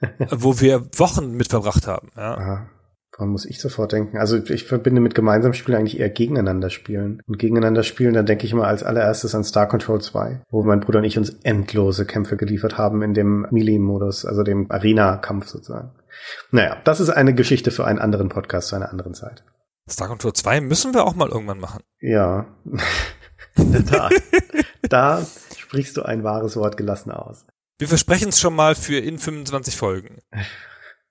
wo 0.30 0.60
wir 0.60 0.86
Wochen 0.98 1.32
mit 1.32 1.48
verbracht 1.48 1.86
haben, 1.86 2.08
ja. 2.16 2.38
Aha. 2.38 2.66
Woran 3.22 3.30
muss 3.30 3.44
ich 3.44 3.60
sofort 3.60 3.92
denken? 3.92 4.18
Also 4.18 4.36
ich 4.36 4.64
verbinde 4.64 5.00
mit 5.00 5.14
gemeinsam 5.14 5.52
spielen 5.52 5.78
eigentlich 5.78 6.00
eher 6.00 6.10
gegeneinander 6.10 6.70
spielen. 6.70 7.22
Und 7.28 7.38
gegeneinander 7.38 7.84
spielen, 7.84 8.14
dann 8.14 8.26
denke 8.26 8.46
ich 8.46 8.52
immer 8.52 8.66
als 8.66 8.82
allererstes 8.82 9.32
an 9.36 9.44
Star 9.44 9.68
Control 9.68 10.00
2, 10.00 10.42
wo 10.50 10.64
mein 10.64 10.80
Bruder 10.80 10.98
und 10.98 11.04
ich 11.04 11.18
uns 11.18 11.30
endlose 11.44 12.04
Kämpfe 12.04 12.36
geliefert 12.36 12.78
haben 12.78 13.00
in 13.00 13.14
dem 13.14 13.46
Melee-Modus, 13.52 14.26
also 14.26 14.42
dem 14.42 14.68
Arena-Kampf 14.72 15.46
sozusagen. 15.46 15.92
Naja, 16.50 16.78
das 16.82 16.98
ist 16.98 17.10
eine 17.10 17.32
Geschichte 17.32 17.70
für 17.70 17.84
einen 17.84 18.00
anderen 18.00 18.28
Podcast 18.28 18.66
zu 18.66 18.74
einer 18.74 18.90
anderen 18.90 19.14
Zeit. 19.14 19.44
Star 19.88 20.08
Control 20.08 20.32
2 20.32 20.60
müssen 20.60 20.92
wir 20.92 21.04
auch 21.04 21.14
mal 21.14 21.28
irgendwann 21.28 21.60
machen. 21.60 21.84
Ja. 22.00 22.46
da, 23.54 24.08
da 24.88 25.24
sprichst 25.56 25.96
du 25.96 26.02
ein 26.02 26.24
wahres 26.24 26.56
Wort 26.56 26.76
gelassen 26.76 27.12
aus. 27.12 27.46
Wir 27.78 27.86
versprechen 27.86 28.30
es 28.30 28.40
schon 28.40 28.56
mal 28.56 28.74
für 28.74 28.98
in 28.98 29.20
25 29.20 29.76
Folgen. 29.76 30.18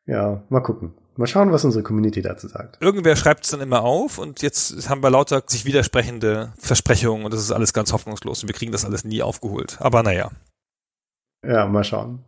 Ja, 0.05 0.43
mal 0.49 0.59
gucken. 0.59 0.93
Mal 1.17 1.27
schauen, 1.27 1.51
was 1.51 1.65
unsere 1.65 1.83
Community 1.83 2.21
dazu 2.21 2.47
sagt. 2.47 2.77
Irgendwer 2.81 3.15
schreibt 3.15 3.43
es 3.43 3.51
dann 3.51 3.61
immer 3.61 3.81
auf 3.83 4.17
und 4.17 4.41
jetzt 4.41 4.89
haben 4.89 5.03
wir 5.03 5.09
lauter 5.09 5.43
sich 5.45 5.65
widersprechende 5.65 6.53
Versprechungen 6.57 7.25
und 7.25 7.33
das 7.33 7.41
ist 7.41 7.51
alles 7.51 7.73
ganz 7.73 7.91
hoffnungslos 7.91 8.43
und 8.43 8.49
wir 8.49 8.55
kriegen 8.55 8.71
das 8.71 8.85
alles 8.85 9.03
nie 9.03 9.21
aufgeholt. 9.21 9.77
Aber 9.79 10.03
naja. 10.03 10.31
Ja, 11.45 11.65
mal 11.67 11.83
schauen. 11.83 12.23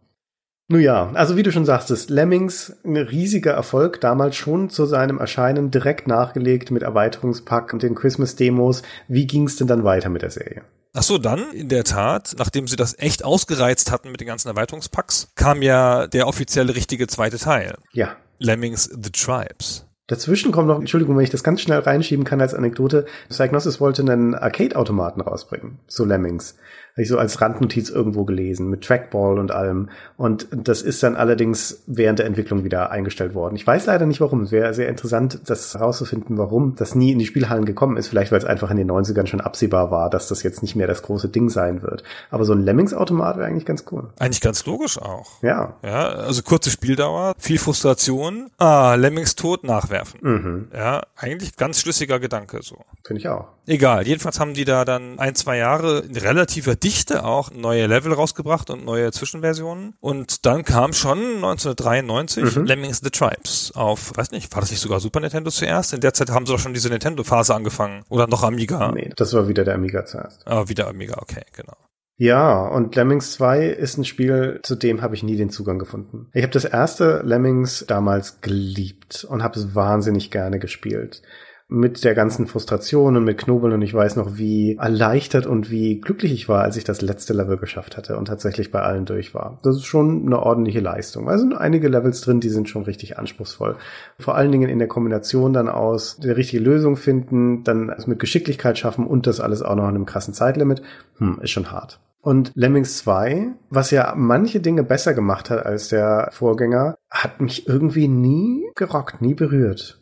Nun 0.70 0.82
ja, 0.82 1.12
also 1.14 1.36
wie 1.36 1.44
du 1.44 1.52
schon 1.52 1.66
sagtest, 1.66 2.10
Lemmings, 2.10 2.74
ein 2.86 2.98
riesiger 2.98 3.52
Erfolg, 3.52 4.00
damals 4.02 4.36
schon 4.36 4.70
zu 4.70 4.86
seinem 4.86 5.20
Erscheinen 5.20 5.72
direkt 5.72 6.08
nachgelegt 6.08 6.72
mit 6.72 6.84
Erweiterungspack 6.84 7.74
und 7.74 7.84
den 7.84 7.96
Christmas-Demos. 7.96 8.82
Wie 9.08 9.28
ging 9.28 9.46
es 9.46 9.58
denn 9.58 9.68
dann 9.68 9.84
weiter 9.84 10.10
mit 10.10 10.22
der 10.22 10.32
Serie? 10.32 10.64
Ach 10.94 11.04
so, 11.04 11.18
dann 11.18 11.52
in 11.52 11.70
der 11.70 11.84
Tat, 11.84 12.36
nachdem 12.38 12.68
sie 12.68 12.76
das 12.76 12.98
echt 12.98 13.26
ausgereizt 13.26 13.92
hatten 13.92 14.12
mit 14.12 14.22
den 14.22 14.28
ganzen 14.28 14.48
Erweiterungspacks, 14.48 15.30
kam 15.36 15.62
ja 15.62 16.08
der 16.08 16.28
offizielle 16.28 16.76
richtige 16.76 17.08
zweite 17.08 17.40
Teil. 17.40 17.76
Ja. 17.92 18.16
Lemmings 18.40 18.84
The 18.86 19.12
Tribes. 19.12 19.86
Dazwischen 20.08 20.52
kommt 20.52 20.68
noch, 20.68 20.80
Entschuldigung, 20.80 21.16
wenn 21.16 21.24
ich 21.24 21.30
das 21.30 21.44
ganz 21.44 21.62
schnell 21.62 21.80
reinschieben 21.80 22.26
kann 22.26 22.42
als 22.42 22.54
Anekdote, 22.54 23.06
Psygnosis 23.30 23.80
wollte 23.80 24.02
einen 24.02 24.36
Arcade-Automaten 24.36 25.22
rausbringen, 25.22 25.80
so 25.88 26.04
Lemmings. 26.04 26.56
Habe 26.94 27.02
ich 27.02 27.10
so 27.10 27.18
als 27.18 27.42
Randnotiz 27.42 27.90
irgendwo 27.90 28.24
gelesen, 28.24 28.70
mit 28.70 28.84
Trackball 28.84 29.40
und 29.40 29.52
allem. 29.52 29.90
Und 30.16 30.48
das 30.52 30.84
ist 30.84 31.02
dann 31.02 31.16
allerdings 31.16 31.82
während 31.88 32.20
der 32.20 32.28
Entwicklung 32.28 32.64
wieder 32.64 32.92
eingestellt 32.92 33.34
worden. 33.34 33.56
Ich 33.56 33.66
weiß 33.66 33.88
leider 33.88 34.06
nicht 34.06 34.22
warum. 34.22 34.44
Es 34.44 34.52
wäre 34.52 34.76
sehr 34.76 34.90
interessant, 34.90 35.40
das 35.48 35.74
herauszufinden, 35.74 36.38
warum 36.38 36.76
das 36.76 36.94
nie 36.94 37.12
in 37.12 37.18
die 37.18 37.26
Spielhallen 37.26 37.66
gekommen 37.66 37.98
ist. 37.98 38.10
Vielleicht, 38.10 38.32
weil 38.32 38.38
es 38.38 38.46
einfach 38.46 38.70
in 38.70 38.78
den 38.78 38.92
90ern 38.92 39.26
schon 39.26 39.42
absehbar 39.42 39.90
war, 39.90 40.12
dass 40.12 40.28
das 40.28 40.44
jetzt 40.44 40.62
nicht 40.62 40.76
mehr 40.76 40.86
das 40.86 41.02
große 41.02 41.30
Ding 41.30 41.50
sein 41.50 41.82
wird. 41.82 42.04
Aber 42.30 42.46
so 42.46 42.54
ein 42.54 42.62
Lemmings-Automat 42.62 43.38
wäre 43.38 43.48
eigentlich 43.48 43.66
ganz 43.66 43.86
cool. 43.92 44.10
Eigentlich 44.20 44.42
ganz 44.42 44.64
logisch 44.68 45.00
auch. 45.00 45.42
Ja. 45.42 45.78
Ja, 45.84 46.10
also 46.10 46.44
kurze 46.44 46.70
Spieldauer, 46.70 47.34
viel 47.40 47.58
Frustration, 47.58 48.52
ah, 48.60 48.94
Lemmings 48.94 49.34
tot 49.34 49.64
nachwerfen. 49.64 50.20
Mhm. 50.22 50.68
Ja, 50.72 51.02
eigentlich 51.16 51.58
ganz 51.58 51.82
schlüssiger 51.82 52.20
Gedanke 52.20 52.60
so. 52.62 52.78
Finde 53.04 53.20
ich 53.20 53.30
auch. 53.30 53.48
Egal, 53.66 54.06
jedenfalls 54.08 54.40
haben 54.40 54.54
die 54.54 54.66
da 54.66 54.84
dann 54.84 55.20
ein, 55.20 55.36
zwei 55.36 55.58
Jahre 55.58 56.00
in 56.00 56.16
relativer 56.18 56.76
Dichte 56.76 57.24
auch 57.24 57.52
neue 57.52 57.88
Level 57.88 58.12
rausgebracht 58.12 58.70
und 58.70 58.84
neue 58.84 59.12
Zwischenversionen. 59.12 59.94
Und 60.02 60.46
dann 60.46 60.64
kam 60.66 60.92
schon 60.94 61.18
1993 61.36 62.56
Mhm. 62.56 62.66
Lemmings 62.66 63.00
the 63.04 63.10
Tribes 63.10 63.72
auf, 63.76 64.12
weiß 64.16 64.32
nicht, 64.32 64.54
war 64.54 64.62
das 64.62 64.72
nicht 64.72 64.82
sogar 64.82 65.00
Super 65.00 65.22
Nintendo 65.22 65.50
zuerst? 65.50 65.94
In 65.94 66.02
der 66.02 66.14
Zeit 66.14 66.30
haben 66.30 66.46
sie 66.46 66.52
doch 66.52 66.60
schon 66.60 66.74
diese 66.74 66.90
Nintendo-Phase 66.90 67.56
angefangen. 67.56 68.04
Oder 68.10 68.28
noch 68.28 68.44
Amiga. 68.44 68.92
Nee, 68.92 69.12
das 69.16 69.34
war 69.34 69.48
wieder 69.48 69.64
der 69.64 69.76
Amiga 69.76 70.06
zuerst. 70.06 70.46
Ah, 70.46 70.68
wieder 70.68 70.88
Amiga, 70.88 71.18
okay, 71.22 71.44
genau. 71.56 71.78
Ja, 72.18 72.68
und 72.68 72.96
Lemmings 72.96 73.32
2 73.34 73.66
ist 73.66 73.98
ein 73.98 74.06
Spiel, 74.06 74.60
zu 74.64 74.76
dem 74.76 75.02
habe 75.02 75.16
ich 75.16 75.24
nie 75.24 75.36
den 75.36 75.50
Zugang 75.50 75.80
gefunden. 75.80 76.28
Ich 76.34 76.44
habe 76.44 76.54
das 76.54 76.64
erste 76.66 77.22
Lemmings 77.24 77.86
damals 77.88 78.40
geliebt 78.42 79.26
und 79.28 79.42
habe 79.42 79.58
es 79.60 79.74
wahnsinnig 79.74 80.30
gerne 80.30 80.60
gespielt. 80.60 81.22
Mit 81.68 82.04
der 82.04 82.14
ganzen 82.14 82.46
Frustration 82.46 83.18
und 83.18 83.24
mit 83.24 83.38
Knobeln 83.38 83.74
und 83.74 83.82
ich 83.82 83.94
weiß 83.94 84.16
noch, 84.16 84.38
wie 84.38 84.76
erleichtert 84.76 85.48
und 85.48 85.72
wie 85.72 86.00
glücklich 86.00 86.32
ich 86.32 86.50
war, 86.50 86.62
als 86.62 86.78
ich 86.78 86.84
das 86.84 87.02
letzte 87.02 87.34
Level 87.34 87.58
geschafft 87.58 87.98
hatte 87.98 88.18
und 88.18 88.26
tatsächlich 88.26 88.72
bei 88.72 88.82
allen 88.82 89.06
durch 89.06 89.34
war. 89.34 89.60
Das 89.64 89.78
ist 89.78 89.86
schon 89.86 90.26
eine 90.26 90.40
ordentliche 90.40 90.82
Leistung. 90.82 91.30
Also 91.30 91.44
sind 91.44 91.54
einige 91.54 91.88
Levels 91.88 92.22
drin, 92.22 92.40
die 92.40 92.50
sind 92.50 92.70
schon 92.70 92.84
richtig 92.84 93.18
anspruchsvoll. 93.18 93.76
Vor 94.20 94.36
allen 94.36 94.52
Dingen 94.52 94.70
in 94.70 94.80
der 94.80 94.88
Kombination 94.88 95.54
dann 95.54 95.70
aus 95.70 96.18
der 96.18 96.38
richtige 96.38 96.64
Lösung 96.64 96.96
finden, 96.96 97.64
dann 97.64 97.90
es 97.90 98.08
mit 98.08 98.20
Geschicklichkeit 98.20 98.78
schaffen 98.78 99.08
und 99.08 99.26
das 99.26 99.40
alles 99.40 99.62
auch 99.62 99.76
noch 99.76 99.90
in 99.90 99.96
einem 99.96 100.06
krassen 100.06 100.34
Zeitlimit. 100.34 100.82
Hm, 101.18 101.40
ist 101.42 101.52
schon 101.52 101.72
hart. 101.72 102.00
Und 102.24 102.54
Lemmings 102.56 103.00
2, 103.00 103.52
was 103.70 103.92
ja 103.92 104.14
manche 104.16 104.62
Dinge 104.62 104.84
besser 104.84 105.14
gemacht 105.14 105.50
hat 105.50 105.66
als 105.66 105.90
der 105.90 106.30
Vorgänger, 106.32 106.96
hat 107.10 107.42
mich 107.42 107.68
irgendwie 107.68 108.08
nie 108.08 108.72
gerockt, 108.76 109.22
nie 109.22 109.34
berührt. 109.34 110.00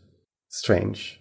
Strange. 0.48 1.21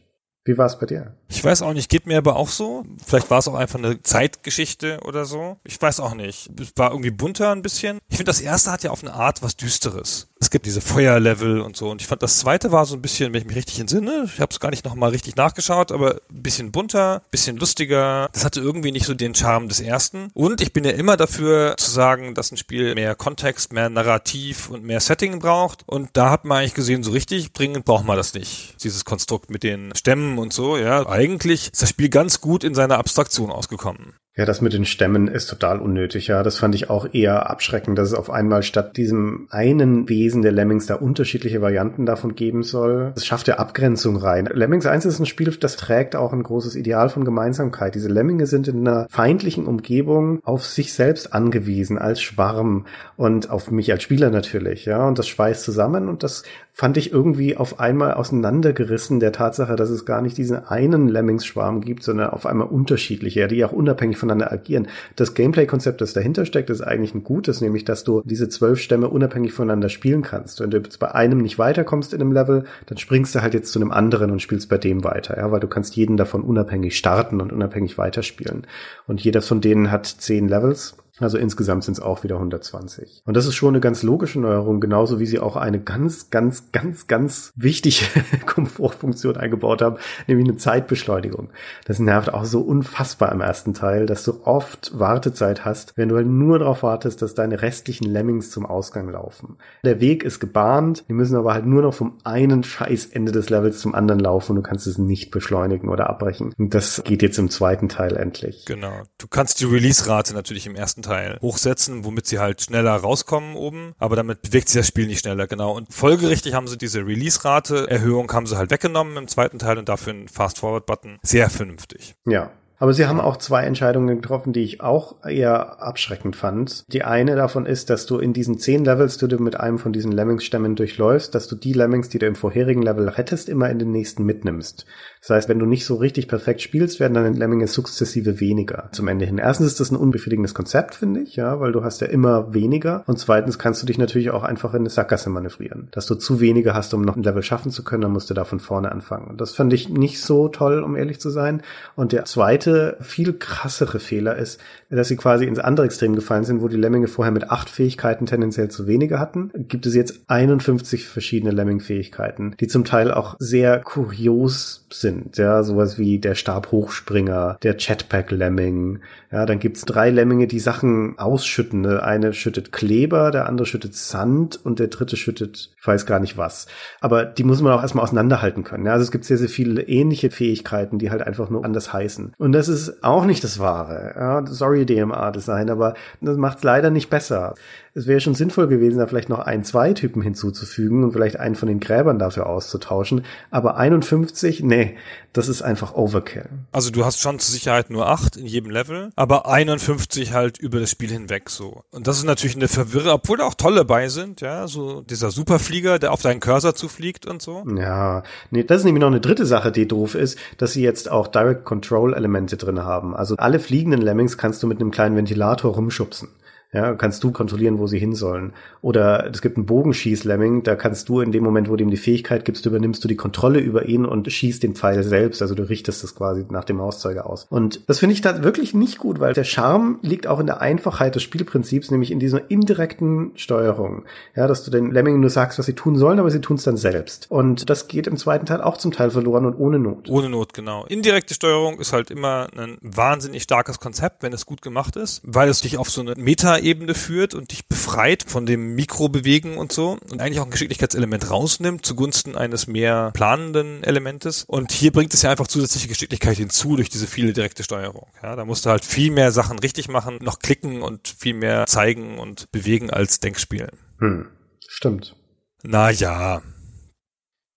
Wie 0.50 0.58
war 0.58 0.66
es 0.66 0.76
bei 0.76 0.86
dir? 0.86 1.12
Ich 1.30 1.44
weiß 1.44 1.62
auch 1.62 1.72
nicht, 1.72 1.88
geht 1.88 2.06
mir 2.06 2.18
aber 2.18 2.36
auch 2.36 2.48
so. 2.48 2.84
Vielleicht 3.06 3.30
war 3.30 3.38
es 3.38 3.48
auch 3.48 3.54
einfach 3.54 3.78
eine 3.78 4.02
Zeitgeschichte 4.02 4.98
oder 5.04 5.24
so. 5.24 5.58
Ich 5.64 5.80
weiß 5.80 6.00
auch 6.00 6.14
nicht. 6.14 6.50
Es 6.60 6.72
war 6.76 6.90
irgendwie 6.90 7.12
bunter 7.12 7.52
ein 7.52 7.62
bisschen. 7.62 7.98
Ich 8.08 8.16
finde, 8.16 8.30
das 8.30 8.40
erste 8.40 8.72
hat 8.72 8.82
ja 8.82 8.90
auf 8.90 9.04
eine 9.04 9.14
Art 9.14 9.40
was 9.40 9.56
Düsteres. 9.56 10.26
Es 10.40 10.50
gibt 10.50 10.64
diese 10.66 10.80
Feuerlevel 10.80 11.60
und 11.60 11.76
so. 11.76 11.90
Und 11.90 12.00
ich 12.00 12.08
fand, 12.08 12.22
das 12.22 12.38
zweite 12.38 12.72
war 12.72 12.86
so 12.86 12.96
ein 12.96 13.02
bisschen, 13.02 13.32
wenn 13.32 13.42
ich 13.42 13.46
mich 13.46 13.56
richtig 13.56 13.78
entsinne, 13.78 14.24
ich 14.24 14.40
habe 14.40 14.50
es 14.50 14.58
gar 14.58 14.70
nicht 14.70 14.86
nochmal 14.86 15.10
richtig 15.10 15.36
nachgeschaut, 15.36 15.92
aber 15.92 16.14
ein 16.30 16.42
bisschen 16.42 16.72
bunter, 16.72 17.16
ein 17.16 17.30
bisschen 17.30 17.58
lustiger. 17.58 18.28
Das 18.32 18.44
hatte 18.44 18.60
irgendwie 18.60 18.90
nicht 18.90 19.06
so 19.06 19.14
den 19.14 19.34
Charme 19.34 19.68
des 19.68 19.80
ersten. 19.80 20.30
Und 20.34 20.62
ich 20.62 20.72
bin 20.72 20.84
ja 20.84 20.92
immer 20.92 21.16
dafür 21.16 21.76
zu 21.76 21.90
sagen, 21.90 22.34
dass 22.34 22.50
ein 22.50 22.56
Spiel 22.56 22.94
mehr 22.94 23.14
Kontext, 23.14 23.72
mehr 23.72 23.90
Narrativ 23.90 24.70
und 24.70 24.82
mehr 24.82 25.00
Setting 25.00 25.38
braucht. 25.38 25.84
Und 25.86 26.08
da 26.14 26.30
hat 26.30 26.44
man 26.44 26.58
eigentlich 26.58 26.74
gesehen, 26.74 27.02
so 27.02 27.12
richtig 27.12 27.52
dringend 27.52 27.84
braucht 27.84 28.06
man 28.06 28.16
das 28.16 28.34
nicht. 28.34 28.82
Dieses 28.82 29.04
Konstrukt 29.04 29.50
mit 29.50 29.62
den 29.62 29.94
Stämmen 29.94 30.38
und 30.38 30.54
so, 30.54 30.78
ja. 30.78 31.06
Eigentlich 31.20 31.66
ist 31.70 31.82
das 31.82 31.90
Spiel 31.90 32.08
ganz 32.08 32.40
gut 32.40 32.64
in 32.64 32.74
seiner 32.74 32.96
Abstraktion 32.96 33.50
ausgekommen. 33.50 34.14
Ja, 34.36 34.46
das 34.46 34.62
mit 34.62 34.72
den 34.72 34.86
Stämmen 34.86 35.28
ist 35.28 35.50
total 35.50 35.78
unnötig, 35.78 36.28
ja. 36.28 36.42
Das 36.42 36.56
fand 36.56 36.74
ich 36.74 36.88
auch 36.88 37.12
eher 37.12 37.50
abschreckend, 37.50 37.98
dass 37.98 38.08
es 38.08 38.14
auf 38.14 38.30
einmal 38.30 38.62
statt 38.62 38.96
diesem 38.96 39.46
einen 39.50 40.08
Wesen 40.08 40.40
der 40.40 40.52
Lemmings 40.52 40.86
da 40.86 40.94
unterschiedliche 40.94 41.60
Varianten 41.60 42.06
davon 42.06 42.36
geben 42.36 42.62
soll. 42.62 43.12
Das 43.14 43.26
schafft 43.26 43.48
ja 43.48 43.56
Abgrenzung 43.56 44.16
rein. 44.16 44.48
Lemmings 44.50 44.86
1 44.86 45.04
ist 45.04 45.18
ein 45.18 45.26
Spiel, 45.26 45.50
das 45.50 45.76
trägt 45.76 46.16
auch 46.16 46.32
ein 46.32 46.42
großes 46.42 46.74
Ideal 46.74 47.10
von 47.10 47.26
Gemeinsamkeit. 47.26 47.94
Diese 47.94 48.08
Lemminge 48.08 48.46
sind 48.46 48.66
in 48.68 48.88
einer 48.88 49.06
feindlichen 49.10 49.66
Umgebung 49.66 50.40
auf 50.42 50.64
sich 50.64 50.94
selbst 50.94 51.34
angewiesen, 51.34 51.98
als 51.98 52.22
Schwarm 52.22 52.86
und 53.18 53.50
auf 53.50 53.70
mich 53.70 53.92
als 53.92 54.04
Spieler 54.04 54.30
natürlich, 54.30 54.86
ja. 54.86 55.06
Und 55.06 55.18
das 55.18 55.28
schweißt 55.28 55.62
zusammen 55.62 56.08
und 56.08 56.22
das 56.22 56.44
fand 56.72 56.96
ich 56.96 57.12
irgendwie 57.12 57.56
auf 57.56 57.80
einmal 57.80 58.14
auseinandergerissen 58.14 59.20
der 59.20 59.32
Tatsache, 59.32 59.76
dass 59.76 59.90
es 59.90 60.04
gar 60.04 60.22
nicht 60.22 60.38
diesen 60.38 60.66
einen 60.66 61.08
Lemmings-Schwarm 61.08 61.80
gibt, 61.80 62.02
sondern 62.02 62.30
auf 62.30 62.46
einmal 62.46 62.68
unterschiedliche, 62.68 63.48
die 63.48 63.64
auch 63.64 63.72
unabhängig 63.72 64.16
voneinander 64.16 64.52
agieren. 64.52 64.88
Das 65.16 65.34
Gameplay-Konzept, 65.34 66.00
das 66.00 66.12
dahinter 66.12 66.46
steckt, 66.46 66.70
ist 66.70 66.80
eigentlich 66.80 67.14
ein 67.14 67.24
gutes, 67.24 67.60
nämlich, 67.60 67.84
dass 67.84 68.04
du 68.04 68.22
diese 68.24 68.48
zwölf 68.48 68.80
Stämme 68.80 69.08
unabhängig 69.08 69.52
voneinander 69.52 69.88
spielen 69.88 70.22
kannst. 70.22 70.60
Wenn 70.60 70.70
du 70.70 70.78
jetzt 70.78 70.98
bei 70.98 71.14
einem 71.14 71.38
nicht 71.38 71.58
weiterkommst 71.58 72.14
in 72.14 72.20
einem 72.20 72.32
Level, 72.32 72.64
dann 72.86 72.98
springst 72.98 73.34
du 73.34 73.42
halt 73.42 73.54
jetzt 73.54 73.72
zu 73.72 73.80
einem 73.80 73.90
anderen 73.90 74.30
und 74.30 74.40
spielst 74.40 74.68
bei 74.68 74.78
dem 74.78 75.04
weiter, 75.04 75.36
ja, 75.36 75.50
weil 75.50 75.60
du 75.60 75.68
kannst 75.68 75.96
jeden 75.96 76.16
davon 76.16 76.42
unabhängig 76.42 76.96
starten 76.96 77.40
und 77.40 77.52
unabhängig 77.52 77.98
weiterspielen. 77.98 78.66
Und 79.06 79.20
jeder 79.20 79.42
von 79.42 79.60
denen 79.60 79.90
hat 79.90 80.06
zehn 80.06 80.48
Levels. 80.48 80.96
Also 81.20 81.38
insgesamt 81.38 81.84
sind 81.84 81.94
es 81.94 82.00
auch 82.00 82.24
wieder 82.24 82.36
120. 82.36 83.22
Und 83.26 83.36
das 83.36 83.46
ist 83.46 83.54
schon 83.54 83.70
eine 83.70 83.80
ganz 83.80 84.02
logische 84.02 84.40
Neuerung, 84.40 84.80
genauso 84.80 85.20
wie 85.20 85.26
sie 85.26 85.38
auch 85.38 85.56
eine 85.56 85.80
ganz, 85.80 86.30
ganz, 86.30 86.72
ganz, 86.72 87.06
ganz 87.06 87.52
wichtige 87.54 88.06
Komfortfunktion 88.46 89.36
eingebaut 89.36 89.82
haben, 89.82 89.96
nämlich 90.26 90.48
eine 90.48 90.56
Zeitbeschleunigung. 90.56 91.50
Das 91.84 91.98
nervt 91.98 92.32
auch 92.32 92.44
so 92.44 92.60
unfassbar 92.60 93.32
im 93.32 93.40
ersten 93.40 93.74
Teil, 93.74 94.06
dass 94.06 94.24
du 94.24 94.40
oft 94.44 94.98
Wartezeit 94.98 95.64
hast, 95.64 95.92
wenn 95.96 96.08
du 96.08 96.16
halt 96.16 96.26
nur 96.26 96.58
darauf 96.58 96.82
wartest, 96.82 97.22
dass 97.22 97.34
deine 97.34 97.62
restlichen 97.62 98.04
Lemmings 98.04 98.50
zum 98.50 98.64
Ausgang 98.64 99.08
laufen. 99.10 99.58
Der 99.84 100.00
Weg 100.00 100.24
ist 100.24 100.40
gebahnt, 100.40 101.04
die 101.08 101.12
müssen 101.12 101.36
aber 101.36 101.52
halt 101.52 101.66
nur 101.66 101.82
noch 101.82 101.94
vom 101.94 102.18
einen 102.24 102.64
Scheißende 102.64 103.32
des 103.32 103.50
Levels 103.50 103.80
zum 103.80 103.94
anderen 103.94 104.20
laufen 104.20 104.52
und 104.52 104.56
du 104.56 104.62
kannst 104.62 104.86
es 104.86 104.98
nicht 104.98 105.30
beschleunigen 105.30 105.88
oder 105.88 106.08
abbrechen. 106.08 106.54
Und 106.56 106.74
das 106.74 107.02
geht 107.04 107.22
jetzt 107.22 107.38
im 107.38 107.50
zweiten 107.50 107.88
Teil 107.88 108.16
endlich. 108.16 108.64
Genau. 108.64 109.02
Du 109.18 109.28
kannst 109.28 109.60
die 109.60 109.66
Release-Rate 109.66 110.34
natürlich 110.34 110.66
im 110.66 110.74
ersten 110.74 111.02
Teil 111.02 111.09
hochsetzen, 111.40 112.04
womit 112.04 112.26
sie 112.26 112.38
halt 112.38 112.62
schneller 112.62 112.96
rauskommen 112.96 113.56
oben, 113.56 113.94
aber 113.98 114.16
damit 114.16 114.42
bewegt 114.42 114.68
sich 114.68 114.80
das 114.80 114.88
Spiel 114.88 115.06
nicht 115.06 115.20
schneller, 115.20 115.46
genau. 115.46 115.74
Und 115.74 115.92
folgerichtig 115.92 116.54
haben 116.54 116.68
sie 116.68 116.78
diese 116.78 117.06
Release-Rate-Erhöhung 117.06 118.32
haben 118.32 118.46
sie 118.46 118.56
halt 118.56 118.70
weggenommen 118.70 119.16
im 119.16 119.28
zweiten 119.28 119.58
Teil 119.58 119.78
und 119.78 119.88
dafür 119.88 120.12
einen 120.12 120.28
Fast-Forward-Button. 120.28 121.18
Sehr 121.22 121.50
vernünftig. 121.50 122.14
Ja. 122.26 122.50
Aber 122.80 122.94
sie 122.94 123.06
haben 123.06 123.20
auch 123.20 123.36
zwei 123.36 123.64
Entscheidungen 123.64 124.16
getroffen, 124.16 124.54
die 124.54 124.62
ich 124.62 124.80
auch 124.80 125.22
eher 125.22 125.82
abschreckend 125.82 126.34
fand. 126.34 126.90
Die 126.90 127.04
eine 127.04 127.36
davon 127.36 127.66
ist, 127.66 127.90
dass 127.90 128.06
du 128.06 128.18
in 128.18 128.32
diesen 128.32 128.58
zehn 128.58 128.86
Levels, 128.86 129.18
die 129.18 129.28
du 129.28 129.36
mit 129.36 129.60
einem 129.60 129.78
von 129.78 129.92
diesen 129.92 130.12
Lemmings-Stämmen 130.12 130.76
durchläufst, 130.76 131.34
dass 131.34 131.46
du 131.46 131.56
die 131.56 131.74
Lemmings, 131.74 132.08
die 132.08 132.18
du 132.18 132.26
im 132.26 132.34
vorherigen 132.34 132.80
Level 132.80 133.06
rettest, 133.06 133.50
immer 133.50 133.68
in 133.68 133.78
den 133.78 133.90
nächsten 133.90 134.24
mitnimmst. 134.24 134.86
Das 135.20 135.28
heißt, 135.28 135.48
wenn 135.50 135.58
du 135.58 135.66
nicht 135.66 135.84
so 135.84 135.96
richtig 135.96 136.26
perfekt 136.26 136.62
spielst, 136.62 137.00
werden 137.00 137.12
deine 137.12 137.36
Lemminge 137.36 137.66
sukzessive 137.66 138.40
weniger 138.40 138.88
zum 138.92 139.08
Ende 139.08 139.26
hin. 139.26 139.36
Erstens 139.36 139.66
ist 139.66 139.80
das 139.80 139.90
ein 139.90 139.96
unbefriedigendes 139.96 140.54
Konzept, 140.54 140.94
finde 140.94 141.20
ich, 141.20 141.36
ja, 141.36 141.60
weil 141.60 141.72
du 141.72 141.84
hast 141.84 142.00
ja 142.00 142.06
immer 142.06 142.54
weniger. 142.54 143.04
Und 143.06 143.18
zweitens 143.18 143.58
kannst 143.58 143.82
du 143.82 143.86
dich 143.86 143.98
natürlich 143.98 144.30
auch 144.30 144.42
einfach 144.42 144.72
in 144.72 144.80
eine 144.80 144.90
Sackgasse 144.90 145.28
manövrieren. 145.28 145.88
Dass 145.90 146.06
du 146.06 146.14
zu 146.14 146.40
wenige 146.40 146.72
hast, 146.72 146.94
um 146.94 147.02
noch 147.02 147.16
ein 147.16 147.22
Level 147.22 147.42
schaffen 147.42 147.70
zu 147.70 147.84
können, 147.84 148.00
dann 148.00 148.12
musst 148.12 148.30
du 148.30 148.34
da 148.34 148.44
von 148.44 148.58
vorne 148.58 148.90
anfangen. 148.90 149.28
Und 149.28 149.42
das 149.42 149.54
fand 149.54 149.70
ich 149.74 149.90
nicht 149.90 150.22
so 150.22 150.48
toll, 150.48 150.82
um 150.82 150.96
ehrlich 150.96 151.20
zu 151.20 151.28
sein. 151.28 151.60
Und 151.94 152.12
der 152.12 152.24
zweite, 152.24 152.69
viel 153.00 153.32
krassere 153.32 154.00
Fehler 154.00 154.36
ist, 154.36 154.60
dass 154.90 155.08
sie 155.08 155.16
quasi 155.16 155.46
ins 155.46 155.58
andere 155.58 155.86
Extrem 155.86 156.14
gefallen 156.14 156.44
sind, 156.44 156.62
wo 156.62 156.68
die 156.68 156.76
Lemminge 156.76 157.08
vorher 157.08 157.32
mit 157.32 157.50
acht 157.50 157.70
Fähigkeiten 157.70 158.26
tendenziell 158.26 158.68
zu 158.68 158.86
wenige 158.86 159.18
hatten, 159.18 159.50
gibt 159.68 159.86
es 159.86 159.94
jetzt 159.94 160.20
51 160.26 161.06
verschiedene 161.06 161.52
Lemming-Fähigkeiten, 161.52 162.56
die 162.58 162.66
zum 162.66 162.84
Teil 162.84 163.12
auch 163.12 163.36
sehr 163.38 163.80
kurios 163.80 164.86
sind, 164.90 165.36
ja, 165.36 165.62
sowas 165.62 165.98
wie 165.98 166.18
der 166.18 166.34
Stabhochspringer, 166.34 167.58
der 167.62 167.76
Jetpack-Lemming, 167.78 169.00
ja, 169.30 169.46
dann 169.46 169.60
gibt's 169.60 169.84
drei 169.84 170.10
Lemminge, 170.10 170.48
die 170.48 170.58
Sachen 170.58 171.18
ausschütten, 171.18 171.84
der 171.84 172.04
eine 172.04 172.32
schüttet 172.32 172.72
Kleber, 172.72 173.30
der 173.30 173.46
andere 173.46 173.66
schüttet 173.66 173.94
Sand 173.94 174.58
und 174.64 174.80
der 174.80 174.88
dritte 174.88 175.16
schüttet, 175.16 175.70
ich 175.78 175.86
weiß 175.86 176.06
gar 176.06 176.18
nicht 176.18 176.36
was, 176.36 176.66
aber 177.00 177.24
die 177.24 177.44
muss 177.44 177.62
man 177.62 177.72
auch 177.72 177.82
erstmal 177.82 178.04
auseinanderhalten 178.04 178.64
können, 178.64 178.86
ja, 178.86 178.92
also 178.92 179.04
es 179.04 179.12
gibt 179.12 179.24
sehr, 179.24 179.38
sehr 179.38 179.48
viele 179.48 179.82
ähnliche 179.82 180.30
Fähigkeiten, 180.30 180.98
die 180.98 181.10
halt 181.10 181.22
einfach 181.22 181.50
nur 181.50 181.64
anders 181.64 181.92
heißen. 181.92 182.34
Und 182.38 182.52
das 182.52 182.68
ist 182.68 183.04
auch 183.04 183.24
nicht 183.24 183.44
das 183.44 183.60
Wahre, 183.60 184.14
ja, 184.16 184.46
sorry 184.46 184.79
DMA-Design, 184.86 185.70
aber 185.70 185.94
das 186.20 186.36
macht's 186.36 186.62
leider 186.62 186.90
nicht 186.90 187.10
besser. 187.10 187.54
Es 188.00 188.06
wäre 188.06 188.20
schon 188.20 188.34
sinnvoll 188.34 188.66
gewesen, 188.66 188.98
da 188.98 189.06
vielleicht 189.06 189.28
noch 189.28 189.40
ein, 189.40 189.62
zwei 189.62 189.92
Typen 189.92 190.22
hinzuzufügen 190.22 191.04
und 191.04 191.12
vielleicht 191.12 191.38
einen 191.38 191.54
von 191.54 191.68
den 191.68 191.80
Gräbern 191.80 192.18
dafür 192.18 192.46
auszutauschen. 192.46 193.24
Aber 193.50 193.76
51, 193.76 194.62
nee, 194.62 194.96
das 195.32 195.48
ist 195.48 195.62
einfach 195.62 195.94
Overkill. 195.94 196.48
Also 196.72 196.90
du 196.90 197.04
hast 197.04 197.20
schon 197.20 197.38
zur 197.38 197.52
Sicherheit 197.52 197.90
nur 197.90 198.08
acht 198.08 198.36
in 198.36 198.46
jedem 198.46 198.70
Level, 198.70 199.10
aber 199.16 199.46
51 199.46 200.32
halt 200.32 200.58
über 200.58 200.80
das 200.80 200.90
Spiel 200.90 201.10
hinweg 201.10 201.50
so. 201.50 201.84
Und 201.90 202.06
das 202.06 202.16
ist 202.16 202.24
natürlich 202.24 202.56
eine 202.56 202.68
Verwirre, 202.68 203.12
obwohl 203.12 203.38
da 203.38 203.44
auch 203.44 203.54
tolle 203.54 203.84
bei 203.84 204.08
sind, 204.08 204.40
ja, 204.40 204.66
so 204.66 205.02
dieser 205.02 205.30
Superflieger, 205.30 205.98
der 205.98 206.12
auf 206.12 206.22
deinen 206.22 206.40
Cursor 206.40 206.74
zufliegt 206.74 207.26
und 207.26 207.42
so. 207.42 207.64
Ja, 207.76 208.22
nee, 208.50 208.64
das 208.64 208.78
ist 208.78 208.84
nämlich 208.84 209.02
noch 209.02 209.08
eine 209.08 209.20
dritte 209.20 209.44
Sache, 209.44 209.72
die 209.72 209.86
doof 209.86 210.14
ist, 210.14 210.38
dass 210.56 210.72
sie 210.72 210.82
jetzt 210.82 211.10
auch 211.10 211.28
Direct 211.28 211.64
Control 211.64 212.14
Elemente 212.14 212.56
drin 212.56 212.82
haben. 212.82 213.14
Also 213.14 213.36
alle 213.36 213.60
fliegenden 213.60 214.00
Lemmings 214.00 214.38
kannst 214.38 214.62
du 214.62 214.66
mit 214.66 214.80
einem 214.80 214.90
kleinen 214.90 215.16
Ventilator 215.16 215.74
rumschubsen. 215.74 216.28
Ja, 216.72 216.94
kannst 216.94 217.24
du 217.24 217.32
kontrollieren, 217.32 217.78
wo 217.80 217.88
sie 217.88 217.98
hin 217.98 218.14
sollen. 218.14 218.52
Oder 218.80 219.28
es 219.28 219.42
gibt 219.42 219.56
einen 219.56 219.66
Bogenschieß-Lemming, 219.66 220.62
da 220.62 220.76
kannst 220.76 221.08
du 221.08 221.20
in 221.20 221.32
dem 221.32 221.42
Moment, 221.42 221.68
wo 221.68 221.74
du 221.74 221.82
ihm 221.82 221.90
die 221.90 221.96
Fähigkeit 221.96 222.44
gibst, 222.44 222.64
übernimmst 222.64 223.02
du 223.02 223.08
die 223.08 223.16
Kontrolle 223.16 223.58
über 223.58 223.86
ihn 223.86 224.04
und 224.06 224.30
schießt 224.30 224.62
den 224.62 224.76
Pfeil 224.76 225.02
selbst. 225.02 225.42
Also 225.42 225.56
du 225.56 225.68
richtest 225.68 226.04
es 226.04 226.14
quasi 226.14 226.46
nach 226.48 226.62
dem 226.62 226.76
Mauszeiger 226.76 227.26
aus. 227.26 227.48
Und 227.50 227.80
das 227.88 227.98
finde 227.98 228.12
ich 228.12 228.20
da 228.20 228.44
wirklich 228.44 228.72
nicht 228.72 228.98
gut, 228.98 229.18
weil 229.18 229.32
der 229.32 229.42
Charme 229.42 229.98
liegt 230.02 230.28
auch 230.28 230.38
in 230.38 230.46
der 230.46 230.60
Einfachheit 230.60 231.16
des 231.16 231.24
Spielprinzips, 231.24 231.90
nämlich 231.90 232.12
in 232.12 232.20
dieser 232.20 232.48
indirekten 232.52 233.32
Steuerung. 233.34 234.04
Ja, 234.36 234.46
dass 234.46 234.62
du 234.64 234.70
den 234.70 234.92
Lemmingen 234.92 235.20
nur 235.20 235.30
sagst, 235.30 235.58
was 235.58 235.66
sie 235.66 235.74
tun 235.74 235.96
sollen, 235.96 236.20
aber 236.20 236.30
sie 236.30 236.40
tun 236.40 236.56
es 236.56 236.62
dann 236.62 236.76
selbst. 236.76 237.28
Und 237.32 237.68
das 237.68 237.88
geht 237.88 238.06
im 238.06 238.16
zweiten 238.16 238.46
Teil 238.46 238.60
auch 238.60 238.76
zum 238.76 238.92
Teil 238.92 239.10
verloren 239.10 239.44
und 239.44 239.58
ohne 239.58 239.80
Not. 239.80 240.08
Ohne 240.08 240.28
Not, 240.28 240.54
genau. 240.54 240.84
Indirekte 240.86 241.34
Steuerung 241.34 241.80
ist 241.80 241.92
halt 241.92 242.12
immer 242.12 242.46
ein 242.56 242.78
wahnsinnig 242.80 243.42
starkes 243.42 243.80
Konzept, 243.80 244.22
wenn 244.22 244.32
es 244.32 244.46
gut 244.46 244.62
gemacht 244.62 244.94
ist, 244.94 245.20
weil 245.24 245.48
es 245.48 245.62
dich 245.62 245.76
auf 245.76 245.90
so 245.90 246.00
eine 246.00 246.14
Meta 246.16 246.59
Ebene 246.60 246.94
führt 246.94 247.34
und 247.34 247.52
dich 247.52 247.66
befreit 247.66 248.24
von 248.26 248.46
dem 248.46 248.74
Mikrobewegen 248.74 249.56
und 249.56 249.72
so 249.72 249.98
und 250.10 250.20
eigentlich 250.20 250.40
auch 250.40 250.44
ein 250.44 250.50
Geschicklichkeitselement 250.50 251.30
rausnimmt 251.30 251.84
zugunsten 251.84 252.36
eines 252.36 252.66
mehr 252.66 253.10
planenden 253.12 253.82
Elementes. 253.82 254.44
Und 254.44 254.72
hier 254.72 254.92
bringt 254.92 255.14
es 255.14 255.22
ja 255.22 255.30
einfach 255.30 255.46
zusätzliche 255.46 255.88
Geschicklichkeit 255.88 256.36
hinzu 256.36 256.76
durch 256.76 256.88
diese 256.88 257.06
viele 257.06 257.32
direkte 257.32 257.62
Steuerung. 257.62 258.06
Ja, 258.22 258.36
da 258.36 258.44
musst 258.44 258.66
du 258.66 258.70
halt 258.70 258.84
viel 258.84 259.10
mehr 259.10 259.32
Sachen 259.32 259.58
richtig 259.58 259.88
machen, 259.88 260.18
noch 260.20 260.38
klicken 260.38 260.82
und 260.82 261.08
viel 261.08 261.34
mehr 261.34 261.66
zeigen 261.66 262.18
und 262.18 262.50
bewegen 262.52 262.90
als 262.90 263.20
Denkspielen. 263.20 263.70
Hm, 263.98 264.26
stimmt. 264.66 265.16
Naja, 265.62 266.42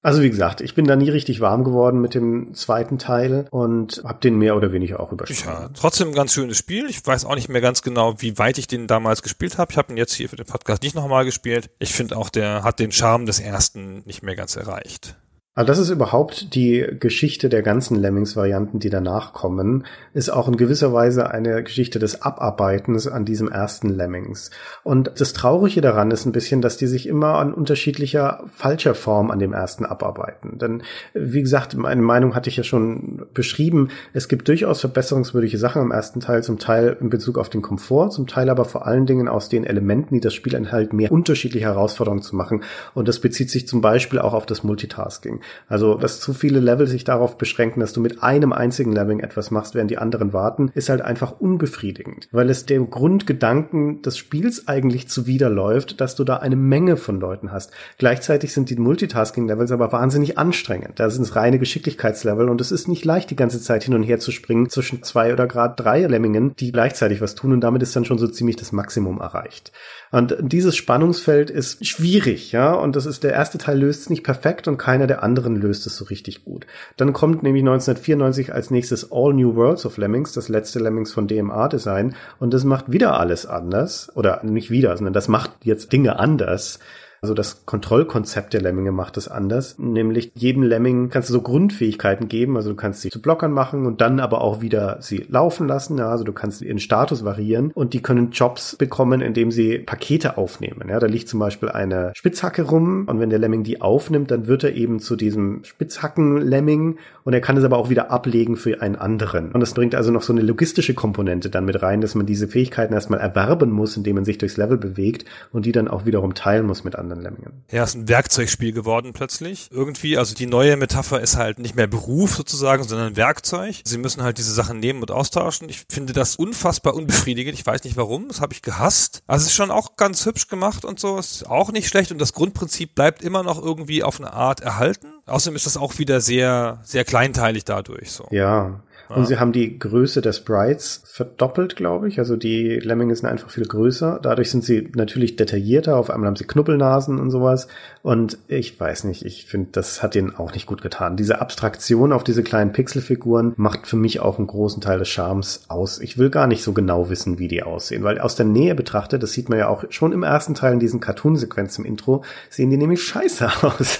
also 0.03 0.21
wie 0.21 0.29
gesagt, 0.29 0.59
ich 0.59 0.75
bin 0.75 0.85
da 0.85 0.97
nie 0.97 1.09
richtig 1.09 1.39
warm 1.39 1.63
geworden 1.63 2.01
mit 2.01 2.13
dem 2.13 2.53
zweiten 2.53 2.99
Teil 2.99 3.47
und 3.51 4.03
habe 4.03 4.19
den 4.19 4.37
mehr 4.37 4.57
oder 4.57 4.73
weniger 4.73 4.99
auch 4.99 5.13
übersprungen. 5.13 5.61
Ja, 5.61 5.69
trotzdem 5.73 6.09
ein 6.09 6.13
ganz 6.13 6.33
schönes 6.33 6.57
Spiel. 6.57 6.89
Ich 6.89 7.05
weiß 7.05 7.23
auch 7.23 7.35
nicht 7.35 7.47
mehr 7.47 7.61
ganz 7.61 7.81
genau, 7.81 8.15
wie 8.21 8.37
weit 8.37 8.57
ich 8.57 8.67
den 8.67 8.85
damals 8.87 9.23
gespielt 9.23 9.57
habe. 9.57 9.71
Ich 9.71 9.77
habe 9.77 9.93
ihn 9.93 9.97
jetzt 9.97 10.13
hier 10.13 10.27
für 10.27 10.35
den 10.35 10.45
Podcast 10.45 10.83
nicht 10.83 10.93
nochmal 10.93 11.23
gespielt. 11.23 11.69
Ich 11.79 11.93
finde 11.93 12.17
auch, 12.17 12.29
der 12.29 12.63
hat 12.63 12.79
den 12.79 12.91
Charme 12.91 13.25
des 13.25 13.39
ersten 13.39 14.03
nicht 14.05 14.23
mehr 14.23 14.35
ganz 14.35 14.57
erreicht. 14.57 15.15
Also 15.55 15.67
das 15.67 15.77
ist 15.77 15.91
überhaupt 15.91 16.55
die 16.55 16.83
Geschichte 16.99 17.47
der 17.47 17.61
ganzen 17.61 17.95
Lemmings-Varianten, 17.95 18.79
die 18.79 18.89
danach 18.89 19.33
kommen, 19.33 19.85
ist 20.11 20.31
auch 20.31 20.47
in 20.47 20.57
gewisser 20.57 20.93
Weise 20.93 21.29
eine 21.29 21.61
Geschichte 21.61 21.99
des 21.99 22.23
Abarbeitens 22.23 23.07
an 23.07 23.23
diesem 23.23 23.51
ersten 23.51 23.89
Lemmings. 23.89 24.49
Und 24.83 25.11
das 25.19 25.31
Traurige 25.33 25.81
daran 25.81 26.09
ist 26.09 26.25
ein 26.25 26.31
bisschen, 26.31 26.63
dass 26.63 26.77
die 26.77 26.87
sich 26.87 27.07
immer 27.07 27.35
an 27.35 27.53
unterschiedlicher 27.53 28.45
falscher 28.47 28.95
Form 28.95 29.29
an 29.29 29.37
dem 29.37 29.53
ersten 29.53 29.85
abarbeiten. 29.85 30.57
Denn, 30.57 30.81
wie 31.13 31.43
gesagt, 31.43 31.77
meine 31.77 32.01
Meinung 32.01 32.33
hatte 32.33 32.49
ich 32.49 32.57
ja 32.57 32.63
schon 32.63 33.27
beschrieben, 33.35 33.89
es 34.11 34.27
gibt 34.27 34.47
durchaus 34.47 34.81
verbesserungswürdige 34.81 35.59
Sachen 35.59 35.83
im 35.83 35.91
ersten 35.91 36.19
Teil, 36.19 36.41
zum 36.41 36.57
Teil 36.57 36.97
in 36.99 37.11
Bezug 37.11 37.37
auf 37.37 37.49
den 37.49 37.61
Komfort, 37.61 38.09
zum 38.09 38.25
Teil 38.25 38.49
aber 38.49 38.65
vor 38.65 38.87
allen 38.87 39.05
Dingen 39.05 39.27
aus 39.27 39.49
den 39.49 39.65
Elementen, 39.65 40.15
die 40.15 40.21
das 40.21 40.33
Spiel 40.33 40.55
enthält, 40.55 40.93
mehr 40.93 41.11
unterschiedliche 41.11 41.67
Herausforderungen 41.67 42.23
zu 42.23 42.35
machen. 42.35 42.63
Und 42.95 43.07
das 43.07 43.19
bezieht 43.19 43.51
sich 43.51 43.67
zum 43.67 43.81
Beispiel 43.81 44.17
auch 44.17 44.33
auf 44.33 44.47
das 44.47 44.63
Multitasking. 44.63 45.42
Also, 45.67 45.95
dass 45.95 46.19
zu 46.19 46.33
viele 46.33 46.59
Level 46.59 46.87
sich 46.87 47.03
darauf 47.03 47.37
beschränken, 47.37 47.79
dass 47.79 47.93
du 47.93 48.01
mit 48.01 48.23
einem 48.23 48.53
einzigen 48.53 48.93
Leveling 48.93 49.19
etwas 49.19 49.51
machst, 49.51 49.75
während 49.75 49.91
die 49.91 49.97
anderen 49.97 50.33
warten, 50.33 50.71
ist 50.73 50.89
halt 50.89 51.01
einfach 51.01 51.39
unbefriedigend, 51.39 52.27
weil 52.31 52.49
es 52.49 52.65
dem 52.65 52.89
Grundgedanken 52.89 54.01
des 54.01 54.17
Spiels 54.17 54.67
eigentlich 54.67 55.07
zuwiderläuft, 55.07 56.01
dass 56.01 56.15
du 56.15 56.23
da 56.23 56.37
eine 56.37 56.55
Menge 56.55 56.97
von 56.97 57.19
Leuten 57.19 57.51
hast. 57.51 57.71
Gleichzeitig 57.97 58.53
sind 58.53 58.69
die 58.69 58.75
Multitasking-Levels 58.75 59.71
aber 59.71 59.91
wahnsinnig 59.91 60.37
anstrengend. 60.37 60.99
Da 60.99 61.09
sind 61.09 61.23
es 61.23 61.35
reine 61.35 61.59
Geschicklichkeitslevel 61.59 62.49
und 62.49 62.61
es 62.61 62.71
ist 62.71 62.87
nicht 62.87 63.05
leicht, 63.05 63.29
die 63.29 63.35
ganze 63.35 63.61
Zeit 63.61 63.83
hin 63.83 63.93
und 63.93 64.03
her 64.03 64.19
zu 64.19 64.31
springen 64.31 64.69
zwischen 64.69 65.03
zwei 65.03 65.33
oder 65.33 65.47
gerade 65.47 65.75
drei 65.75 66.01
Lemmingen, 66.01 66.55
die 66.55 66.71
gleichzeitig 66.71 67.21
was 67.21 67.35
tun 67.35 67.53
und 67.53 67.61
damit 67.61 67.81
ist 67.81 67.95
dann 67.95 68.05
schon 68.05 68.17
so 68.17 68.27
ziemlich 68.27 68.55
das 68.55 68.71
Maximum 68.71 69.19
erreicht. 69.19 69.71
Und 70.13 70.37
dieses 70.39 70.75
Spannungsfeld 70.75 71.49
ist 71.49 71.87
schwierig, 71.87 72.51
ja, 72.51 72.71
und 72.71 72.95
das 72.95 73.07
ist 73.07 73.23
der 73.23 73.33
erste 73.33 73.57
Teil 73.57 73.79
löst 73.79 74.01
es 74.01 74.09
nicht 74.11 74.23
perfekt 74.23 74.67
und 74.67 74.77
keiner 74.77 75.07
der 75.07 75.23
anderen 75.23 75.55
löst 75.55 75.87
es 75.87 75.97
so 75.97 76.05
richtig 76.05 76.45
gut. 76.45 76.67
Dann 76.97 77.13
kommt 77.13 77.41
nämlich 77.41 77.63
1994 77.63 78.53
als 78.53 78.69
nächstes 78.69 79.11
All 79.11 79.33
New 79.33 79.55
Worlds 79.55 79.87
of 79.87 79.97
Lemmings, 79.97 80.31
das 80.31 80.49
letzte 80.49 80.77
Lemmings 80.77 81.11
von 81.11 81.27
DMA 81.27 81.67
Design, 81.67 82.15
und 82.39 82.53
das 82.53 82.63
macht 82.63 82.91
wieder 82.91 83.19
alles 83.19 83.47
anders, 83.47 84.11
oder 84.13 84.43
nicht 84.43 84.69
wieder, 84.69 84.95
sondern 84.95 85.15
das 85.15 85.29
macht 85.29 85.49
jetzt 85.63 85.91
Dinge 85.91 86.19
anders. 86.19 86.77
Also 87.23 87.33
das 87.33 87.65
Kontrollkonzept 87.65 88.53
der 88.53 88.59
Lemminge 88.59 88.91
macht 88.91 89.15
es 89.15 89.29
anders. 89.29 89.79
Nämlich 89.79 90.33
jedem 90.35 90.61
Lemming 90.61 91.09
kannst 91.09 91.29
du 91.29 91.33
so 91.33 91.41
Grundfähigkeiten 91.41 92.27
geben. 92.27 92.57
Also 92.57 92.71
du 92.71 92.75
kannst 92.75 92.99
sie 92.99 93.11
zu 93.11 93.21
Blockern 93.21 93.53
machen 93.53 93.85
und 93.85 94.01
dann 94.01 94.19
aber 94.19 94.41
auch 94.41 94.59
wieder 94.59 94.97
sie 94.99 95.25
laufen 95.29 95.65
lassen. 95.65 95.97
Ja, 95.97 96.09
also 96.09 96.25
du 96.25 96.33
kannst 96.33 96.61
ihren 96.61 96.79
Status 96.79 97.23
variieren 97.23 97.71
und 97.73 97.93
die 97.93 98.01
können 98.01 98.31
Jobs 98.31 98.75
bekommen, 98.75 99.21
indem 99.21 99.51
sie 99.51 99.77
Pakete 99.79 100.37
aufnehmen. 100.37 100.89
Ja, 100.89 100.99
da 100.99 101.07
liegt 101.07 101.29
zum 101.29 101.39
Beispiel 101.39 101.69
eine 101.69 102.11
Spitzhacke 102.13 102.63
rum 102.63 103.05
und 103.07 103.21
wenn 103.21 103.29
der 103.29 103.39
Lemming 103.39 103.63
die 103.63 103.79
aufnimmt, 103.79 104.29
dann 104.29 104.47
wird 104.47 104.65
er 104.65 104.73
eben 104.73 104.99
zu 104.99 105.15
diesem 105.15 105.63
Spitzhacken-Lemming 105.63 106.97
und 107.23 107.33
er 107.33 107.39
kann 107.39 107.55
es 107.55 107.63
aber 107.63 107.77
auch 107.77 107.89
wieder 107.89 108.11
ablegen 108.11 108.57
für 108.57 108.81
einen 108.81 108.97
anderen. 108.97 109.53
Und 109.53 109.61
das 109.61 109.73
bringt 109.73 109.95
also 109.95 110.11
noch 110.11 110.23
so 110.23 110.33
eine 110.33 110.41
logistische 110.41 110.93
Komponente 110.93 111.49
dann 111.49 111.63
mit 111.63 111.81
rein, 111.81 112.01
dass 112.01 112.15
man 112.15 112.25
diese 112.25 112.49
Fähigkeiten 112.49 112.93
erstmal 112.93 113.21
erwerben 113.21 113.71
muss, 113.71 113.95
indem 113.95 114.15
man 114.15 114.25
sich 114.25 114.39
durchs 114.39 114.57
Level 114.57 114.77
bewegt 114.77 115.23
und 115.53 115.65
die 115.65 115.71
dann 115.71 115.87
auch 115.87 116.05
wiederum 116.05 116.33
teilen 116.33 116.65
muss 116.65 116.83
mit 116.83 116.97
anderen 116.97 117.12
anderen 117.13 117.21
Lemmingen. 117.21 117.63
Ja, 117.71 117.83
ist 117.83 117.95
ein 117.95 118.07
Werkzeugspiel 118.07 118.73
geworden 118.73 119.13
plötzlich. 119.13 119.69
Irgendwie, 119.71 120.17
also 120.17 120.35
die 120.35 120.45
neue 120.45 120.77
Metapher 120.77 121.21
ist 121.21 121.37
halt 121.37 121.59
nicht 121.59 121.75
mehr 121.75 121.87
Beruf 121.87 122.35
sozusagen, 122.35 122.83
sondern 122.83 123.15
Werkzeug. 123.15 123.81
Sie 123.83 123.97
müssen 123.97 124.23
halt 124.23 124.37
diese 124.37 124.53
Sachen 124.53 124.79
nehmen 124.79 125.01
und 125.01 125.11
austauschen. 125.11 125.69
Ich 125.69 125.85
finde 125.89 126.13
das 126.13 126.35
unfassbar 126.35 126.95
unbefriedigend. 126.95 127.53
Ich 127.57 127.65
weiß 127.65 127.83
nicht 127.83 127.97
warum. 127.97 128.27
Das 128.27 128.41
habe 128.41 128.53
ich 128.53 128.61
gehasst. 128.61 129.23
Also 129.27 129.43
es 129.43 129.49
ist 129.49 129.55
schon 129.55 129.71
auch 129.71 129.95
ganz 129.95 130.25
hübsch 130.25 130.47
gemacht 130.47 130.85
und 130.85 130.99
so. 130.99 131.17
Ist 131.17 131.49
auch 131.49 131.71
nicht 131.71 131.87
schlecht 131.87 132.11
und 132.11 132.19
das 132.19 132.33
Grundprinzip 132.33 132.95
bleibt 132.95 133.21
immer 133.21 133.43
noch 133.43 133.61
irgendwie 133.61 134.03
auf 134.03 134.19
eine 134.19 134.33
Art 134.33 134.61
erhalten. 134.61 135.07
Außerdem 135.25 135.55
ist 135.55 135.65
das 135.65 135.77
auch 135.77 135.99
wieder 135.99 136.19
sehr, 136.21 136.79
sehr 136.83 137.05
kleinteilig 137.05 137.63
dadurch, 137.65 138.11
so. 138.11 138.27
Ja. 138.31 138.81
Und 139.09 139.27
sie 139.27 139.37
haben 139.39 139.51
die 139.51 139.77
Größe 139.77 140.21
der 140.21 140.33
Sprites 140.33 141.03
verdoppelt, 141.05 141.75
glaube 141.75 142.07
ich. 142.07 142.19
Also 142.19 142.35
die 142.35 142.79
Lemminge 142.79 143.15
sind 143.15 143.27
einfach 143.27 143.49
viel 143.49 143.65
größer. 143.65 144.19
Dadurch 144.21 144.49
sind 144.49 144.63
sie 144.63 144.89
natürlich 144.95 145.35
detaillierter. 145.35 145.97
Auf 145.97 146.09
einmal 146.09 146.27
haben 146.27 146.35
sie 146.35 146.45
Knuppelnasen 146.45 147.19
und 147.19 147.29
sowas. 147.29 147.67
Und 148.01 148.37
ich 148.47 148.79
weiß 148.79 149.03
nicht, 149.03 149.23
ich 149.23 149.45
finde, 149.45 149.69
das 149.71 150.01
hat 150.01 150.15
ihnen 150.15 150.35
auch 150.35 150.53
nicht 150.53 150.65
gut 150.65 150.81
getan. 150.81 151.15
Diese 151.15 151.41
Abstraktion 151.41 152.11
auf 152.11 152.23
diese 152.23 152.43
kleinen 152.43 152.71
Pixelfiguren 152.71 153.53
macht 153.55 153.87
für 153.87 153.97
mich 153.97 154.19
auch 154.19 154.37
einen 154.37 154.47
großen 154.47 154.81
Teil 154.81 154.99
des 154.99 155.09
Charmes 155.09 155.65
aus. 155.67 155.99
Ich 155.99 156.17
will 156.17 156.29
gar 156.29 156.47
nicht 156.47 156.63
so 156.63 156.73
genau 156.73 157.09
wissen, 157.09 157.39
wie 157.39 157.47
die 157.47 157.63
aussehen, 157.63 158.03
weil 158.03 158.19
aus 158.19 158.35
der 158.35 158.45
Nähe 158.45 158.73
betrachtet, 158.73 159.21
das 159.21 159.33
sieht 159.33 159.49
man 159.49 159.59
ja 159.59 159.67
auch 159.67 159.83
schon 159.89 160.11
im 160.11 160.23
ersten 160.23 160.55
Teil 160.55 160.73
in 160.73 160.79
diesen 160.79 160.99
Cartoon-Sequenzen 160.99 161.85
im 161.85 161.91
Intro, 161.91 162.23
sehen 162.49 162.69
die 162.69 162.77
nämlich 162.77 163.03
scheiße 163.03 163.47
aus. 163.63 163.99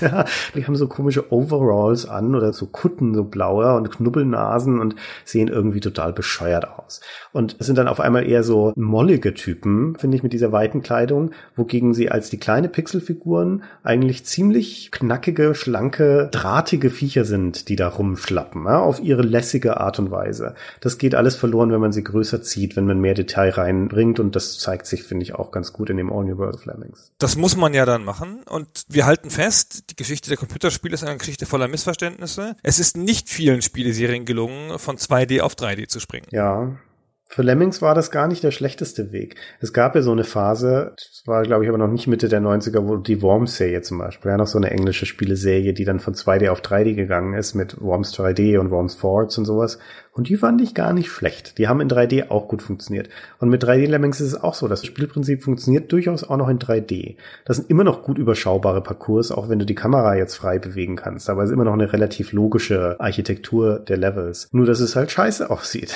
Die 0.56 0.66
haben 0.66 0.76
so 0.76 0.88
komische 0.88 1.32
Overalls 1.32 2.06
an 2.08 2.36
oder 2.36 2.54
so 2.54 2.66
Kutten, 2.66 3.14
so 3.14 3.24
blaue 3.24 3.76
und 3.76 3.92
Knubbelnasen 3.92 4.80
und 4.80 4.93
sehen 5.26 5.48
irgendwie 5.48 5.80
total 5.80 6.14
bescheuert 6.14 6.68
aus. 6.68 7.02
Und 7.32 7.56
es 7.60 7.66
sind 7.66 7.78
dann 7.78 7.88
auf 7.88 8.00
einmal 8.00 8.28
eher 8.28 8.44
so 8.44 8.74
mollige 8.76 9.34
Typen, 9.34 9.96
finde 9.98 10.18
ich, 10.18 10.24
mit 10.24 10.34
dieser 10.34 10.52
weiten 10.52 10.82
Kleidung, 10.82 11.32
wogegen 11.56 11.94
sie 11.94 12.10
als 12.10 12.30
die 12.30 12.38
kleine 12.38 12.70
Pixelfiguren 12.70 13.64
eigentlich 13.84 14.26
ziemlich 14.26 14.92
knackige, 14.92 15.56
schlanke, 15.56 16.30
drahtige 16.32 16.90
Viecher 16.90 17.26
sind, 17.26 17.70
die 17.70 17.76
da 17.76 17.88
rumschlappen, 17.88 18.66
ja, 18.66 18.80
auf 18.80 19.02
ihre 19.02 19.22
lässige 19.22 19.78
Art 19.78 20.00
und 20.00 20.12
Weise. 20.12 20.56
Das 20.82 20.98
geht 20.98 21.16
alles 21.16 21.36
verloren, 21.36 21.72
wenn 21.72 21.82
man 21.82 21.92
sie 21.92 22.04
größer 22.04 22.42
zieht, 22.42 22.76
wenn 22.76 22.86
man 22.86 23.00
mehr 23.00 23.14
Detail 23.14 23.50
reinbringt 23.50 24.20
und 24.20 24.36
das 24.36 24.60
zeigt 24.60 24.86
sich, 24.86 25.04
finde 25.04 25.24
ich, 25.24 25.36
auch 25.36 25.52
ganz 25.52 25.74
gut 25.74 25.90
in 25.90 25.98
dem 25.98 26.12
All 26.12 26.26
New 26.26 26.38
World 26.38 26.56
of 26.56 26.66
Lemmings. 26.66 27.12
Das 27.18 27.36
muss 27.36 27.56
man 27.56 27.74
ja 27.74 27.86
dann 27.86 28.04
machen 28.04 28.42
und 28.50 28.84
wir 28.90 29.06
halten 29.06 29.30
fest, 29.30 29.90
die 29.90 29.96
Geschichte 29.96 30.30
der 30.30 30.38
Computerspiele 30.38 30.94
ist 30.94 31.04
eine 31.04 31.18
Geschichte 31.18 31.46
voller 31.46 31.68
Missverständnisse. 31.68 32.56
Es 32.64 32.80
ist 32.80 32.98
nicht 32.98 33.30
vielen 33.30 33.62
Spieleserien 33.62 34.26
gelungen, 34.26 34.78
von 34.84 34.98
2D 34.98 35.42
auf 35.42 35.56
3D 35.56 35.88
zu 35.88 36.00
springen. 36.00 36.28
Ja. 36.32 36.78
Für 37.30 37.42
Lemmings 37.42 37.82
war 37.82 37.96
das 37.96 38.12
gar 38.12 38.28
nicht 38.28 38.44
der 38.44 38.52
schlechteste 38.52 39.12
Weg. 39.12 39.38
Es 39.60 39.74
gab 39.74 39.96
ja 39.96 40.04
so 40.04 40.12
eine 40.12 40.24
Phase, 40.24 40.94
das 40.96 41.24
war 41.26 41.42
glaube 41.42 41.64
ich 41.64 41.70
aber 41.70 41.80
noch 41.80 41.88
nicht 41.88 42.06
Mitte 42.06 42.30
der 42.30 42.42
90er, 42.42 42.88
wo 42.88 42.98
die 42.98 43.24
Worms-Serie 43.24 43.82
zum 43.82 43.98
Beispiel, 43.98 44.30
ja 44.30 44.38
noch 44.38 44.46
so 44.46 44.60
eine 44.60 44.70
englische 44.70 45.08
Spieleserie, 45.08 45.74
die 45.74 45.84
dann 45.84 46.00
von 46.00 46.14
2D 46.14 46.50
auf 46.52 46.62
3D 46.62 46.94
gegangen 46.94 47.34
ist 47.34 47.56
mit 47.56 47.82
Worms 47.82 48.14
3D 48.14 48.60
und 48.60 48.70
Worms 48.70 48.94
Forwards 48.94 49.36
und 49.40 49.46
sowas, 49.46 49.80
Und 50.14 50.30
die 50.30 50.38
fand 50.38 50.62
ich 50.62 50.76
gar 50.76 50.94
nicht 50.94 51.10
schlecht. 51.10 51.58
Die 51.58 51.68
haben 51.68 51.82
in 51.82 51.90
3D 51.90 52.30
auch 52.30 52.48
gut 52.48 52.62
funktioniert. 52.62 53.10
Und 53.40 53.50
mit 53.50 53.64
3D 53.64 53.88
Lemmings 53.88 54.22
ist 54.22 54.28
es 54.28 54.42
auch 54.42 54.54
so. 54.54 54.68
Das 54.68 54.86
Spielprinzip 54.86 55.44
funktioniert 55.44 55.92
durchaus 55.92 56.24
auch 56.24 56.38
noch 56.38 56.50
in 56.50 56.60
3D. 56.60 57.18
Das 57.46 57.58
sind 57.58 57.70
immer 57.72 57.84
noch 57.84 58.04
gut 58.04 58.20
überschaubare 58.20 58.82
Parcours, 58.82 59.32
auch 59.32 59.50
wenn 59.50 59.58
du 59.58 59.66
die 59.66 59.74
Kamera 59.74 60.16
jetzt 60.16 60.36
frei 60.36 60.60
bewegen 60.60 60.96
kannst. 60.98 61.32
Aber 61.32 61.42
es 61.42 61.50
ist 61.50 61.54
immer 61.54 61.64
noch 61.64 61.74
eine 61.74 61.92
relativ 61.94 62.32
logische 62.32 62.96
Architektur 63.00 63.80
der 63.80 63.98
Levels. 63.98 64.50
Nur, 64.52 64.68
dass 64.68 64.82
es 64.82 64.96
halt 64.96 65.12
scheiße 65.12 65.50
aussieht. 65.50 65.96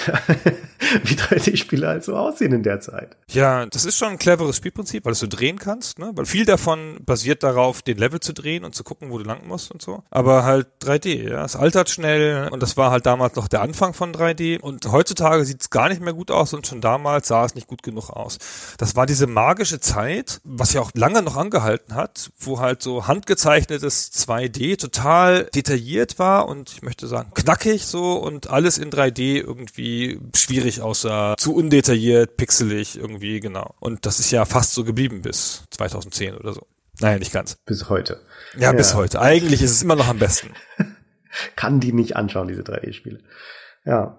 Wie 1.03 1.13
3D-Spiele 1.13 1.87
halt 1.87 2.03
so 2.03 2.15
aussehen 2.15 2.53
in 2.53 2.63
der 2.63 2.79
Zeit. 2.79 3.17
Ja, 3.29 3.67
das 3.67 3.85
ist 3.85 3.97
schon 3.97 4.09
ein 4.09 4.17
cleveres 4.17 4.57
Spielprinzip, 4.57 5.05
weil 5.05 5.13
du 5.13 5.27
drehen 5.27 5.59
kannst, 5.59 5.99
ne? 5.99 6.11
Weil 6.15 6.25
viel 6.25 6.45
davon 6.45 6.97
basiert 7.05 7.43
darauf, 7.43 7.83
den 7.83 7.97
Level 7.97 8.19
zu 8.19 8.33
drehen 8.33 8.63
und 8.63 8.73
zu 8.73 8.83
gucken, 8.83 9.11
wo 9.11 9.19
du 9.19 9.25
lang 9.25 9.45
musst 9.47 9.71
und 9.71 9.81
so. 9.81 10.03
Aber 10.09 10.43
halt 10.43 10.67
3D, 10.81 11.29
ja. 11.29 11.45
Es 11.45 11.55
altert 11.55 11.89
schnell 11.91 12.49
und 12.49 12.63
das 12.63 12.77
war 12.77 12.89
halt 12.89 13.05
damals 13.05 13.35
noch 13.35 13.47
der 13.47 13.61
Anfang 13.61 13.93
von 13.93 14.06
3D. 14.13 14.59
Und 14.59 14.91
heutzutage 14.91 15.45
sieht 15.45 15.61
es 15.61 15.69
gar 15.69 15.89
nicht 15.89 16.01
mehr 16.01 16.13
gut 16.13 16.31
aus 16.31 16.53
und 16.53 16.67
schon 16.67 16.81
damals 16.81 17.27
sah 17.27 17.45
es 17.45 17.55
nicht 17.55 17.67
gut 17.67 17.83
genug 17.83 18.09
aus. 18.09 18.37
Das 18.77 18.95
war 18.95 19.05
diese 19.05 19.27
magische 19.27 19.79
Zeit, 19.79 20.41
was 20.43 20.73
ja 20.73 20.81
auch 20.81 20.91
lange 20.93 21.21
noch 21.21 21.35
angehalten 21.37 21.95
hat, 21.95 22.31
wo 22.39 22.59
halt 22.59 22.81
so 22.81 23.07
handgezeichnetes 23.07 24.11
2D 24.13 24.79
total 24.79 25.45
detailliert 25.45 26.19
war 26.19 26.47
und 26.47 26.71
ich 26.71 26.81
möchte 26.81 27.07
sagen 27.07 27.31
knackig 27.33 27.85
so 27.85 28.13
und 28.13 28.49
alles 28.49 28.77
in 28.77 28.91
3D 28.91 29.37
irgendwie 29.41 30.19
schwierig 30.35 30.81
aussah, 30.81 31.35
zu 31.37 31.55
undetailliert, 31.55 32.37
pixelig 32.37 32.97
irgendwie, 32.97 33.39
genau. 33.39 33.75
Und 33.79 34.05
das 34.05 34.19
ist 34.19 34.31
ja 34.31 34.45
fast 34.45 34.73
so 34.73 34.83
geblieben 34.83 35.21
bis 35.21 35.63
2010 35.71 36.35
oder 36.35 36.53
so. 36.53 36.67
Naja, 36.99 37.19
nicht 37.19 37.31
ganz. 37.31 37.57
Bis 37.65 37.89
heute. 37.89 38.21
Ja, 38.57 38.71
bis 38.71 38.95
heute. 38.95 39.21
Eigentlich 39.21 39.61
ist 39.61 39.71
es 39.71 39.83
immer 39.83 39.95
noch 39.95 40.07
am 40.07 40.17
besten. 40.17 40.49
Kann 41.55 41.79
die 41.79 41.93
nicht 41.93 42.15
anschauen, 42.15 42.47
diese 42.47 42.63
3D-Spiele. 42.63 43.19
Ja. 43.87 44.17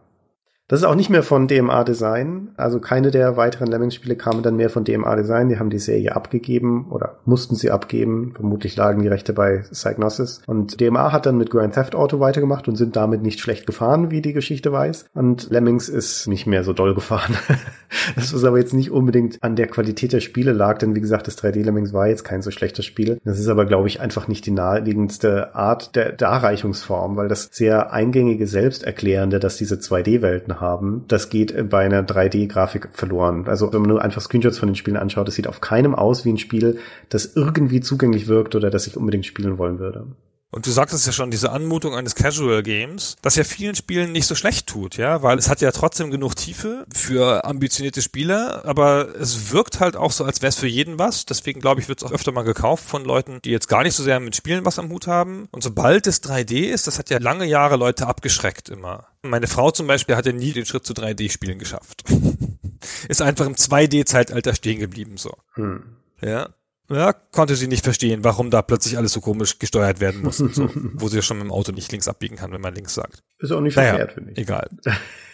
Das 0.68 0.80
ist 0.80 0.84
auch 0.84 0.94
nicht 0.94 1.08
mehr 1.08 1.22
von 1.22 1.48
DMA 1.48 1.82
Design. 1.82 2.50
Also 2.58 2.78
keine 2.78 3.10
der 3.10 3.38
weiteren 3.38 3.68
Lemmings-Spiele 3.68 4.16
kamen 4.16 4.42
dann 4.42 4.56
mehr 4.56 4.68
von 4.68 4.84
DMA 4.84 5.16
Design. 5.16 5.48
Die 5.48 5.58
haben 5.58 5.70
die 5.70 5.78
Serie 5.78 6.14
abgegeben 6.14 6.88
oder 6.90 7.16
mussten 7.24 7.54
sie 7.54 7.70
abgeben. 7.70 8.32
Vermutlich 8.34 8.76
lagen 8.76 9.00
die 9.00 9.08
Rechte 9.08 9.32
bei 9.32 9.64
Psygnosis. 9.70 10.42
Und 10.46 10.78
DMA 10.78 11.10
hat 11.10 11.24
dann 11.24 11.38
mit 11.38 11.48
Grand 11.48 11.72
Theft 11.72 11.94
Auto 11.94 12.20
weitergemacht 12.20 12.68
und 12.68 12.76
sind 12.76 12.96
damit 12.96 13.22
nicht 13.22 13.40
schlecht 13.40 13.66
gefahren, 13.66 14.10
wie 14.10 14.20
die 14.20 14.34
Geschichte 14.34 14.70
weiß. 14.70 15.06
Und 15.14 15.48
Lemmings 15.48 15.88
ist 15.88 16.28
nicht 16.28 16.46
mehr 16.46 16.62
so 16.64 16.74
doll 16.74 16.94
gefahren. 16.94 17.34
das 18.14 18.34
was 18.34 18.44
aber 18.44 18.58
jetzt 18.58 18.74
nicht 18.74 18.90
unbedingt 18.90 19.42
an 19.42 19.56
der 19.56 19.68
Qualität 19.68 20.12
der 20.12 20.20
Spiele 20.20 20.52
lag, 20.52 20.76
denn 20.76 20.94
wie 20.94 21.00
gesagt, 21.00 21.26
das 21.28 21.38
3D 21.38 21.64
Lemmings 21.64 21.94
war 21.94 22.08
jetzt 22.08 22.24
kein 22.24 22.42
so 22.42 22.50
schlechtes 22.50 22.84
Spiel. 22.84 23.18
Das 23.24 23.40
ist 23.40 23.48
aber, 23.48 23.64
glaube 23.64 23.88
ich, 23.88 24.02
einfach 24.02 24.28
nicht 24.28 24.44
die 24.44 24.50
naheliegendste 24.50 25.54
Art 25.54 25.96
der 25.96 26.12
Darreichungsform, 26.12 27.16
weil 27.16 27.28
das 27.28 27.48
sehr 27.50 27.90
eingängige 27.90 28.46
Selbsterklärende, 28.46 29.38
dass 29.38 29.56
diese 29.56 29.76
2D-Welten 29.76 30.57
haben, 30.60 31.04
das 31.08 31.30
geht 31.30 31.70
bei 31.70 31.84
einer 31.84 32.02
3D-Grafik 32.02 32.90
verloren. 32.92 33.46
Also 33.46 33.72
wenn 33.72 33.80
man 33.80 33.90
nur 33.90 34.02
einfach 34.02 34.20
Screenshots 34.20 34.58
von 34.58 34.68
den 34.68 34.76
Spielen 34.76 34.96
anschaut, 34.96 35.28
das 35.28 35.34
sieht 35.34 35.46
auf 35.46 35.60
keinem 35.60 35.94
aus 35.94 36.24
wie 36.24 36.32
ein 36.32 36.38
Spiel, 36.38 36.78
das 37.08 37.36
irgendwie 37.36 37.80
zugänglich 37.80 38.28
wirkt 38.28 38.54
oder 38.54 38.70
das 38.70 38.86
ich 38.86 38.96
unbedingt 38.96 39.26
spielen 39.26 39.58
wollen 39.58 39.78
würde. 39.78 40.06
Und 40.50 40.66
du 40.66 40.70
sagtest 40.70 41.06
ja 41.06 41.12
schon, 41.12 41.30
diese 41.30 41.52
Anmutung 41.52 41.94
eines 41.94 42.14
Casual 42.14 42.62
Games, 42.62 43.16
das 43.20 43.36
ja 43.36 43.44
vielen 43.44 43.74
Spielen 43.74 44.12
nicht 44.12 44.26
so 44.26 44.34
schlecht 44.34 44.66
tut, 44.66 44.96
ja, 44.96 45.22
weil 45.22 45.36
es 45.36 45.50
hat 45.50 45.60
ja 45.60 45.72
trotzdem 45.72 46.10
genug 46.10 46.36
Tiefe 46.36 46.86
für 46.90 47.44
ambitionierte 47.44 48.00
Spieler, 48.00 48.64
aber 48.64 49.14
es 49.16 49.52
wirkt 49.52 49.78
halt 49.80 49.94
auch 49.94 50.10
so, 50.10 50.24
als 50.24 50.40
wäre 50.40 50.48
es 50.48 50.58
für 50.58 50.66
jeden 50.66 50.98
was. 50.98 51.26
Deswegen 51.26 51.60
glaube 51.60 51.82
ich, 51.82 51.88
wird 51.88 52.00
es 52.00 52.08
auch 52.08 52.12
öfter 52.12 52.32
mal 52.32 52.42
gekauft 52.42 52.84
von 52.84 53.04
Leuten, 53.04 53.40
die 53.44 53.50
jetzt 53.50 53.68
gar 53.68 53.82
nicht 53.82 53.94
so 53.94 54.02
sehr 54.02 54.20
mit 54.20 54.36
Spielen 54.36 54.64
was 54.64 54.78
am 54.78 54.88
Hut 54.88 55.06
haben. 55.06 55.48
Und 55.50 55.62
sobald 55.62 56.06
es 56.06 56.22
3D 56.22 56.70
ist, 56.70 56.86
das 56.86 56.98
hat 56.98 57.10
ja 57.10 57.18
lange 57.18 57.44
Jahre 57.44 57.76
Leute 57.76 58.06
abgeschreckt 58.06 58.70
immer. 58.70 59.08
Meine 59.20 59.48
Frau 59.48 59.70
zum 59.70 59.86
Beispiel 59.86 60.16
hat 60.16 60.24
ja 60.24 60.32
nie 60.32 60.52
den 60.52 60.64
Schritt 60.64 60.86
zu 60.86 60.94
3D-Spielen 60.94 61.58
geschafft. 61.58 62.04
ist 63.08 63.20
einfach 63.20 63.44
im 63.44 63.54
2D-Zeitalter 63.54 64.54
stehen 64.54 64.78
geblieben 64.78 65.18
so. 65.18 65.36
Hm. 65.54 65.96
Ja 66.22 66.48
ja, 66.90 67.12
konnte 67.12 67.54
sie 67.56 67.66
nicht 67.66 67.84
verstehen, 67.84 68.24
warum 68.24 68.50
da 68.50 68.62
plötzlich 68.62 68.96
alles 68.96 69.12
so 69.12 69.20
komisch 69.20 69.58
gesteuert 69.58 70.00
werden 70.00 70.22
muss, 70.22 70.38
so, 70.38 70.70
wo 70.94 71.08
sie 71.08 71.16
ja 71.16 71.22
schon 71.22 71.38
mit 71.38 71.46
dem 71.46 71.52
Auto 71.52 71.72
nicht 71.72 71.92
links 71.92 72.08
abbiegen 72.08 72.36
kann, 72.36 72.52
wenn 72.52 72.60
man 72.60 72.74
links 72.74 72.94
sagt. 72.94 73.22
Ist 73.38 73.52
auch 73.52 73.60
nicht 73.60 73.76
naja, 73.76 73.90
verkehrt, 73.90 74.12
finde 74.12 74.32
ich. 74.32 74.38
Egal. 74.38 74.68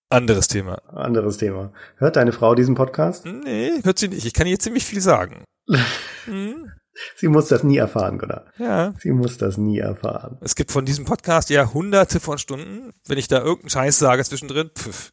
Anderes 0.09 0.47
Thema. 0.47 0.75
Anderes 0.93 1.37
Thema. 1.37 1.73
Hört 1.97 2.17
deine 2.17 2.31
Frau 2.31 2.53
diesen 2.53 2.75
Podcast? 2.75 3.25
Nee, 3.25 3.71
hört 3.83 3.97
sie 3.97 4.09
nicht. 4.09 4.25
Ich 4.25 4.33
kann 4.33 4.45
ihr 4.45 4.59
ziemlich 4.59 4.85
viel 4.85 5.01
sagen. 5.01 5.43
hm? 6.25 6.71
Sie 7.15 7.27
muss 7.27 7.47
das 7.47 7.63
nie 7.63 7.77
erfahren, 7.77 8.19
Gunnar. 8.19 8.45
Ja. 8.59 8.93
Sie 8.99 9.11
muss 9.11 9.39
das 9.39 9.57
nie 9.57 9.79
erfahren. 9.79 10.37
Es 10.41 10.53
gibt 10.55 10.71
von 10.71 10.85
diesem 10.85 11.05
Podcast 11.05 11.49
ja 11.49 11.73
hunderte 11.73 12.19
von 12.19 12.37
Stunden. 12.37 12.91
Wenn 13.07 13.17
ich 13.17 13.27
da 13.27 13.39
irgendeinen 13.39 13.71
Scheiß 13.71 13.97
sage 13.97 14.23
zwischendrin, 14.23 14.69
pff. 14.77 15.11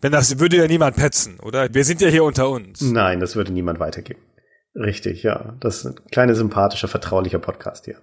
Wenn 0.00 0.12
das 0.12 0.38
würde 0.38 0.56
ja 0.56 0.66
niemand 0.66 0.96
petzen, 0.96 1.40
oder? 1.40 1.74
Wir 1.74 1.84
sind 1.84 2.00
ja 2.00 2.08
hier 2.08 2.24
unter 2.24 2.48
uns. 2.48 2.80
Nein, 2.80 3.20
das 3.20 3.36
würde 3.36 3.52
niemand 3.52 3.80
weitergeben. 3.80 4.20
Richtig, 4.74 5.22
ja. 5.22 5.54
Das 5.60 5.78
ist 5.78 5.86
ein 5.86 6.04
kleiner, 6.10 6.34
sympathischer, 6.34 6.88
vertraulicher 6.88 7.38
Podcast 7.38 7.84
hier. 7.84 7.96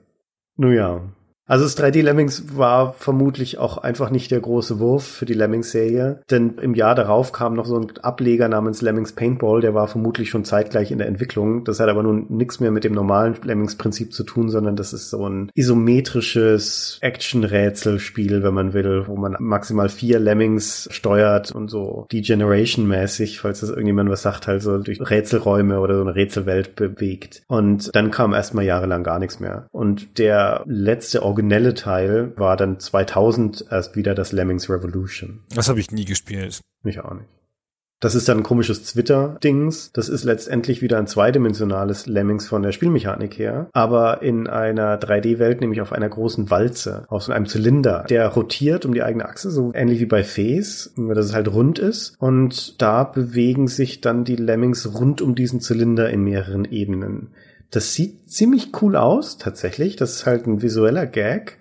Nun 0.57 0.73
ja. 0.73 1.01
Also 1.47 1.63
das 1.63 1.77
3D 1.77 2.01
Lemmings 2.01 2.57
war 2.57 2.93
vermutlich 2.93 3.57
auch 3.57 3.77
einfach 3.77 4.09
nicht 4.09 4.31
der 4.31 4.41
große 4.41 4.79
Wurf 4.79 5.07
für 5.07 5.25
die 5.25 5.33
Lemmings-Serie, 5.33 6.19
denn 6.29 6.57
im 6.61 6.75
Jahr 6.75 6.93
darauf 6.93 7.31
kam 7.31 7.53
noch 7.53 7.65
so 7.65 7.79
ein 7.79 7.87
Ableger 8.01 8.49
namens 8.49 8.81
Lemmings 8.81 9.13
Paintball, 9.13 9.61
der 9.61 9.73
war 9.73 9.87
vermutlich 9.87 10.29
schon 10.29 10.43
zeitgleich 10.43 10.91
in 10.91 10.97
der 10.97 11.07
Entwicklung. 11.07 11.63
Das 11.63 11.79
hat 11.79 11.87
aber 11.87 12.03
nun 12.03 12.25
nichts 12.29 12.59
mehr 12.59 12.71
mit 12.71 12.83
dem 12.83 12.93
normalen 12.93 13.35
Lemmings-Prinzip 13.41 14.11
zu 14.11 14.25
tun, 14.25 14.49
sondern 14.49 14.75
das 14.75 14.91
ist 14.91 15.09
so 15.09 15.27
ein 15.27 15.49
isometrisches 15.55 16.97
Action-Rätselspiel, 17.01 18.43
wenn 18.43 18.53
man 18.53 18.73
will, 18.73 19.07
wo 19.07 19.15
man 19.15 19.37
maximal 19.39 19.87
vier 19.87 20.19
Lemmings 20.19 20.89
steuert 20.91 21.53
und 21.53 21.69
so 21.69 22.07
Degeneration-mäßig, 22.11 23.39
falls 23.39 23.61
das 23.61 23.69
irgendjemand 23.69 24.09
was 24.09 24.21
sagt, 24.21 24.47
halt 24.47 24.61
so 24.61 24.77
durch 24.79 24.99
Rätselräume 24.99 25.79
oder 25.79 25.95
so 25.95 26.01
eine 26.01 26.15
Rätselwelt 26.15 26.75
bewegt. 26.75 27.43
Und 27.47 27.95
dann 27.95 28.11
kam 28.11 28.33
erstmal 28.33 28.65
jahrelang 28.65 29.03
gar 29.03 29.19
nichts 29.19 29.39
mehr. 29.39 29.67
Und 29.71 30.19
der 30.19 30.63
letzte 30.65 31.23
originelle 31.37 31.75
Teil 31.75 32.33
war 32.35 32.57
dann 32.57 32.79
2000 32.79 33.67
erst 33.69 33.95
wieder 33.95 34.15
das 34.15 34.31
Lemmings 34.31 34.71
Revolution. 34.71 35.43
Das 35.53 35.69
habe 35.69 35.79
ich 35.79 35.91
nie 35.91 36.05
gespielt. 36.05 36.61
Mich 36.81 36.99
auch 36.99 37.13
nicht. 37.13 37.27
Das 37.99 38.15
ist 38.15 38.27
dann 38.27 38.37
ein 38.37 38.43
komisches 38.43 38.83
Twitter-Dings. 38.83 39.91
Das 39.91 40.09
ist 40.09 40.23
letztendlich 40.23 40.81
wieder 40.81 40.97
ein 40.97 41.07
zweidimensionales 41.07 42.07
Lemmings 42.07 42.47
von 42.47 42.63
der 42.63 42.71
Spielmechanik 42.71 43.37
her, 43.37 43.69
aber 43.73 44.21
in 44.21 44.47
einer 44.47 44.99
3D-Welt, 44.99 45.61
nämlich 45.61 45.81
auf 45.81 45.93
einer 45.93 46.09
großen 46.09 46.49
Walze, 46.49 47.05
auf 47.07 47.23
so 47.23 47.31
einem 47.31 47.47
Zylinder, 47.47 48.05
der 48.09 48.27
rotiert 48.27 48.85
um 48.85 48.93
die 48.93 49.03
eigene 49.03 49.25
Achse, 49.25 49.51
so 49.51 49.71
ähnlich 49.73 49.99
wie 49.99 50.05
bei 50.05 50.23
Face, 50.23 50.93
nur 50.95 51.15
dass 51.15 51.25
es 51.25 51.33
halt 51.33 51.51
rund 51.51 51.79
ist. 51.79 52.15
Und 52.19 52.81
da 52.81 53.03
bewegen 53.03 53.67
sich 53.67 54.01
dann 54.01 54.23
die 54.23 54.35
Lemmings 54.35 54.93
rund 54.99 55.21
um 55.21 55.33
diesen 55.35 55.59
Zylinder 55.59 56.09
in 56.09 56.23
mehreren 56.23 56.65
Ebenen. 56.65 57.29
Das 57.71 57.93
sieht 57.93 58.29
ziemlich 58.29 58.71
cool 58.81 58.95
aus, 58.95 59.37
tatsächlich. 59.37 59.95
Das 59.95 60.11
ist 60.11 60.25
halt 60.25 60.47
ein 60.47 60.61
visueller 60.61 61.05
Gag, 61.05 61.57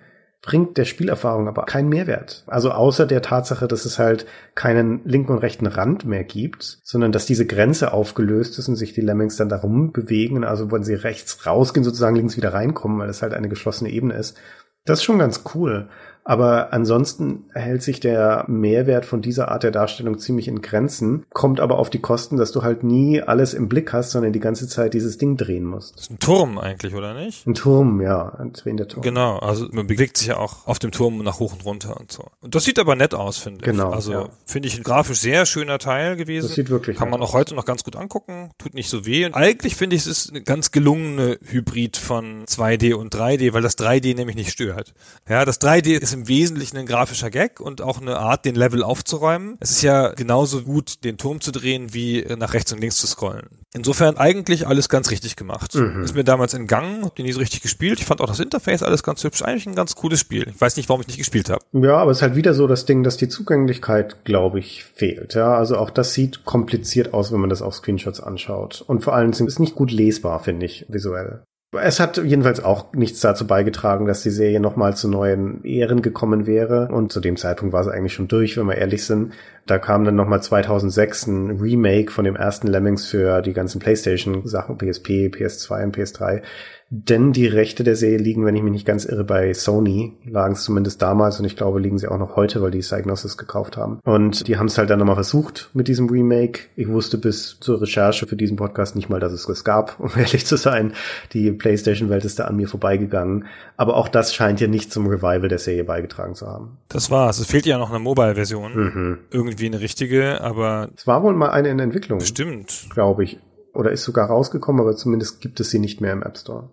bringt 0.46 0.76
der 0.76 0.84
Spielerfahrung 0.84 1.48
aber 1.48 1.64
keinen 1.64 1.88
Mehrwert. 1.88 2.44
Also 2.46 2.70
außer 2.70 3.04
der 3.04 3.20
Tatsache, 3.20 3.66
dass 3.66 3.84
es 3.84 3.98
halt 3.98 4.26
keinen 4.54 5.00
linken 5.04 5.32
und 5.32 5.38
rechten 5.38 5.66
Rand 5.66 6.04
mehr 6.04 6.22
gibt, 6.22 6.78
sondern 6.84 7.10
dass 7.10 7.26
diese 7.26 7.46
Grenze 7.46 7.92
aufgelöst 7.92 8.58
ist 8.58 8.68
und 8.68 8.76
sich 8.76 8.92
die 8.92 9.00
Lemmings 9.00 9.36
dann 9.36 9.48
darum 9.48 9.92
bewegen. 9.92 10.44
Also 10.44 10.70
wenn 10.70 10.84
sie 10.84 10.94
rechts 10.94 11.44
rausgehen, 11.46 11.82
sozusagen 11.82 12.14
links 12.14 12.36
wieder 12.36 12.54
reinkommen, 12.54 13.00
weil 13.00 13.10
es 13.10 13.22
halt 13.22 13.34
eine 13.34 13.48
geschlossene 13.48 13.90
Ebene 13.90 14.14
ist. 14.14 14.38
Das 14.84 15.00
ist 15.00 15.04
schon 15.04 15.18
ganz 15.18 15.42
cool. 15.54 15.88
Aber 16.28 16.72
ansonsten 16.72 17.44
hält 17.54 17.84
sich 17.84 18.00
der 18.00 18.44
Mehrwert 18.48 19.06
von 19.06 19.22
dieser 19.22 19.48
Art 19.48 19.62
der 19.62 19.70
Darstellung 19.70 20.18
ziemlich 20.18 20.48
in 20.48 20.60
Grenzen, 20.60 21.24
kommt 21.32 21.60
aber 21.60 21.78
auf 21.78 21.88
die 21.88 22.00
Kosten, 22.00 22.36
dass 22.36 22.50
du 22.50 22.62
halt 22.62 22.82
nie 22.82 23.22
alles 23.22 23.54
im 23.54 23.68
Blick 23.68 23.92
hast, 23.92 24.10
sondern 24.10 24.32
die 24.32 24.40
ganze 24.40 24.66
Zeit 24.66 24.92
dieses 24.92 25.18
Ding 25.18 25.36
drehen 25.36 25.64
musst. 25.64 25.94
Das 25.94 26.02
ist 26.02 26.10
ein 26.10 26.18
Turm 26.18 26.58
eigentlich, 26.58 26.96
oder 26.96 27.14
nicht? 27.14 27.46
Ein 27.46 27.54
Turm, 27.54 28.00
ja, 28.00 28.34
ein 28.40 28.52
drehender 28.52 28.88
Turm. 28.88 29.02
Genau, 29.02 29.38
also 29.38 29.68
man 29.70 29.86
bewegt 29.86 30.18
sich 30.18 30.26
ja 30.26 30.38
auch 30.38 30.66
auf 30.66 30.80
dem 30.80 30.90
Turm 30.90 31.18
nach 31.18 31.38
hoch 31.38 31.52
und 31.52 31.64
runter 31.64 31.96
und 31.96 32.10
so. 32.10 32.24
Und 32.40 32.56
das 32.56 32.64
sieht 32.64 32.80
aber 32.80 32.96
nett 32.96 33.14
aus, 33.14 33.38
finde 33.38 33.60
genau, 33.60 33.90
ich. 33.90 33.94
Also 33.94 34.12
ja. 34.12 34.28
finde 34.46 34.66
ich 34.66 34.76
ein 34.76 34.82
grafisch 34.82 35.20
sehr 35.20 35.46
schöner 35.46 35.78
Teil 35.78 36.16
gewesen. 36.16 36.48
Das 36.48 36.56
sieht 36.56 36.70
wirklich 36.70 36.96
Kann 36.96 37.08
man 37.08 37.22
auch 37.22 37.34
heute 37.34 37.54
noch 37.54 37.64
ganz 37.64 37.84
gut 37.84 37.94
angucken, 37.94 38.50
tut 38.58 38.74
nicht 38.74 38.90
so 38.90 39.06
weh. 39.06 39.26
Und 39.26 39.34
eigentlich 39.34 39.76
finde 39.76 39.94
ich, 39.94 40.02
es 40.02 40.08
ist 40.08 40.30
eine 40.30 40.42
ganz 40.42 40.72
gelungene 40.72 41.38
Hybrid 41.44 41.96
von 41.96 42.46
2D 42.46 42.94
und 42.94 43.14
3D, 43.14 43.52
weil 43.52 43.62
das 43.62 43.78
3D 43.78 44.16
nämlich 44.16 44.34
nicht 44.34 44.50
stört. 44.50 44.92
Ja, 45.28 45.44
das 45.44 45.60
3D 45.60 45.96
ist 45.96 46.15
im 46.16 46.28
Wesentlichen 46.28 46.76
ein 46.78 46.86
grafischer 46.86 47.30
Gag 47.30 47.60
und 47.60 47.82
auch 47.82 48.00
eine 48.00 48.18
Art, 48.18 48.44
den 48.44 48.54
Level 48.54 48.82
aufzuräumen. 48.82 49.56
Es 49.60 49.70
ist 49.70 49.82
ja 49.82 50.12
genauso 50.12 50.62
gut, 50.62 51.04
den 51.04 51.18
Turm 51.18 51.40
zu 51.40 51.52
drehen, 51.52 51.92
wie 51.92 52.24
nach 52.38 52.54
rechts 52.54 52.72
und 52.72 52.80
links 52.80 52.96
zu 52.96 53.06
scrollen. 53.06 53.46
Insofern 53.74 54.16
eigentlich 54.16 54.66
alles 54.66 54.88
ganz 54.88 55.10
richtig 55.10 55.36
gemacht. 55.36 55.74
Mhm. 55.74 56.02
Ist 56.02 56.14
mir 56.14 56.24
damals 56.24 56.54
entgangen, 56.54 57.04
hab 57.04 57.14
den 57.14 57.26
nie 57.26 57.32
so 57.32 57.40
richtig 57.40 57.60
gespielt. 57.60 57.98
Ich 58.00 58.06
fand 58.06 58.22
auch 58.22 58.26
das 58.26 58.40
Interface 58.40 58.82
alles 58.82 59.02
ganz 59.02 59.22
hübsch. 59.22 59.42
Eigentlich 59.42 59.66
ein 59.66 59.74
ganz 59.74 59.94
cooles 59.94 60.18
Spiel. 60.18 60.48
Ich 60.48 60.60
weiß 60.60 60.76
nicht, 60.76 60.88
warum 60.88 61.02
ich 61.02 61.08
nicht 61.08 61.18
gespielt 61.18 61.50
habe. 61.50 61.62
Ja, 61.72 61.98
aber 61.98 62.10
es 62.10 62.18
ist 62.18 62.22
halt 62.22 62.36
wieder 62.36 62.54
so 62.54 62.66
das 62.66 62.86
Ding, 62.86 63.02
dass 63.02 63.18
die 63.18 63.28
Zugänglichkeit, 63.28 64.24
glaube 64.24 64.58
ich, 64.58 64.84
fehlt. 64.84 65.34
Ja, 65.34 65.56
also 65.56 65.76
auch 65.76 65.90
das 65.90 66.14
sieht 66.14 66.44
kompliziert 66.44 67.12
aus, 67.12 67.32
wenn 67.32 67.40
man 67.40 67.50
das 67.50 67.60
auf 67.60 67.74
Screenshots 67.74 68.20
anschaut. 68.20 68.82
Und 68.86 69.04
vor 69.04 69.14
allem 69.14 69.30
ist 69.30 69.40
es 69.40 69.58
nicht 69.58 69.74
gut 69.74 69.90
lesbar, 69.92 70.40
finde 70.42 70.64
ich, 70.64 70.86
visuell. 70.88 71.42
Es 71.72 72.00
hat 72.00 72.16
jedenfalls 72.18 72.62
auch 72.62 72.92
nichts 72.92 73.20
dazu 73.20 73.46
beigetragen, 73.46 74.06
dass 74.06 74.22
die 74.22 74.30
Serie 74.30 74.60
nochmal 74.60 74.96
zu 74.96 75.08
neuen 75.08 75.62
Ehren 75.64 76.00
gekommen 76.00 76.46
wäre. 76.46 76.88
Und 76.88 77.12
zu 77.12 77.20
dem 77.20 77.36
Zeitpunkt 77.36 77.72
war 77.72 77.84
sie 77.84 77.92
eigentlich 77.92 78.14
schon 78.14 78.28
durch, 78.28 78.56
wenn 78.56 78.66
wir 78.66 78.76
ehrlich 78.76 79.04
sind. 79.04 79.32
Da 79.66 79.78
kam 79.78 80.04
dann 80.04 80.14
nochmal 80.14 80.42
2006 80.42 81.26
ein 81.26 81.50
Remake 81.60 82.12
von 82.12 82.24
dem 82.24 82.36
ersten 82.36 82.68
Lemmings 82.68 83.06
für 83.06 83.42
die 83.42 83.52
ganzen 83.52 83.80
PlayStation-Sachen, 83.80 84.78
PSP, 84.78 85.28
PS2 85.28 85.84
und 85.84 85.96
PS3. 85.96 86.42
Denn 86.88 87.32
die 87.32 87.48
Rechte 87.48 87.82
der 87.82 87.96
Serie 87.96 88.18
liegen, 88.18 88.46
wenn 88.46 88.54
ich 88.54 88.62
mich 88.62 88.72
nicht 88.72 88.86
ganz 88.86 89.04
irre, 89.04 89.24
bei 89.24 89.52
Sony. 89.54 90.12
Lagen 90.24 90.54
es 90.54 90.62
zumindest 90.62 91.02
damals 91.02 91.40
und 91.40 91.44
ich 91.44 91.56
glaube, 91.56 91.80
liegen 91.80 91.98
sie 91.98 92.06
auch 92.06 92.18
noch 92.18 92.36
heute, 92.36 92.62
weil 92.62 92.70
die 92.70 92.78
Psygnosis 92.78 93.36
gekauft 93.36 93.76
haben. 93.76 93.98
Und 94.04 94.46
die 94.46 94.56
haben 94.56 94.66
es 94.66 94.78
halt 94.78 94.88
dann 94.90 95.00
nochmal 95.00 95.16
versucht 95.16 95.70
mit 95.74 95.88
diesem 95.88 96.08
Remake. 96.08 96.60
Ich 96.76 96.88
wusste 96.88 97.18
bis 97.18 97.58
zur 97.58 97.82
Recherche 97.82 98.28
für 98.28 98.36
diesen 98.36 98.56
Podcast 98.56 98.94
nicht 98.94 99.08
mal, 99.08 99.18
dass 99.18 99.32
es 99.32 99.48
es 99.48 99.64
gab, 99.64 99.98
um 100.00 100.10
ehrlich 100.16 100.46
zu 100.46 100.56
sein. 100.56 100.92
Die 101.32 101.50
PlayStation-Welt 101.50 102.24
ist 102.24 102.38
da 102.38 102.44
an 102.44 102.56
mir 102.56 102.68
vorbeigegangen. 102.68 103.46
Aber 103.76 103.96
auch 103.96 104.08
das 104.08 104.32
scheint 104.32 104.60
ja 104.60 104.68
nicht 104.68 104.92
zum 104.92 105.08
Revival 105.08 105.48
der 105.48 105.58
Serie 105.58 105.82
beigetragen 105.82 106.36
zu 106.36 106.46
haben. 106.46 106.78
Das 106.88 107.10
war's. 107.10 107.40
Es 107.40 107.48
fehlt 107.48 107.66
ja 107.66 107.78
noch 107.78 107.90
eine 107.90 107.98
Mobile-Version. 107.98 108.74
Mhm. 108.76 109.18
Irgendwie 109.32 109.66
eine 109.66 109.80
richtige, 109.80 110.40
aber. 110.40 110.90
Es 110.96 111.06
war 111.06 111.24
wohl 111.24 111.34
mal 111.34 111.50
eine 111.50 111.68
in 111.68 111.80
Entwicklung. 111.80 112.20
Bestimmt. 112.20 112.86
Glaube 112.90 113.24
ich. 113.24 113.40
Oder 113.76 113.92
ist 113.92 114.04
sogar 114.04 114.28
rausgekommen, 114.28 114.80
aber 114.80 114.96
zumindest 114.96 115.42
gibt 115.42 115.60
es 115.60 115.68
sie 115.68 115.78
nicht 115.78 116.00
mehr 116.00 116.14
im 116.14 116.22
App 116.22 116.38
Store. 116.38 116.70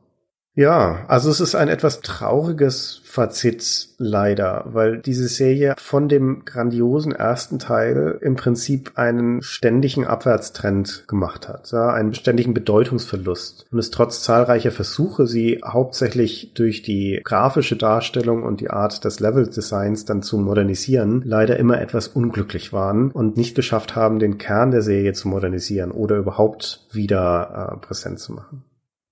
Ja, 0.55 1.05
also 1.07 1.31
es 1.31 1.39
ist 1.39 1.55
ein 1.55 1.67
etwas 1.67 2.01
trauriges 2.01 3.01
Fazit 3.05 3.89
leider, 3.97 4.65
weil 4.67 4.99
diese 4.99 5.27
Serie 5.27 5.73
von 5.79 6.07
dem 6.07 6.45
grandiosen 6.45 7.11
ersten 7.11 7.57
Teil 7.57 8.19
im 8.21 8.35
Prinzip 8.35 8.91
einen 8.93 9.41
ständigen 9.41 10.05
Abwärtstrend 10.05 11.05
gemacht 11.07 11.49
hat, 11.49 11.71
ja, 11.71 11.91
einen 11.91 12.13
ständigen 12.13 12.53
Bedeutungsverlust 12.53 13.65
und 13.71 13.79
es 13.79 13.89
trotz 13.89 14.21
zahlreicher 14.21 14.69
Versuche, 14.69 15.25
sie 15.25 15.59
hauptsächlich 15.65 16.51
durch 16.53 16.83
die 16.83 17.19
grafische 17.23 17.75
Darstellung 17.75 18.43
und 18.43 18.61
die 18.61 18.69
Art 18.69 19.03
des 19.05 19.19
Level-Designs 19.19 20.05
dann 20.05 20.21
zu 20.21 20.37
modernisieren, 20.37 21.23
leider 21.25 21.57
immer 21.57 21.81
etwas 21.81 22.07
unglücklich 22.09 22.71
waren 22.73 23.09
und 23.09 23.37
nicht 23.37 23.55
geschafft 23.55 23.95
haben, 23.95 24.19
den 24.19 24.37
Kern 24.37 24.69
der 24.69 24.83
Serie 24.83 25.13
zu 25.13 25.29
modernisieren 25.29 25.89
oder 25.89 26.17
überhaupt 26.17 26.85
wieder 26.91 27.71
äh, 27.73 27.77
präsent 27.83 28.19
zu 28.19 28.33
machen. 28.33 28.63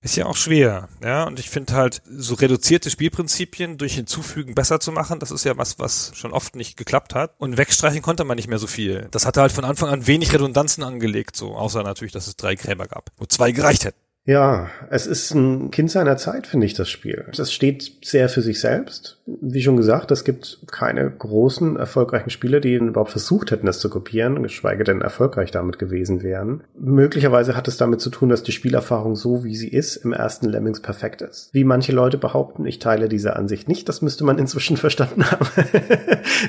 Ist 0.04 0.16
ja 0.16 0.26
auch 0.26 0.36
schwer, 0.36 0.88
ja. 1.02 1.22
Und 1.24 1.38
ich 1.38 1.48
finde 1.48 1.74
halt, 1.74 2.02
so 2.04 2.34
reduzierte 2.34 2.90
Spielprinzipien 2.90 3.78
durch 3.78 3.94
Hinzufügen 3.94 4.54
besser 4.54 4.80
zu 4.80 4.90
machen, 4.90 5.20
das 5.20 5.30
ist 5.30 5.44
ja 5.44 5.56
was, 5.56 5.78
was 5.78 6.10
schon 6.14 6.32
oft 6.32 6.56
nicht 6.56 6.76
geklappt 6.76 7.14
hat. 7.14 7.34
Und 7.38 7.56
wegstreichen 7.56 8.02
konnte 8.02 8.24
man 8.24 8.34
nicht 8.34 8.48
mehr 8.48 8.58
so 8.58 8.66
viel. 8.66 9.06
Das 9.12 9.26
hatte 9.26 9.40
halt 9.40 9.52
von 9.52 9.64
Anfang 9.64 9.90
an 9.90 10.08
wenig 10.08 10.32
Redundanzen 10.32 10.82
angelegt, 10.82 11.36
so. 11.36 11.54
Außer 11.54 11.84
natürlich, 11.84 12.12
dass 12.12 12.26
es 12.26 12.34
drei 12.34 12.56
Gräber 12.56 12.88
gab, 12.88 13.10
wo 13.16 13.26
zwei 13.26 13.52
gereicht 13.52 13.84
hätten. 13.84 13.98
Ja, 14.24 14.68
es 14.88 15.08
ist 15.08 15.34
ein 15.34 15.72
Kind 15.72 15.90
seiner 15.90 16.16
Zeit, 16.16 16.46
finde 16.46 16.66
ich, 16.66 16.74
das 16.74 16.88
Spiel. 16.88 17.24
Es 17.36 17.52
steht 17.52 17.92
sehr 18.04 18.28
für 18.28 18.40
sich 18.40 18.60
selbst. 18.60 19.20
Wie 19.26 19.62
schon 19.62 19.76
gesagt, 19.76 20.12
es 20.12 20.22
gibt 20.22 20.60
keine 20.70 21.10
großen, 21.10 21.76
erfolgreichen 21.76 22.30
Spiele, 22.30 22.60
die 22.60 22.74
überhaupt 22.74 23.10
versucht 23.10 23.50
hätten, 23.50 23.66
das 23.66 23.80
zu 23.80 23.90
kopieren, 23.90 24.40
geschweige 24.44 24.84
denn 24.84 25.00
erfolgreich 25.00 25.50
damit 25.50 25.80
gewesen 25.80 26.22
wären. 26.22 26.62
Möglicherweise 26.78 27.56
hat 27.56 27.66
es 27.66 27.78
damit 27.78 28.00
zu 28.00 28.10
tun, 28.10 28.28
dass 28.28 28.44
die 28.44 28.52
Spielerfahrung 28.52 29.16
so, 29.16 29.42
wie 29.42 29.56
sie 29.56 29.68
ist, 29.68 29.96
im 29.96 30.12
ersten 30.12 30.48
Lemmings 30.48 30.80
perfekt 30.80 31.20
ist. 31.20 31.52
Wie 31.52 31.64
manche 31.64 31.92
Leute 31.92 32.16
behaupten, 32.16 32.64
ich 32.64 32.78
teile 32.78 33.08
diese 33.08 33.34
Ansicht 33.34 33.66
nicht, 33.66 33.88
das 33.88 34.02
müsste 34.02 34.22
man 34.24 34.38
inzwischen 34.38 34.76
verstanden 34.82 35.28
haben. 35.32 35.48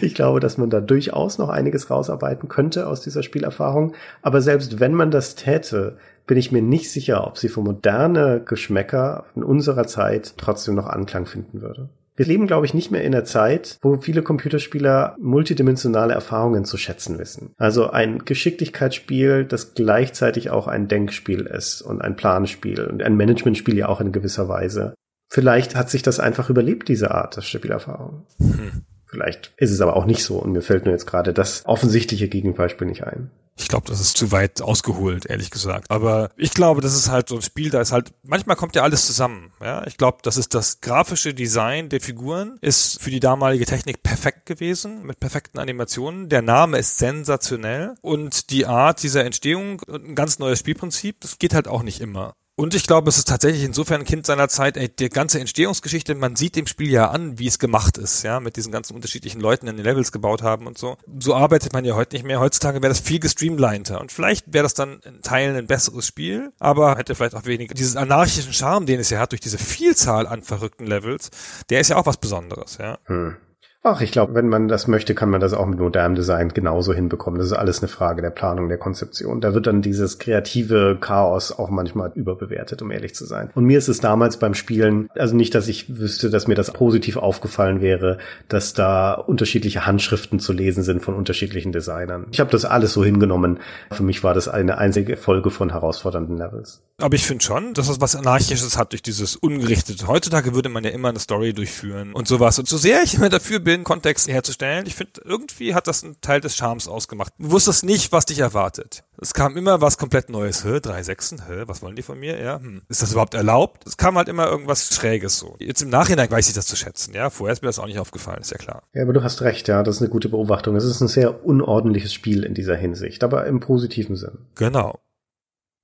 ich 0.01 0.13
glaube, 0.13 0.39
dass 0.39 0.59
man 0.59 0.69
da 0.69 0.79
durchaus 0.79 1.39
noch 1.39 1.49
einiges 1.49 1.89
rausarbeiten 1.89 2.49
könnte 2.49 2.85
aus 2.85 3.01
dieser 3.01 3.23
Spielerfahrung. 3.23 3.93
Aber 4.21 4.41
selbst 4.41 4.79
wenn 4.79 4.93
man 4.93 5.09
das 5.09 5.33
täte, 5.33 5.97
bin 6.25 6.37
ich 6.37 6.51
mir 6.51 6.61
nicht 6.61 6.91
sicher, 6.91 7.27
ob 7.27 7.37
sie 7.37 7.49
für 7.49 7.61
moderne 7.61 8.41
Geschmäcker 8.45 9.25
in 9.35 9.43
unserer 9.43 9.87
Zeit 9.87 10.35
trotzdem 10.37 10.75
noch 10.75 10.87
Anklang 10.87 11.25
finden 11.25 11.61
würde. 11.61 11.89
Wir 12.15 12.27
leben, 12.27 12.45
glaube 12.45 12.67
ich, 12.67 12.75
nicht 12.75 12.91
mehr 12.91 13.03
in 13.03 13.11
der 13.11 13.25
Zeit, 13.25 13.79
wo 13.81 13.97
viele 13.97 14.21
Computerspieler 14.21 15.15
multidimensionale 15.19 16.13
Erfahrungen 16.13 16.63
zu 16.63 16.77
schätzen 16.77 17.17
wissen. 17.17 17.53
Also 17.57 17.89
ein 17.89 18.19
Geschicklichkeitsspiel, 18.19 19.45
das 19.45 19.73
gleichzeitig 19.73 20.51
auch 20.51 20.67
ein 20.67 20.87
Denkspiel 20.87 21.41
ist 21.41 21.81
und 21.81 22.01
ein 22.01 22.15
Planspiel 22.15 22.85
und 22.85 23.01
ein 23.01 23.17
Managementspiel 23.17 23.77
ja 23.77 23.89
auch 23.89 23.99
in 23.99 24.11
gewisser 24.11 24.47
Weise. 24.47 24.93
Vielleicht 25.27 25.75
hat 25.75 25.89
sich 25.89 26.03
das 26.03 26.19
einfach 26.19 26.51
überlebt, 26.51 26.87
diese 26.87 27.09
Art 27.09 27.35
der 27.35 27.41
Spielerfahrung. 27.41 28.27
Hm. 28.37 28.83
Vielleicht 29.13 29.53
ist 29.57 29.69
es 29.69 29.79
aber 29.79 29.95
auch 29.95 30.05
nicht 30.05 30.23
so 30.23 30.39
und 30.39 30.53
mir 30.53 30.63
fällt 30.63 30.85
nur 30.85 30.91
jetzt 30.91 31.05
gerade 31.05 31.33
das 31.33 31.61
offensichtliche 31.67 32.27
Gegenbeispiel 32.27 32.87
nicht 32.87 33.03
ein. 33.03 33.29
Ich 33.55 33.67
glaube, 33.67 33.85
das 33.85 33.99
ist 34.01 34.17
zu 34.17 34.31
weit 34.31 34.63
ausgeholt, 34.63 35.27
ehrlich 35.27 35.51
gesagt. 35.51 35.91
Aber 35.91 36.31
ich 36.35 36.55
glaube, 36.55 36.81
das 36.81 36.95
ist 36.95 37.11
halt 37.11 37.29
so 37.29 37.35
ein 37.35 37.43
Spiel, 37.43 37.69
da 37.69 37.79
ist 37.79 37.91
halt, 37.91 38.11
manchmal 38.23 38.55
kommt 38.55 38.75
ja 38.75 38.81
alles 38.81 39.05
zusammen. 39.05 39.53
Ja, 39.61 39.85
ich 39.85 39.97
glaube, 39.97 40.17
das 40.23 40.37
ist 40.37 40.55
das 40.55 40.81
grafische 40.81 41.35
Design 41.35 41.89
der 41.89 42.01
Figuren 42.01 42.57
ist 42.61 42.99
für 42.99 43.11
die 43.11 43.19
damalige 43.19 43.65
Technik 43.65 44.01
perfekt 44.01 44.47
gewesen, 44.47 45.05
mit 45.05 45.19
perfekten 45.19 45.59
Animationen. 45.59 46.27
Der 46.27 46.41
Name 46.41 46.79
ist 46.79 46.97
sensationell 46.97 47.93
und 48.01 48.49
die 48.49 48.65
Art 48.65 49.03
dieser 49.03 49.25
Entstehung, 49.25 49.79
ein 49.87 50.15
ganz 50.15 50.39
neues 50.39 50.57
Spielprinzip, 50.57 51.21
das 51.21 51.37
geht 51.37 51.53
halt 51.53 51.67
auch 51.67 51.83
nicht 51.83 52.01
immer. 52.01 52.33
Und 52.55 52.75
ich 52.75 52.85
glaube, 52.85 53.09
es 53.09 53.17
ist 53.17 53.27
tatsächlich 53.27 53.63
insofern 53.63 54.01
ein 54.01 54.05
Kind 54.05 54.27
seiner 54.27 54.47
Zeit, 54.47 54.77
ey, 54.77 54.87
die 54.87 55.09
ganze 55.09 55.39
Entstehungsgeschichte, 55.39 56.13
man 56.13 56.35
sieht 56.35 56.55
dem 56.55 56.67
Spiel 56.67 56.91
ja 56.91 57.09
an, 57.09 57.39
wie 57.39 57.47
es 57.47 57.57
gemacht 57.57 57.97
ist, 57.97 58.21
ja, 58.21 58.39
mit 58.39 58.57
diesen 58.57 58.71
ganzen 58.71 58.93
unterschiedlichen 58.93 59.41
Leuten, 59.41 59.65
die 59.65 59.73
den 59.73 59.83
Levels 59.83 60.11
gebaut 60.11 60.43
haben 60.43 60.67
und 60.67 60.77
so. 60.77 60.97
So 61.19 61.33
arbeitet 61.33 61.73
man 61.73 61.83
ja 61.83 61.95
heute 61.95 62.15
nicht 62.15 62.25
mehr. 62.25 62.39
Heutzutage 62.39 62.83
wäre 62.83 62.89
das 62.89 62.99
viel 62.99 63.19
gestreamliner. 63.19 63.99
Und 63.99 64.11
vielleicht 64.11 64.53
wäre 64.53 64.61
das 64.61 64.75
dann 64.75 64.99
in 64.99 65.23
Teilen 65.23 65.55
ein 65.55 65.65
besseres 65.65 66.05
Spiel, 66.05 66.53
aber 66.59 66.95
hätte 66.95 67.15
vielleicht 67.15 67.33
auch 67.33 67.45
weniger 67.45 67.73
diesen 67.73 67.97
anarchischen 67.97 68.53
Charme, 68.53 68.85
den 68.85 68.99
es 68.99 69.09
ja 69.09 69.17
hat, 69.17 69.31
durch 69.31 69.41
diese 69.41 69.57
Vielzahl 69.57 70.27
an 70.27 70.43
verrückten 70.43 70.85
Levels, 70.85 71.31
der 71.71 71.79
ist 71.79 71.89
ja 71.89 71.97
auch 71.97 72.05
was 72.05 72.17
Besonderes, 72.17 72.77
ja. 72.79 72.99
Hm. 73.05 73.35
Ach, 73.85 73.99
ich 73.99 74.13
glaube, 74.13 74.33
wenn 74.33 74.47
man 74.47 74.69
das 74.69 74.87
möchte, 74.87 75.13
kann 75.13 75.29
man 75.29 75.41
das 75.41 75.53
auch 75.53 75.65
mit 75.65 75.77
modernem 75.77 76.15
Design 76.15 76.49
genauso 76.53 76.93
hinbekommen. 76.93 77.37
Das 77.37 77.47
ist 77.47 77.53
alles 77.53 77.79
eine 77.81 77.89
Frage 77.89 78.21
der 78.21 78.29
Planung, 78.29 78.69
der 78.69 78.77
Konzeption. 78.77 79.41
Da 79.41 79.53
wird 79.53 79.67
dann 79.67 79.81
dieses 79.81 80.19
kreative 80.19 80.97
Chaos 81.01 81.51
auch 81.51 81.69
manchmal 81.69 82.13
überbewertet, 82.15 82.81
um 82.81 82.91
ehrlich 82.91 83.13
zu 83.13 83.25
sein. 83.25 83.49
Und 83.55 83.65
mir 83.65 83.77
ist 83.77 83.89
es 83.89 83.99
damals 83.99 84.37
beim 84.37 84.53
Spielen, 84.53 85.09
also 85.15 85.35
nicht, 85.35 85.53
dass 85.53 85.67
ich 85.67 85.99
wüsste, 85.99 86.29
dass 86.29 86.47
mir 86.47 86.55
das 86.55 86.71
positiv 86.71 87.17
aufgefallen 87.17 87.81
wäre, 87.81 88.19
dass 88.47 88.73
da 88.73 89.15
unterschiedliche 89.15 89.85
Handschriften 89.85 90.39
zu 90.39 90.53
lesen 90.53 90.83
sind 90.83 91.01
von 91.01 91.13
unterschiedlichen 91.13 91.73
Designern. 91.73 92.27
Ich 92.31 92.39
habe 92.39 92.51
das 92.51 92.63
alles 92.63 92.93
so 92.93 93.03
hingenommen. 93.03 93.59
Für 93.91 94.03
mich 94.03 94.23
war 94.23 94.33
das 94.33 94.47
eine 94.47 94.77
einzige 94.77 95.17
Folge 95.17 95.51
von 95.51 95.71
herausfordernden 95.71 96.37
Levels. 96.37 96.81
Aber 96.99 97.15
ich 97.15 97.25
finde 97.25 97.43
schon, 97.43 97.73
dass 97.73 97.87
das 97.87 97.99
was 97.99 98.15
Anarchisches 98.15 98.77
hat 98.77 98.91
durch 98.93 99.01
dieses 99.01 99.35
Ungerichtete. 99.35 100.07
Heutzutage 100.07 100.53
würde 100.53 100.69
man 100.69 100.83
ja 100.83 100.91
immer 100.91 101.09
eine 101.09 101.19
Story 101.19 101.51
durchführen 101.51 102.13
und 102.13 102.27
sowas. 102.27 102.59
Und 102.59 102.67
so 102.69 102.77
sehr 102.77 103.01
ich 103.03 103.15
immer 103.15 103.29
dafür 103.29 103.59
bin, 103.59 103.72
den 103.77 103.83
Kontext 103.83 104.27
herzustellen. 104.27 104.85
Ich 104.85 104.95
finde, 104.95 105.21
irgendwie 105.23 105.75
hat 105.75 105.87
das 105.87 106.03
einen 106.03 106.19
Teil 106.21 106.41
des 106.41 106.55
Charmes 106.55 106.87
ausgemacht. 106.87 107.33
Du 107.37 107.51
wusstest 107.51 107.83
nicht, 107.83 108.11
was 108.11 108.25
dich 108.25 108.39
erwartet. 108.39 109.03
Es 109.19 109.33
kam 109.33 109.57
immer 109.57 109.81
was 109.81 109.97
komplett 109.97 110.29
Neues. 110.29 110.63
Hä, 110.63 110.79
drei 110.79 111.03
Sechsen? 111.03 111.43
Hä, 111.47 111.63
was 111.67 111.81
wollen 111.81 111.95
die 111.95 112.01
von 112.01 112.19
mir? 112.19 112.41
Ja, 112.41 112.59
hm. 112.59 112.81
Ist 112.89 113.01
das 113.01 113.11
überhaupt 113.11 113.33
erlaubt? 113.33 113.85
Es 113.87 113.97
kam 113.97 114.17
halt 114.17 114.27
immer 114.27 114.47
irgendwas 114.47 114.93
Schräges 114.93 115.37
so. 115.37 115.55
Jetzt 115.59 115.81
im 115.81 115.89
Nachhinein 115.89 116.29
weiß 116.29 116.47
ich 116.47 116.55
das 116.55 116.65
zu 116.65 116.75
schätzen. 116.75 117.13
Ja, 117.13 117.29
vorher 117.29 117.53
ist 117.53 117.61
mir 117.61 117.69
das 117.69 117.79
auch 117.79 117.85
nicht 117.85 117.99
aufgefallen, 117.99 118.41
ist 118.41 118.51
ja 118.51 118.57
klar. 118.57 118.83
Ja, 118.93 119.03
aber 119.03 119.13
du 119.13 119.23
hast 119.23 119.41
recht, 119.41 119.67
ja, 119.67 119.83
das 119.83 119.97
ist 119.97 120.01
eine 120.01 120.09
gute 120.09 120.29
Beobachtung. 120.29 120.75
Es 120.75 120.85
ist 120.85 121.01
ein 121.01 121.07
sehr 121.07 121.45
unordentliches 121.45 122.13
Spiel 122.13 122.43
in 122.43 122.53
dieser 122.53 122.75
Hinsicht, 122.75 123.23
aber 123.23 123.45
im 123.45 123.59
positiven 123.59 124.15
Sinn. 124.15 124.39
Genau. 124.55 124.99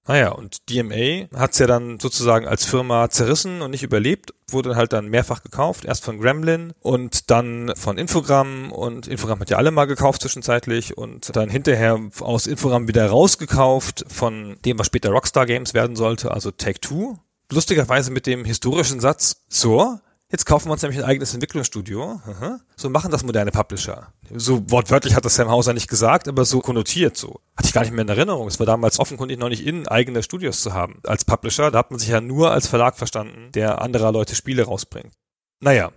Naja, 0.09 0.31
und 0.31 0.67
DMA 0.71 1.27
hat's 1.37 1.59
ja 1.59 1.67
dann 1.67 1.99
sozusagen 1.99 2.47
als 2.47 2.65
Firma 2.65 3.11
zerrissen 3.11 3.61
und 3.61 3.69
nicht 3.69 3.83
überlebt, 3.83 4.33
wurde 4.49 4.75
halt 4.75 4.91
dann 4.91 5.09
mehrfach 5.09 5.43
gekauft, 5.43 5.85
erst 5.85 6.03
von 6.03 6.19
Gremlin 6.19 6.73
und 6.79 7.29
dann 7.29 7.71
von 7.75 7.99
Infogramm 7.99 8.71
und 8.71 9.07
Infogramm 9.07 9.39
hat 9.39 9.51
ja 9.51 9.57
alle 9.57 9.69
mal 9.69 9.85
gekauft 9.85 10.23
zwischenzeitlich 10.23 10.97
und 10.97 11.35
dann 11.35 11.47
hinterher 11.47 11.99
aus 12.21 12.47
Infogramm 12.47 12.87
wieder 12.87 13.05
rausgekauft 13.07 14.03
von 14.07 14.57
dem, 14.65 14.79
was 14.79 14.87
später 14.87 15.11
Rockstar 15.11 15.45
Games 15.45 15.75
werden 15.75 15.95
sollte, 15.95 16.31
also 16.31 16.49
Take 16.49 16.81
Two. 16.81 17.19
Lustigerweise 17.51 18.09
mit 18.09 18.25
dem 18.25 18.45
historischen 18.45 18.99
Satz, 18.99 19.43
so, 19.47 19.99
Jetzt 20.31 20.45
kaufen 20.45 20.67
wir 20.67 20.73
uns 20.73 20.83
nämlich 20.83 20.99
ein 20.99 21.05
eigenes 21.05 21.33
Entwicklungsstudio. 21.33 22.21
So 22.75 22.89
machen 22.89 23.09
das 23.09 23.23
moderne 23.23 23.49
Publisher. 23.49 24.13
So 24.31 24.69
wortwörtlich 24.69 25.15
hat 25.15 25.25
das 25.25 25.35
Sam 25.35 25.49
Hauser 25.49 25.73
nicht 25.73 25.89
gesagt, 25.89 26.27
aber 26.27 26.45
so 26.45 26.59
konnotiert 26.59 27.17
so. 27.17 27.39
Hatte 27.55 27.67
ich 27.67 27.73
gar 27.73 27.81
nicht 27.81 27.91
mehr 27.91 28.03
in 28.03 28.09
Erinnerung. 28.09 28.47
Es 28.47 28.59
war 28.59 28.67
damals 28.67 28.99
offenkundig 28.99 29.39
noch 29.39 29.49
nicht 29.49 29.65
in, 29.65 29.87
eigene 29.87 30.21
Studios 30.21 30.61
zu 30.61 30.73
haben. 30.73 31.01
Als 31.03 31.25
Publisher, 31.25 31.71
da 31.71 31.79
hat 31.79 31.89
man 31.89 31.99
sich 31.99 32.09
ja 32.09 32.21
nur 32.21 32.51
als 32.51 32.67
Verlag 32.67 32.95
verstanden, 32.95 33.51
der 33.53 33.81
anderer 33.81 34.11
Leute 34.11 34.35
Spiele 34.35 34.65
rausbringt. 34.65 35.13
Naja, 35.61 35.91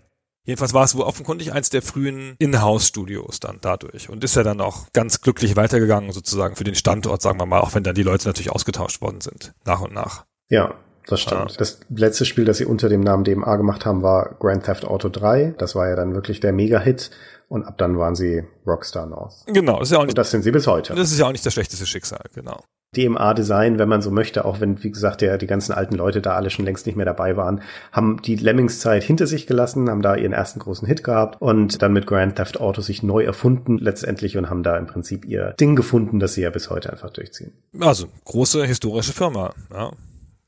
Jedenfalls 0.44 0.74
war 0.74 0.82
es 0.82 0.96
wohl 0.96 1.02
offenkundig 1.02 1.52
eins 1.52 1.70
der 1.70 1.82
frühen 1.82 2.34
Inhouse-Studios 2.40 3.38
dann 3.38 3.59
dadurch 3.60 4.09
und 4.09 4.24
ist 4.24 4.34
ja 4.34 4.42
dann 4.42 4.60
auch 4.60 4.88
ganz 4.92 5.20
glücklich 5.20 5.54
weitergegangen 5.54 6.10
sozusagen 6.10 6.56
für 6.56 6.64
den 6.64 6.74
Standort, 6.74 7.22
sagen 7.22 7.38
wir 7.38 7.46
mal, 7.46 7.60
auch 7.60 7.76
wenn 7.76 7.84
dann 7.84 7.94
die 7.94 8.02
Leute 8.02 8.26
natürlich 8.26 8.50
ausgetauscht 8.50 9.00
worden 9.00 9.20
sind, 9.20 9.54
nach 9.64 9.80
und 9.82 9.94
nach. 9.94 10.24
Ja, 10.48 10.74
das 11.06 11.20
stimmt. 11.20 11.50
Ja. 11.52 11.56
Das 11.58 11.80
letzte 11.90 12.24
Spiel, 12.24 12.44
das 12.44 12.58
sie 12.58 12.64
unter 12.64 12.88
dem 12.88 13.00
Namen 13.00 13.24
DMA 13.24 13.56
gemacht 13.56 13.86
haben, 13.86 14.02
war 14.02 14.36
Grand 14.38 14.64
Theft 14.64 14.84
Auto 14.84 15.08
3. 15.08 15.54
Das 15.58 15.74
war 15.74 15.88
ja 15.88 15.96
dann 15.96 16.14
wirklich 16.14 16.40
der 16.40 16.52
Mega-Hit. 16.52 17.10
Und 17.48 17.64
ab 17.64 17.76
dann 17.76 17.98
waren 17.98 18.14
sie 18.14 18.44
Rockstar 18.66 19.06
North. 19.06 19.44
Genau, 19.46 19.78
das 19.78 19.88
ist 19.88 19.92
ja 19.92 19.98
auch 19.98 20.02
nicht. 20.02 20.12
Und 20.12 20.18
das 20.18 20.30
sind 20.30 20.42
sie 20.42 20.50
bis 20.50 20.66
heute. 20.66 20.94
Das 20.94 21.12
ist 21.12 21.18
ja 21.18 21.26
auch 21.26 21.32
nicht 21.32 21.44
das 21.44 21.52
schlechteste 21.52 21.84
Schicksal, 21.84 22.22
genau. 22.34 22.62
DMA-Design, 22.96 23.78
wenn 23.78 23.88
man 23.88 24.02
so 24.02 24.10
möchte, 24.10 24.44
auch 24.44 24.60
wenn, 24.60 24.82
wie 24.82 24.90
gesagt, 24.90 25.22
der, 25.22 25.38
die 25.38 25.46
ganzen 25.46 25.72
alten 25.72 25.94
Leute 25.94 26.20
da 26.20 26.34
alle 26.34 26.50
schon 26.50 26.64
längst 26.64 26.86
nicht 26.86 26.96
mehr 26.96 27.06
dabei 27.06 27.36
waren, 27.36 27.62
haben 27.90 28.20
die 28.22 28.36
Lemmings-Zeit 28.36 29.02
hinter 29.02 29.26
sich 29.26 29.46
gelassen, 29.46 29.88
haben 29.88 30.02
da 30.02 30.14
ihren 30.14 30.32
ersten 30.32 30.60
großen 30.60 30.86
Hit 30.86 31.02
gehabt 31.02 31.40
und 31.40 31.80
dann 31.82 31.92
mit 31.92 32.06
Grand 32.06 32.36
Theft 32.36 32.60
Auto 32.60 32.82
sich 32.82 33.02
neu 33.02 33.22
erfunden 33.22 33.78
letztendlich 33.78 34.36
und 34.36 34.50
haben 34.50 34.62
da 34.62 34.76
im 34.76 34.86
Prinzip 34.86 35.24
ihr 35.24 35.54
Ding 35.58 35.74
gefunden, 35.74 36.20
das 36.20 36.34
sie 36.34 36.42
ja 36.42 36.50
bis 36.50 36.68
heute 36.68 36.90
einfach 36.90 37.10
durchziehen. 37.10 37.52
Also, 37.80 38.08
große 38.24 38.64
historische 38.64 39.12
Firma, 39.12 39.54
ja 39.72 39.90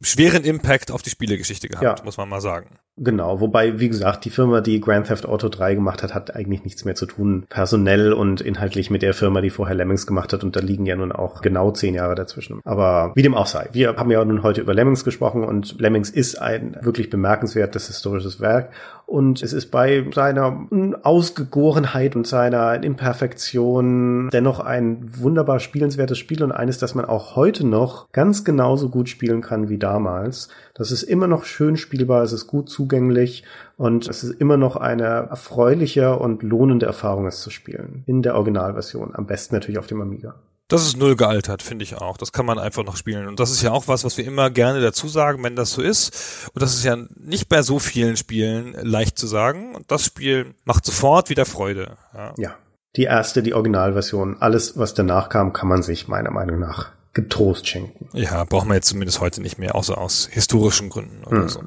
schweren 0.01 0.45
Impact 0.45 0.91
auf 0.91 1.03
die 1.03 1.11
Spielegeschichte 1.11 1.69
gehabt, 1.69 2.01
ja. 2.01 2.05
muss 2.05 2.17
man 2.17 2.29
mal 2.29 2.41
sagen. 2.41 2.79
Genau, 2.97 3.41
wobei, 3.41 3.81
wie 3.81 3.89
gesagt, 3.89 4.25
die 4.25 4.31
Firma, 4.31 4.61
die 4.61 4.81
Grand 4.81 5.09
Theft 5.09 5.27
Auto 5.27 5.49
3 5.49 5.75
gemacht 5.75 6.05
hat, 6.05 6.15
hat 6.15 6.37
eigentlich 6.37 6.63
nichts 6.63 6.85
mehr 6.85 6.95
zu 6.95 7.07
tun, 7.07 7.45
personell 7.49 8.13
und 8.13 8.41
inhaltlich 8.41 8.89
mit 8.89 9.03
der 9.03 9.15
Firma, 9.15 9.41
die 9.41 9.51
vorher 9.51 9.75
Lemmings 9.75 10.07
gemacht 10.07 10.33
hat. 10.33 10.45
Und 10.45 10.55
da 10.55 10.61
liegen 10.61 10.87
ja 10.87 10.95
nun 10.95 11.11
auch 11.11 11.41
genau 11.41 11.73
zehn 11.73 11.95
Jahre 11.95 12.15
dazwischen. 12.15 12.61
Aber 12.65 13.11
wie 13.17 13.23
dem 13.23 13.35
auch 13.35 13.49
sei, 13.49 13.69
wir 13.73 13.97
haben 13.97 14.13
ja 14.13 14.25
nun 14.25 14.45
heute 14.45 14.61
über 14.61 14.75
Lemmings 14.75 15.05
gesprochen 15.05 15.43
und 15.43 15.81
Lemmings 15.81 16.09
ist 16.09 16.37
ein 16.37 16.77
wirklich 16.83 17.11
bemerkenswertes 17.11 17.89
historisches 17.89 18.41
Werk. 18.41 18.71
Und 19.07 19.43
es 19.43 19.53
ist 19.53 19.71
bei 19.71 20.07
seiner 20.13 20.67
Ausgegorenheit 21.03 22.17
und 22.17 22.27
seiner 22.27 22.83
Imperfektion 22.83 24.31
dennoch 24.33 24.61
ein 24.61 25.05
wunderbar 25.19 25.61
spielenswertes 25.61 26.19
Spiel 26.19 26.43
und 26.43 26.53
eines, 26.53 26.79
das 26.79 26.95
man 26.95 27.05
auch 27.05 27.37
heute 27.37 27.67
noch 27.67 28.11
ganz 28.13 28.45
genauso 28.45 28.89
gut 28.89 29.09
spielen 29.09 29.41
kann 29.41 29.69
wie 29.69 29.79
damals. 29.79 30.49
Das 30.75 30.91
ist 30.91 31.03
immer 31.03 31.27
noch 31.27 31.45
schön 31.45 31.77
spielbar, 31.77 32.23
es 32.23 32.33
ist 32.33 32.47
gut 32.47 32.69
zugänglich 32.69 33.45
und 33.77 34.09
es 34.09 34.25
ist 34.25 34.41
immer 34.41 34.57
noch 34.57 34.77
eine 34.77 35.05
erfreuliche 35.05 36.17
und 36.17 36.43
lohnende 36.43 36.87
Erfahrung, 36.87 37.27
es 37.27 37.41
zu 37.41 37.51
spielen. 37.51 38.03
In 38.07 38.23
der 38.23 38.35
Originalversion. 38.35 39.15
Am 39.15 39.27
besten 39.27 39.55
natürlich 39.55 39.79
auf 39.79 39.87
dem 39.87 40.01
Amiga. 40.01 40.35
Das 40.69 40.87
ist 40.87 40.97
null 40.97 41.15
gealtert, 41.15 41.63
finde 41.63 41.83
ich 41.83 41.97
auch. 41.97 42.17
Das 42.17 42.33
kann 42.33 42.47
man 42.47 42.59
einfach 42.59 42.85
noch 42.85 42.97
spielen. 42.97 43.29
Und 43.29 43.39
das 43.39 43.51
ist 43.51 43.63
ja 43.63 43.71
auch 43.71 43.87
was, 43.87 44.03
was 44.05 44.17
wir 44.17 44.25
immer 44.25 44.49
gerne 44.51 44.81
dazu 44.81 45.09
sagen, 45.09 45.43
wenn 45.43 45.57
das 45.57 45.73
so 45.73 45.83
ist. 45.83 46.49
Und 46.55 46.63
das 46.63 46.75
ist 46.75 46.85
ja 46.85 46.97
nicht 47.17 47.51
bei 47.51 47.61
so 47.63 47.79
vielen 47.79 48.17
Spielen 48.17 48.75
leicht 48.81 49.19
zu 49.19 49.27
sagen. 49.27 49.75
Und 49.75 49.91
das 49.91 50.05
Spiel 50.05 50.55
macht 50.65 50.87
sofort 50.87 51.29
wieder 51.29 51.45
Freude. 51.45 51.99
Ja. 52.15 52.35
ja. 52.39 52.55
Die 52.97 53.03
erste, 53.03 53.43
die 53.43 53.55
Originalversion. 53.55 54.37
Alles, 54.41 54.79
was 54.79 54.95
danach 54.95 55.29
kam, 55.29 55.53
kann 55.53 55.69
man 55.69 55.83
sich 55.83 56.09
meiner 56.09 56.31
Meinung 56.31 56.61
nach 56.61 56.93
getrost 57.13 57.69
schenken. 57.69 58.09
Ja, 58.13 58.45
brauchen 58.45 58.69
wir 58.69 58.75
jetzt 58.75 58.89
zumindest 58.89 59.21
heute 59.21 59.43
nicht 59.43 59.59
mehr, 59.59 59.75
außer 59.75 59.99
aus 59.99 60.29
historischen 60.31 60.91
Gründen 60.91 61.25
oder 61.25 61.43
hm. 61.43 61.49
so. 61.49 61.61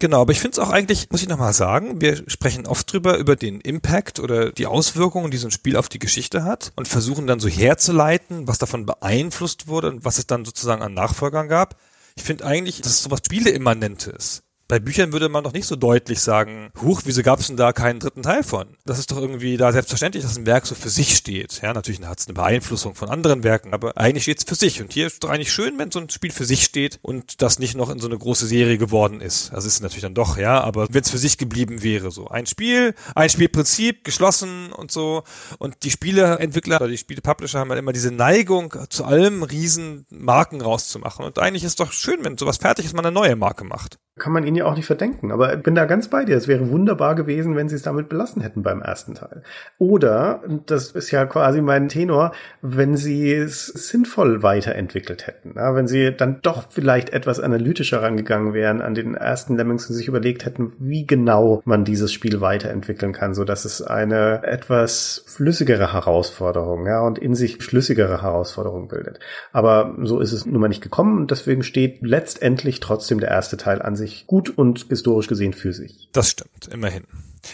Genau, 0.00 0.22
aber 0.22 0.32
ich 0.32 0.40
finde 0.40 0.54
es 0.54 0.58
auch 0.58 0.70
eigentlich, 0.70 1.10
muss 1.10 1.20
ich 1.20 1.28
nochmal 1.28 1.52
sagen, 1.52 2.00
wir 2.00 2.24
sprechen 2.26 2.66
oft 2.66 2.90
drüber, 2.90 3.18
über 3.18 3.36
den 3.36 3.60
Impact 3.60 4.18
oder 4.18 4.50
die 4.50 4.64
Auswirkungen, 4.66 5.30
die 5.30 5.36
so 5.36 5.46
ein 5.46 5.50
Spiel 5.50 5.76
auf 5.76 5.90
die 5.90 5.98
Geschichte 5.98 6.42
hat 6.42 6.72
und 6.74 6.88
versuchen 6.88 7.26
dann 7.26 7.38
so 7.38 7.48
herzuleiten, 7.48 8.48
was 8.48 8.56
davon 8.56 8.86
beeinflusst 8.86 9.68
wurde 9.68 9.90
und 9.90 10.04
was 10.06 10.16
es 10.16 10.26
dann 10.26 10.46
sozusagen 10.46 10.80
an 10.80 10.94
Nachfolgern 10.94 11.48
gab. 11.48 11.76
Ich 12.16 12.22
finde 12.22 12.46
eigentlich, 12.46 12.80
dass 12.80 12.92
es 12.92 13.02
so 13.02 13.10
was 13.10 13.20
Spieleimmanentes 13.26 14.42
bei 14.70 14.78
Büchern 14.78 15.12
würde 15.12 15.28
man 15.28 15.42
doch 15.42 15.52
nicht 15.52 15.66
so 15.66 15.74
deutlich 15.74 16.20
sagen, 16.20 16.70
huch, 16.80 17.02
wieso 17.04 17.24
gab 17.24 17.40
es 17.40 17.48
denn 17.48 17.56
da 17.56 17.72
keinen 17.72 17.98
dritten 17.98 18.22
Teil 18.22 18.44
von? 18.44 18.68
Das 18.84 19.00
ist 19.00 19.10
doch 19.10 19.16
irgendwie 19.16 19.56
da 19.56 19.72
selbstverständlich, 19.72 20.22
dass 20.22 20.38
ein 20.38 20.46
Werk 20.46 20.64
so 20.64 20.76
für 20.76 20.90
sich 20.90 21.16
steht. 21.16 21.60
Ja, 21.60 21.74
natürlich 21.74 22.00
hat 22.02 22.20
es 22.20 22.28
eine 22.28 22.34
Beeinflussung 22.34 22.94
von 22.94 23.08
anderen 23.08 23.42
Werken, 23.42 23.74
aber 23.74 23.96
eigentlich 23.96 24.22
steht 24.22 24.38
es 24.38 24.44
für 24.44 24.54
sich. 24.54 24.80
Und 24.80 24.92
hier 24.92 25.08
ist 25.08 25.14
es 25.14 25.18
doch 25.18 25.28
eigentlich 25.28 25.52
schön, 25.52 25.76
wenn 25.76 25.90
so 25.90 25.98
ein 25.98 26.08
Spiel 26.08 26.30
für 26.30 26.44
sich 26.44 26.62
steht 26.62 27.00
und 27.02 27.42
das 27.42 27.58
nicht 27.58 27.74
noch 27.74 27.90
in 27.90 27.98
so 27.98 28.06
eine 28.06 28.16
große 28.16 28.46
Serie 28.46 28.78
geworden 28.78 29.20
ist. 29.20 29.52
Das 29.52 29.64
ist 29.64 29.80
natürlich 29.80 30.02
dann 30.02 30.14
doch, 30.14 30.38
ja, 30.38 30.60
aber 30.60 30.86
wenn 30.88 31.02
es 31.02 31.10
für 31.10 31.18
sich 31.18 31.36
geblieben 31.36 31.82
wäre, 31.82 32.12
so 32.12 32.28
ein 32.28 32.46
Spiel, 32.46 32.94
ein 33.16 33.28
Spielprinzip, 33.28 34.04
geschlossen 34.04 34.70
und 34.70 34.92
so. 34.92 35.24
Und 35.58 35.82
die 35.82 35.90
Spieleentwickler 35.90 36.76
oder 36.76 36.88
die 36.88 36.98
Spielepublisher 36.98 37.58
haben 37.58 37.70
halt 37.70 37.80
immer 37.80 37.92
diese 37.92 38.12
Neigung, 38.12 38.72
zu 38.88 39.04
allem 39.04 39.42
riesen 39.42 40.06
Marken 40.10 40.60
rauszumachen. 40.60 41.24
Und 41.24 41.40
eigentlich 41.40 41.64
ist 41.64 41.70
es 41.70 41.76
doch 41.76 41.90
schön, 41.90 42.22
wenn 42.22 42.38
sowas 42.38 42.58
fertig 42.58 42.84
ist, 42.84 42.94
man 42.94 43.04
eine 43.04 43.12
neue 43.12 43.34
Marke 43.34 43.64
macht 43.64 43.98
kann 44.18 44.32
man 44.32 44.44
ihnen 44.44 44.56
ja 44.56 44.66
auch 44.66 44.76
nicht 44.76 44.86
verdenken. 44.86 45.32
Aber 45.32 45.54
ich 45.54 45.62
bin 45.62 45.74
da 45.74 45.86
ganz 45.86 46.08
bei 46.08 46.24
dir. 46.24 46.36
Es 46.36 46.48
wäre 46.48 46.70
wunderbar 46.70 47.14
gewesen, 47.14 47.56
wenn 47.56 47.68
sie 47.68 47.76
es 47.76 47.82
damit 47.82 48.08
belassen 48.08 48.42
hätten 48.42 48.62
beim 48.62 48.82
ersten 48.82 49.14
Teil. 49.14 49.42
Oder, 49.78 50.42
das 50.66 50.92
ist 50.92 51.10
ja 51.10 51.24
quasi 51.26 51.62
mein 51.62 51.88
Tenor, 51.88 52.32
wenn 52.60 52.96
sie 52.96 53.32
es 53.32 53.66
sinnvoll 53.66 54.42
weiterentwickelt 54.42 55.26
hätten. 55.26 55.54
Ja, 55.56 55.74
wenn 55.74 55.86
sie 55.86 56.14
dann 56.14 56.40
doch 56.42 56.66
vielleicht 56.70 57.10
etwas 57.10 57.40
analytischer 57.40 58.02
rangegangen 58.02 58.52
wären 58.52 58.82
an 58.82 58.94
den 58.94 59.14
ersten 59.14 59.56
Lemmings 59.56 59.88
und 59.88 59.94
sich 59.94 60.08
überlegt 60.08 60.44
hätten, 60.44 60.72
wie 60.78 61.06
genau 61.06 61.62
man 61.64 61.84
dieses 61.84 62.12
Spiel 62.12 62.40
weiterentwickeln 62.40 63.12
kann, 63.12 63.34
so 63.34 63.44
dass 63.44 63.64
es 63.64 63.80
eine 63.80 64.42
etwas 64.44 65.24
flüssigere 65.26 65.92
Herausforderung, 65.92 66.86
ja, 66.86 67.00
und 67.00 67.18
in 67.18 67.34
sich 67.34 67.62
schlüssigere 67.62 68.22
Herausforderung 68.22 68.88
bildet. 68.88 69.18
Aber 69.52 69.94
so 70.02 70.20
ist 70.20 70.32
es 70.32 70.44
nun 70.44 70.60
mal 70.60 70.68
nicht 70.68 70.82
gekommen 70.82 71.18
und 71.18 71.30
deswegen 71.30 71.62
steht 71.62 71.98
letztendlich 72.02 72.80
trotzdem 72.80 73.20
der 73.20 73.30
erste 73.30 73.56
Teil 73.56 73.80
an 73.80 73.96
sich 74.00 74.26
gut 74.26 74.50
und 74.50 74.86
historisch 74.88 75.28
gesehen 75.28 75.52
für 75.52 75.72
sich. 75.72 76.08
Das 76.12 76.30
stimmt, 76.30 76.68
immerhin. 76.72 77.04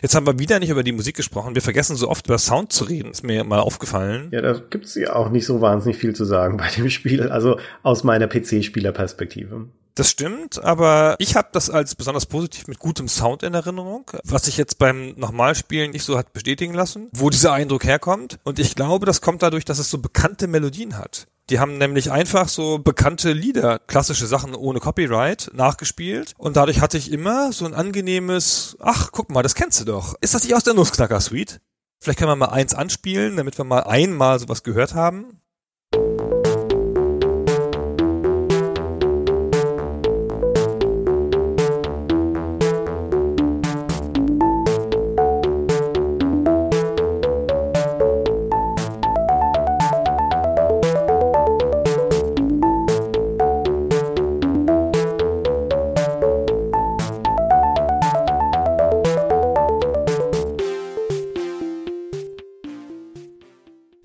Jetzt 0.02 0.14
haben 0.14 0.27
wir 0.27 0.39
wieder 0.39 0.59
nicht 0.59 0.70
über 0.70 0.82
die 0.82 0.93
Musik 0.93 1.16
gesprochen. 1.16 1.55
Wir 1.55 1.62
vergessen 1.62 1.97
so 1.97 2.09
oft 2.09 2.27
über 2.27 2.39
Sound 2.39 2.73
zu 2.73 2.85
reden. 2.85 3.10
Ist 3.10 3.23
mir 3.23 3.44
mal 3.44 3.60
aufgefallen. 3.60 4.28
Ja, 4.32 4.40
da 4.40 4.60
gibt's 4.70 4.94
ja 4.94 5.14
auch 5.14 5.31
nicht 5.31 5.47
so 5.47 5.60
wahnsinnig 5.60 5.98
viel 5.98 6.14
zu 6.14 6.24
sagen 6.24 6.56
bei 6.56 6.68
dem 6.70 6.90
Spiel. 6.90 7.28
Also 7.28 7.59
aus 7.82 8.02
meiner 8.02 8.27
PC-Spielerperspektive. 8.27 9.66
Das 9.97 10.10
stimmt, 10.10 10.62
aber 10.62 11.16
ich 11.18 11.36
habe 11.36 11.48
das 11.52 11.70
als 11.70 11.94
besonders 11.94 12.27
positiv 12.27 12.68
mit 12.68 12.78
gutem 12.78 13.09
Sound 13.09 13.43
in 13.43 13.55
Erinnerung, 13.55 14.10
was 14.24 14.44
sich 14.44 14.59
jetzt 14.59 14.78
beim 14.78 15.14
Nochmalspielen 15.16 15.90
nicht 15.93 16.05
so 16.05 16.18
hat 16.18 16.35
bestätigen 16.35 16.74
lassen, 16.74 17.09
wo 17.12 17.31
dieser 17.31 17.55
Eindruck 17.55 17.85
herkommt. 17.85 18.39
Und 18.44 18.59
ich 18.59 18.74
glaube, 18.74 19.06
das 19.06 19.23
kommt 19.23 19.43
dadurch, 19.43 19.64
dass 19.64 19.78
es 19.78 19.89
so 19.89 19.97
bekannte 19.97 20.48
Melodien 20.48 20.98
hat. 20.98 21.28
Die 21.48 21.60
haben 21.60 21.78
nämlich 21.78 22.10
einfach 22.10 22.48
so 22.48 22.78
bekannte 22.78 23.32
Lieder, 23.32 23.78
klassische 23.78 24.27
Sachen 24.27 24.55
ohne 24.55 24.81
Copyright, 24.81 25.51
nachgespielt. 25.55 26.35
Und 26.39 26.56
dadurch 26.56 26.81
hatte 26.81 26.98
ich 26.98 27.12
immer 27.12 27.52
so 27.52 27.64
ein 27.66 27.74
angenehmes, 27.74 28.77
ach, 28.81 29.10
guck 29.12 29.31
mal, 29.31 29.43
das 29.43 29.55
kennst 29.55 29.81
du 29.81 29.85
doch. 29.85 30.16
Ist 30.20 30.35
das 30.35 30.43
nicht 30.43 30.56
aus 30.56 30.64
der 30.64 30.74
Nussknacker-Suite? 30.74 31.60
Vielleicht 32.01 32.18
können 32.18 32.31
wir 32.31 32.36
mal 32.36 32.47
eins 32.47 32.74
anspielen, 32.74 33.36
damit 33.36 33.59
wir 33.59 33.64
mal 33.64 33.85
einmal 33.85 34.40
sowas 34.40 34.64
gehört 34.64 34.94
haben. 34.94 35.40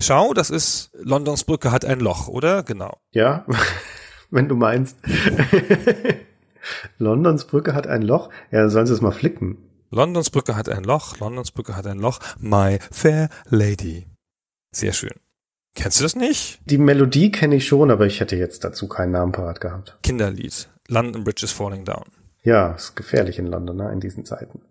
Schau, 0.02 0.34
das 0.34 0.50
ist 0.50 0.90
Londons 0.94 1.44
Brücke 1.44 1.70
hat 1.70 1.84
ein 1.84 2.00
Loch, 2.00 2.26
oder? 2.26 2.64
Genau. 2.64 3.00
Ja, 3.12 3.46
wenn 4.30 4.48
du 4.48 4.56
meinst. 4.56 4.96
Londons 6.98 7.44
Brücke 7.44 7.74
hat 7.74 7.86
ein 7.86 8.02
Loch. 8.02 8.28
Ja, 8.50 8.62
dann 8.62 8.70
sollen 8.70 8.86
sie 8.86 8.94
es 8.94 9.00
mal 9.00 9.12
flicken. 9.12 9.58
Londons 9.90 10.30
Brücke 10.30 10.56
hat 10.56 10.68
ein 10.68 10.82
Loch, 10.82 11.18
Londons 11.18 11.52
Brücke 11.52 11.76
hat 11.76 11.86
ein 11.86 11.98
Loch. 11.98 12.18
My 12.40 12.78
Fair 12.90 13.28
Lady. 13.48 14.06
Sehr 14.72 14.92
schön. 14.92 15.14
Kennst 15.74 16.00
du 16.00 16.02
das 16.02 16.16
nicht? 16.16 16.60
Die 16.64 16.78
Melodie 16.78 17.30
kenne 17.30 17.54
ich 17.56 17.66
schon, 17.66 17.90
aber 17.90 18.06
ich 18.06 18.18
hätte 18.20 18.36
jetzt 18.36 18.64
dazu 18.64 18.88
keinen 18.88 19.12
Namen 19.12 19.32
parat 19.32 19.60
gehabt. 19.60 19.98
Kinderlied. 20.02 20.68
London 20.88 21.22
Bridge 21.22 21.44
is 21.44 21.52
Falling 21.52 21.84
Down. 21.84 22.06
Ja, 22.42 22.72
ist 22.72 22.96
gefährlich 22.96 23.38
in 23.38 23.46
London, 23.46 23.76
ne, 23.76 23.92
in 23.92 24.00
diesen 24.00 24.24
Zeiten. 24.24 24.62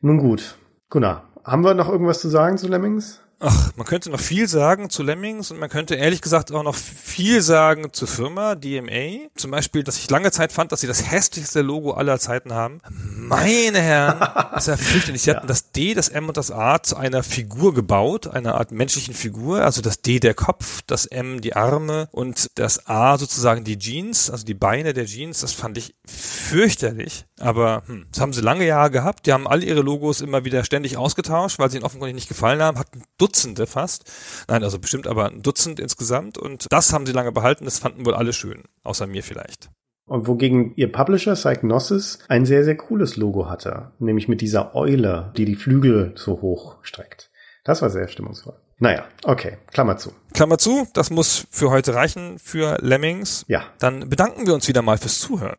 Nun 0.00 0.18
gut. 0.18 0.58
Gunnar, 0.90 1.28
haben 1.44 1.62
wir 1.64 1.74
noch 1.74 1.88
irgendwas 1.88 2.20
zu 2.20 2.28
sagen 2.28 2.58
zu 2.58 2.66
Lemmings? 2.66 3.20
Ach, 3.44 3.72
man 3.74 3.84
könnte 3.84 4.08
noch 4.08 4.20
viel 4.20 4.46
sagen 4.46 4.88
zu 4.88 5.02
Lemmings 5.02 5.50
und 5.50 5.58
man 5.58 5.68
könnte 5.68 5.96
ehrlich 5.96 6.22
gesagt 6.22 6.52
auch 6.52 6.62
noch 6.62 6.76
viel 6.76 7.42
sagen 7.42 7.92
zur 7.92 8.06
Firma 8.06 8.54
DMA. 8.54 9.28
Zum 9.34 9.50
Beispiel, 9.50 9.82
dass 9.82 9.98
ich 9.98 10.08
lange 10.08 10.30
Zeit 10.30 10.52
fand, 10.52 10.70
dass 10.70 10.80
sie 10.80 10.86
das 10.86 11.10
hässlichste 11.10 11.60
Logo 11.60 11.94
aller 11.94 12.20
Zeiten 12.20 12.54
haben. 12.54 12.80
Meine 12.88 13.80
Herren, 13.80 14.20
das 14.54 14.68
ist 14.68 14.68
ja 14.68 14.76
fürchterlich. 14.76 15.22
Sie 15.22 15.32
hatten 15.32 15.48
das 15.48 15.61
D, 15.72 15.94
das 15.94 16.08
M 16.08 16.28
und 16.28 16.36
das 16.36 16.50
A 16.50 16.82
zu 16.82 16.96
einer 16.96 17.22
Figur 17.22 17.74
gebaut, 17.74 18.26
einer 18.26 18.54
Art 18.56 18.72
menschlichen 18.72 19.14
Figur. 19.14 19.62
Also 19.62 19.82
das 19.82 20.02
D 20.02 20.20
der 20.20 20.34
Kopf, 20.34 20.82
das 20.86 21.06
M 21.06 21.40
die 21.40 21.54
Arme 21.54 22.08
und 22.12 22.50
das 22.56 22.86
A 22.86 23.18
sozusagen 23.18 23.64
die 23.64 23.78
Jeans, 23.78 24.30
also 24.30 24.44
die 24.44 24.54
Beine 24.54 24.92
der 24.92 25.06
Jeans. 25.06 25.40
Das 25.40 25.52
fand 25.52 25.78
ich 25.78 25.94
fürchterlich. 26.06 27.26
Aber 27.40 27.82
hm, 27.86 28.06
das 28.10 28.20
haben 28.20 28.32
sie 28.32 28.40
lange 28.40 28.66
Jahre 28.66 28.90
gehabt. 28.90 29.26
Die 29.26 29.32
haben 29.32 29.48
alle 29.48 29.64
ihre 29.64 29.80
Logos 29.80 30.20
immer 30.20 30.44
wieder 30.44 30.64
ständig 30.64 30.96
ausgetauscht, 30.96 31.58
weil 31.58 31.70
sie 31.70 31.78
ihnen 31.78 31.86
offenkundig 31.86 32.14
nicht 32.14 32.28
gefallen 32.28 32.62
haben, 32.62 32.78
hatten 32.78 33.02
Dutzende 33.18 33.66
fast. 33.66 34.04
Nein, 34.48 34.62
also 34.62 34.78
bestimmt 34.78 35.06
aber 35.06 35.26
ein 35.26 35.42
Dutzend 35.42 35.80
insgesamt. 35.80 36.38
Und 36.38 36.66
das 36.70 36.92
haben 36.92 37.06
sie 37.06 37.12
lange 37.12 37.32
behalten. 37.32 37.64
Das 37.64 37.78
fanden 37.78 38.06
wohl 38.06 38.14
alle 38.14 38.32
schön. 38.32 38.64
Außer 38.82 39.06
mir 39.06 39.22
vielleicht. 39.22 39.70
Und 40.06 40.26
wogegen 40.26 40.74
ihr 40.76 40.90
Publisher 40.90 41.34
Psygnosis 41.34 42.18
ein 42.28 42.44
sehr, 42.44 42.64
sehr 42.64 42.76
cooles 42.76 43.16
Logo 43.16 43.48
hatte. 43.48 43.92
Nämlich 43.98 44.28
mit 44.28 44.40
dieser 44.40 44.74
Eule, 44.74 45.32
die 45.36 45.44
die 45.44 45.54
Flügel 45.54 46.12
so 46.16 46.42
hoch 46.42 46.78
streckt. 46.82 47.30
Das 47.64 47.82
war 47.82 47.90
sehr 47.90 48.08
stimmungsvoll. 48.08 48.54
Naja, 48.78 49.04
okay, 49.24 49.58
Klammer 49.72 49.96
zu. 49.96 50.12
Klammer 50.34 50.58
zu, 50.58 50.88
das 50.92 51.10
muss 51.10 51.46
für 51.50 51.70
heute 51.70 51.94
reichen 51.94 52.40
für 52.40 52.78
Lemmings. 52.80 53.44
Ja. 53.46 53.62
Dann 53.78 54.08
bedanken 54.08 54.46
wir 54.46 54.54
uns 54.54 54.66
wieder 54.66 54.82
mal 54.82 54.98
fürs 54.98 55.20
Zuhören. 55.20 55.56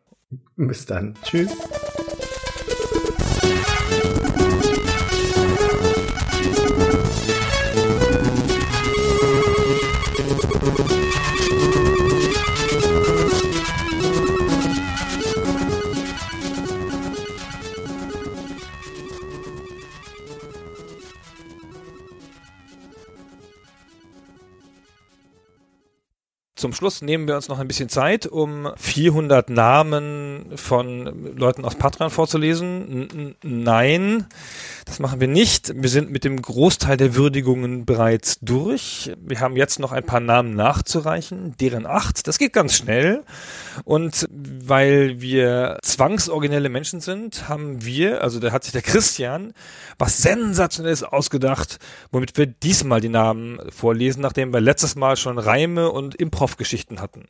Bis 0.56 0.84
dann. 0.84 1.14
Tschüss. 1.22 1.50
Zum 26.56 26.72
Schluss 26.72 27.02
nehmen 27.02 27.26
wir 27.26 27.34
uns 27.34 27.48
noch 27.48 27.58
ein 27.58 27.66
bisschen 27.66 27.88
Zeit, 27.88 28.26
um 28.26 28.68
400 28.76 29.50
Namen 29.50 30.52
von 30.54 31.36
Leuten 31.36 31.64
aus 31.64 31.74
Patreon 31.74 32.10
vorzulesen. 32.10 33.08
N 33.10 33.34
nein, 33.42 34.26
das 34.84 34.98
machen 34.98 35.20
wir 35.20 35.28
nicht. 35.28 35.72
Wir 35.74 35.88
sind 35.88 36.10
mit 36.10 36.24
dem 36.24 36.40
Großteil 36.40 36.96
der 36.96 37.14
Würdigungen 37.14 37.86
bereits 37.86 38.38
durch. 38.40 39.12
Wir 39.18 39.40
haben 39.40 39.56
jetzt 39.56 39.78
noch 39.78 39.92
ein 39.92 40.04
paar 40.04 40.20
Namen 40.20 40.54
nachzureichen, 40.54 41.54
deren 41.58 41.86
acht. 41.86 42.26
Das 42.28 42.38
geht 42.38 42.52
ganz 42.52 42.74
schnell. 42.74 43.24
Und 43.84 44.26
weil 44.30 45.20
wir 45.20 45.78
zwangsoriginelle 45.82 46.68
Menschen 46.68 47.00
sind, 47.00 47.48
haben 47.48 47.84
wir, 47.84 48.22
also 48.22 48.40
da 48.40 48.52
hat 48.52 48.64
sich 48.64 48.72
der 48.72 48.82
Christian, 48.82 49.54
was 49.98 50.18
sensationelles 50.18 51.02
ausgedacht, 51.02 51.78
womit 52.10 52.36
wir 52.36 52.46
diesmal 52.46 53.00
die 53.00 53.08
Namen 53.08 53.58
vorlesen, 53.70 54.20
nachdem 54.20 54.52
wir 54.52 54.60
letztes 54.60 54.96
Mal 54.96 55.16
schon 55.16 55.38
Reime 55.38 55.90
und 55.90 56.14
Improv-Geschichten 56.14 57.00
hatten. 57.00 57.28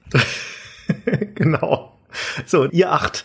genau. 1.35 1.97
So, 2.47 2.67
ihr 2.67 2.93
acht, 2.93 3.25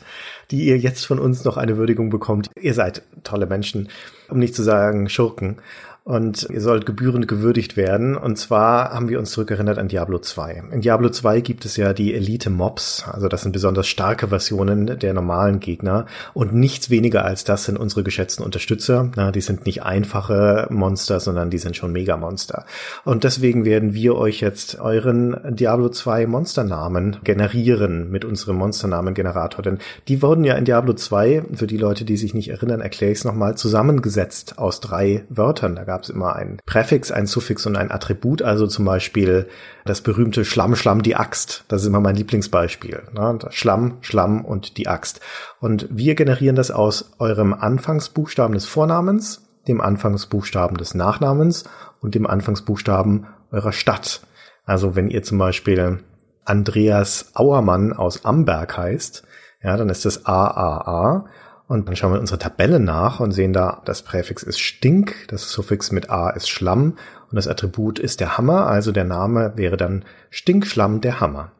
die 0.51 0.65
ihr 0.65 0.77
jetzt 0.77 1.05
von 1.05 1.19
uns 1.19 1.43
noch 1.43 1.57
eine 1.57 1.77
Würdigung 1.77 2.09
bekommt. 2.09 2.49
Ihr 2.59 2.73
seid 2.73 3.03
tolle 3.23 3.45
Menschen, 3.45 3.89
um 4.29 4.39
nicht 4.39 4.55
zu 4.55 4.63
sagen 4.63 5.09
Schurken 5.09 5.57
und 6.03 6.47
ihr 6.49 6.61
sollt 6.61 6.85
gebührend 6.85 7.27
gewürdigt 7.27 7.77
werden. 7.77 8.15
Und 8.15 8.37
zwar 8.37 8.91
haben 8.93 9.09
wir 9.09 9.19
uns 9.19 9.31
zurückerinnert 9.31 9.77
an 9.77 9.87
Diablo 9.87 10.19
2. 10.19 10.63
In 10.71 10.81
Diablo 10.81 11.09
2 11.09 11.41
gibt 11.41 11.65
es 11.65 11.77
ja 11.77 11.93
die 11.93 12.13
Elite-Mobs, 12.13 13.05
also 13.11 13.27
das 13.27 13.41
sind 13.41 13.51
besonders 13.51 13.87
starke 13.87 14.29
Versionen 14.29 14.99
der 14.99 15.13
normalen 15.13 15.59
Gegner 15.59 16.05
und 16.33 16.53
nichts 16.53 16.89
weniger 16.89 17.25
als 17.25 17.43
das 17.43 17.65
sind 17.65 17.77
unsere 17.77 18.03
geschätzten 18.03 18.43
Unterstützer. 18.43 19.09
Na, 19.15 19.31
die 19.31 19.41
sind 19.41 19.65
nicht 19.65 19.83
einfache 19.83 20.67
Monster, 20.69 21.19
sondern 21.19 21.49
die 21.49 21.57
sind 21.57 21.75
schon 21.75 21.91
Mega-Monster. 21.91 22.65
Und 23.05 23.23
deswegen 23.23 23.65
werden 23.65 23.93
wir 23.93 24.15
euch 24.15 24.41
jetzt 24.41 24.79
euren 24.79 25.37
Diablo 25.55 25.89
2 25.89 26.27
Monsternamen 26.27 27.17
generieren 27.23 28.09
mit 28.09 28.25
unserem 28.25 28.57
Monsternamen-Generator. 28.57 29.63
Denn 29.63 29.79
die 30.07 30.21
wurden 30.21 30.43
ja 30.43 30.55
in 30.55 30.65
Diablo 30.65 30.93
2, 30.93 31.43
für 31.53 31.67
die 31.67 31.77
Leute, 31.77 32.05
die 32.05 32.17
sich 32.17 32.33
nicht 32.33 32.49
erinnern, 32.49 32.81
erkläre 32.81 33.11
ich 33.11 33.19
es 33.19 33.25
nochmal, 33.25 33.55
zusammengesetzt 33.55 34.57
aus 34.57 34.79
drei 34.79 35.25
Wörtern. 35.29 35.75
Da 35.75 35.83
gab 35.89 36.03
es 36.03 36.09
immer 36.11 36.35
ein 36.35 36.59
Präfix, 36.67 37.11
ein 37.11 37.25
Suffix 37.25 37.65
und 37.65 37.75
ein 37.75 37.89
Attribut, 37.89 38.43
also 38.43 38.67
zum 38.67 38.85
Beispiel 38.85 39.47
das 39.85 40.01
berühmte 40.01 40.45
Schlamm, 40.45 40.75
Schlamm, 40.75 41.01
die 41.01 41.15
Axt. 41.15 41.65
Das 41.67 41.81
ist 41.81 41.87
immer 41.87 41.99
mein 41.99 42.15
Lieblingsbeispiel. 42.15 43.01
Ne? 43.11 43.39
Schlamm, 43.49 43.97
Schlamm 44.01 44.45
und 44.45 44.77
die 44.77 44.87
Axt. 44.87 45.19
Und 45.59 45.87
wir 45.89 46.13
generieren 46.13 46.55
das 46.55 46.69
aus 46.69 47.13
eurem 47.17 47.55
Anfangsbuchstaben 47.55 48.53
des 48.53 48.67
Vornamens, 48.67 49.41
dem 49.67 49.81
Anfangsbuchstaben 49.81 50.77
des 50.77 50.93
Nachnamens 50.93 51.63
und 52.01 52.13
dem 52.13 52.27
Anfangsbuchstaben 52.27 53.25
eurer 53.51 53.71
Stadt. 53.71 54.21
Also 54.65 54.95
wenn 54.95 55.09
ihr 55.09 55.23
zum 55.23 55.39
Beispiel 55.39 56.03
Andreas 56.45 57.31
Auermann 57.33 57.93
aus 57.93 58.25
Amberg 58.25 58.77
heißt, 58.77 59.23
ja, 59.63 59.75
dann 59.75 59.89
ist 59.89 60.05
das 60.05 60.27
AAA 60.27 61.25
und 61.69 61.87
dann 61.87 61.95
schauen 61.95 62.13
wir 62.13 62.19
unsere 62.19 62.39
Tabelle 62.39 62.79
nach 62.79 63.19
und 63.19 63.31
sehen 63.31 63.53
da, 63.53 63.83
das 63.85 64.01
Präfix 64.01 64.41
ist 64.41 64.59
Stink, 64.59 65.27
das 65.27 65.51
Suffix 65.51 65.91
mit 65.91 66.09
A 66.09 66.31
ist 66.31 66.49
Schlamm 66.49 66.97
und 67.29 67.35
das 67.35 67.47
Attribut 67.47 67.99
ist 67.99 68.19
der 68.19 68.39
Hammer, 68.39 68.65
also 68.65 68.91
der 68.91 69.03
Name 69.03 69.53
wäre 69.55 69.77
dann 69.77 70.03
Stinkschlamm 70.31 70.99
der 70.99 71.19
Hammer. 71.19 71.51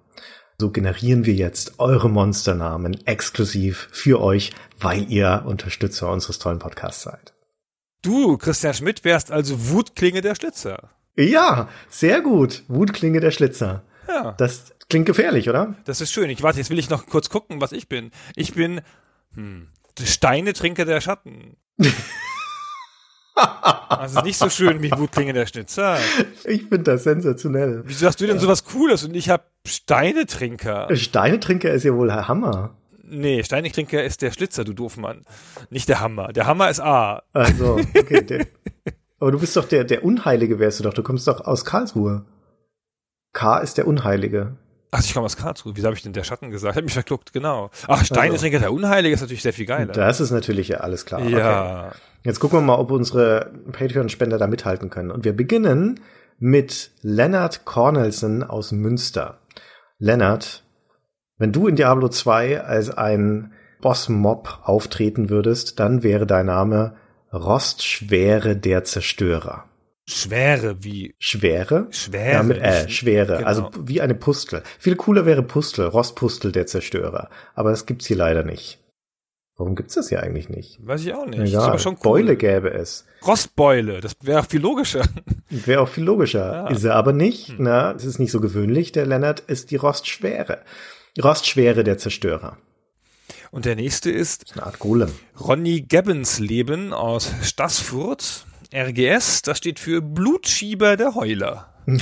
So 0.58 0.72
generieren 0.72 1.26
wir 1.26 1.36
jetzt 1.36 1.80
eure 1.80 2.10
Monsternamen 2.10 3.06
exklusiv 3.06 3.88
für 3.92 4.20
euch, 4.20 4.52
weil 4.80 5.10
ihr 5.12 5.44
Unterstützer 5.46 6.12
unseres 6.12 6.40
tollen 6.40 6.60
Podcasts 6.60 7.04
seid. 7.04 7.34
Du, 8.02 8.38
Christian 8.38 8.74
Schmidt, 8.74 9.04
wärst 9.04 9.32
also 9.32 9.70
Wutklinge 9.70 10.22
der 10.22 10.34
Schlitzer. 10.34 10.90
Ja, 11.16 11.70
sehr 11.88 12.22
gut. 12.22 12.64
Wutklinge 12.68 13.20
der 13.20 13.32
Schlitzer. 13.32 13.84
Ja. 14.08 14.34
Das 14.40 14.74
klingt 14.90 15.06
gefährlich, 15.06 15.50
oder? 15.50 15.76
Das 15.86 16.02
ist 16.02 16.12
schön. 16.12 16.32
Ich 16.32 16.42
warte, 16.42 16.58
jetzt 16.58 16.72
will 16.72 16.80
ich 16.80 16.90
noch 16.90 17.06
kurz 17.06 17.30
gucken, 17.30 17.62
was 17.62 17.74
ich 17.74 17.88
bin. 17.88 18.10
Ich 18.36 18.56
bin 18.56 18.82
hm, 19.36 19.68
Steinetrinker 20.00 20.86
der 20.86 21.02
Schatten. 21.02 21.58
Also 23.90 24.22
nicht 24.22 24.38
so 24.38 24.50
schön 24.50 24.82
wie 24.82 24.92
Wutklinge 24.92 25.34
der 25.34 25.46
Schnitzer. 25.46 25.98
Ich 26.46 26.64
finde 26.64 26.80
das 26.84 27.04
sensationell. 27.04 27.84
Wieso 27.86 28.08
hast 28.08 28.20
du 28.20 28.28
denn 28.28 28.40
sowas 28.40 28.64
Cooles 28.66 29.04
und 29.04 29.16
ich 29.16 29.30
hab 29.30 29.50
Steinetrinker? 29.66 30.94
Steinetrinker 30.96 31.72
ist 31.72 31.84
ja 31.84 31.94
wohl 31.94 32.08
der 32.08 32.28
Hammer. 32.28 32.76
Nee, 33.04 33.44
Steinetrinker 33.44 34.04
ist 34.04 34.22
der 34.22 34.32
Schlitzer, 34.32 34.64
du 34.64 34.74
Doofmann. 34.74 35.24
Nicht 35.70 35.90
der 35.90 36.00
Hammer. 36.00 36.32
Der 36.34 36.46
Hammer 36.46 36.70
ist 36.70 36.80
A. 36.80 37.24
Also, 37.34 37.80
okay. 37.98 38.22
Der, 38.22 38.46
aber 39.20 39.32
du 39.32 39.40
bist 39.40 39.56
doch 39.58 39.66
der, 39.66 39.84
der 39.84 40.04
Unheilige 40.04 40.60
wärst 40.60 40.80
du 40.80 40.84
doch. 40.84 40.94
Du 40.94 41.02
kommst 41.02 41.28
doch 41.28 41.42
aus 41.42 41.66
Karlsruhe. 41.66 42.26
K 43.34 43.58
ist 43.60 43.78
der 43.78 43.88
Unheilige. 43.88 44.58
Ach, 44.92 45.04
ich 45.04 45.14
komme 45.14 45.26
aus 45.26 45.38
Karlsruhe. 45.38 45.74
Wieso 45.76 45.88
habe 45.88 45.96
ich 45.96 46.02
denn 46.02 46.14
der 46.14 46.24
Schatten 46.24 46.50
gesagt? 46.50 46.76
Hab 46.76 46.84
mich 46.84 46.94
verkluckt, 46.94 47.32
genau. 47.32 47.70
Ach, 47.88 48.04
Steinetrinker 48.04 48.60
der 48.60 48.74
Unheilige 48.74 49.14
ist 49.14 49.22
natürlich 49.22 49.44
sehr 49.44 49.54
viel 49.54 49.68
geiler. 49.68 49.94
Das 49.94 50.20
ist 50.20 50.32
natürlich 50.32 50.70
ja 50.70 50.78
alles 50.78 51.06
klar. 51.06 51.22
Ja. 51.22 51.88
Okay. 51.88 51.98
Jetzt 52.24 52.40
gucken 52.40 52.60
wir 52.60 52.64
mal, 52.64 52.76
ob 52.76 52.92
unsere 52.92 53.52
Patreon-Spender 53.72 54.38
da 54.38 54.48
mithalten 54.48 54.90
können. 54.90 55.12
Und 55.12 55.26
wir 55.26 55.34
beginnen 55.34 56.00
mit 56.40 56.92
Leonard 57.02 57.66
Cornelson 57.66 58.44
aus 58.44 58.72
Münster. 58.72 59.40
Leonard, 60.00 60.64
wenn 61.38 61.52
du 61.52 61.68
in 61.68 61.76
Diablo 61.76 62.10
2 62.10 62.62
als 62.62 62.90
ein 62.90 63.54
Boss-Mob 63.82 64.60
auftreten 64.64 65.30
würdest, 65.30 65.80
dann 65.80 66.04
wäre 66.04 66.26
dein 66.26 66.48
Name 66.48 66.96
Rostschwere 67.32 68.56
der 68.56 68.84
Zerstörer. 68.84 69.69
Schwere 70.10 70.84
wie 70.84 71.16
Schwere? 71.20 71.88
Schwere. 71.92 72.32
Ja, 72.34 72.44
mit 72.44 72.58
Ä, 72.58 72.84
nicht- 72.84 72.96
Schwere. 72.98 73.38
genau. 73.38 73.48
Also 73.48 73.70
wie 73.86 74.02
eine 74.02 74.16
Pustel. 74.16 74.64
Viel 74.80 74.96
cooler 74.96 75.26
wäre 75.26 75.44
Pustel, 75.44 75.86
Rostpustel 75.86 76.52
der 76.52 76.66
Zerstörer. 76.66 77.30
Aber 77.56 77.70
das 77.72 77.86
gibt's 77.86 78.08
hier 78.08 78.18
leider 78.18 78.44
nicht. 78.44 78.80
Warum 79.58 79.76
gibt's 79.76 79.96
das 79.96 80.08
hier 80.10 80.24
eigentlich 80.24 80.48
nicht? 80.50 80.80
Weiß 80.88 81.02
ich 81.06 81.14
auch 81.14 81.26
nicht. 81.26 81.40
Ist 81.40 81.50
Egal. 81.50 81.68
aber 81.70 81.80
schon 81.80 81.96
cool. 81.96 82.00
Beule 82.04 82.38
gäbe 82.38 82.72
es. 82.74 83.06
Rostbeule, 83.28 84.00
das 84.00 84.14
wäre 84.22 84.40
auch 84.40 84.46
viel 84.48 84.62
logischer. 84.62 85.04
Wäre 85.50 85.82
auch 85.82 85.90
viel 85.90 86.04
logischer. 86.06 86.54
Ja. 86.54 86.68
Ist 86.70 86.84
er 86.86 86.96
aber 86.96 87.12
nicht. 87.12 87.50
Hm. 87.50 87.56
Na, 87.60 87.92
es 87.92 88.06
ist 88.06 88.20
nicht 88.20 88.32
so 88.32 88.40
gewöhnlich. 88.40 88.92
Der 88.94 89.06
Lennart 89.06 89.42
ist 89.42 89.72
die 89.72 89.76
Rostschwere. 89.76 90.60
Rostschwere 91.22 91.84
der 91.84 91.98
Zerstörer. 91.98 92.58
Und 93.52 93.66
der 93.66 93.76
nächste 93.76 94.12
ist 94.12 94.54
Eine 94.54 94.66
Art 94.68 94.80
Golem. 94.80 95.12
Ronny 95.40 95.82
Gebbensleben 95.82 96.94
aus 96.94 97.34
Stassfurt. 97.42 98.46
RGS, 98.74 99.42
das 99.42 99.58
steht 99.58 99.80
für 99.80 100.02
Blutschieber 100.02 100.96
der 100.96 101.16
Heuler. 101.16 101.74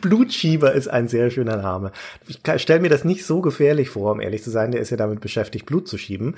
Blutschieber 0.00 0.72
ist 0.72 0.86
ein 0.88 1.08
sehr 1.08 1.30
schöner 1.30 1.56
Name. 1.56 1.90
Ich 2.28 2.40
stelle 2.62 2.80
mir 2.80 2.88
das 2.88 3.04
nicht 3.04 3.26
so 3.26 3.40
gefährlich 3.40 3.90
vor, 3.90 4.12
um 4.12 4.20
ehrlich 4.20 4.44
zu 4.44 4.50
sein. 4.50 4.70
Der 4.70 4.80
ist 4.80 4.90
ja 4.90 4.96
damit 4.96 5.20
beschäftigt, 5.20 5.66
Blut 5.66 5.88
zu 5.88 5.98
schieben. 5.98 6.36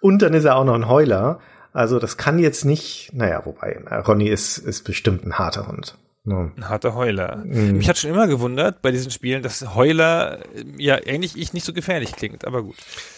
Und 0.00 0.22
dann 0.22 0.34
ist 0.34 0.44
er 0.44 0.56
auch 0.56 0.64
noch 0.64 0.74
ein 0.74 0.88
Heuler. 0.88 1.40
Also 1.72 1.98
das 1.98 2.16
kann 2.16 2.38
jetzt 2.38 2.64
nicht, 2.64 3.10
naja, 3.12 3.44
wobei, 3.44 3.82
äh, 3.88 3.94
Ronny 3.96 4.28
ist, 4.28 4.58
ist 4.58 4.84
bestimmt 4.84 5.24
ein 5.26 5.38
harter 5.38 5.66
Hund. 5.66 5.96
Ne. 6.24 6.52
Ein 6.56 6.68
harter 6.68 6.94
Heuler. 6.94 7.42
Mhm. 7.44 7.78
Mich 7.78 7.88
hat 7.88 7.98
schon 7.98 8.10
immer 8.10 8.28
gewundert 8.28 8.80
bei 8.80 8.92
diesen 8.92 9.10
Spielen, 9.10 9.42
dass 9.42 9.74
Heuler 9.74 10.38
äh, 10.54 10.64
ja 10.78 10.94
eigentlich 10.94 11.36
ich 11.36 11.52
nicht 11.52 11.66
so 11.66 11.72
gefährlich 11.72 12.12
klingt, 12.12 12.46
aber 12.46 12.62
gut. 12.62 12.76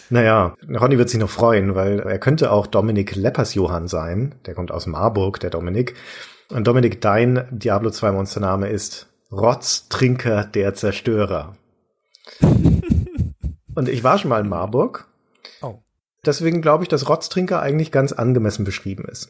Naja, 0.09 0.55
Ronny 0.67 0.97
wird 0.97 1.09
sich 1.09 1.19
noch 1.19 1.29
freuen, 1.29 1.75
weil 1.75 1.99
er 1.99 2.17
könnte 2.17 2.51
auch 2.51 2.65
Dominik 2.65 3.15
Leppers-Johann 3.15 3.87
sein. 3.87 4.33
Der 4.47 4.55
kommt 4.55 4.71
aus 4.71 4.87
Marburg, 4.87 5.39
der 5.39 5.51
Dominik. 5.51 5.93
Und 6.49 6.65
Dominik, 6.65 6.99
dein 7.01 7.47
Diablo 7.51 7.91
2 7.91 8.11
Monstername 8.11 8.69
ist 8.69 9.07
Rotztrinker 9.31 10.45
der 10.45 10.73
Zerstörer. 10.73 11.55
Und 13.75 13.89
ich 13.89 14.03
war 14.03 14.17
schon 14.17 14.29
mal 14.29 14.41
in 14.41 14.49
Marburg. 14.49 15.07
Oh. 15.61 15.75
Deswegen 16.25 16.61
glaube 16.61 16.83
ich, 16.83 16.89
dass 16.89 17.07
Rotztrinker 17.07 17.61
eigentlich 17.61 17.91
ganz 17.91 18.13
angemessen 18.13 18.65
beschrieben 18.65 19.05
ist. 19.05 19.29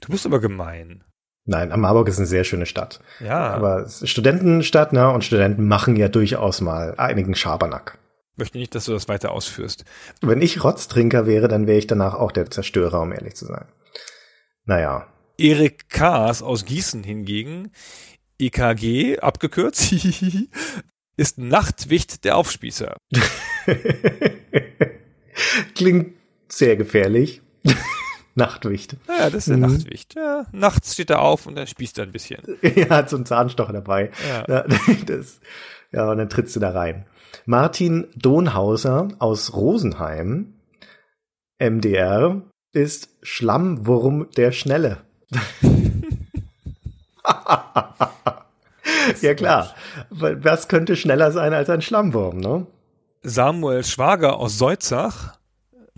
Du 0.00 0.10
bist 0.10 0.26
aber 0.26 0.40
gemein. 0.40 1.04
Nein, 1.44 1.72
Marburg 1.80 2.08
ist 2.08 2.18
eine 2.18 2.26
sehr 2.26 2.44
schöne 2.44 2.66
Stadt. 2.66 3.00
Ja, 3.20 3.50
Aber 3.50 3.88
Studentenstadt, 3.88 4.92
ne? 4.92 5.10
Und 5.10 5.24
Studenten 5.24 5.66
machen 5.66 5.96
ja 5.96 6.08
durchaus 6.08 6.60
mal 6.60 6.94
einigen 6.98 7.34
Schabernack. 7.34 7.98
möchte 8.36 8.58
nicht, 8.58 8.74
dass 8.74 8.84
du 8.84 8.92
das 8.92 9.08
weiter 9.08 9.32
ausführst. 9.32 9.84
Wenn 10.20 10.40
ich 10.40 10.62
Rotztrinker 10.62 11.26
wäre, 11.26 11.48
dann 11.48 11.66
wäre 11.66 11.78
ich 11.78 11.88
danach 11.88 12.14
auch 12.14 12.30
der 12.30 12.50
Zerstörer, 12.50 13.00
um 13.00 13.12
ehrlich 13.12 13.34
zu 13.34 13.46
sein. 13.46 13.66
Naja. 14.64 15.08
Erik 15.36 15.88
Kaas 15.88 16.42
aus 16.42 16.64
Gießen 16.64 17.02
hingegen, 17.02 17.72
EKG 18.38 19.18
abgekürzt, 19.18 19.92
ist 21.16 21.38
Nachtwicht 21.38 22.24
der 22.24 22.36
Aufspießer. 22.36 22.96
Klingt 25.74 26.14
sehr 26.48 26.76
gefährlich. 26.76 27.42
Nachtwicht. 28.34 28.96
Ja, 29.08 29.24
das 29.30 29.34
ist 29.34 29.48
der 29.48 29.56
Mhm. 29.58 29.62
Nachtwicht. 29.74 30.14
Ja, 30.14 30.46
nachts 30.52 30.94
steht 30.94 31.10
er 31.10 31.20
auf 31.20 31.46
und 31.46 31.54
dann 31.56 31.66
spießt 31.66 31.98
er 31.98 32.04
ein 32.04 32.12
bisschen. 32.12 32.40
Er 32.62 32.88
hat 32.90 33.10
so 33.10 33.16
einen 33.16 33.26
Zahnstocher 33.26 33.72
dabei. 33.72 34.10
Ja. 34.28 34.44
Ja, 34.48 34.64
das, 35.06 35.40
ja, 35.92 36.10
und 36.10 36.18
dann 36.18 36.28
trittst 36.28 36.56
du 36.56 36.60
da 36.60 36.70
rein. 36.70 37.06
Martin 37.44 38.06
Donhauser 38.16 39.08
aus 39.18 39.54
Rosenheim, 39.54 40.54
MDR, 41.58 42.42
ist 42.72 43.10
Schlammwurm 43.22 44.28
der 44.36 44.52
Schnelle. 44.52 44.98
ja 49.20 49.34
klar, 49.34 49.74
was 50.10 50.68
könnte 50.68 50.96
schneller 50.96 51.32
sein 51.32 51.52
als 51.52 51.68
ein 51.70 51.82
Schlammwurm, 51.82 52.38
ne? 52.38 52.66
Samuel 53.22 53.84
Schwager 53.84 54.36
aus 54.38 54.58
Seutzach, 54.58 55.38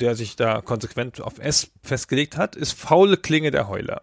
der 0.00 0.14
sich 0.14 0.36
da 0.36 0.60
konsequent 0.60 1.20
auf 1.20 1.38
S 1.38 1.70
festgelegt 1.82 2.36
hat, 2.36 2.56
ist 2.56 2.72
faule 2.72 3.16
Klinge 3.16 3.50
der 3.50 3.68
Heuler. 3.68 4.02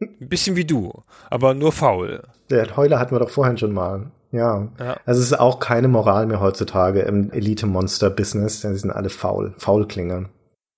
Ein 0.00 0.28
bisschen 0.28 0.56
wie 0.56 0.64
du, 0.64 1.02
aber 1.28 1.54
nur 1.54 1.72
faul. 1.72 2.22
Der 2.50 2.76
Heuler 2.76 2.98
hatten 2.98 3.14
wir 3.14 3.20
doch 3.20 3.30
vorhin 3.30 3.58
schon 3.58 3.72
mal. 3.72 4.12
Ja. 4.30 4.68
Ja. 4.78 4.96
Also 5.06 5.20
es 5.20 5.28
ist 5.28 5.40
auch 5.40 5.58
keine 5.58 5.88
Moral 5.88 6.26
mehr 6.26 6.40
heutzutage 6.40 7.00
im 7.00 7.30
Elite-Monster-Business. 7.30 8.60
Die 8.60 8.74
sind 8.76 8.90
alle 8.90 9.08
faul, 9.08 9.54
Faulklinger. 9.58 10.28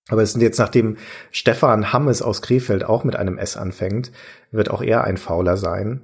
Aber 0.08 0.22
es 0.22 0.32
sind 0.32 0.40
jetzt, 0.40 0.58
nachdem 0.58 0.96
Stefan 1.30 1.92
Hammes 1.92 2.22
aus 2.22 2.42
Krefeld 2.42 2.84
auch 2.84 3.04
mit 3.04 3.16
einem 3.16 3.38
S 3.38 3.56
anfängt, 3.56 4.10
wird 4.50 4.70
auch 4.70 4.82
er 4.82 5.04
ein 5.04 5.16
Fauler 5.16 5.56
sein. 5.56 6.02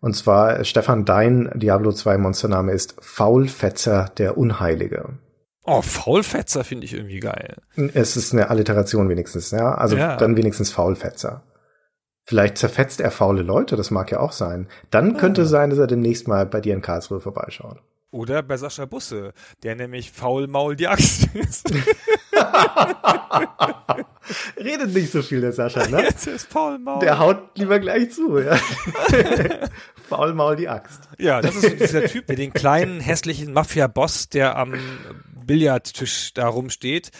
Und 0.00 0.14
zwar, 0.14 0.64
Stefan, 0.64 1.04
dein 1.04 1.50
Diablo 1.54 1.92
2 1.92 2.18
Monstername 2.18 2.72
ist 2.72 2.96
Faulfetzer 3.00 4.10
der 4.16 4.38
Unheilige. 4.38 5.18
Oh, 5.70 5.82
Faulfetzer 5.82 6.64
finde 6.64 6.86
ich 6.86 6.94
irgendwie 6.94 7.20
geil. 7.20 7.56
Es 7.92 8.16
ist 8.16 8.32
eine 8.32 8.48
Alliteration 8.48 9.08
wenigstens, 9.10 9.50
ja. 9.50 9.74
Also 9.74 9.96
Ja. 9.96 10.16
dann 10.16 10.36
wenigstens 10.36 10.70
Faulfetzer. 10.72 11.42
Vielleicht 12.24 12.56
zerfetzt 12.58 13.00
er 13.00 13.10
faule 13.10 13.42
Leute, 13.42 13.76
das 13.76 13.90
mag 13.90 14.10
ja 14.10 14.20
auch 14.20 14.32
sein. 14.32 14.68
Dann 14.90 15.16
könnte 15.16 15.46
sein, 15.46 15.70
dass 15.70 15.78
er 15.78 15.86
demnächst 15.86 16.26
mal 16.28 16.46
bei 16.46 16.60
dir 16.60 16.74
in 16.74 16.82
Karlsruhe 16.82 17.20
vorbeischaut. 17.20 17.78
Oder 18.10 18.42
bei 18.42 18.56
Sascha 18.56 18.86
Busse, 18.86 19.34
der 19.62 19.74
nämlich 19.76 20.10
Faulmaul 20.12 20.74
die 20.76 20.88
Axt 20.88 21.28
ist. 21.34 21.70
Redet 24.56 24.92
nicht 24.94 25.12
so 25.12 25.22
viel, 25.22 25.40
der 25.40 25.52
Sascha, 25.52 25.86
ne? 25.88 26.02
Jetzt 26.04 26.26
ist 26.26 26.50
Faulmaul. 26.50 27.00
Der 27.00 27.18
haut 27.18 27.56
lieber 27.56 27.78
gleich 27.78 28.10
zu, 28.12 28.38
ja. 28.38 28.56
Faulmaul 30.08 30.56
die 30.56 30.68
Axt. 30.68 31.08
Ja, 31.18 31.40
das 31.40 31.56
ist 31.56 31.80
dieser 31.80 32.04
Typ, 32.04 32.26
der 32.26 32.36
den 32.36 32.52
kleinen, 32.52 33.00
hässlichen 33.00 33.52
Mafia-Boss, 33.52 34.28
der 34.28 34.56
am 34.56 34.74
Billardtisch 35.46 36.32
da 36.34 36.48
rumsteht, 36.48 37.10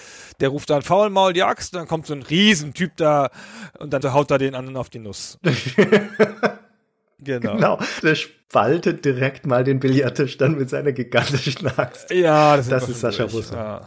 der 0.41 0.51
ruft 0.51 0.71
dann 0.71 0.83
Faulmaul 0.83 1.33
die 1.33 1.43
Axt, 1.43 1.75
dann 1.75 1.87
kommt 1.87 2.07
so 2.07 2.15
ein 2.15 2.23
Riesentyp 2.23 2.97
da 2.97 3.31
und 3.79 3.93
dann 3.93 4.03
haut 4.13 4.31
er 4.31 4.39
den 4.39 4.55
anderen 4.55 4.77
auf 4.77 4.91
die 4.91 4.99
Nuss. 4.99 5.39
genau. 7.19 7.55
Genau. 7.55 7.79
Der 8.03 8.15
spaltet 8.15 9.05
direkt 9.05 9.47
mal 9.47 9.65
den 9.65 9.81
Billardtisch 9.81 10.37
dann 10.39 10.57
mit 10.57 10.71
seiner 10.71 10.93
gigantischen 10.93 11.67
Axt. 11.77 12.11
Ja, 12.11 12.57
das, 12.57 12.69
Das 12.69 12.89
ist 12.89 13.01
Sascha. 13.01 13.27
Busse. 13.27 13.55
Ja. 13.55 13.85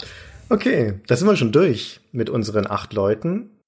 Okay, 0.49 0.95
da 1.07 1.15
sind 1.15 1.27
wir 1.27 1.35
schon 1.37 1.51
durch 1.51 2.01
mit 2.11 2.29
unseren 2.29 2.69
acht 2.69 2.93
Leuten. 2.93 3.60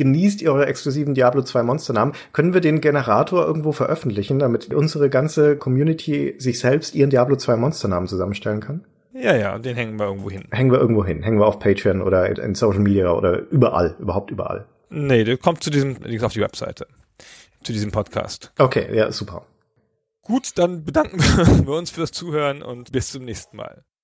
Genießt 0.00 0.40
ihr 0.40 0.50
eure 0.50 0.64
exklusiven 0.64 1.12
Diablo 1.12 1.42
2 1.42 1.62
Monsternamen. 1.62 2.14
Können 2.32 2.54
wir 2.54 2.62
den 2.62 2.80
Generator 2.80 3.46
irgendwo 3.46 3.72
veröffentlichen, 3.72 4.38
damit 4.38 4.72
unsere 4.72 5.10
ganze 5.10 5.58
Community 5.58 6.36
sich 6.38 6.58
selbst 6.58 6.94
ihren 6.94 7.10
Diablo 7.10 7.36
2 7.36 7.56
Monsternamen 7.56 8.08
zusammenstellen 8.08 8.60
kann? 8.60 8.86
ja, 9.12 9.36
ja, 9.36 9.58
den 9.58 9.76
hängen 9.76 9.98
wir 9.98 10.06
irgendwo 10.06 10.30
hin. 10.30 10.44
Hängen 10.52 10.72
wir 10.72 10.78
irgendwo 10.78 11.04
hin. 11.04 11.22
Hängen 11.22 11.38
wir 11.38 11.46
auf 11.46 11.58
Patreon 11.58 12.00
oder 12.00 12.26
in 12.42 12.54
Social 12.54 12.80
Media 12.80 13.12
oder 13.12 13.40
überall. 13.50 13.94
Überhaupt 13.98 14.30
überall. 14.30 14.64
Nee, 14.88 15.24
der 15.24 15.36
kommt 15.36 15.62
zu 15.62 15.68
diesem, 15.68 15.96
links 16.02 16.24
auf 16.24 16.32
die 16.32 16.40
Webseite. 16.40 16.86
Zu 17.62 17.74
diesem 17.74 17.90
Podcast. 17.90 18.54
Okay, 18.58 18.88
ja, 18.96 19.12
super. 19.12 19.44
Gut, 20.22 20.52
dann 20.56 20.82
bedanken 20.82 21.18
wir 21.66 21.74
uns 21.74 21.90
fürs 21.90 22.12
Zuhören 22.12 22.62
und 22.62 22.90
bis 22.90 23.10
zum 23.10 23.26
nächsten 23.26 23.58
Mal. 23.58 23.84